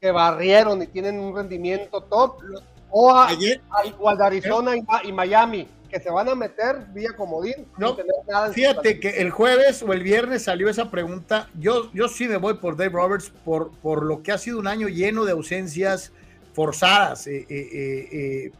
[0.00, 2.42] Que barrieron y tienen un rendimiento top.
[2.90, 4.72] ¿O, a, al de Arizona
[5.04, 5.68] y, Miami?
[5.88, 7.66] Que se van a meter vía comodín.
[7.78, 7.96] No,
[8.52, 11.48] fíjate que el jueves o el viernes salió esa pregunta.
[11.58, 14.66] Yo, yo sí me voy por Dave Roberts por, por lo que ha sido un
[14.66, 16.12] año lleno de ausencias
[16.52, 17.26] forzadas.
[17.26, 18.52] Eh, eh,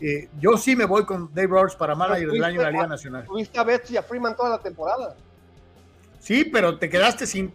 [0.00, 2.86] eh, yo sí me voy con Dave Roberts para manager del año de la Liga
[2.86, 3.24] Nacional.
[3.24, 5.16] Tuviste a Betsy y a Freeman toda la temporada.
[6.18, 7.52] Sí, pero te quedaste sin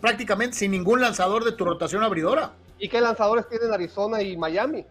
[0.00, 2.52] prácticamente sin ningún lanzador de tu rotación abridora.
[2.78, 4.84] ¿Y qué lanzadores tienen Arizona y Miami?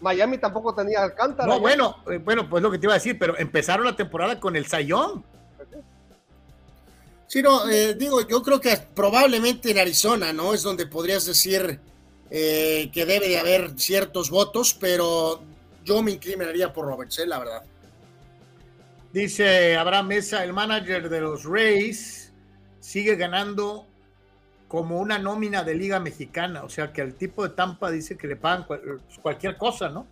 [0.00, 1.48] Miami tampoco tenía Alcántara.
[1.48, 4.38] No, bueno, eh, bueno, pues lo que te iba a decir, pero empezaron la temporada
[4.38, 5.24] con el Sayón.
[7.26, 10.54] Sí, no, eh, digo, yo creo que probablemente en Arizona, ¿no?
[10.54, 11.80] Es donde podrías decir
[12.30, 15.42] eh, que debe de haber ciertos votos, pero
[15.84, 17.62] yo me inclinaría por Roberts, la verdad.
[19.12, 22.32] Dice Abraham Mesa, el manager de los Rays
[22.80, 23.86] sigue ganando
[24.68, 28.26] como una nómina de liga mexicana, o sea que el tipo de Tampa dice que
[28.26, 28.80] le pagan pues,
[29.22, 30.06] cualquier cosa, ¿no?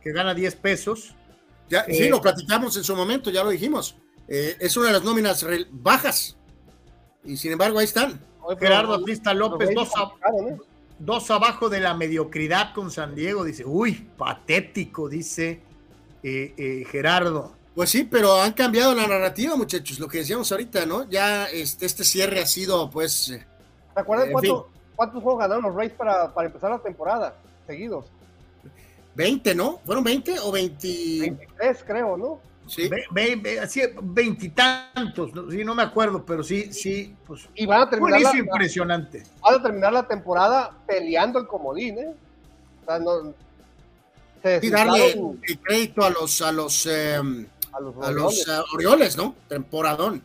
[0.00, 1.14] Que gana 10 pesos.
[1.68, 3.94] Ya, sí, eh, lo platicamos en su momento, ya lo dijimos.
[4.26, 6.36] Eh, es una de las nóminas bajas.
[7.24, 8.20] Y sin embargo, ahí están.
[8.58, 9.70] Gerardo Batista López,
[10.98, 13.44] dos, abajo de la mediocridad con San Diego.
[13.44, 15.60] Dice, uy, patético, dice
[16.22, 17.54] eh, Gerardo.
[17.74, 20.00] Pues sí, pero han cambiado la narrativa, muchachos.
[20.00, 21.08] Lo que decíamos ahorita, ¿no?
[21.08, 23.32] Ya este, este cierre ha sido, pues,
[23.94, 24.28] ¿Te acuerdas
[24.96, 27.34] cuántos juegos ganaron los Rays para, empezar la temporada
[27.66, 28.06] seguidos?
[29.14, 29.78] 20, ¿no?
[29.84, 30.88] ¿Fueron 20 o 20?
[31.20, 32.40] 23, creo, ¿no?
[32.66, 32.88] Sí.
[33.60, 35.50] así, veintitantos, ¿no?
[35.50, 37.48] Sí, no me acuerdo, pero sí, sí, pues.
[37.54, 38.20] Y van a terminar.
[38.20, 39.24] La, impresionante.
[39.42, 42.14] Van a terminar la temporada peleando el comodín, ¿eh?
[42.82, 43.34] O sea, no.
[44.62, 45.16] y darle
[45.64, 49.34] crédito a los, a los, em, a los, a los uh, Orioles, ¿no?
[49.48, 50.22] Temporadón.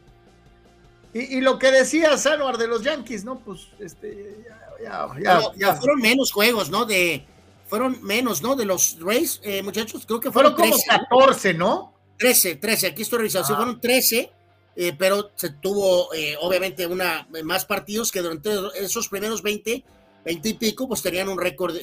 [1.18, 3.40] Y, lo que decía Sanuar de los Yankees, ¿no?
[3.40, 4.36] Pues este,
[4.84, 6.84] ya, ya, ya, fueron menos juegos, ¿no?
[6.84, 7.26] De,
[7.68, 8.58] fueron menos, ¿no?
[8.58, 11.94] De los Rays, eh, muchachos, creo que fueron, fueron como 14, ¿no?
[12.20, 13.56] 13, 13, aquí estoy revisando, sí, ah.
[13.56, 14.30] fueron 13,
[14.76, 19.86] eh, pero se tuvo eh, obviamente una más partidos que durante esos primeros 20,
[20.26, 21.78] 20 y pico, pues tenían un récord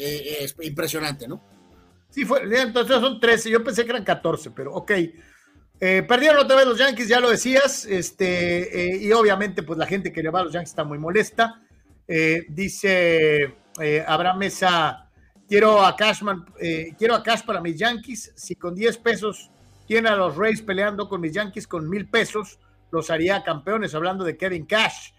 [0.61, 1.43] impresionante, ¿no?
[2.11, 4.93] Sí, fue, entonces son 13, yo pensé que eran 14, pero ok.
[5.85, 9.85] Eh, perdieron otra vez los Yankees, ya lo decías, este, eh, y obviamente pues la
[9.85, 11.61] gente que le va a los Yankees está muy molesta.
[12.07, 13.57] Eh, dice
[14.07, 15.11] Abraham Mesa,
[15.49, 16.45] quiero a Cashman,
[16.97, 19.51] quiero a Cash para mis Yankees, si con 10 pesos
[19.85, 22.61] tiene a los Rays peleando con mis Yankees con mil pesos,
[22.93, 25.11] los haría campeones, hablando de Kevin Cash.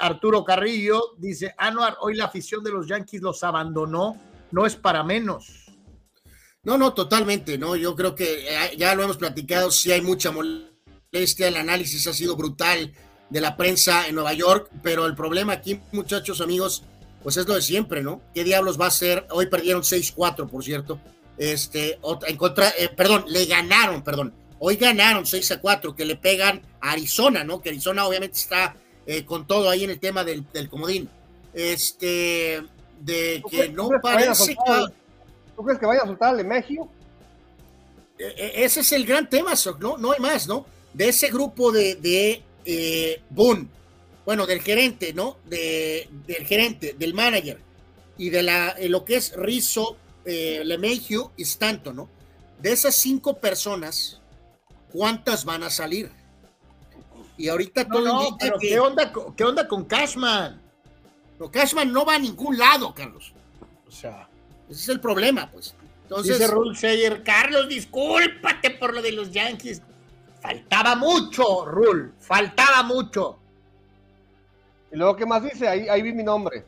[0.00, 4.16] Arturo Carrillo dice, Anuar, hoy la afición de los Yankees los abandonó,
[4.50, 5.67] no es para menos.
[6.68, 7.76] No, no, totalmente, ¿no?
[7.76, 12.12] Yo creo que eh, ya lo hemos platicado, sí hay mucha molestia, el análisis ha
[12.12, 12.92] sido brutal
[13.30, 16.82] de la prensa en Nueva York, pero el problema aquí, muchachos, amigos,
[17.22, 18.20] pues es lo de siempre, ¿no?
[18.34, 19.26] ¿Qué diablos va a ser?
[19.30, 21.00] Hoy perdieron 6-4, por cierto.
[21.38, 24.34] Este, en contra, eh, perdón, le ganaron, perdón.
[24.58, 27.62] Hoy ganaron 6 a 4, que le pegan a Arizona, ¿no?
[27.62, 31.08] Que Arizona obviamente está eh, con todo ahí en el tema del, del comodín.
[31.54, 32.62] Este,
[33.00, 34.97] de que no parece que
[35.58, 36.88] ¿Tú crees que vaya a soltar al México?
[38.16, 39.98] E, e, ese es el gran tema, ¿no?
[39.98, 40.64] No hay más, ¿no?
[40.94, 43.66] De ese grupo de, de eh, Boone,
[44.24, 45.38] bueno, del gerente, ¿no?
[45.46, 47.58] De, del gerente, del manager
[48.16, 52.08] y de la, eh, lo que es Rizzo, eh, LeMahieu y Stanton, ¿no?
[52.60, 54.20] De esas cinco personas,
[54.92, 56.08] ¿cuántas van a salir?
[57.36, 60.62] Y ahorita todo no, pero ¿qué, onda, ¿qué onda con Cashman?
[61.40, 63.34] No, Cashman no va a ningún lado, Carlos.
[63.88, 64.27] O sea.
[64.70, 65.74] Ese es el problema, pues.
[66.02, 69.82] Entonces, Dice Rule Sayer, Carlos, discúlpate por lo de los Yankees.
[70.40, 73.38] Faltaba mucho, Rule, faltaba mucho.
[74.90, 75.68] ¿Y luego qué más dice?
[75.68, 76.64] Ahí, ahí vi mi nombre.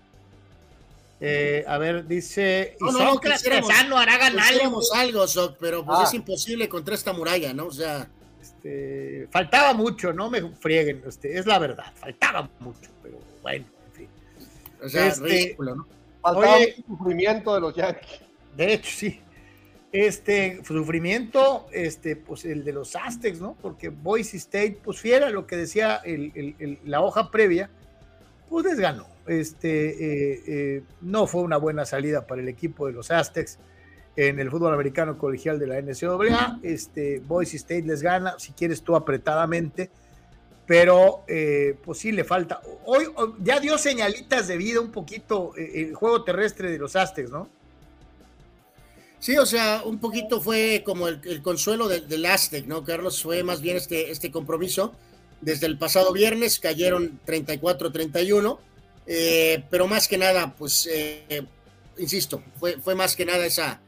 [1.22, 4.54] Eh, a ver, dice no, no, no, quisiéramos, hará ganar
[4.94, 6.16] algo, pero pues es ah.
[6.16, 7.66] imposible contra esta muralla, ¿no?
[7.66, 8.08] O sea,
[8.40, 13.92] este, faltaba mucho, no me frieguen, este, es la verdad, faltaba mucho, pero bueno, en
[13.92, 14.08] fin.
[14.82, 15.86] O sea, este, ridículo, ¿no?
[16.22, 18.20] Faltaba sufrimiento de los Yankees.
[18.56, 19.20] De hecho, sí.
[19.92, 23.56] Este sufrimiento, este, pues el de los Aztecs, ¿no?
[23.60, 26.00] Porque Boise State, pues fiera lo que decía
[26.84, 27.70] la hoja previa,
[28.48, 29.06] pues les ganó.
[29.26, 33.58] Este, eh, eh, no fue una buena salida para el equipo de los Aztecs
[34.16, 36.60] en el fútbol americano colegial de la NCAA.
[36.62, 39.90] Este, Boise State les gana, si quieres tú apretadamente,
[40.70, 42.62] pero eh, pues sí le falta.
[42.84, 43.04] Hoy
[43.42, 47.48] ya dio señalitas de vida un poquito eh, el juego terrestre de los Aztecs, ¿no?
[49.18, 52.84] Sí, o sea, un poquito fue como el, consuelo del Aztec, ¿no?
[52.84, 54.94] Carlos, fue más bien este, este compromiso.
[55.40, 58.58] Desde el pasado viernes cayeron 34-31,
[59.08, 60.88] eh, pero más que nada, pues,
[61.98, 63.80] insisto, fue, fue más que nada esa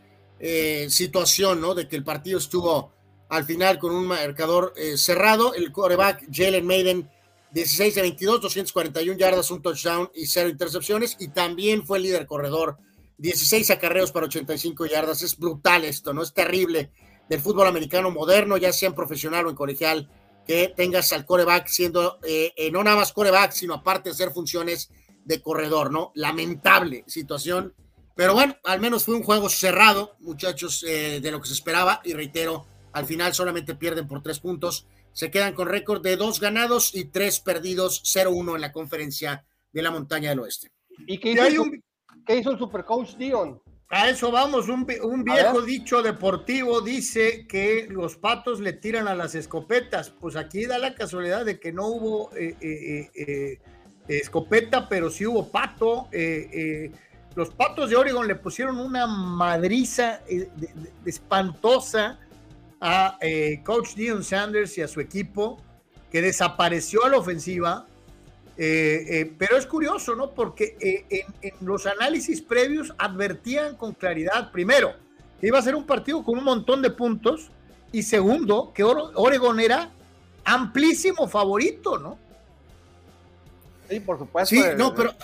[0.89, 1.77] situación, ¿no?
[1.77, 2.91] De que el partido estuvo
[3.33, 5.55] al final con un marcador eh, cerrado.
[5.55, 7.11] El quarterback Jalen Maiden,
[7.53, 11.17] 16 de 22, 241 yardas, un touchdown y cero intercepciones.
[11.19, 12.77] Y también fue el líder corredor,
[13.17, 15.23] 16 acarreos para 85 yardas.
[15.23, 16.23] Es brutal esto, ¿no?
[16.23, 16.93] Es terrible
[17.31, 20.11] del fútbol americano moderno, ya sea en profesional o en colegial,
[20.47, 24.33] que tengas al coreback siendo eh, eh, no nada más coreback, sino aparte de hacer
[24.33, 24.91] funciones
[25.25, 26.13] de corredor, ¿no?
[26.17, 27.75] Lamentable situación.
[28.15, 32.03] Pero bueno, al menos fue un juego cerrado, muchachos, de lo que se esperaba.
[32.05, 34.87] Y reitero, al final solamente pierden por tres puntos.
[35.13, 39.83] Se quedan con récord de dos ganados y tres perdidos, 0-1 en la conferencia de
[39.83, 40.71] la montaña del oeste.
[41.07, 41.65] ¿Y qué hizo,
[42.27, 43.61] ¿qué hizo el supercoach Dion?
[43.95, 49.35] A eso vamos, un, viejo dicho deportivo dice que los patos le tiran a las
[49.35, 50.09] escopetas.
[50.09, 53.59] Pues aquí da la casualidad de que no hubo eh, eh, eh,
[54.09, 56.09] escopeta, pero sí hubo pato.
[57.35, 60.23] los patos de Oregon le pusieron una madriza
[61.05, 62.19] espantosa
[62.83, 65.63] a eh, coach Dion Sanders y a su equipo,
[66.11, 67.87] que desapareció a la ofensiva.
[68.59, 70.33] Eh, eh, pero es curioso, ¿no?
[70.33, 71.07] Porque
[71.41, 74.95] en, los análisis previos advertían con claridad, primero,
[75.41, 77.51] que iba a ser un partido con un montón de puntos,
[77.93, 79.93] y segundo, que Oregon era
[80.45, 82.19] amplísimo favorito, ¿no?
[83.89, 84.55] Sí, por supuesto.
[84.55, 85.15] Sí, no, pero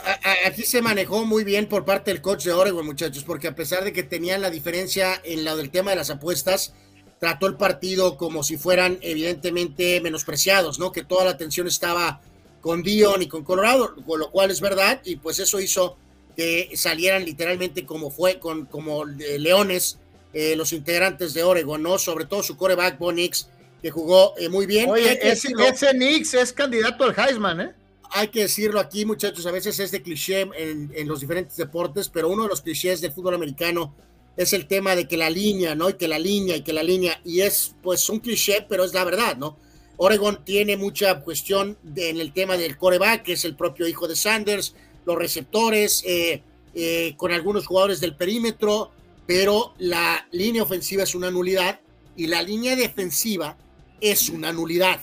[0.47, 3.83] aquí se manejó muy bien por parte del coach de Oregon, muchachos, porque a pesar
[3.83, 6.75] de que tenían la diferencia en lo del tema de las apuestas,
[7.19, 10.93] trató el partido como si fueran evidentemente menospreciados, ¿no?
[10.93, 12.21] Que toda la atención estaba
[12.61, 15.97] con Dion y con Colorado, con lo cual es verdad, y pues eso hizo
[16.37, 19.99] que salieran literalmente como fue, con, como leones
[20.33, 21.99] eh, los integrantes de Oregon, ¿no?
[21.99, 23.49] Sobre todo su coreback, Bo Nix,
[23.83, 24.89] que jugó eh, muy bien.
[24.89, 27.73] Oye, ese, ese Nix es candidato al Heisman, ¿eh?
[28.11, 32.09] Hay que decirlo aquí, muchachos, a veces es de cliché en, en los diferentes deportes,
[32.09, 33.95] pero uno de los clichés del fútbol americano
[34.39, 35.91] es el tema de que la línea, ¿no?
[35.91, 38.95] Y que la línea y que la línea, y es pues un cliché, pero es
[38.95, 39.59] la verdad, ¿no?
[39.97, 44.15] Oregon tiene mucha cuestión en el tema del coreback, que es el propio hijo de
[44.15, 46.41] Sanders, los receptores, eh,
[46.73, 48.93] eh, con algunos jugadores del perímetro,
[49.27, 51.81] pero la línea ofensiva es una nulidad
[52.15, 53.57] y la línea defensiva
[54.01, 55.01] es una nulidad.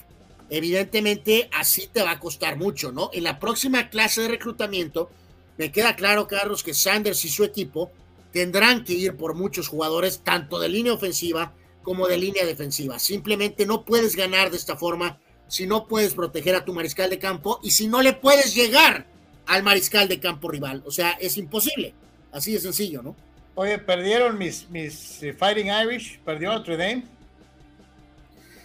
[0.50, 3.10] Evidentemente, así te va a costar mucho, ¿no?
[3.12, 5.10] En la próxima clase de reclutamiento,
[5.58, 7.92] me queda claro, Carlos, que Sanders y su equipo
[8.36, 13.00] tendrán que ir por muchos jugadores, tanto de línea ofensiva como de línea defensiva.
[13.00, 17.18] Simplemente no puedes ganar de esta forma si no puedes proteger a tu mariscal de
[17.18, 19.06] campo y si no le puedes llegar
[19.46, 20.84] al mariscal de campo rival.
[20.86, 21.94] O sea, es imposible.
[22.34, 23.16] Así de sencillo, ¿no?
[23.54, 27.06] Oye, perdieron mis, mis eh, Fighting Irish, perdió Notre Dame.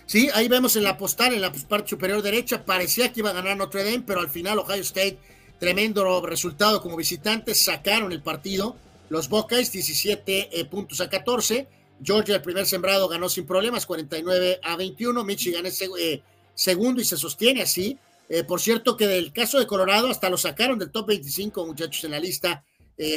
[0.05, 3.35] Sí, ahí vemos en la postal, en la parte superior derecha, parecía que iba a
[3.35, 5.21] ganar Notre Dame, pero al final Ohio State,
[5.61, 8.75] tremendo resultado como visitantes, sacaron el partido
[9.11, 11.69] los Buckeyes 17 eh, puntos a 14.
[12.03, 15.25] Georgia, el primer sembrado, ganó sin problemas, 49 a 21.
[15.25, 16.23] Michigan es eh,
[16.55, 17.99] segundo y se sostiene así.
[18.29, 22.05] Eh, por cierto, que del caso de Colorado hasta lo sacaron del top 25, muchachos,
[22.05, 22.65] en la lista.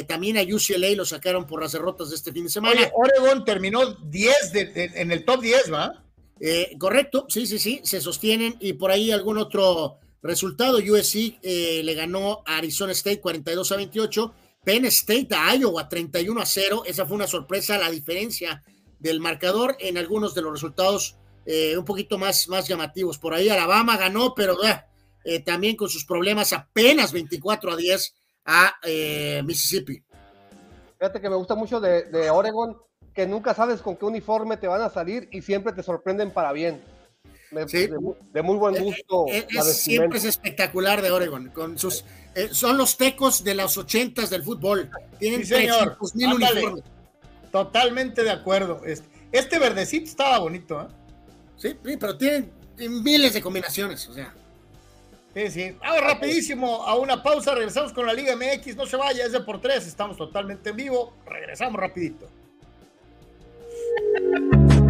[0.08, 2.90] también a UCLA lo sacaron por las derrotas de este fin de semana.
[2.94, 6.02] Oregon terminó 10 en el top 10, ¿va?
[6.78, 8.56] correcto, sí, sí, sí, se sostienen.
[8.60, 10.78] Y por ahí algún otro resultado.
[10.78, 14.34] USC le ganó a Arizona State 42 a 28.
[14.64, 16.82] Penn State a Iowa 31 a 0.
[16.86, 18.62] Esa fue una sorpresa, la diferencia
[18.98, 23.18] del marcador en algunos de los resultados eh, un poquito más, más llamativos.
[23.18, 24.56] Por ahí Alabama ganó, pero
[25.24, 28.14] eh, también con sus problemas apenas 24 a 10
[28.46, 30.02] a eh, Mississippi.
[30.98, 32.78] Fíjate que me gusta mucho de Oregon,
[33.12, 36.52] que nunca sabes con qué uniforme te van a salir y siempre te sorprenden para
[36.52, 36.80] bien
[37.54, 39.26] de, muy buen gusto.
[39.62, 44.42] siempre es espectacular de Oregon, con sus eh, son los tecos de los ochentas del
[44.42, 44.90] fútbol.
[45.18, 45.96] Tienen sí, señor.
[46.00, 46.84] uniformes.
[47.52, 48.82] Totalmente de acuerdo.
[48.84, 50.86] Este, este, verdecito estaba bonito, ¿eh?
[51.56, 54.34] Sí, pero tienen, miles de combinaciones, o sea.
[55.34, 55.76] Sí, sí.
[55.80, 59.40] Vamos rapidísimo a una pausa, regresamos con la Liga MX, no se vaya, es de
[59.40, 62.28] por tres, estamos totalmente en vivo, regresamos rapidito.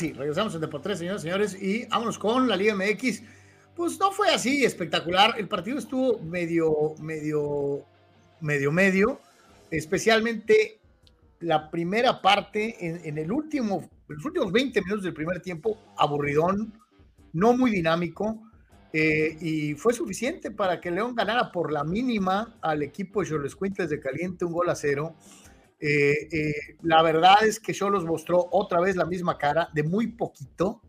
[0.00, 3.22] sí, regresamos en Deportes, señores señores, y vámonos con la Liga MX.
[3.76, 5.34] Pues no fue así espectacular.
[5.36, 7.84] El partido estuvo medio, medio,
[8.40, 9.20] medio, medio,
[9.70, 10.80] especialmente
[11.40, 16.72] la primera parte en, el último, los últimos 20 minutos del primer tiempo, aburridón,
[17.34, 18.40] no muy dinámico,
[18.94, 23.54] eh, y fue suficiente para que León ganara por la mínima al equipo de Cholos
[23.54, 25.14] Cuintes de Caliente, un gol a cero.
[25.80, 30.08] Eh, eh, la verdad es que Cholos mostró otra vez la misma cara de muy
[30.08, 30.82] poquito.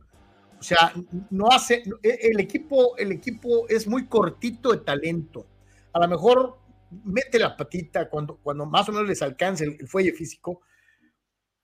[0.59, 0.93] O sea,
[1.29, 5.47] no hace, e, el equipo, el equipo es muy cortito de talento.
[5.93, 6.57] A lo mejor
[7.05, 10.61] mete la patita cuando, cuando más o menos les alcance el, fuelle físico,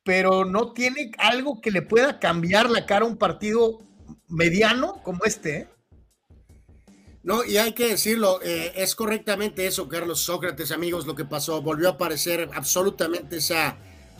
[0.03, 3.80] pero no tiene algo que le pueda cambiar la cara a un partido
[4.30, 5.57] mediano como este.
[5.57, 5.67] ¿eh?
[7.27, 11.61] No, y hay que decirlo, eh, es correctamente eso, Carlos Sócrates, amigos, lo que pasó.
[11.61, 13.75] Volvió a aparecer absolutamente esa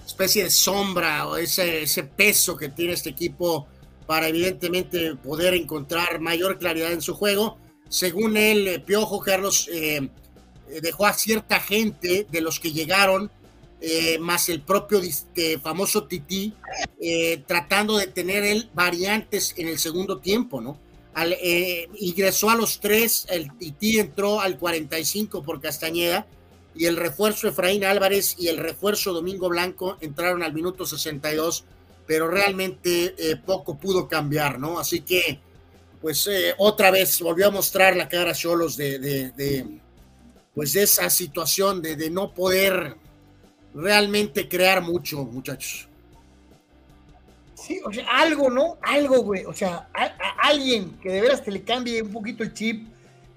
[0.06, 3.66] especie de sombra o ese, peso que tiene este equipo
[4.06, 7.58] para evidentemente poder encontrar mayor claridad en su juego.
[7.88, 10.10] Según él, eh, Piojo, Carlos, eh,
[10.82, 13.32] dejó a cierta gente de los que llegaron,
[14.20, 15.00] más el propio
[15.62, 16.54] famoso Titi,
[17.00, 20.78] eh, tratando de tener él variantes en el segundo tiempo, ¿no?
[21.18, 21.36] Al,
[21.96, 26.28] ingresó a los tres, el Titi entró al 45 por Castañeda
[26.76, 31.66] y el refuerzo Efraín Álvarez y el refuerzo Domingo Blanco entraron al minuto 62,
[32.06, 33.16] pero realmente
[33.46, 34.80] poco pudo cambiar, ¿no?
[34.80, 35.40] Así que,
[36.02, 36.30] pues
[36.60, 39.80] otra vez volvió a mostrar la cara Cholos de, de
[40.58, 42.96] pues esa situación de, no poder
[43.76, 45.87] realmente crear mucho, muchachos.
[47.68, 48.78] Sí, o sea, algo, ¿no?
[48.82, 49.44] Algo, güey.
[49.44, 49.90] O sea,
[50.42, 52.88] alguien que de veras te le cambie un poquito el chip,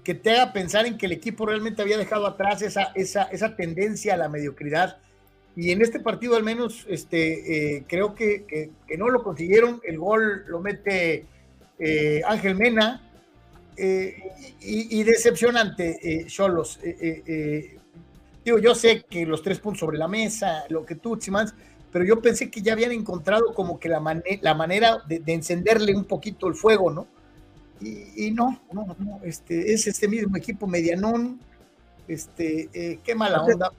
[0.05, 3.57] que te haga pensar en que el equipo realmente había dejado atrás esa, esa, esa
[3.57, 4.99] tendencia a la mediocridad.
[5.57, 9.81] Y en este partido al menos este, eh, creo que, no lo consiguieron.
[9.83, 11.25] El gol lo mete
[11.77, 13.01] eh, Ángel Mena,
[13.75, 14.15] eh,
[14.61, 16.79] y, decepcionante, Cholos.
[18.45, 21.53] Digo, yo sé que los tres puntos sobre la mesa, lo que tú, Simans,
[21.91, 24.01] pero yo pensé que ya habían encontrado como que la,
[24.41, 27.07] la manera de, encenderle un poquito el fuego, ¿no?
[27.81, 31.39] Y, no, no, no, este, es este mismo equipo medianón,
[32.07, 33.71] este, qué mala onda.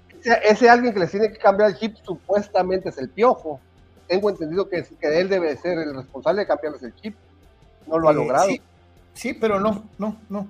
[0.45, 3.61] Ese, alguien que les tiene que cambiar el chip supuestamente es el piojo.
[4.09, 7.15] Tengo entendido que, que él debe ser el responsable de cambiarles el chip.
[7.87, 8.49] No lo ha logrado.
[9.15, 10.47] Sí, pero no, no, no.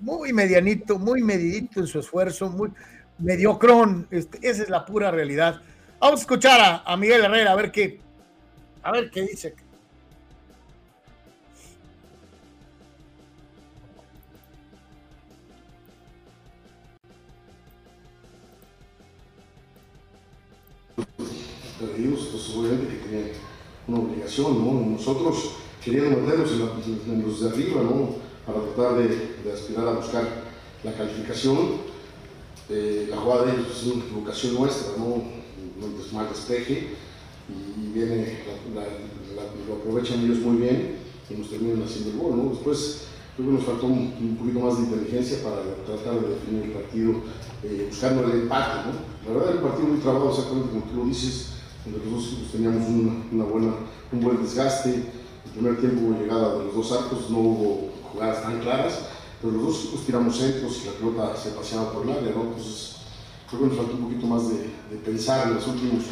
[0.00, 2.70] Muy medianito, muy medidito en su esfuerzo, muy
[3.18, 4.06] mediocrón.
[4.10, 5.60] Este, esa es la pura realidad.
[5.98, 7.98] Vamos a escuchar a, Miguel Herrera a ver qué,
[8.82, 9.54] a ver qué dice.
[21.96, 23.32] Dios, pues obviamente que tenía
[23.88, 24.90] una obligación, ¿no?
[24.90, 25.52] Nosotros
[25.82, 26.50] queriendo meternos
[27.06, 28.16] en, los de arriba, ¿no?
[28.44, 30.28] Para tratar de, aspirar a buscar
[30.84, 31.86] la calificación.
[32.68, 35.45] Eh, la jugada es una equivocación nuestra, ¿no?
[35.76, 36.88] Un mal despeje
[37.48, 38.38] y viene,
[39.68, 40.96] lo aprovechan ellos muy bien
[41.28, 42.50] y nos terminan haciendo el gol, ¿no?
[42.50, 43.02] Después
[43.36, 47.12] creo que nos faltó un, poquito más de inteligencia para tratar de definir el partido
[47.62, 49.28] eh, buscando el empate, ¿no?
[49.28, 51.48] La verdad el partido muy trabado, exactamente como tú lo dices,
[51.84, 52.88] donde los dos teníamos
[53.30, 53.74] una buena,
[54.12, 55.04] un buen desgaste,
[55.52, 59.00] primer tiempo llegada de los dos arcos, no hubo jugadas tan claras,
[59.40, 62.54] pero los dos equipos tiramos centros y la pelota se paseaba por el área, ¿no?
[63.48, 66.04] Creo que nos faltó un poquito más de, pensar en los, últimos,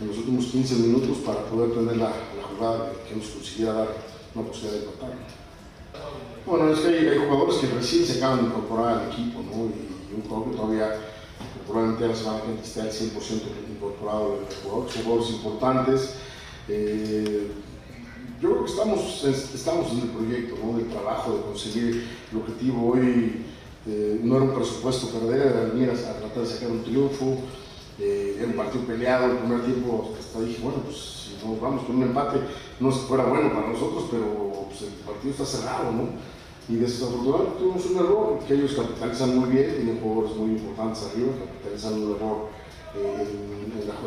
[0.00, 2.12] en los últimos 15 minutos para poder tener la,
[2.56, 3.88] jugada que nos consiguiera dar
[4.34, 5.10] una posibilidad de empatar.
[6.46, 9.66] Bueno, es que hay, jugadores que recién se acaban de incorporar al equipo, ¿no?
[9.66, 11.00] Y, un jugador que todavía
[11.66, 13.12] probablemente la semana que esté al 100%
[13.74, 16.14] incorporado el jugador, son jugadores importantes.
[16.68, 17.50] Eh,
[18.42, 20.76] yo creo que estamos, estamos en el proyecto ¿no?
[20.76, 22.92] del trabajo, de conseguir el objetivo.
[22.92, 23.46] Hoy
[23.86, 27.38] eh, no era un presupuesto perder, era venir a, tratar de sacar un triunfo.
[27.98, 31.84] Eh, era un partido peleado, el primer tiempo hasta dije, bueno, pues si nos vamos
[31.84, 32.38] con un empate,
[32.80, 36.08] no fuera bueno para nosotros, pero pues, el partido está cerrado, ¿no?
[36.68, 41.32] Y desafortunadamente tuvimos un error que ellos capitalizan muy bien, tienen jugadores muy importantes arriba,
[41.44, 42.48] capitalizan un error
[42.96, 43.26] eh,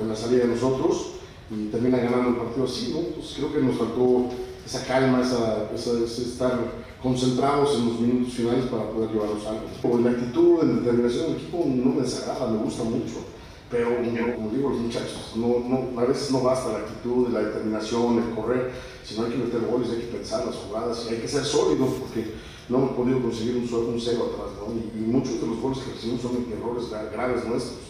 [0.02, 1.12] en, la, salida de nosotros
[1.52, 3.00] y termina ganando el partido así, ¿no?
[3.00, 4.30] Entonces creo que nos faltó
[4.66, 6.60] esa calma, esa, ese estar
[7.02, 10.00] concentrados en los minutos finales para poder llevarnos algo.
[10.00, 13.26] La actitud, la determinación del equipo no me desagrada, me gusta mucho,
[13.70, 13.90] pero
[14.36, 18.36] como digo los muchachos, no, no, a veces no basta la actitud, la determinación, el
[18.36, 18.72] correr,
[19.04, 22.34] sino hay que meter goles, hay que pensar las jugadas, hay que ser sólidos porque
[22.70, 24.74] no hemos podido conseguir un, un cero atrás, ¿no?
[24.74, 27.86] y, y, muchos de los goles que recibimos son errores graves nuestros.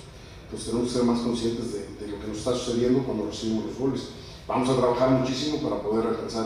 [0.45, 3.77] Entonces tenemos que ser más conscientes de, lo que nos está sucediendo cuando recibimos los
[3.77, 4.09] goles.
[4.47, 6.45] Vamos a trabajar muchísimo para poder alcanzar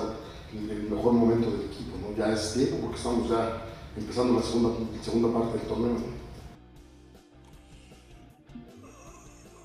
[0.53, 1.98] el, mejor momento del equipo.
[2.02, 2.18] ¿no?
[2.18, 3.64] Ya es tiempo porque estamos ya
[3.98, 4.69] empezando la segunda,
[5.02, 6.19] segunda parte del torneo.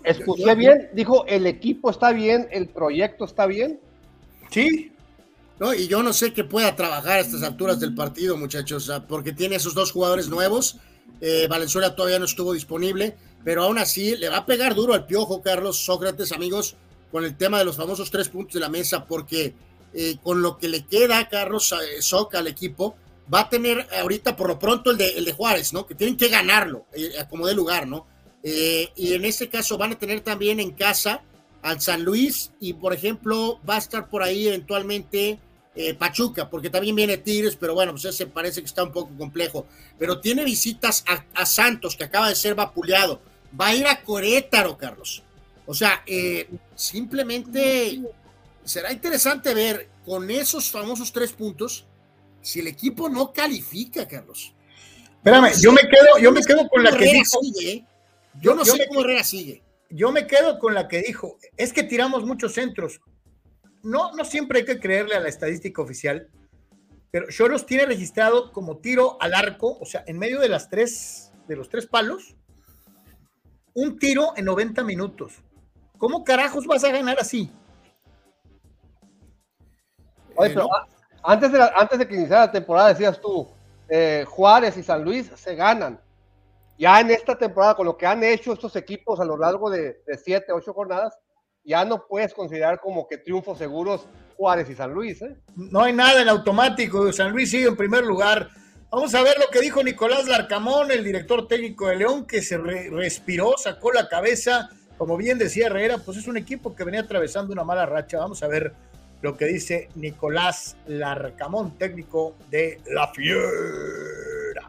[0.04, 0.90] ¿Escuché bien?
[0.92, 3.80] Dijo, el equipo está bien, el proyecto está bien.
[4.50, 4.92] Sí.
[5.58, 9.32] No, y yo no sé que pueda trabajar a estas alturas del partido, muchachos, porque
[9.32, 10.76] tiene esos dos jugadores nuevos.
[11.20, 15.06] Eh, Valenzuela todavía no estuvo disponible, pero aún así le va a pegar duro al
[15.06, 16.76] piojo, Carlos Sócrates, amigos,
[17.14, 19.54] con el tema de los famosos tres puntos de la mesa, porque
[19.92, 22.96] eh, con lo que le queda Carlos eh, Soca al equipo,
[23.32, 25.86] va a tener ahorita por lo pronto el de, el de Juárez, ¿no?
[25.86, 28.08] Que tienen que ganarlo, eh, como de lugar, ¿no?
[28.42, 31.22] y en este caso van a tener también en casa
[31.62, 35.38] al San Luis y por ejemplo va a estar por ahí eventualmente
[35.98, 39.66] Pachuca, porque también viene Tigres, pero bueno, pues ese parece que está un poco complejo.
[39.98, 43.22] Pero tiene visitas a, Santos, que acaba de ser vapuleado.
[43.58, 45.22] Va a ir a Corétaro, Carlos.
[45.66, 46.04] O sea,
[46.74, 48.00] simplemente
[48.64, 51.86] será interesante ver con esos famosos tres puntos
[52.40, 54.54] si el equipo no califica, Carlos.
[55.16, 57.40] Espérame, yo me quedo, yo me quedo con la que dijo.
[57.62, 57.84] ¿eh?
[58.40, 59.62] yo, no sé cómo Herrera sigue.
[59.88, 61.38] Yo me quedo con la que dijo.
[61.56, 63.00] Es que tiramos muchos centros.
[63.82, 66.28] No, no siempre hay que creerle a la estadística oficial,
[67.10, 71.32] pero Choros tiene registrado como tiro al arco, o sea, en medio de las tres,
[71.48, 72.34] de los tres palos,
[73.72, 75.43] un tiro en 90 minutos.
[76.04, 77.50] ¿Cómo carajos vas a ganar así?
[80.36, 80.68] Oye, pero
[81.22, 83.48] antes, de antes de que iniciara la temporada decías tú,
[83.88, 85.98] eh, Juárez y San Luis se ganan.
[86.76, 90.02] Ya en esta temporada, con lo que han hecho estos equipos a lo largo de,
[90.22, 91.18] siete, ocho jornadas,
[91.64, 95.22] ya no puedes considerar como que triunfos seguros Juárez y San Luis.
[95.22, 95.34] ¿eh?
[95.56, 97.10] No hay nada en automático.
[97.14, 98.50] San Luis sigue en primer lugar.
[98.90, 102.58] Vamos a ver lo que dijo Nicolás Larcamón, el director técnico de León, que se
[102.58, 104.68] respiró, sacó la cabeza.
[104.98, 108.18] Como bien decía Herrera, pues es un equipo que venía atravesando una mala racha.
[108.18, 108.72] Vamos a ver
[109.22, 114.68] lo que dice Nicolás Larcamón, técnico de La Fiera.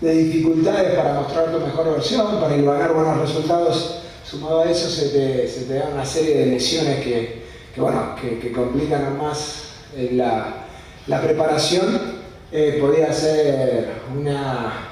[0.00, 4.02] de dificultades para mostrar tu mejor versión, para ganar buenos resultados.
[4.22, 7.43] Sumado a eso se te da una serie de lesiones que,
[7.80, 9.64] bueno, que, complican aún más
[9.96, 10.66] eh, la,
[11.06, 12.22] la preparación
[12.52, 14.90] eh, podía ser una,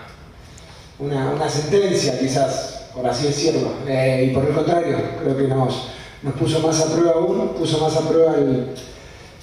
[0.99, 3.69] una, sentencia, quizás, por así decirlo.
[3.86, 5.89] Eh, y por el contrario, creo que nos,
[6.23, 8.75] nos puso más a prueba uno, puso más a prueba el,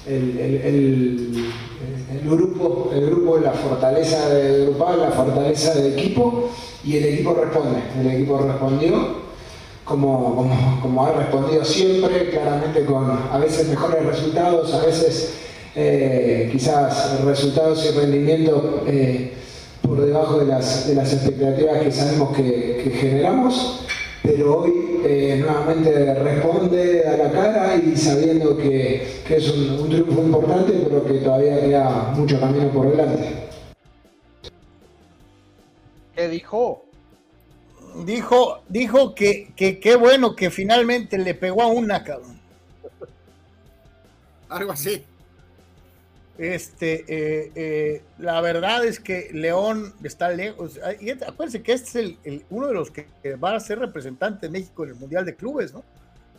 [0.06, 1.50] el,
[2.26, 6.50] grupo, el grupo, la fortaleza de grupal, la fortaleza del equipo,
[6.84, 7.80] y el equipo responde.
[8.00, 9.29] El equipo respondió.
[9.90, 10.48] Como,
[10.84, 15.34] como, ha respondido siempre, claramente con a veces mejores resultados, a veces
[15.76, 19.34] eh, quizás resultados y rendimiento eh,
[19.82, 23.88] por debajo de las, de las, expectativas que sabemos que, generamos,
[24.22, 29.90] pero hoy eh, nuevamente responde a la cara y sabiendo que, que es un, un,
[29.90, 33.48] triunfo importante, pero que todavía queda mucho camino por delante.
[36.16, 36.89] ¿Qué dijo?
[38.06, 42.40] Dijo, dijo que qué bueno que finalmente le pegó a una, cabrón.
[44.50, 45.04] Algo así.
[46.40, 50.80] Este, eh, eh, la verdad es que León está lejos.
[51.02, 54.52] Y acuérdense que este es el, uno de los que va a ser representante de
[54.52, 55.84] México en el Mundial de Clubes, ¿no?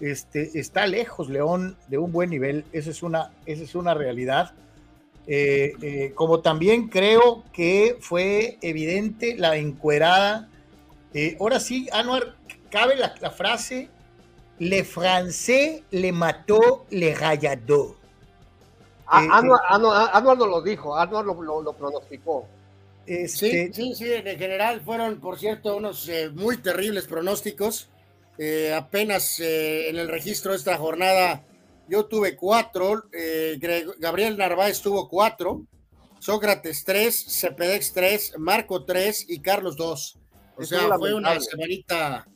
[0.00, 4.54] Este, está lejos León de un buen nivel, esa es una, esa es una realidad.
[5.26, 10.48] Eh, como también creo que fue evidente la encuerada.
[11.38, 12.36] Ahora sí, Anuar,
[12.70, 13.88] cabe la, la frase,
[14.60, 17.96] le français le mató, le rayadó.
[19.06, 22.46] Anuar, no lo dijo, Anuar lo, pronosticó.
[23.06, 27.88] Este, sí, sí, sí, en general fueron, por cierto, unos eh, muy terribles pronósticos.
[28.38, 31.42] Eh, apenas eh, en el registro de esta jornada
[31.88, 33.02] yo tuve cuatro,
[33.98, 35.62] Gabriel Narváez tuvo cuatro,
[36.20, 40.19] Sócrates tres, Cepedex tres, Marco tres y Carlos dos.
[40.60, 42.26] O sea, fue una semanita,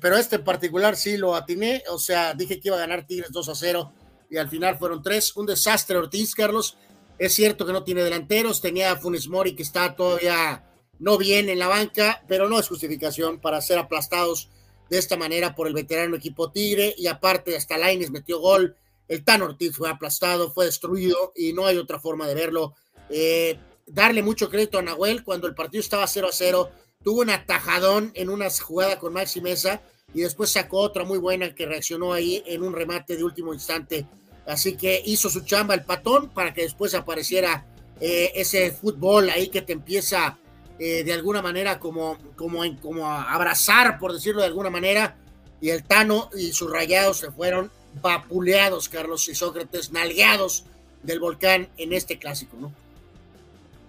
[0.00, 3.30] pero este en particular sí lo atiné, o sea, dije que iba a ganar Tigres
[3.30, 3.92] 2 a 0
[4.30, 5.36] y al final fueron tres.
[5.36, 6.76] Un desastre Ortiz, Carlos.
[7.18, 10.64] Es cierto que no tiene delanteros, tenía a Funes Mori que está todavía
[10.98, 14.50] no bien en la banca, pero no es justificación para ser aplastados
[14.90, 18.76] de esta manera por el veterano equipo Tigre y aparte hasta Laines metió gol,
[19.06, 22.74] el Tan Ortiz fue aplastado, fue destruido y no hay otra forma de verlo.
[23.10, 26.70] Eh, darle mucho crédito a Nahuel cuando el partido estaba 0 a 0,
[27.04, 31.54] tuvo un atajadón en una jugada con Maxi Mesa y después sacó otra muy buena
[31.54, 34.06] que reaccionó ahí en un remate de último instante
[34.46, 37.64] Así que hizo su chamba el patón para que después apareciera
[38.00, 40.38] eh, ese fútbol ahí que te empieza
[40.78, 45.16] eh, de alguna manera como, como, como a abrazar, por decirlo de alguna manera,
[45.60, 47.70] y el Tano y sus rayados se fueron
[48.02, 50.64] vapuleados, Carlos y Sócrates, nalgueados
[51.02, 52.72] del volcán en este clásico, ¿no?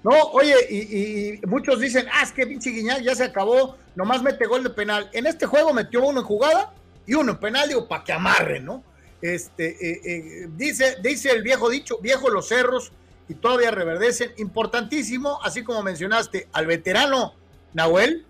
[0.06, 4.46] No, oye, y, muchos dicen, ah, es que pinche Guiñac ya se acabó, nomás mete
[4.46, 5.10] gol de penal.
[5.14, 6.72] En este juego metió uno en jugada
[7.08, 8.84] y uno en penal, digo, para que amarre, ¿no?
[9.20, 12.92] Este, eh, eh, dice, dice el viejo dicho, viejo los cerros
[13.28, 14.32] y todavía reverdecen.
[14.38, 17.34] Importantísimo, así como mencionaste, al veterano
[17.74, 18.28] Nahuel,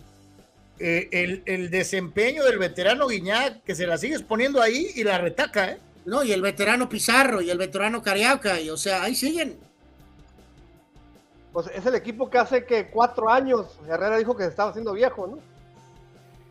[0.80, 5.72] eh, el, desempeño del veterano Guiñac, que se la sigues poniendo ahí y la retaca,
[5.72, 5.80] ¿eh?
[6.06, 9.60] No, y el veterano Pizarro y el veterano Cariaca, y o sea, ahí siguen.
[11.56, 14.92] Pues es el equipo que hace que cuatro años Herrera dijo que se estaba haciendo
[14.92, 15.40] viejo, ¿no?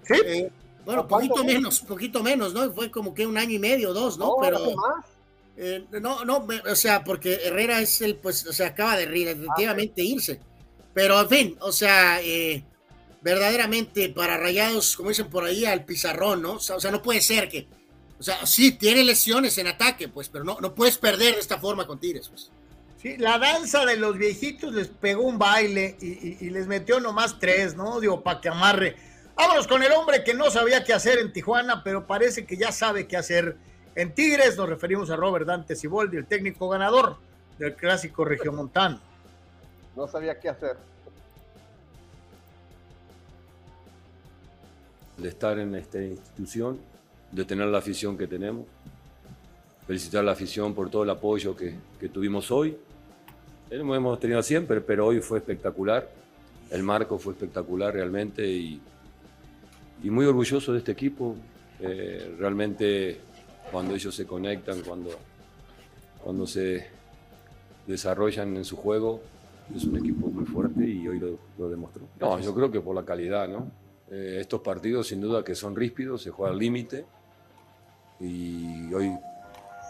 [0.03, 0.15] Sí.
[0.25, 0.51] Eh,
[0.83, 2.73] bueno, poquito menos, poquito menos, ¿no?
[2.73, 4.37] Fue como que un año y medio, dos, ¿no?
[4.41, 4.75] Pero.
[5.59, 10.01] Eh, no, no, o sea, porque Herrera es el, pues, o sea, acaba de definitivamente
[10.01, 10.41] ah, irse.
[10.95, 12.65] Pero, en fin, o sea, eh,
[13.21, 16.53] verdaderamente para Rayados, como dicen por ahí, al pizarrón, ¿no?
[16.55, 17.69] O sea, no puede ser que,
[18.19, 21.59] o sea, sí, tiene lesiones en ataque, pues, pero no, no puedes perder de esta
[21.59, 22.51] forma con Tigres, pues
[23.19, 28.01] la danza de los viejitos les pegó un baile y, les metió nomás tres, ¿no?
[28.01, 28.97] Digo, para que amarre.
[29.37, 32.73] Vámonos con el hombre que no sabía qué hacer en Tijuana, pero parece que ya
[32.73, 33.59] sabe qué hacer
[33.95, 34.57] en Tigres.
[34.57, 37.19] Nos referimos a Robert Dante Siboldi, el técnico ganador
[37.59, 38.99] del clásico regiomontano.
[39.95, 40.79] No sabía qué hacer.
[45.19, 46.81] De estar en esta institución,
[47.31, 48.67] de tener la afición que tenemos,
[49.87, 52.79] felicitar a la afición por todo el apoyo que, que tuvimos hoy
[53.77, 56.09] lo hemos tenido siempre, pero hoy fue espectacular.
[56.71, 58.81] El marco fue espectacular realmente y,
[60.03, 61.37] y muy orgulloso de este equipo.
[61.81, 63.19] Eh, realmente
[63.73, 65.11] cuando ellos se conectan, cuando,
[66.23, 66.87] cuando se
[67.87, 69.21] desarrollan en su juego,
[69.75, 71.21] es un equipo muy fuerte y hoy
[71.59, 72.03] lo, demostró.
[72.21, 73.71] No, yo creo que por la calidad, ¿no?
[74.11, 77.07] Eh, estos partidos sin duda que son ríspidos, se juega al límite
[78.21, 79.07] y hoy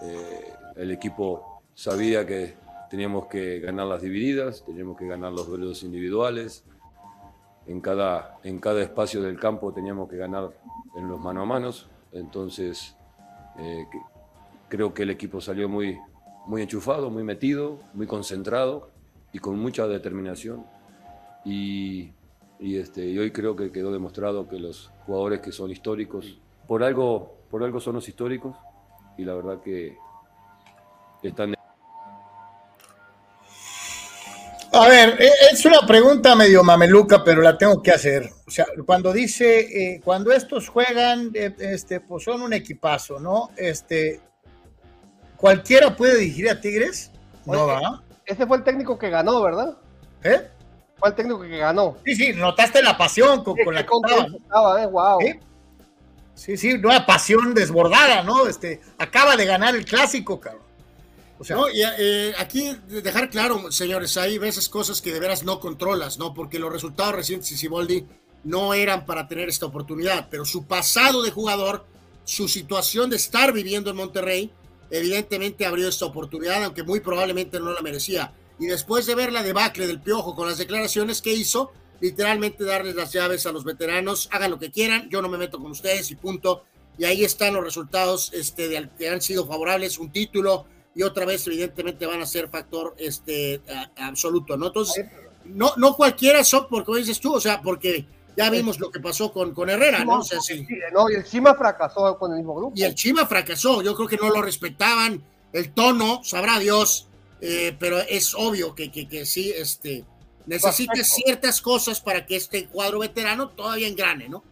[0.02, 2.54] eh, el equipo sabía que
[2.94, 6.62] teníamos que ganar las divididas, teníamos que ganar los duelos individuales.
[7.66, 10.52] En cada, en cada espacio del campo teníamos que ganar
[10.96, 11.88] en los mano a manos.
[12.12, 12.96] Entonces,
[13.58, 13.84] eh,
[14.68, 15.98] creo que el equipo salió muy,
[16.46, 18.90] muy enchufado, muy metido, muy concentrado
[19.32, 20.64] y con mucha determinación.
[21.44, 22.12] Y,
[22.60, 26.84] y, este, y hoy creo que quedó demostrado que los jugadores que son históricos, por
[26.84, 28.54] algo, por algo son los históricos
[29.18, 29.96] y la verdad que
[31.24, 31.56] están
[34.74, 38.28] A ver, e, es una pregunta medio mameluca, pero la tengo que hacer.
[38.44, 43.50] O sea, cuando dice, eh, cuando estos juegan, eh, este, pues son un equipazo, ¿no?
[43.56, 44.20] Este,
[45.36, 47.12] ¿cualquiera puede dirigir a Tigres?
[47.46, 48.02] No va.
[48.26, 49.76] Ese fue el técnico que ganó, ¿verdad?
[50.24, 50.50] ¿Eh?
[50.96, 51.96] Fue el técnico que ganó.
[52.04, 53.92] Sí, sí, notaste la pasión con, la que
[54.36, 55.22] estaba.
[55.22, 55.38] ¿eh?
[56.34, 58.48] Sí, sí, una pasión desbordada, ¿no?
[58.48, 60.63] Este, acaba de ganar el clásico, cabrón.
[61.52, 66.18] O sea, eh, aquí dejar claro, señores, hay veces cosas que de veras no controlas,
[66.18, 66.32] ¿no?
[66.32, 68.06] Porque los resultados recientes de Siboldi
[68.44, 71.84] no eran para tener esta oportunidad, pero su pasado de jugador,
[72.24, 74.50] su situación de estar viviendo en Monterrey,
[74.90, 78.32] evidentemente abrió esta oportunidad, aunque muy probablemente no la merecía.
[78.58, 82.94] Y después de ver la debacle del Piojo con las declaraciones que hizo, literalmente darles
[82.94, 86.10] las llaves a los veteranos, hagan lo que quieran, yo no me meto con ustedes
[86.10, 86.64] y punto.
[86.96, 91.46] Y ahí están los resultados este, que han sido favorables, un título, y otra vez
[91.46, 93.60] evidentemente van a ser factor este
[93.96, 94.68] absoluto, ¿no?
[94.68, 95.06] Entonces,
[95.44, 98.06] no, no cualquiera son, porque dices tú, o sea, porque
[98.36, 100.20] ya vimos lo que pasó con, con Herrera, ¿no?
[100.20, 100.66] O sea, sí.
[100.92, 102.72] No, y el Chima fracasó con el mismo grupo.
[102.76, 107.08] Y el Chima fracasó, yo creo que no lo respetaban, el tono, sabrá Dios,
[107.40, 110.04] eh, pero es obvio que, que, que sí, este,
[110.46, 114.42] necesita ciertas cosas para que este cuadro veterano todavía engrane, ¿no?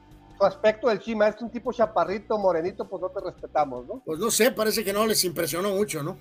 [0.45, 4.03] Aspecto del Chima es un tipo chaparrito, morenito, pues no te respetamos, ¿no?
[4.05, 6.17] Pues no sé, parece que no les impresionó mucho, ¿no?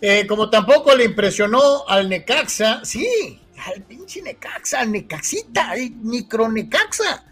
[0.00, 6.50] Eh, como tampoco le impresionó al Necaxa, sí, al pinche Necaxa, al Necaxita, el micro
[6.50, 7.24] Necaxa.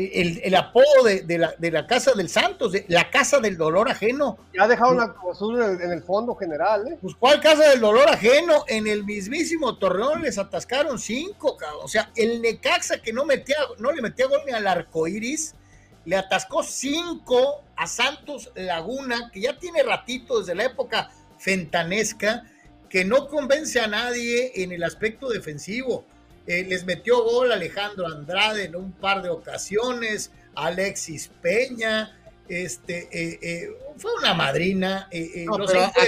[0.00, 3.90] El, el, apodo de, la, de, la, Casa del Santos, de la Casa del Dolor
[3.90, 4.38] Ajeno.
[4.54, 6.98] Ya ha dejado la basura en, el fondo general, ¿eh?
[7.02, 8.64] Pues, ¿cuál Casa del Dolor Ajeno?
[8.68, 11.80] En el mismísimo Torreón les atascaron cinco, cabrón.
[11.82, 15.56] O sea, el Necaxa que no, metía, no le metía gol ni al arco iris,
[16.04, 22.44] le atascó cinco a Santos Laguna, que ya tiene ratito desde la época fentanesca
[22.88, 26.04] que no convence a nadie en el aspecto defensivo.
[26.48, 32.18] Eh, les metió gol Alejandro Andrade en un par de ocasiones, Alexis Peña,
[32.48, 33.68] este, eh, eh,
[33.98, 35.10] fue una madrina.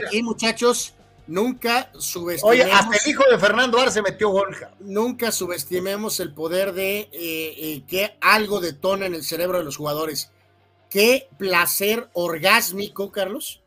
[0.07, 0.95] aquí, muchachos,
[1.27, 2.63] nunca subestimemos.
[2.63, 4.57] Oye, hasta el hijo de Fernando Arce metió gol.
[4.79, 10.33] Nunca subestimemos el poder de que algo detona en el cerebro de los jugadores.
[10.89, 13.61] Qué placer orgásmico, Carlos,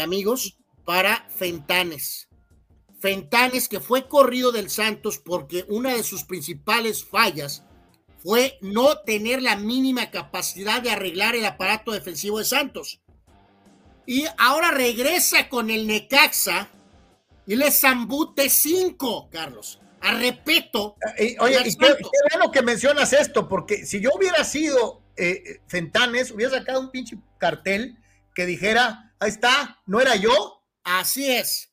[0.00, 0.56] amigos,
[0.86, 2.28] para Fentanes.
[3.06, 7.62] Fentanes que fue corrido del Santos porque una de sus principales fallas
[8.18, 13.00] fue no tener la mínima capacidad de arreglar el aparato defensivo de Santos.
[14.06, 16.68] Y ahora regresa con el Necaxa
[17.46, 19.78] y le zambute 5, Carlos.
[20.00, 20.96] A repeto.
[21.16, 21.94] Eh, oye, y qué,
[22.32, 27.16] bueno que mencionas esto, porque si yo hubiera sido eh, Fentanes, hubiera sacado un pinche
[27.38, 27.96] cartel
[28.34, 30.60] que dijera, ahí está, no era yo.
[30.82, 31.70] Así es.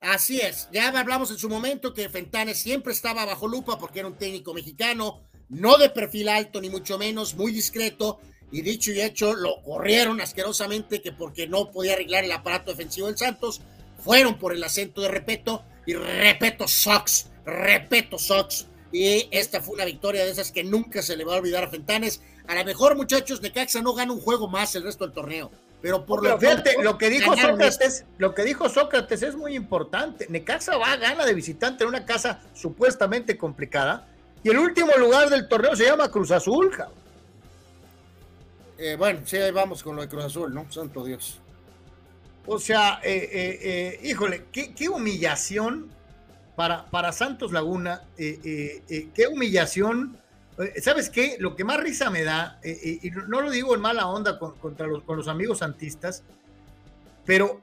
[0.00, 4.08] Así es, ya hablamos en su momento que Fentanes siempre estaba bajo lupa porque era
[4.08, 8.20] un técnico mexicano, no de perfil alto ni mucho menos, muy discreto,
[8.52, 13.08] y dicho y hecho, lo corrieron asquerosamente que porque no podía arreglar el aparato defensivo
[13.08, 13.60] del Santos,
[13.98, 19.84] fueron por el acento de Repeto, y Repeto Sox, Repeto Sox, y esta fue una
[19.84, 22.22] victoria de esas que nunca se le va a olvidar a Fentanes.
[22.46, 25.50] A lo mejor, muchachos, de Caxa no gana un juego más el resto del torneo.
[25.80, 30.26] Pero por lo fíjate, lo que dijo Sócrates, lo que dijo Sócrates es muy importante.
[30.28, 34.08] Necaxa va a gana de visitante en una casa supuestamente complicada
[34.42, 36.70] y el último lugar del torneo se llama Cruz Azul.
[38.76, 40.70] Eh, bueno, sí, ahí vamos con lo de Cruz Azul, ¿no?
[40.70, 41.40] Santo Dios.
[42.46, 45.90] O sea, eh, eh, híjole, qué, humillación
[46.56, 50.18] para, para Santos Laguna, qué humillación.
[50.82, 51.36] ¿Sabes qué?
[51.38, 54.86] Lo que más risa me da, y no lo digo en mala onda con, contra
[54.86, 56.24] los, amigos santistas,
[57.24, 57.60] pero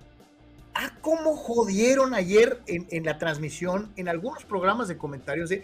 [0.74, 5.64] ah, cómo jodieron ayer en, la transmisión, en algunos programas de comentarios de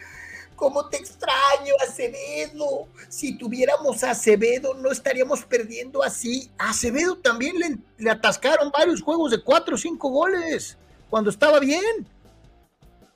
[0.61, 2.87] ¿Cómo te extraño, Acevedo?
[3.09, 6.51] Si tuviéramos a Acevedo, no estaríamos perdiendo así.
[6.59, 7.55] A Acevedo también
[7.97, 10.77] le, atascaron varios juegos de cuatro o cinco goles
[11.09, 12.07] cuando estaba bien.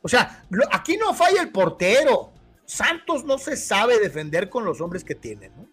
[0.01, 2.31] O sea, aquí no falla el portero.
[2.65, 5.67] Santos no se sabe defender con los hombres que tiene, ¿no?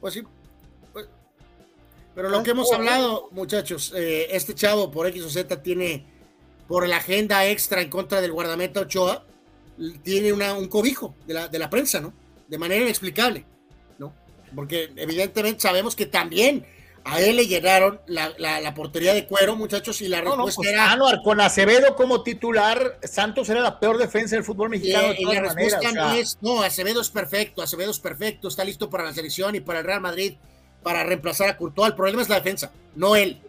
[0.00, 0.22] Pues sí.
[0.92, 1.08] Pues,
[2.14, 6.06] pero lo que hemos hablado, muchachos, eh, este chavo por X o Z tiene
[6.68, 9.24] por la agenda extra en contra del guardameta Ochoa
[10.02, 12.12] tiene un cobijo de la, de la prensa, ¿no?
[12.48, 13.44] De manera inexplicable,
[13.98, 14.14] ¿no?
[14.54, 16.66] Porque evidentemente sabemos que también
[17.08, 20.98] a él le llenaron la, portería de cuero, muchachos, y la respuesta pues, era.
[21.22, 25.14] con Acevedo como titular, Santos era la peor defensa del fútbol mexicano.
[25.16, 29.04] Y, la respuesta no es: no, Acevedo es perfecto, Acevedo es perfecto, está listo para
[29.04, 30.34] la selección y para el Real Madrid
[30.82, 31.90] para reemplazar a Courtois.
[31.90, 33.40] El problema es la defensa, no él.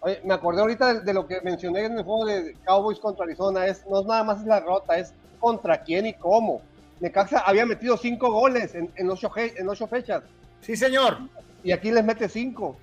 [0.00, 3.66] Oye, me acordé ahorita de, lo que mencioné en el juego de Cowboys contra Arizona,
[3.66, 6.62] es, no es nada más la rota, es contra quién y cómo.
[7.00, 10.22] Necaxa había metido cinco goles en, en, ocho, en ocho fechas.
[10.60, 11.18] Sí, señor.
[11.64, 12.76] Y aquí les mete cinco.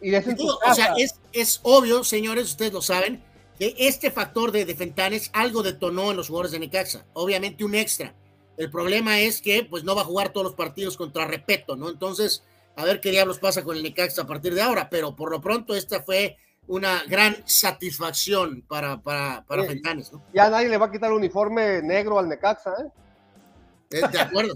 [0.00, 3.22] Y es o sea, es, es obvio, señores, ustedes lo saben,
[3.58, 7.04] que este factor de, Fentanes algo detonó en los jugadores de Necaxa.
[7.12, 8.14] Obviamente un extra.
[8.56, 11.90] El problema es que pues no va a jugar todos los partidos contra Repeto, ¿no?
[11.90, 12.42] Entonces,
[12.76, 14.88] a ver qué diablos pasa con el Necaxa a partir de ahora.
[14.88, 20.22] Pero por lo pronto esta fue una gran satisfacción para, para, para Fentanes, ¿no?
[20.32, 22.90] Ya nadie le va a quitar el uniforme negro al Necaxa, ¿eh?
[23.90, 24.54] eh de acuerdo.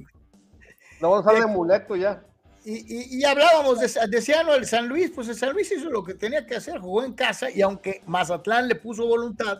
[1.01, 2.23] no vamos a usar de muleto ya.
[2.65, 6.15] Y, y, hablábamos, de, decían el San Luis, pues el San Luis hizo lo que
[6.15, 9.59] tenía que hacer, jugó en casa y aunque Mazatlán le puso voluntad,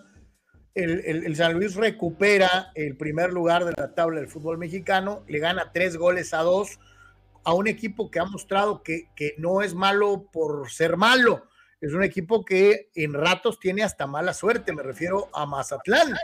[0.75, 5.39] el, el, San Luis recupera el primer lugar de la tabla del fútbol mexicano, le
[5.39, 6.81] gana tres goles a dos
[7.45, 11.45] a un equipo que ha mostrado que, que no es malo por ser malo,
[11.83, 16.15] es un equipo que en ratos tiene hasta mala suerte, me refiero a Mazatlán.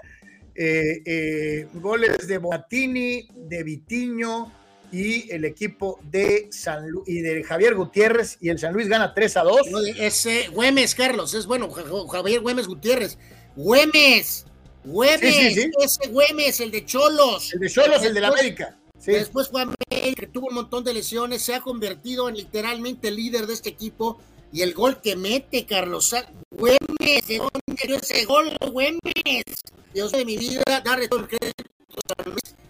[0.54, 4.50] Eh, eh, goles de Boatini, de Vitiño
[4.92, 9.36] y el equipo de San y de Javier Gutiérrez y el San Luis gana 3
[9.36, 9.60] a 2.
[9.98, 13.18] ese Güemes, Carlos, es bueno, Javier Güemes Gutiérrez.
[13.56, 14.46] Güemes,
[14.84, 17.52] Güemes, ese Güemes, el de Cholos.
[17.52, 18.76] El de Cholos, el de la América.
[19.04, 23.54] Después Juan que tuvo un montón de lesiones, se ha convertido en literalmente líder de
[23.54, 24.20] este equipo
[24.52, 26.14] y el gol que mete Carlos
[26.50, 29.44] Güemes, ¿de dónde dio ese gol, Güemes?
[29.94, 31.64] Dios de mi vida, darle todo el crédito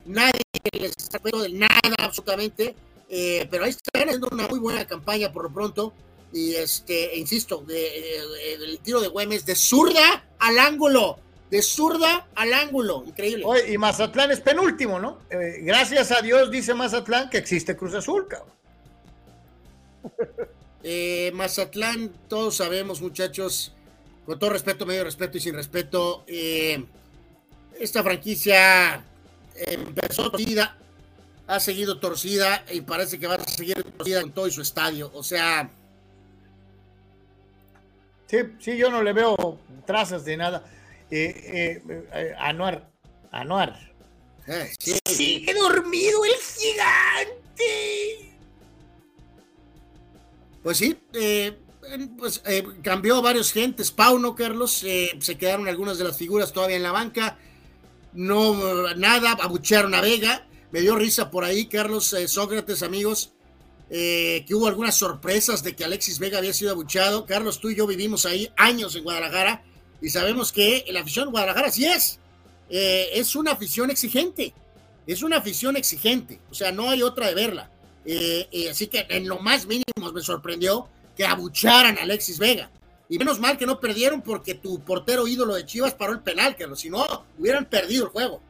[0.07, 0.41] Nadie
[0.73, 2.75] les recuerdo de nada, absolutamente.
[3.09, 5.93] Eh, pero ahí están haciendo una muy buena campaña por lo pronto.
[6.33, 11.19] Y este, insisto, el tiro de Güemes de zurda al ángulo.
[11.51, 13.03] De zurda al ángulo.
[13.05, 13.45] Increíble.
[13.69, 15.19] y Mazatlán es penúltimo, ¿no?
[15.31, 18.55] Eh, gracias a Dios, dice Mazatlán, que existe Cruz Azul, cabrón.
[20.83, 23.75] Eh, Mazatlán, todos sabemos, muchachos,
[24.25, 26.87] con todo respeto, medio respeto y sin respeto, eh,
[27.79, 29.05] esta franquicia
[29.67, 30.77] empezó torcida,
[31.47, 35.11] ha seguido torcida y parece que va a seguir torcida en todo su estadio.
[35.15, 35.71] O sea.
[38.27, 40.65] Sí, sí, yo no le veo trazas de nada.
[41.11, 42.89] Eh, eh, Anuar,
[43.33, 43.91] Anuar.
[44.79, 48.31] Sigue dormido el gigante.
[50.63, 50.99] Pues sí,
[52.19, 52.43] pues
[52.83, 53.91] cambió varios gentes.
[53.91, 57.39] Pauno, Carlos, se quedaron algunas de las figuras todavía en la banca.
[58.13, 60.47] No, nada, abuchearon a Vega.
[60.73, 63.33] Me dio risa por ahí, Carlos Sócrates, amigos
[63.93, 67.27] eh, que hubo algunas sorpresas de que Alexis Vega había sido abuchado.
[67.27, 69.65] Carlos, tú y yo vivimos ahí años en Guadalajara
[70.01, 72.21] y sabemos que la afición de Guadalajara sí es.
[72.71, 74.55] Eh, es una afición exigente.
[75.09, 76.41] Es una afición exigente.
[76.51, 77.69] O sea, no hay otra de verla.
[78.05, 82.71] Eh, así que en lo más mínimo me sorprendió que abucharan a Alexis Vega.
[83.11, 86.57] Y menos mal que no perdieron porque tu portero ídolo de Chivas paró el penal,
[86.57, 86.81] Carlos.
[86.81, 87.05] Si no,
[87.39, 88.41] hubieran perdido el juego.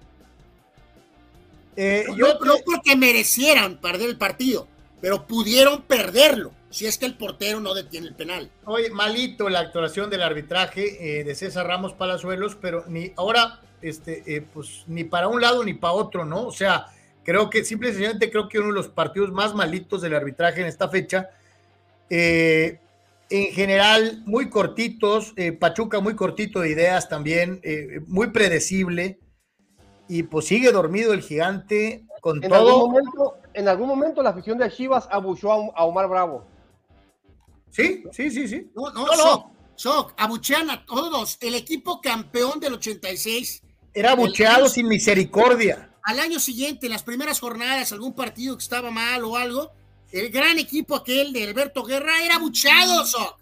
[1.76, 4.68] yo no porque merecieran perder el partido,
[5.00, 8.50] pero pudieron perderlo si es que el portero no detiene el penal.
[8.64, 14.22] Oye, malito la actuación del arbitraje eh, de César Ramos Palazuelos, pero ni ahora, este,
[14.26, 16.46] eh, pues ni para un lado ni para otro, ¿no?
[16.46, 16.86] O sea,
[17.24, 20.88] creo que simplemente creo que uno de los partidos más malitos del arbitraje en esta
[20.88, 21.30] fecha.
[22.08, 22.78] Eh,
[23.30, 27.60] en general, muy cortitos, Pachuca muy cortito de ideas también,
[28.06, 29.20] muy predecible,
[30.08, 32.90] y pues sigue dormido el gigante con todo
[33.54, 36.46] en algún momento la afición de Chivas abuchó a, Omar Bravo.
[37.70, 38.70] Sí, sí, sí, sí.
[38.74, 39.52] No, no, no.
[39.76, 41.38] Shock, abuchean a todos.
[41.40, 43.62] El equipo campeón del 86.
[43.94, 45.90] Era abucheado sin misericordia.
[46.02, 49.72] Al año siguiente, en las primeras jornadas, algún partido que estaba mal o algo,
[50.12, 53.40] el gran equipo aquel de Alberto Guerra era abucheado, Shock.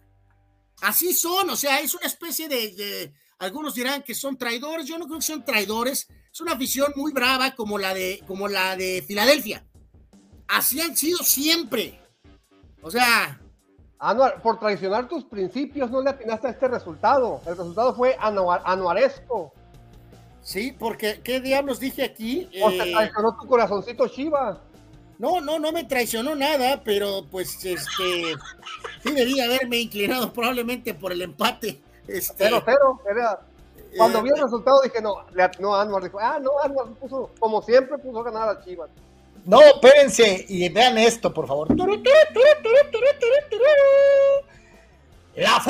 [0.82, 4.98] Así son, o sea, es una especie de, de, algunos dirán que son traidores, yo
[4.98, 8.76] no creo que son traidores, es una afición muy brava como la de, como la
[8.76, 9.64] de Filadelfia
[10.48, 12.00] así han sido siempre.
[12.82, 13.40] O sea.
[14.00, 17.40] Anuar, por traicionar tus principios no le atinaste a este resultado.
[17.46, 19.52] El resultado fue anuaresco.
[20.40, 22.48] Sí, porque ¿qué diablos dije aquí?
[22.62, 24.62] O eh, traicionó tu corazoncito Shiva.
[25.18, 28.36] No, no, no me traicionó nada, pero pues este
[29.02, 31.80] sí debía haberme inclinado probablemente por el empate.
[32.06, 33.40] Este, cero, cero.
[33.96, 36.04] cuando vi el eh, resultado dije, no, le atinó a Anuar.
[36.04, 38.90] Dijo, ah, no, Anuar puso, como siempre, puso a ganar a Chivas.
[39.44, 41.68] No, espérense y vean esto, por favor.
[45.34, 45.60] La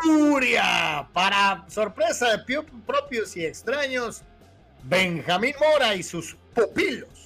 [0.00, 1.08] furia.
[1.12, 4.22] Para sorpresa de propios y extraños,
[4.84, 7.19] Benjamín Mora y sus pupilos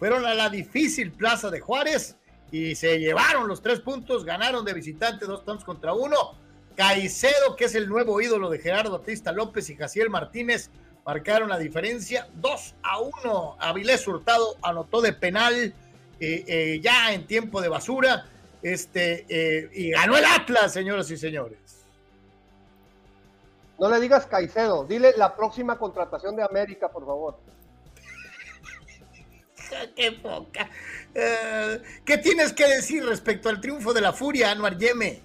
[0.00, 2.16] fueron a la difícil plaza de Juárez
[2.50, 6.16] y se llevaron los tres puntos, ganaron de visitante dos tantos contra uno.
[6.74, 10.70] Caicedo, que es el nuevo ídolo de Gerardo Batista López y Jaciel Martínez,
[11.04, 13.56] marcaron la diferencia 2 a 1.
[13.58, 15.74] Avilés Hurtado anotó de penal eh,
[16.18, 18.24] eh, ya en tiempo de basura.
[18.62, 21.58] Este, eh, y ganó el Atlas, señoras y señores.
[23.78, 27.38] No le digas Caicedo, dile la próxima contratación de América, por favor.
[29.96, 30.68] Qué poca.
[32.04, 35.22] ¿Qué tienes que decir respecto al triunfo de la Furia, Anuar Yeme?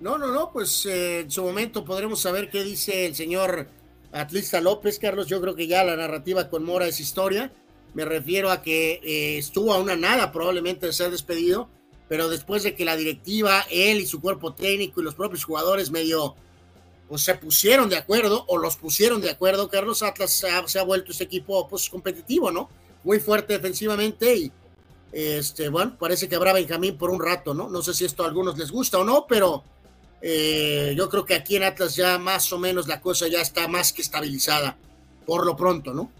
[0.00, 3.68] No, no, no, pues en su momento podremos saber qué dice el señor
[4.12, 7.52] Atlista López, Carlos, yo creo que ya la narrativa con Mora es historia.
[7.94, 11.68] Me refiero a que eh, estuvo a una nada probablemente de ser despedido,
[12.08, 15.90] pero después de que la directiva, él y su cuerpo técnico y los propios jugadores
[15.90, 16.36] medio
[17.08, 21.12] pues, se pusieron de acuerdo o los pusieron de acuerdo, Carlos Atlas se ha, vuelto
[21.12, 22.68] este equipo pues, competitivo, ¿no?
[23.04, 24.52] Muy fuerte defensivamente y
[25.12, 27.68] este, bueno, parece que habrá Benjamín por un rato, ¿no?
[27.68, 29.64] No sé si esto a algunos les gusta o no, pero
[30.20, 33.68] eh, yo creo que aquí en Atlas ya más o menos la cosa ya está
[33.68, 34.76] más que estabilizada,
[35.24, 36.10] por lo pronto, ¿no?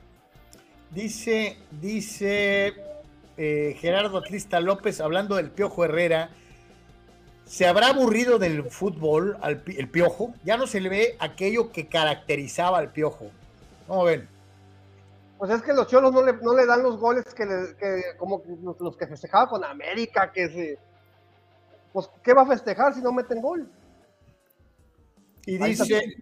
[0.91, 2.75] Dice, dice
[3.37, 6.31] eh, Gerardo Crista López, hablando del Piojo Herrera,
[7.45, 10.33] ¿se habrá aburrido del fútbol al, el Piojo?
[10.45, 13.31] Ya no se le ve aquello que caracterizaba al Piojo.
[13.87, 14.29] ¿Cómo ven?
[15.39, 17.47] Pues es que los cholos no le, no le dan los goles que,
[18.19, 18.43] como
[18.81, 20.79] los, que festejaba con América, que se...
[21.93, 23.71] Pues, ¿qué va a festejar si no meten gol?
[25.47, 26.17] Y dice,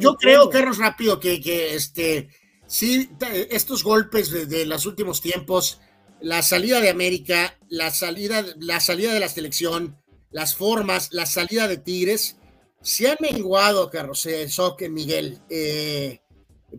[0.00, 2.28] yo, creo, Carlos, rápido, que, que este,
[2.66, 3.10] sí,
[3.50, 5.80] estos golpes de, los últimos tiempos,
[6.20, 9.96] la salida de América, la salida, la salida de la selección,
[10.30, 12.36] las formas, la salida de Tigres,
[12.80, 16.20] se han menguado, Carlos, eh, Soque, Miguel, eh,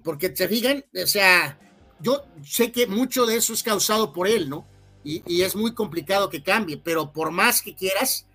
[0.04, 1.60] porque se fijan, o sea,
[2.02, 4.68] yo sé que mucho de eso es causado por él, ¿no?
[5.04, 8.28] Y, es muy complicado que cambie, pero por más que quieras,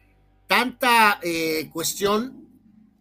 [0.48, 2.46] tanta eh, cuestión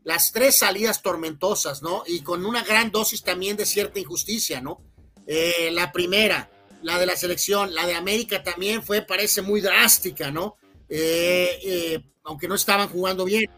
[0.04, 2.04] las tres salidas tormentosas, ¿no?
[2.06, 4.80] Y con una gran dosis también de cierta injusticia, ¿no?
[5.26, 6.50] Eh, la primera,
[6.84, 10.58] la de la selección, la de América también fue, parece muy drástica, ¿no?
[10.88, 13.50] Eh, eh, aunque no estaban jugando bien.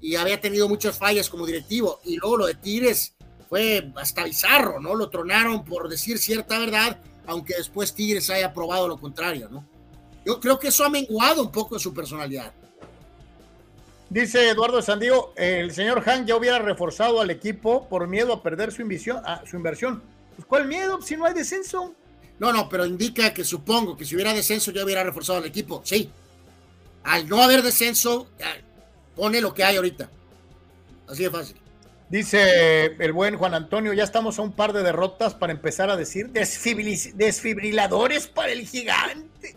[0.00, 2.00] y había tenido muchas fallas como directivo.
[2.04, 3.16] Y luego lo de Tigres
[3.48, 4.94] fue hasta bizarro, ¿no?
[4.94, 9.64] Lo tronaron por decir cierta verdad, aunque después Tigres haya probado lo contrario, ¿no?
[10.24, 12.52] Yo creo que eso ha menguado un poco su personalidad.
[14.10, 18.72] Dice Eduardo Sandiego, el señor Han ya hubiera reforzado al equipo por miedo a perder
[18.72, 20.02] su, inversión, a su inversión.
[20.36, 21.94] Pues, ¿Cuál miedo si no hay descenso?
[22.38, 25.82] No, no, pero indica que supongo que si hubiera descenso ya hubiera reforzado al equipo.
[25.84, 26.10] Sí.
[27.04, 28.28] Al no haber descenso,
[29.16, 30.10] pone lo que hay ahorita.
[31.06, 31.56] Así de fácil.
[32.10, 35.96] Dice el buen Juan Antonio, ya estamos a un par de derrotas para empezar a
[35.96, 39.56] decir desfibriladores para el gigante.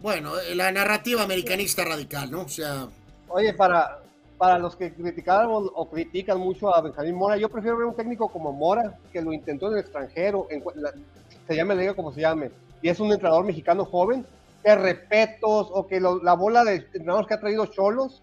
[0.00, 2.42] Bueno, eh, la narrativa americanista radical, ¿no?
[2.42, 2.86] O sea.
[3.26, 3.98] Oye, para,
[4.38, 8.28] para los que criticaron o critican mucho a Benjamín Mora, yo prefiero ver un técnico
[8.28, 10.46] como Mora, que lo intentó en el extranjero,
[11.48, 14.24] se llame la liga como se llame, y es un entrenador mexicano joven,
[14.62, 18.22] que repetos, o que la bola de entrenadores que ha traído Cholos,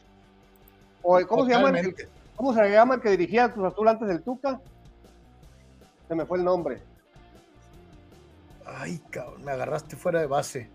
[1.04, 1.80] o ¿cómo se llama?
[1.80, 1.96] El,
[2.36, 4.60] ¿Cómo se llama el que dirigía Cruz Azul antes del Tuca?
[6.08, 6.82] Se me fue el nombre.
[8.66, 10.70] Ay, cabrón, me agarraste fuera de base.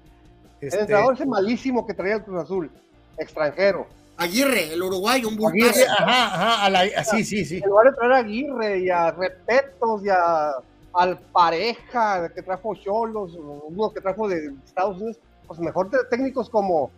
[0.60, 2.70] El este, entrenador ese malísimo que traía el Cruz Azul,
[3.16, 3.86] extranjero.
[4.16, 5.80] Aguirre, el uruguayo, un bultazo.
[5.98, 7.60] Ajá, ajá, sí, sí, sí.
[7.62, 10.52] En lugar de traer a Aguirre y a Repetos y a
[10.92, 16.90] al pareja que trajo Cholos, uno que trajo de Estados Unidos, pues mejor técnicos como,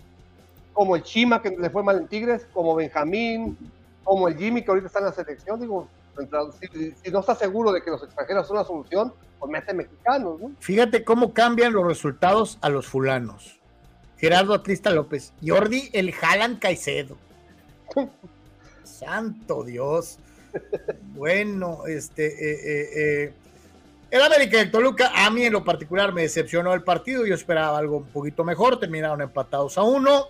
[0.73, 3.57] como el Chima, que le fue mal en Tigres, como Benjamín,
[4.05, 5.89] como el Jimmy, que ahorita está en la selección, digo,
[6.60, 10.40] si, si no estás seguro de que los extranjeros son la solución, pues mete mexicanos,
[10.40, 10.52] ¿no?
[10.60, 13.58] Fíjate cómo cambian los resultados a los fulanos.
[14.18, 17.16] Gerardo Atlista López, Jordi el Jalan Caicedo.
[18.84, 20.18] Santo Dios.
[21.15, 23.32] Bueno, este, eh, eh, eh,
[24.10, 27.26] el América de Toluca, a mí en lo particular me decepcionó el partido.
[27.26, 28.78] Yo esperaba algo un poquito mejor.
[28.78, 30.28] Terminaron empatados a uno.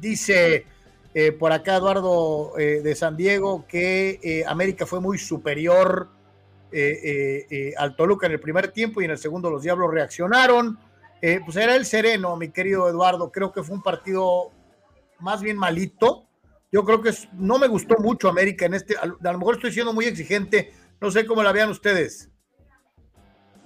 [0.00, 0.66] dice
[1.38, 6.08] por acá Eduardo de San Diego que América fue muy superior
[7.78, 10.78] al Toluca en el primer tiempo y en el segundo los Diablos reaccionaron.
[11.22, 13.32] Eh, pues era el sereno, mi querido Eduardo.
[13.32, 14.50] Creo que fue un partido
[15.18, 16.28] más bien malito.
[16.70, 18.96] Yo creo que no me gustó mucho América en este.
[18.96, 20.72] A, lo mejor estoy siendo muy exigente.
[21.00, 22.30] No sé cómo la vean ustedes.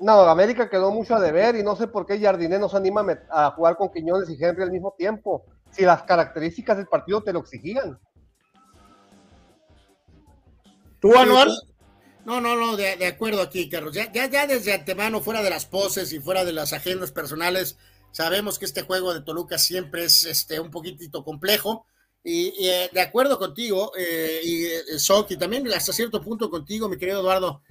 [0.00, 3.50] No, América quedó mucho a deber y no sé por qué Jardiné nos anima a
[3.50, 5.44] jugar con Quiñones y Henry al mismo tiempo.
[5.70, 7.98] Si las características del partido te lo exigían.
[11.00, 11.50] ¿Tú, Anual?
[12.24, 13.94] No, no, no, de, acuerdo aquí, Carlos.
[13.94, 17.78] Ya, ya, desde antemano, fuera de las poses y fuera de las agendas personales,
[18.10, 21.86] sabemos que este juego de Toluca siempre es este, un poquitito complejo.
[22.22, 24.82] Y, eh, de acuerdo contigo, eh, y eh,
[25.28, 27.62] y también hasta cierto punto contigo, mi querido Eduardo,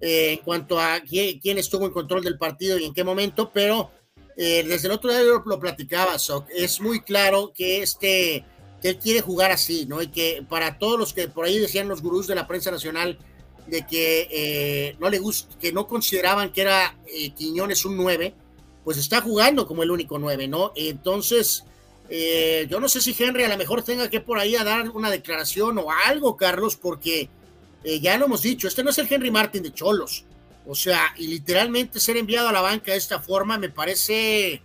[0.00, 3.90] eh, en cuanto a quién, estuvo en control del partido y en qué momento, pero
[4.36, 8.44] desde el otro lado lo platicaba, Sok, es muy claro que este
[8.82, 10.02] que él quiere jugar así, ¿no?
[10.02, 13.18] Y que para todos los que por ahí decían los gurús de la prensa nacional,
[13.66, 18.34] de que eh, no le gusta, que no consideraban que era eh, Quiñones un 9,
[18.84, 20.72] pues está jugando como el único 9, ¿no?
[20.76, 21.64] Entonces,
[22.08, 24.90] eh, yo no sé si Henry a lo mejor tenga que por ahí a dar
[24.90, 27.28] una declaración o algo, Carlos, porque
[28.00, 30.24] ya lo hemos dicho, este no es el Henry Martin de Cholos.
[30.66, 34.60] O sea, y literalmente ser enviado a la banca de esta forma me parece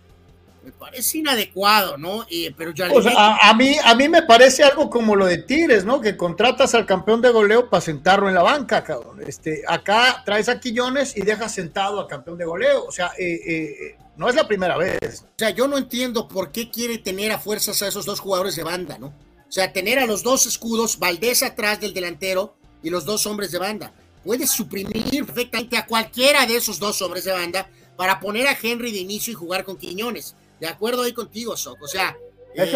[0.64, 2.24] me parece inadecuado, ¿no?
[2.56, 6.00] pero ya a, mí, a mí me parece algo como lo de Tigres, ¿no?
[6.00, 9.20] Que contratas al campeón de goleo para sentarlo en la banca, cabrón.
[9.26, 12.84] Este, acá traes a Quillones y dejas sentado al campeón de goleo.
[12.84, 15.24] O sea, eh, eh, no es la primera vez.
[15.24, 18.54] O sea, yo no entiendo por qué quiere tener a fuerzas a esos dos jugadores
[18.54, 19.08] de banda, ¿no?
[19.08, 23.52] O sea, tener a los dos escudos, Valdés atrás del delantero y los dos hombres
[23.52, 23.92] de banda.
[24.24, 28.92] Puedes suprimir perfectamente a cualquiera de esos dos hombres de banda para poner a Henry
[28.92, 30.34] de inicio y jugar con Quiñones.
[30.60, 31.82] De acuerdo ahí contigo, Soc.
[31.82, 32.16] O sea.
[32.54, 32.72] Eh,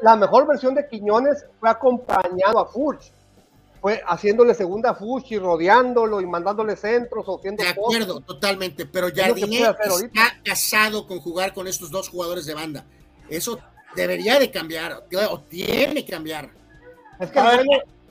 [0.00, 3.12] la mejor versión de Quiñones fue acompañando a Furch.
[3.80, 7.62] Fue haciéndole segunda a Furch y rodeándolo y mandándole centros o haciendo.
[7.62, 8.86] De acuerdo, totalmente.
[8.86, 12.84] Pero Jardiné está casado con jugar con estos dos jugadores de banda.
[13.28, 13.58] Eso
[13.94, 16.50] debería de cambiar, o tiene que cambiar.
[17.20, 17.40] Es que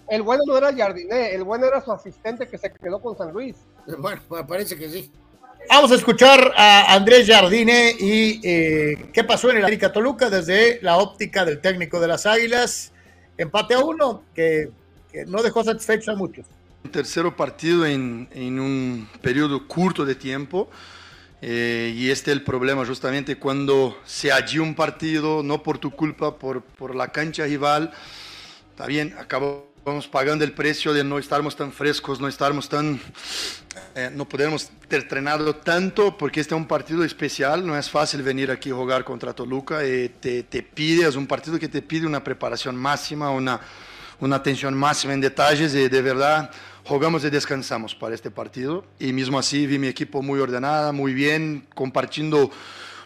[0.10, 3.34] el bueno, no era Jardiné, el bueno era su asistente que se quedó con San
[3.34, 3.56] Luis.
[3.98, 5.12] Bueno, parece que sí.
[5.70, 10.80] Vamos a escuchar a Andrés Jardine y eh, qué pasó en el América Toluca desde
[10.82, 12.94] la óptica del técnico de las Águilas.
[13.38, 14.70] Empate a uno que,
[15.28, 16.46] no dejó satisfecho a muchos.
[16.86, 20.70] Un tercer partido en, un periodo corto de tiempo.
[21.42, 25.92] Eh, y este es el problema justamente cuando se allí un partido, no por tu
[25.92, 27.92] culpa, por, por la cancha rival.
[28.72, 33.00] Está bien, acabó Vamos pagando el precio de no estarmos tan frescos, no estarmos tan,
[33.96, 38.22] eh, no podemos ter entrenado tanto, porque este es un partido especial, no es fácil
[38.22, 41.82] venir aquí a jugar contra Toluca, y te, te pide, es un partido que te
[41.82, 43.62] pide una preparación máxima, una,
[44.20, 46.52] una atención máxima en detalles, y de verdad
[46.84, 51.14] jugamos y descansamos para este partido, y mismo así vi mi equipo muy ordenada, muy
[51.14, 52.52] bien, compartiendo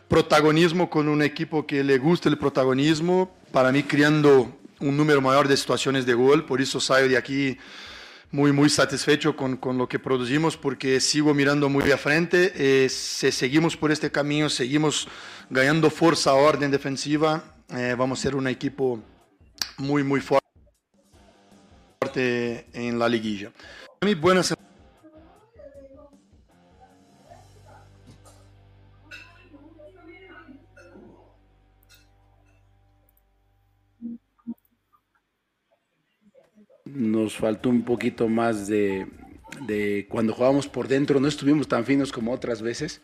[0.08, 5.48] protagonismo con un equipo que le gusta el protagonismo, para mí creando un número mayor
[5.48, 7.58] de situaciones de gol, por eso salgo de aquí
[8.32, 12.90] muy, muy satisfecho con, con lo que producimos, porque sigo mirando muy de frente, eh,
[12.90, 15.08] si seguimos por este camino, seguimos
[15.50, 19.02] ganando fuerza, orden defensiva, eh, vamos a ser un equipo
[19.78, 20.42] muy, muy fuerte
[22.74, 23.52] en la liguilla.
[24.02, 24.52] Mí, buenas
[36.94, 39.08] nos faltó un poquito más de,
[40.10, 43.02] cuando jugábamos por dentro, no estuvimos tan finos como otras veces,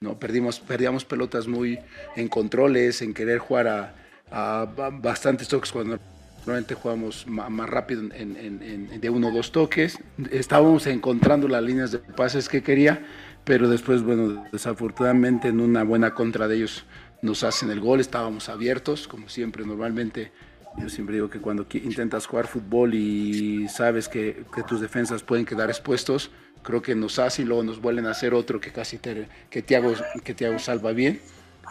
[0.00, 1.78] no perdimos, perdíamos pelotas muy
[2.16, 3.94] en controles, en querer jugar
[4.30, 4.64] a,
[5.02, 5.98] bastantes toques cuando
[6.38, 9.98] normalmente jugamos más, rápido en, de uno o dos toques.
[10.30, 13.04] Estábamos encontrando las líneas de pases que quería,
[13.44, 16.84] pero después, bueno, desafortunadamente en una buena contra de ellos
[17.22, 20.32] nos hacen el gol, estábamos abiertos, como siempre, normalmente
[20.78, 25.44] yo siempre digo que cuando intentas jugar fútbol y sabes que, que, tus defensas pueden
[25.44, 26.30] quedar expuestos,
[26.62, 29.62] creo que nos hace y luego nos vuelven a hacer otro que casi te, que
[29.62, 31.20] Thiago, que Thiago salva bien.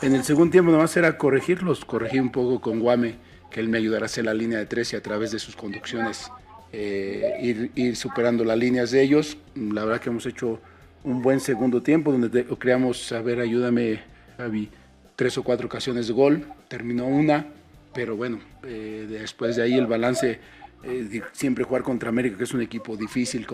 [0.01, 3.15] En el segundo tiempo nomás era corregirlos, corregí un poco con Guame,
[3.49, 5.55] que él me ayudara a hacer la línea de tres y a través de sus
[5.55, 6.31] conducciones
[6.71, 9.37] eh, ir, ir, superando las líneas de ellos.
[9.55, 10.59] La verdad que hemos hecho
[11.03, 14.01] un buen segundo tiempo donde creamos, a ver, ayúdame,
[14.37, 14.69] Javi,
[15.15, 17.47] tres o cuatro ocasiones de gol, terminó una
[17.93, 20.39] pero bueno, eh, después de ahí el balance,
[20.83, 23.47] eh, siempre jugar contra América, que es un equipo difícil.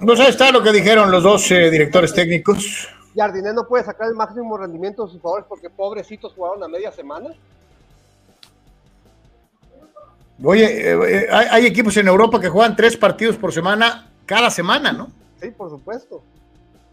[0.00, 2.88] Pues ahí está lo que dijeron los dos eh, directores técnicos.
[3.16, 6.92] Jardinés no puede sacar el máximo rendimiento de sus jugadores porque pobrecitos jugaron a media
[6.92, 7.30] semana.
[10.42, 14.92] Oye, eh, hay, hay equipos en Europa que juegan tres partidos por semana cada semana,
[14.92, 15.10] ¿no?
[15.40, 16.22] Sí, por supuesto.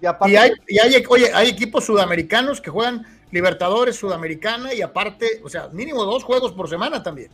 [0.02, 4.82] Y, aparte, y, hay, y hay, oye, hay equipos sudamericanos que juegan Libertadores Sudamericana y
[4.82, 7.32] aparte, o sea, mínimo dos juegos por semana también.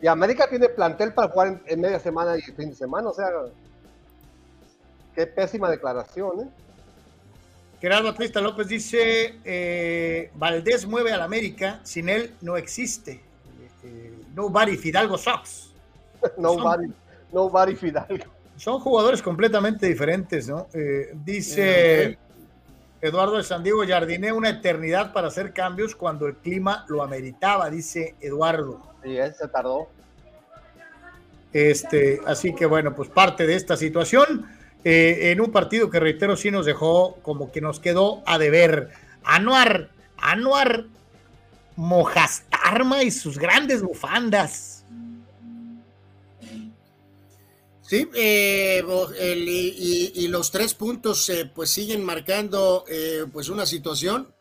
[0.00, 3.14] Y América tiene plantel para jugar en, en media semana y fin de semana, o
[3.14, 3.28] sea,
[5.14, 6.48] qué pésima declaración, ¿eh?
[7.80, 13.22] Gerardo Atlista López dice, eh, Valdés mueve al América, sin él no existe.
[13.84, 15.70] Eh, nobody Fidalgo sucks.
[16.36, 16.92] nobody,
[17.32, 18.24] nobody Fidalgo.
[18.58, 20.66] Son jugadores completamente diferentes, ¿no?
[20.74, 22.18] Eh, dice
[23.00, 27.70] Eduardo de San Diego, Jardiné una eternidad para hacer cambios cuando el clima lo ameritaba,
[27.70, 28.82] dice Eduardo.
[29.04, 29.88] Sí, él se tardó.
[31.52, 34.46] Este, así que bueno, pues parte de esta situación,
[34.84, 38.90] eh, en un partido que reitero sí nos dejó como que nos quedó a deber.
[39.22, 40.86] Anuar, Anuar
[41.76, 44.77] Mojastarma y sus grandes bufandas.
[47.88, 48.84] Sí, eh,
[49.18, 54.34] el, y, los tres puntos eh, pues siguen marcando eh, pues una situación,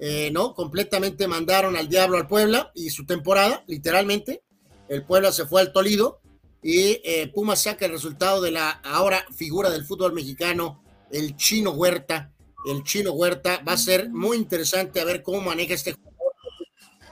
[0.00, 0.52] eh, ¿no?
[0.52, 4.42] Completamente mandaron al diablo al Puebla y su temporada, literalmente.
[4.88, 6.20] El Puebla se fue al Tolido
[6.60, 7.00] y
[7.32, 12.32] Pumas saca el resultado de la ahora figura del fútbol mexicano, el chino Huerta.
[12.66, 16.32] El chino Huerta va a ser muy interesante a ver cómo maneja este jugador,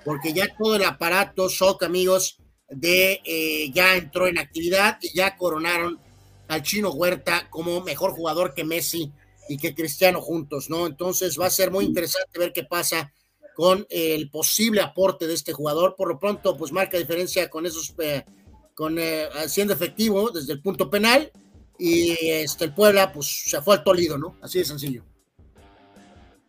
[0.04, 5.36] porque ya todo el aparato, SOC, amigos, de eh, ya entró en actividad y ya
[5.36, 5.98] coronaron
[6.48, 9.12] al chino Huerta como mejor jugador que Messi
[9.48, 10.86] y que Cristiano juntos, ¿no?
[10.86, 13.12] Entonces va a ser muy interesante ver qué pasa
[13.54, 15.94] con el posible aporte de este jugador.
[15.96, 18.24] Por lo pronto, pues marca diferencia con esos, eh,
[18.74, 21.30] con eh, siendo efectivo desde el punto penal
[21.78, 24.36] y este el Puebla, pues se fue al Tolido, ¿no?
[24.40, 25.04] Así de sencillo.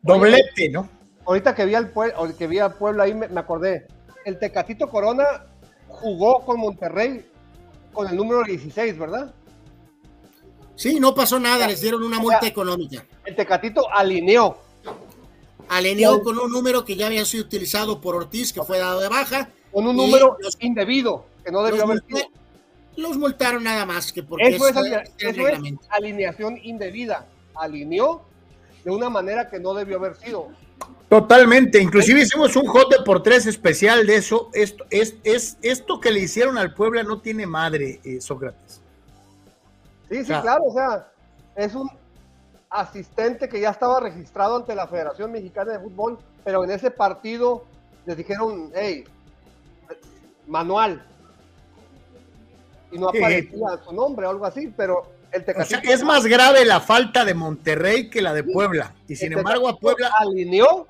[0.02, 0.90] Doblete, ¿no?
[1.26, 3.88] Ahorita que vi al Puebla, que vi al Puebla ahí me, me acordé.
[4.26, 5.46] El Tecatito Corona
[5.88, 7.26] jugó con Monterrey
[7.94, 9.34] con el número 16, ¿verdad?
[10.76, 13.04] Sí, no pasó nada, les dieron una multa económica.
[13.26, 14.58] El Tecatito alineó.
[15.70, 19.10] Alineó con un número que ya había sido utilizado por Ortiz, que fue dado de
[19.10, 19.50] baja.
[19.72, 22.20] Con un número los, indebido, que no debió haber sido.
[22.96, 24.76] Los multaron nada más que porque eso, es,
[25.18, 25.60] eso es
[25.90, 27.28] alineación indebida.
[27.56, 28.22] Alineó
[28.84, 30.50] de una manera que no debió haber sido.
[31.10, 34.50] Totalmente, inclusive hicimos un J por tres especial de eso.
[34.54, 38.82] Esto, es, es, esto que le hicieron al Puebla no tiene madre, eh, Sócrates.
[40.10, 41.08] Sí, sí, claro, o sea,
[41.56, 41.90] es un
[42.70, 47.64] asistente que ya estaba registrado ante la Federación Mexicana de Fútbol, pero en ese partido
[48.06, 49.06] les dijeron, hey,
[50.46, 51.02] manual.
[52.92, 55.78] Y no aparecía su nombre o algo así, pero el Tecatito.
[55.78, 58.94] O sea, es más grave la falta de Monterrey que la de Puebla.
[59.08, 60.10] Y sin embargo, a Puebla.
[60.20, 60.88] Alineó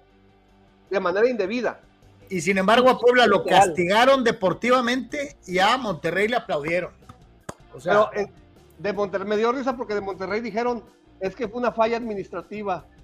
[0.89, 1.79] de manera indebida.
[2.29, 6.91] Y sin embargo, a Puebla lo castigaron deportivamente y a Monterrey le aplaudieron.
[7.73, 8.29] O sea, Pero,
[8.79, 10.83] de Monterrey me dio risa porque de Monterrey dijeron
[11.19, 12.85] es que fue una falla administrativa.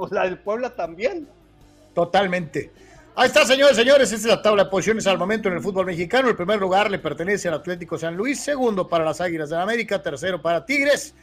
[0.00, 1.26] O la del Puebla también.
[1.92, 2.70] Totalmente.
[3.16, 4.12] Ahí está, señores, señores.
[4.12, 6.28] Esta es la tabla de posiciones al momento en el fútbol mexicano.
[6.28, 9.64] El primer lugar le pertenece al Atlético San Luis, segundo para las Águilas de la
[9.64, 11.16] América, tercero para Tigres.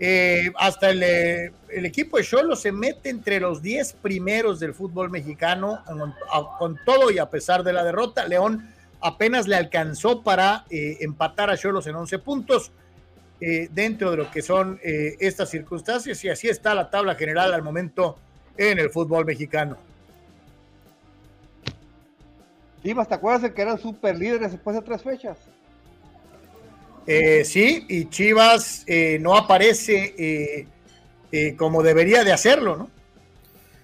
[0.00, 4.72] Eh, hasta el, eh, el, equipo de Cholo se mete entre los 10 primeros del
[4.72, 5.82] fútbol mexicano,
[6.58, 8.26] con, todo y a pesar de la derrota.
[8.28, 12.72] León apenas le alcanzó para eh, empatar a Cholos en 11 puntos.
[13.40, 18.18] dentro de lo que son estas circunstancias, y así está la tabla general al momento
[18.56, 19.76] en el fútbol mexicano.
[22.82, 25.38] Chivas, ¿te acuerdas de que eran super líderes después de tres fechas?
[27.10, 30.66] Eh, sí, y Chivas eh, no aparece
[31.32, 32.90] eh, como debería de hacerlo, ¿no?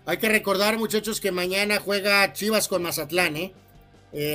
[0.05, 3.55] Hay que recordar, muchachos, que mañana juega Chivas con Mazatlán, ¿eh?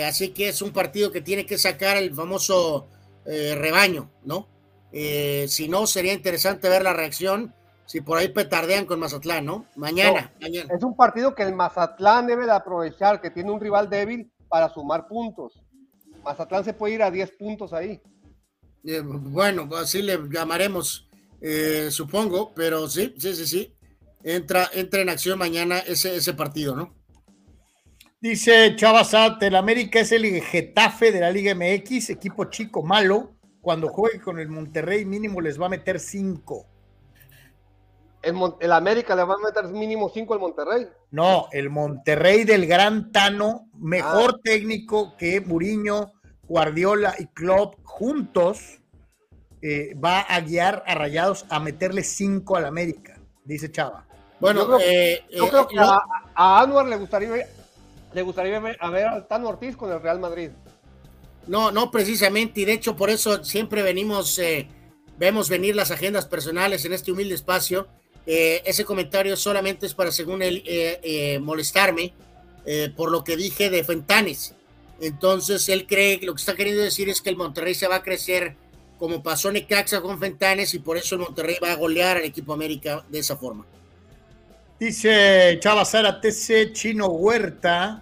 [0.04, 2.88] así que es un partido que tiene que sacar el famoso
[3.26, 4.48] rebaño, ¿no?
[4.92, 7.54] si no, sería interesante ver la reacción
[7.86, 9.66] si por ahí petardean con Mazatlán, ¿no?
[9.76, 10.74] Mañana, mañana.
[10.74, 14.70] Es un partido que el Mazatlán debe de aprovechar, que tiene un rival débil para
[14.70, 15.62] sumar puntos.
[16.24, 18.02] Mazatlán se puede ir a 10 puntos ahí.
[18.84, 21.08] Eh, bueno, así le llamaremos,
[21.42, 23.74] eh, supongo, pero sí, sí, sí, sí.
[24.24, 26.94] Entra, entra en acción mañana ese, ese partido, ¿no?
[28.22, 33.36] Dice Chavasat, el América es el Getafe de la Liga MX, equipo chico malo.
[33.62, 36.66] Cuando juegue con el Monterrey, mínimo les va a meter 5
[38.22, 40.88] el, América le va a meter mínimo 5 al Monterrey.
[41.12, 44.42] No, el Monterrey del Gran Tano, mejor ah.
[44.44, 46.12] técnico que Muriño,
[46.50, 48.82] Guardiola y Klopp juntos,
[49.62, 54.06] eh, va a guiar a Rayados a meterle 5 al América, dice Chava.
[54.42, 56.02] Bueno, yo creo, eh, eh, que a,
[56.36, 57.48] a, Anwar le gustaría,
[58.14, 60.50] le gustaría ver, a ver al Tano Ortiz con el Real Madrid.
[61.48, 64.40] No, no precisamente, y de hecho por eso siempre venimos,
[65.18, 67.88] vemos venir las agendas personales en este humilde espacio
[68.32, 72.14] eh, ese comentario solamente es para, según él, eh, eh, molestarme
[72.96, 74.54] por lo que dije de Fentanes.
[75.02, 77.98] Entonces, él cree que lo que está queriendo decir es que el Monterrey se va
[77.98, 78.56] a crecer
[78.98, 82.52] como pasó Necaxa con Fentanes y por eso el Monterrey va a golear al equipo
[82.52, 83.66] América de esa forma.
[84.78, 88.02] Dice Chava Sara TC Chino Huerta,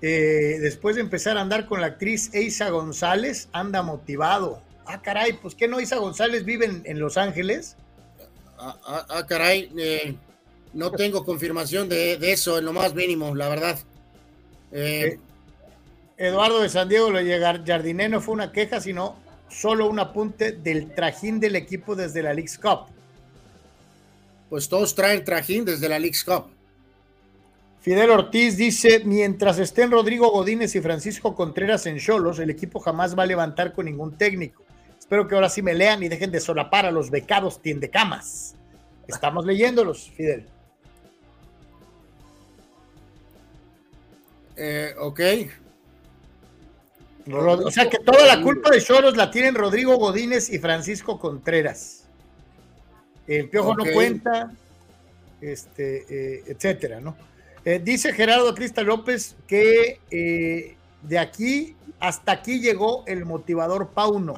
[0.00, 4.62] después de empezar a andar con la actriz Eisa González, anda motivado.
[4.86, 7.76] Ah, caray, pues que no Eisa González vive en Los Ángeles.
[8.58, 10.14] Ah, ah, ah, caray, eh,
[10.72, 13.78] no tengo confirmación de, eso en lo más mínimo, la verdad.
[14.72, 15.18] Eh,
[16.18, 19.16] Eduardo de San Diego lo llegar Jardiné no fue una queja, sino
[19.48, 22.86] solo un apunte del trajín del equipo desde la League's Cup.
[24.48, 26.46] Pues todos traen trajín desde la League's Cup.
[27.80, 33.16] Fidel Ortiz dice, mientras estén Rodrigo Godínez y Francisco Contreras en Cholos, el equipo jamás
[33.16, 34.64] va a levantar con ningún técnico.
[34.98, 38.56] Espero que ahora sí me lean y dejen de solapar a los becados tiendecamas.
[39.06, 40.46] Estamos leyéndolos, Fidel.
[44.56, 45.20] Eh, ok.
[47.32, 52.04] O sea que toda la culpa de Choros la tienen Rodrigo Godínez y Francisco Contreras.
[53.26, 54.52] El piojo no cuenta,
[55.40, 57.16] este, eh, etcétera, ¿no?
[57.64, 60.00] Eh, dice Gerardo Crista López que
[61.02, 64.36] de aquí hasta aquí llegó el motivador Pauno.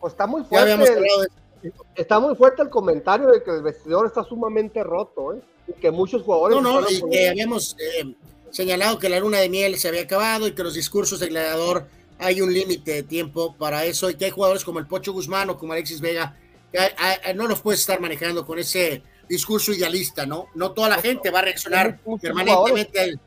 [0.00, 1.28] Pues está muy fuerte.
[1.62, 5.40] El, está muy fuerte el comentario de que el vestidor está sumamente roto, ¿eh?
[5.68, 6.60] Y que muchos jugadores.
[6.60, 8.14] No, no, y que habíamos eh,
[8.52, 11.86] señalado que la luna de miel se había acabado y que los discursos del gladiador
[12.18, 15.50] hay un límite de tiempo para eso y que hay jugadores como el Pocho Guzmán
[15.50, 16.36] o como Alexis Vega
[16.70, 20.46] que no los puedes estar manejando con ese discurso idealista, ¿no?
[20.54, 23.18] No toda la gente va a reaccionar permanentemente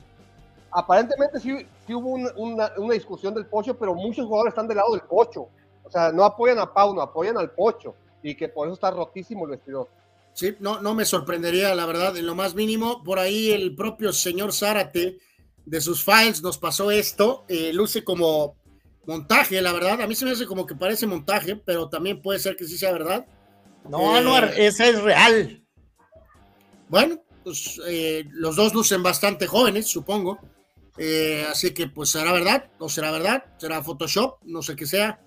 [0.72, 5.02] Aparentemente sí, hubo una, una, discusión del Pocho, pero muchos jugadores están del lado del
[5.02, 5.48] Pocho.
[5.86, 8.92] O sea, no apoyan a Pau, no apoyan al Pocho y que por eso está
[8.92, 9.88] rotísimo el vestidor.
[10.36, 13.04] Sí, no, no me sorprendería, la verdad, en lo más mínimo.
[13.04, 15.18] Por ahí el propio señor Zárate
[15.66, 17.46] de sus files nos pasó esto.
[17.48, 18.58] Eh, luce como
[19.08, 20.02] montaje, la verdad.
[20.02, 22.78] A mí se me hace como que parece montaje, pero también puede ser que sí
[22.78, 23.26] sea verdad.
[23.90, 25.64] No, Anuar, eh, esa es real.
[26.90, 30.38] Bueno, pues eh, los dos lucen bastante jóvenes, supongo.
[31.50, 35.26] así que pues será verdad, o será verdad, será Photoshop, no sé qué sea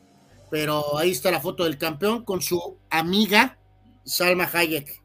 [0.51, 3.59] pero ahí está la foto del campeón con su amiga
[4.05, 4.98] Salma Hayek.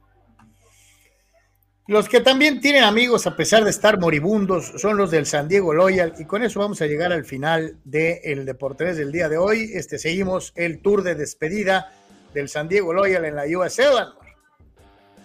[1.86, 5.74] Los que también tienen amigos a pesar de estar moribundos son los del San Diego
[5.74, 9.38] Loyal y con eso vamos a llegar al final del de Deportes del día de
[9.38, 9.70] hoy.
[9.74, 11.92] Este seguimos el tour de despedida
[12.34, 14.16] del San Diego Loyal en la USL.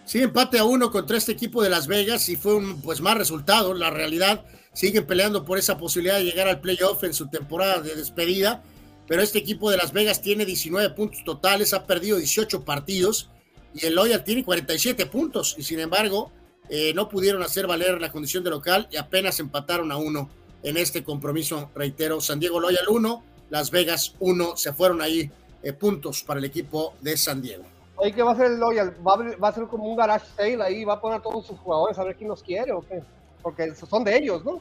[0.04, 3.16] Sí, empate a uno contra este equipo de Las Vegas y fue un pues más
[3.16, 3.72] resultado.
[3.72, 7.94] La realidad siguen peleando por esa posibilidad de llegar al playoff en su temporada de
[7.94, 8.64] despedida,
[9.06, 13.30] pero este equipo de Las Vegas tiene 19 puntos totales, ha perdido 18 partidos
[13.74, 16.32] y el Loyal tiene 47 puntos y sin embargo
[16.68, 20.28] eh, no pudieron hacer valer la condición de local y apenas empataron a uno
[20.62, 25.30] en este compromiso, reitero, San Diego Loyal 1, Las Vegas 1, se fueron ahí
[25.62, 27.64] eh, puntos para el equipo de San Diego.
[27.96, 28.94] Oye, ¿qué va a hacer el Loyal?
[29.06, 30.84] ¿Va a, ser como un garage sale ahí?
[30.84, 33.02] ¿Va a poner a todos sus jugadores a ver quién los quiere o qué?
[33.42, 34.60] Porque son de ellos, ¿no?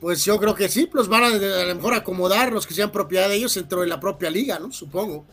[0.00, 2.90] Pues yo creo que sí, los van a, a lo mejor acomodar los que sean
[2.90, 4.70] propiedad de ellos dentro de la propia liga, ¿no?
[4.70, 5.24] Supongo.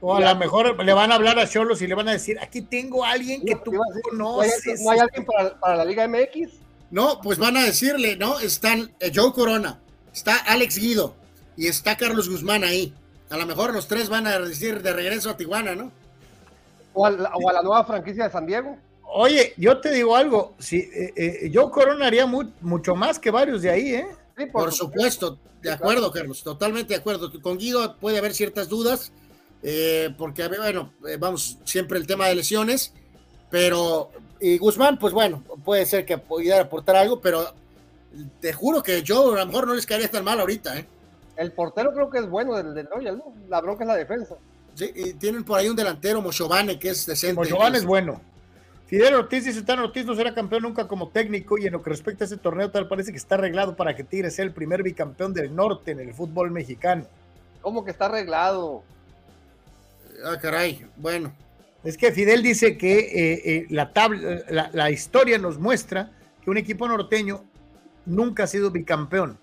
[0.00, 2.38] O a lo mejor le van a hablar a Cholos y le van a decir,
[2.40, 3.72] aquí tengo a alguien que tú
[4.10, 4.80] conoces.
[4.82, 6.52] ¿No hay, alguien para, la Liga MX?
[6.90, 8.40] No, pues van a decirle, ¿no?
[8.40, 9.78] Están eh, Joe Corona,
[10.12, 11.14] está Alex Guido
[11.56, 12.94] y está Carlos Guzmán ahí.
[13.28, 15.92] A lo mejor los tres van a decir de regreso a Tijuana, ¿no?
[16.94, 18.76] O a la, nueva franquicia de San Diego.
[19.02, 23.62] Oye, yo te digo algo, si eh, eh, Joe Corona haría mucho más que varios
[23.62, 24.06] de ahí, ¿eh?
[24.52, 27.30] por, supuesto, de acuerdo, Carlos, totalmente de acuerdo.
[27.40, 29.12] Con Guido puede haber ciertas dudas,
[29.62, 32.92] eh, porque, bueno, eh, vamos, siempre el tema de lesiones,
[33.50, 37.54] pero, y Guzmán, pues bueno, puede ser que pudiera aportar algo, pero
[38.40, 40.86] te juro que yo a lo mejor no les caería tan mal ahorita, ¿eh?
[41.36, 43.32] El portero creo que es bueno del, del Royal, ¿no?
[43.48, 44.34] La bronca es la defensa.
[44.74, 47.34] Sí, y tienen por ahí un delantero, Mochovane, que es decente.
[47.34, 48.20] Mochovane es bueno.
[48.90, 51.90] Fidel Ortiz dice, Tan Ortiz no será campeón nunca como técnico y en lo que
[51.90, 54.82] respecta a ese torneo tal parece que está arreglado para que Tigres sea el primer
[54.82, 57.06] bicampeón del norte en el fútbol mexicano.
[57.62, 58.82] ¿Cómo que está arreglado?
[60.24, 61.32] Ah, caray, bueno.
[61.82, 66.58] Es que Fidel dice que eh, eh, la, tabla, la, historia nos muestra que un
[66.58, 67.44] equipo norteño
[68.04, 69.38] nunca ha sido bicampeón.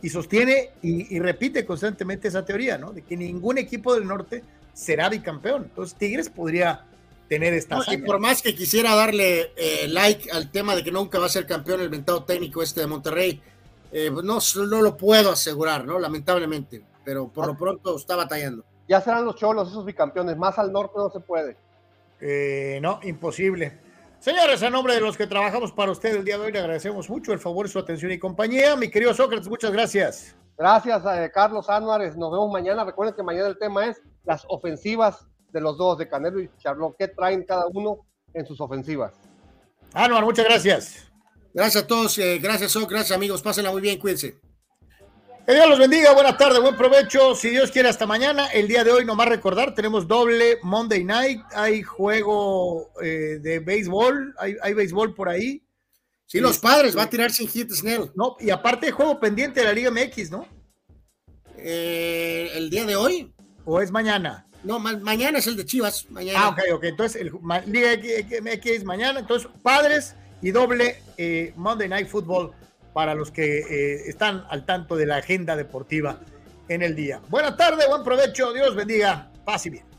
[0.00, 2.92] Y sostiene y, repite constantemente esa teoría, ¿no?
[2.92, 5.64] De que ningún equipo del norte será bicampeón.
[5.64, 6.84] Entonces Tigres podría
[7.28, 7.80] tener esta...
[7.90, 11.30] y por más que quisiera darle eh, like al tema de que nunca va a
[11.30, 13.40] ser campeón el mentado técnico este de Monterrey,
[14.22, 15.98] no, no lo puedo asegurar, ¿no?
[15.98, 16.82] Lamentablemente.
[17.04, 20.36] Pero por lo pronto está batallando ya serán los cholos esos bicampeones.
[20.36, 21.56] Más al norte no se puede.
[22.20, 23.78] Eh, no, imposible.
[24.18, 27.10] Señores, a nombre de los que trabajamos para usted el día de hoy, le agradecemos
[27.10, 28.74] mucho el favor, su atención y compañía.
[28.76, 30.34] Mi querido Sócrates, muchas gracias.
[30.56, 32.16] Gracias, eh, Carlos Álvarez.
[32.16, 32.84] Nos vemos mañana.
[32.84, 36.96] Recuerden que mañana el tema es las ofensivas de los dos, de Canelo y Charlot.
[36.96, 39.12] ¿Qué traen cada uno en sus ofensivas?
[39.92, 41.12] Anuar, muchas gracias.
[41.52, 42.18] Gracias a todos.
[42.18, 42.94] Eh, gracias, Sócrates.
[42.94, 43.42] Gracias, amigos.
[43.42, 43.98] Pásenla muy bien.
[43.98, 44.43] Cuídense.
[45.46, 47.34] Que Dios los bendiga, buenas tardes, buen provecho.
[47.34, 48.46] Si Dios quiere, hasta mañana.
[48.46, 51.42] El día de hoy, nomás recordar, tenemos doble Monday night.
[51.54, 55.62] Hay juego eh, de béisbol, hay, hay, béisbol por ahí.
[56.24, 58.10] Sí, los padres, va a tirar sin hit Snell.
[58.14, 60.46] No, y aparte, juego pendiente de la Liga MX, ¿no?
[61.58, 63.34] Eh, ¿El día de hoy?
[63.66, 64.46] ¿O es mañana?
[64.62, 66.10] No, mañana es el de Chivas.
[66.10, 66.38] Mañana.
[66.42, 66.84] Ah, ok, ok.
[66.84, 67.32] Entonces, el,
[67.66, 67.90] Liga
[68.40, 69.20] MX es mañana.
[69.20, 72.54] Entonces, padres y doble eh, Monday Night Football
[72.94, 76.20] para los que eh, están al tanto de la agenda deportiva
[76.68, 77.20] en el día.
[77.28, 79.93] Buenas tardes, buen provecho, Dios bendiga, paz y bien.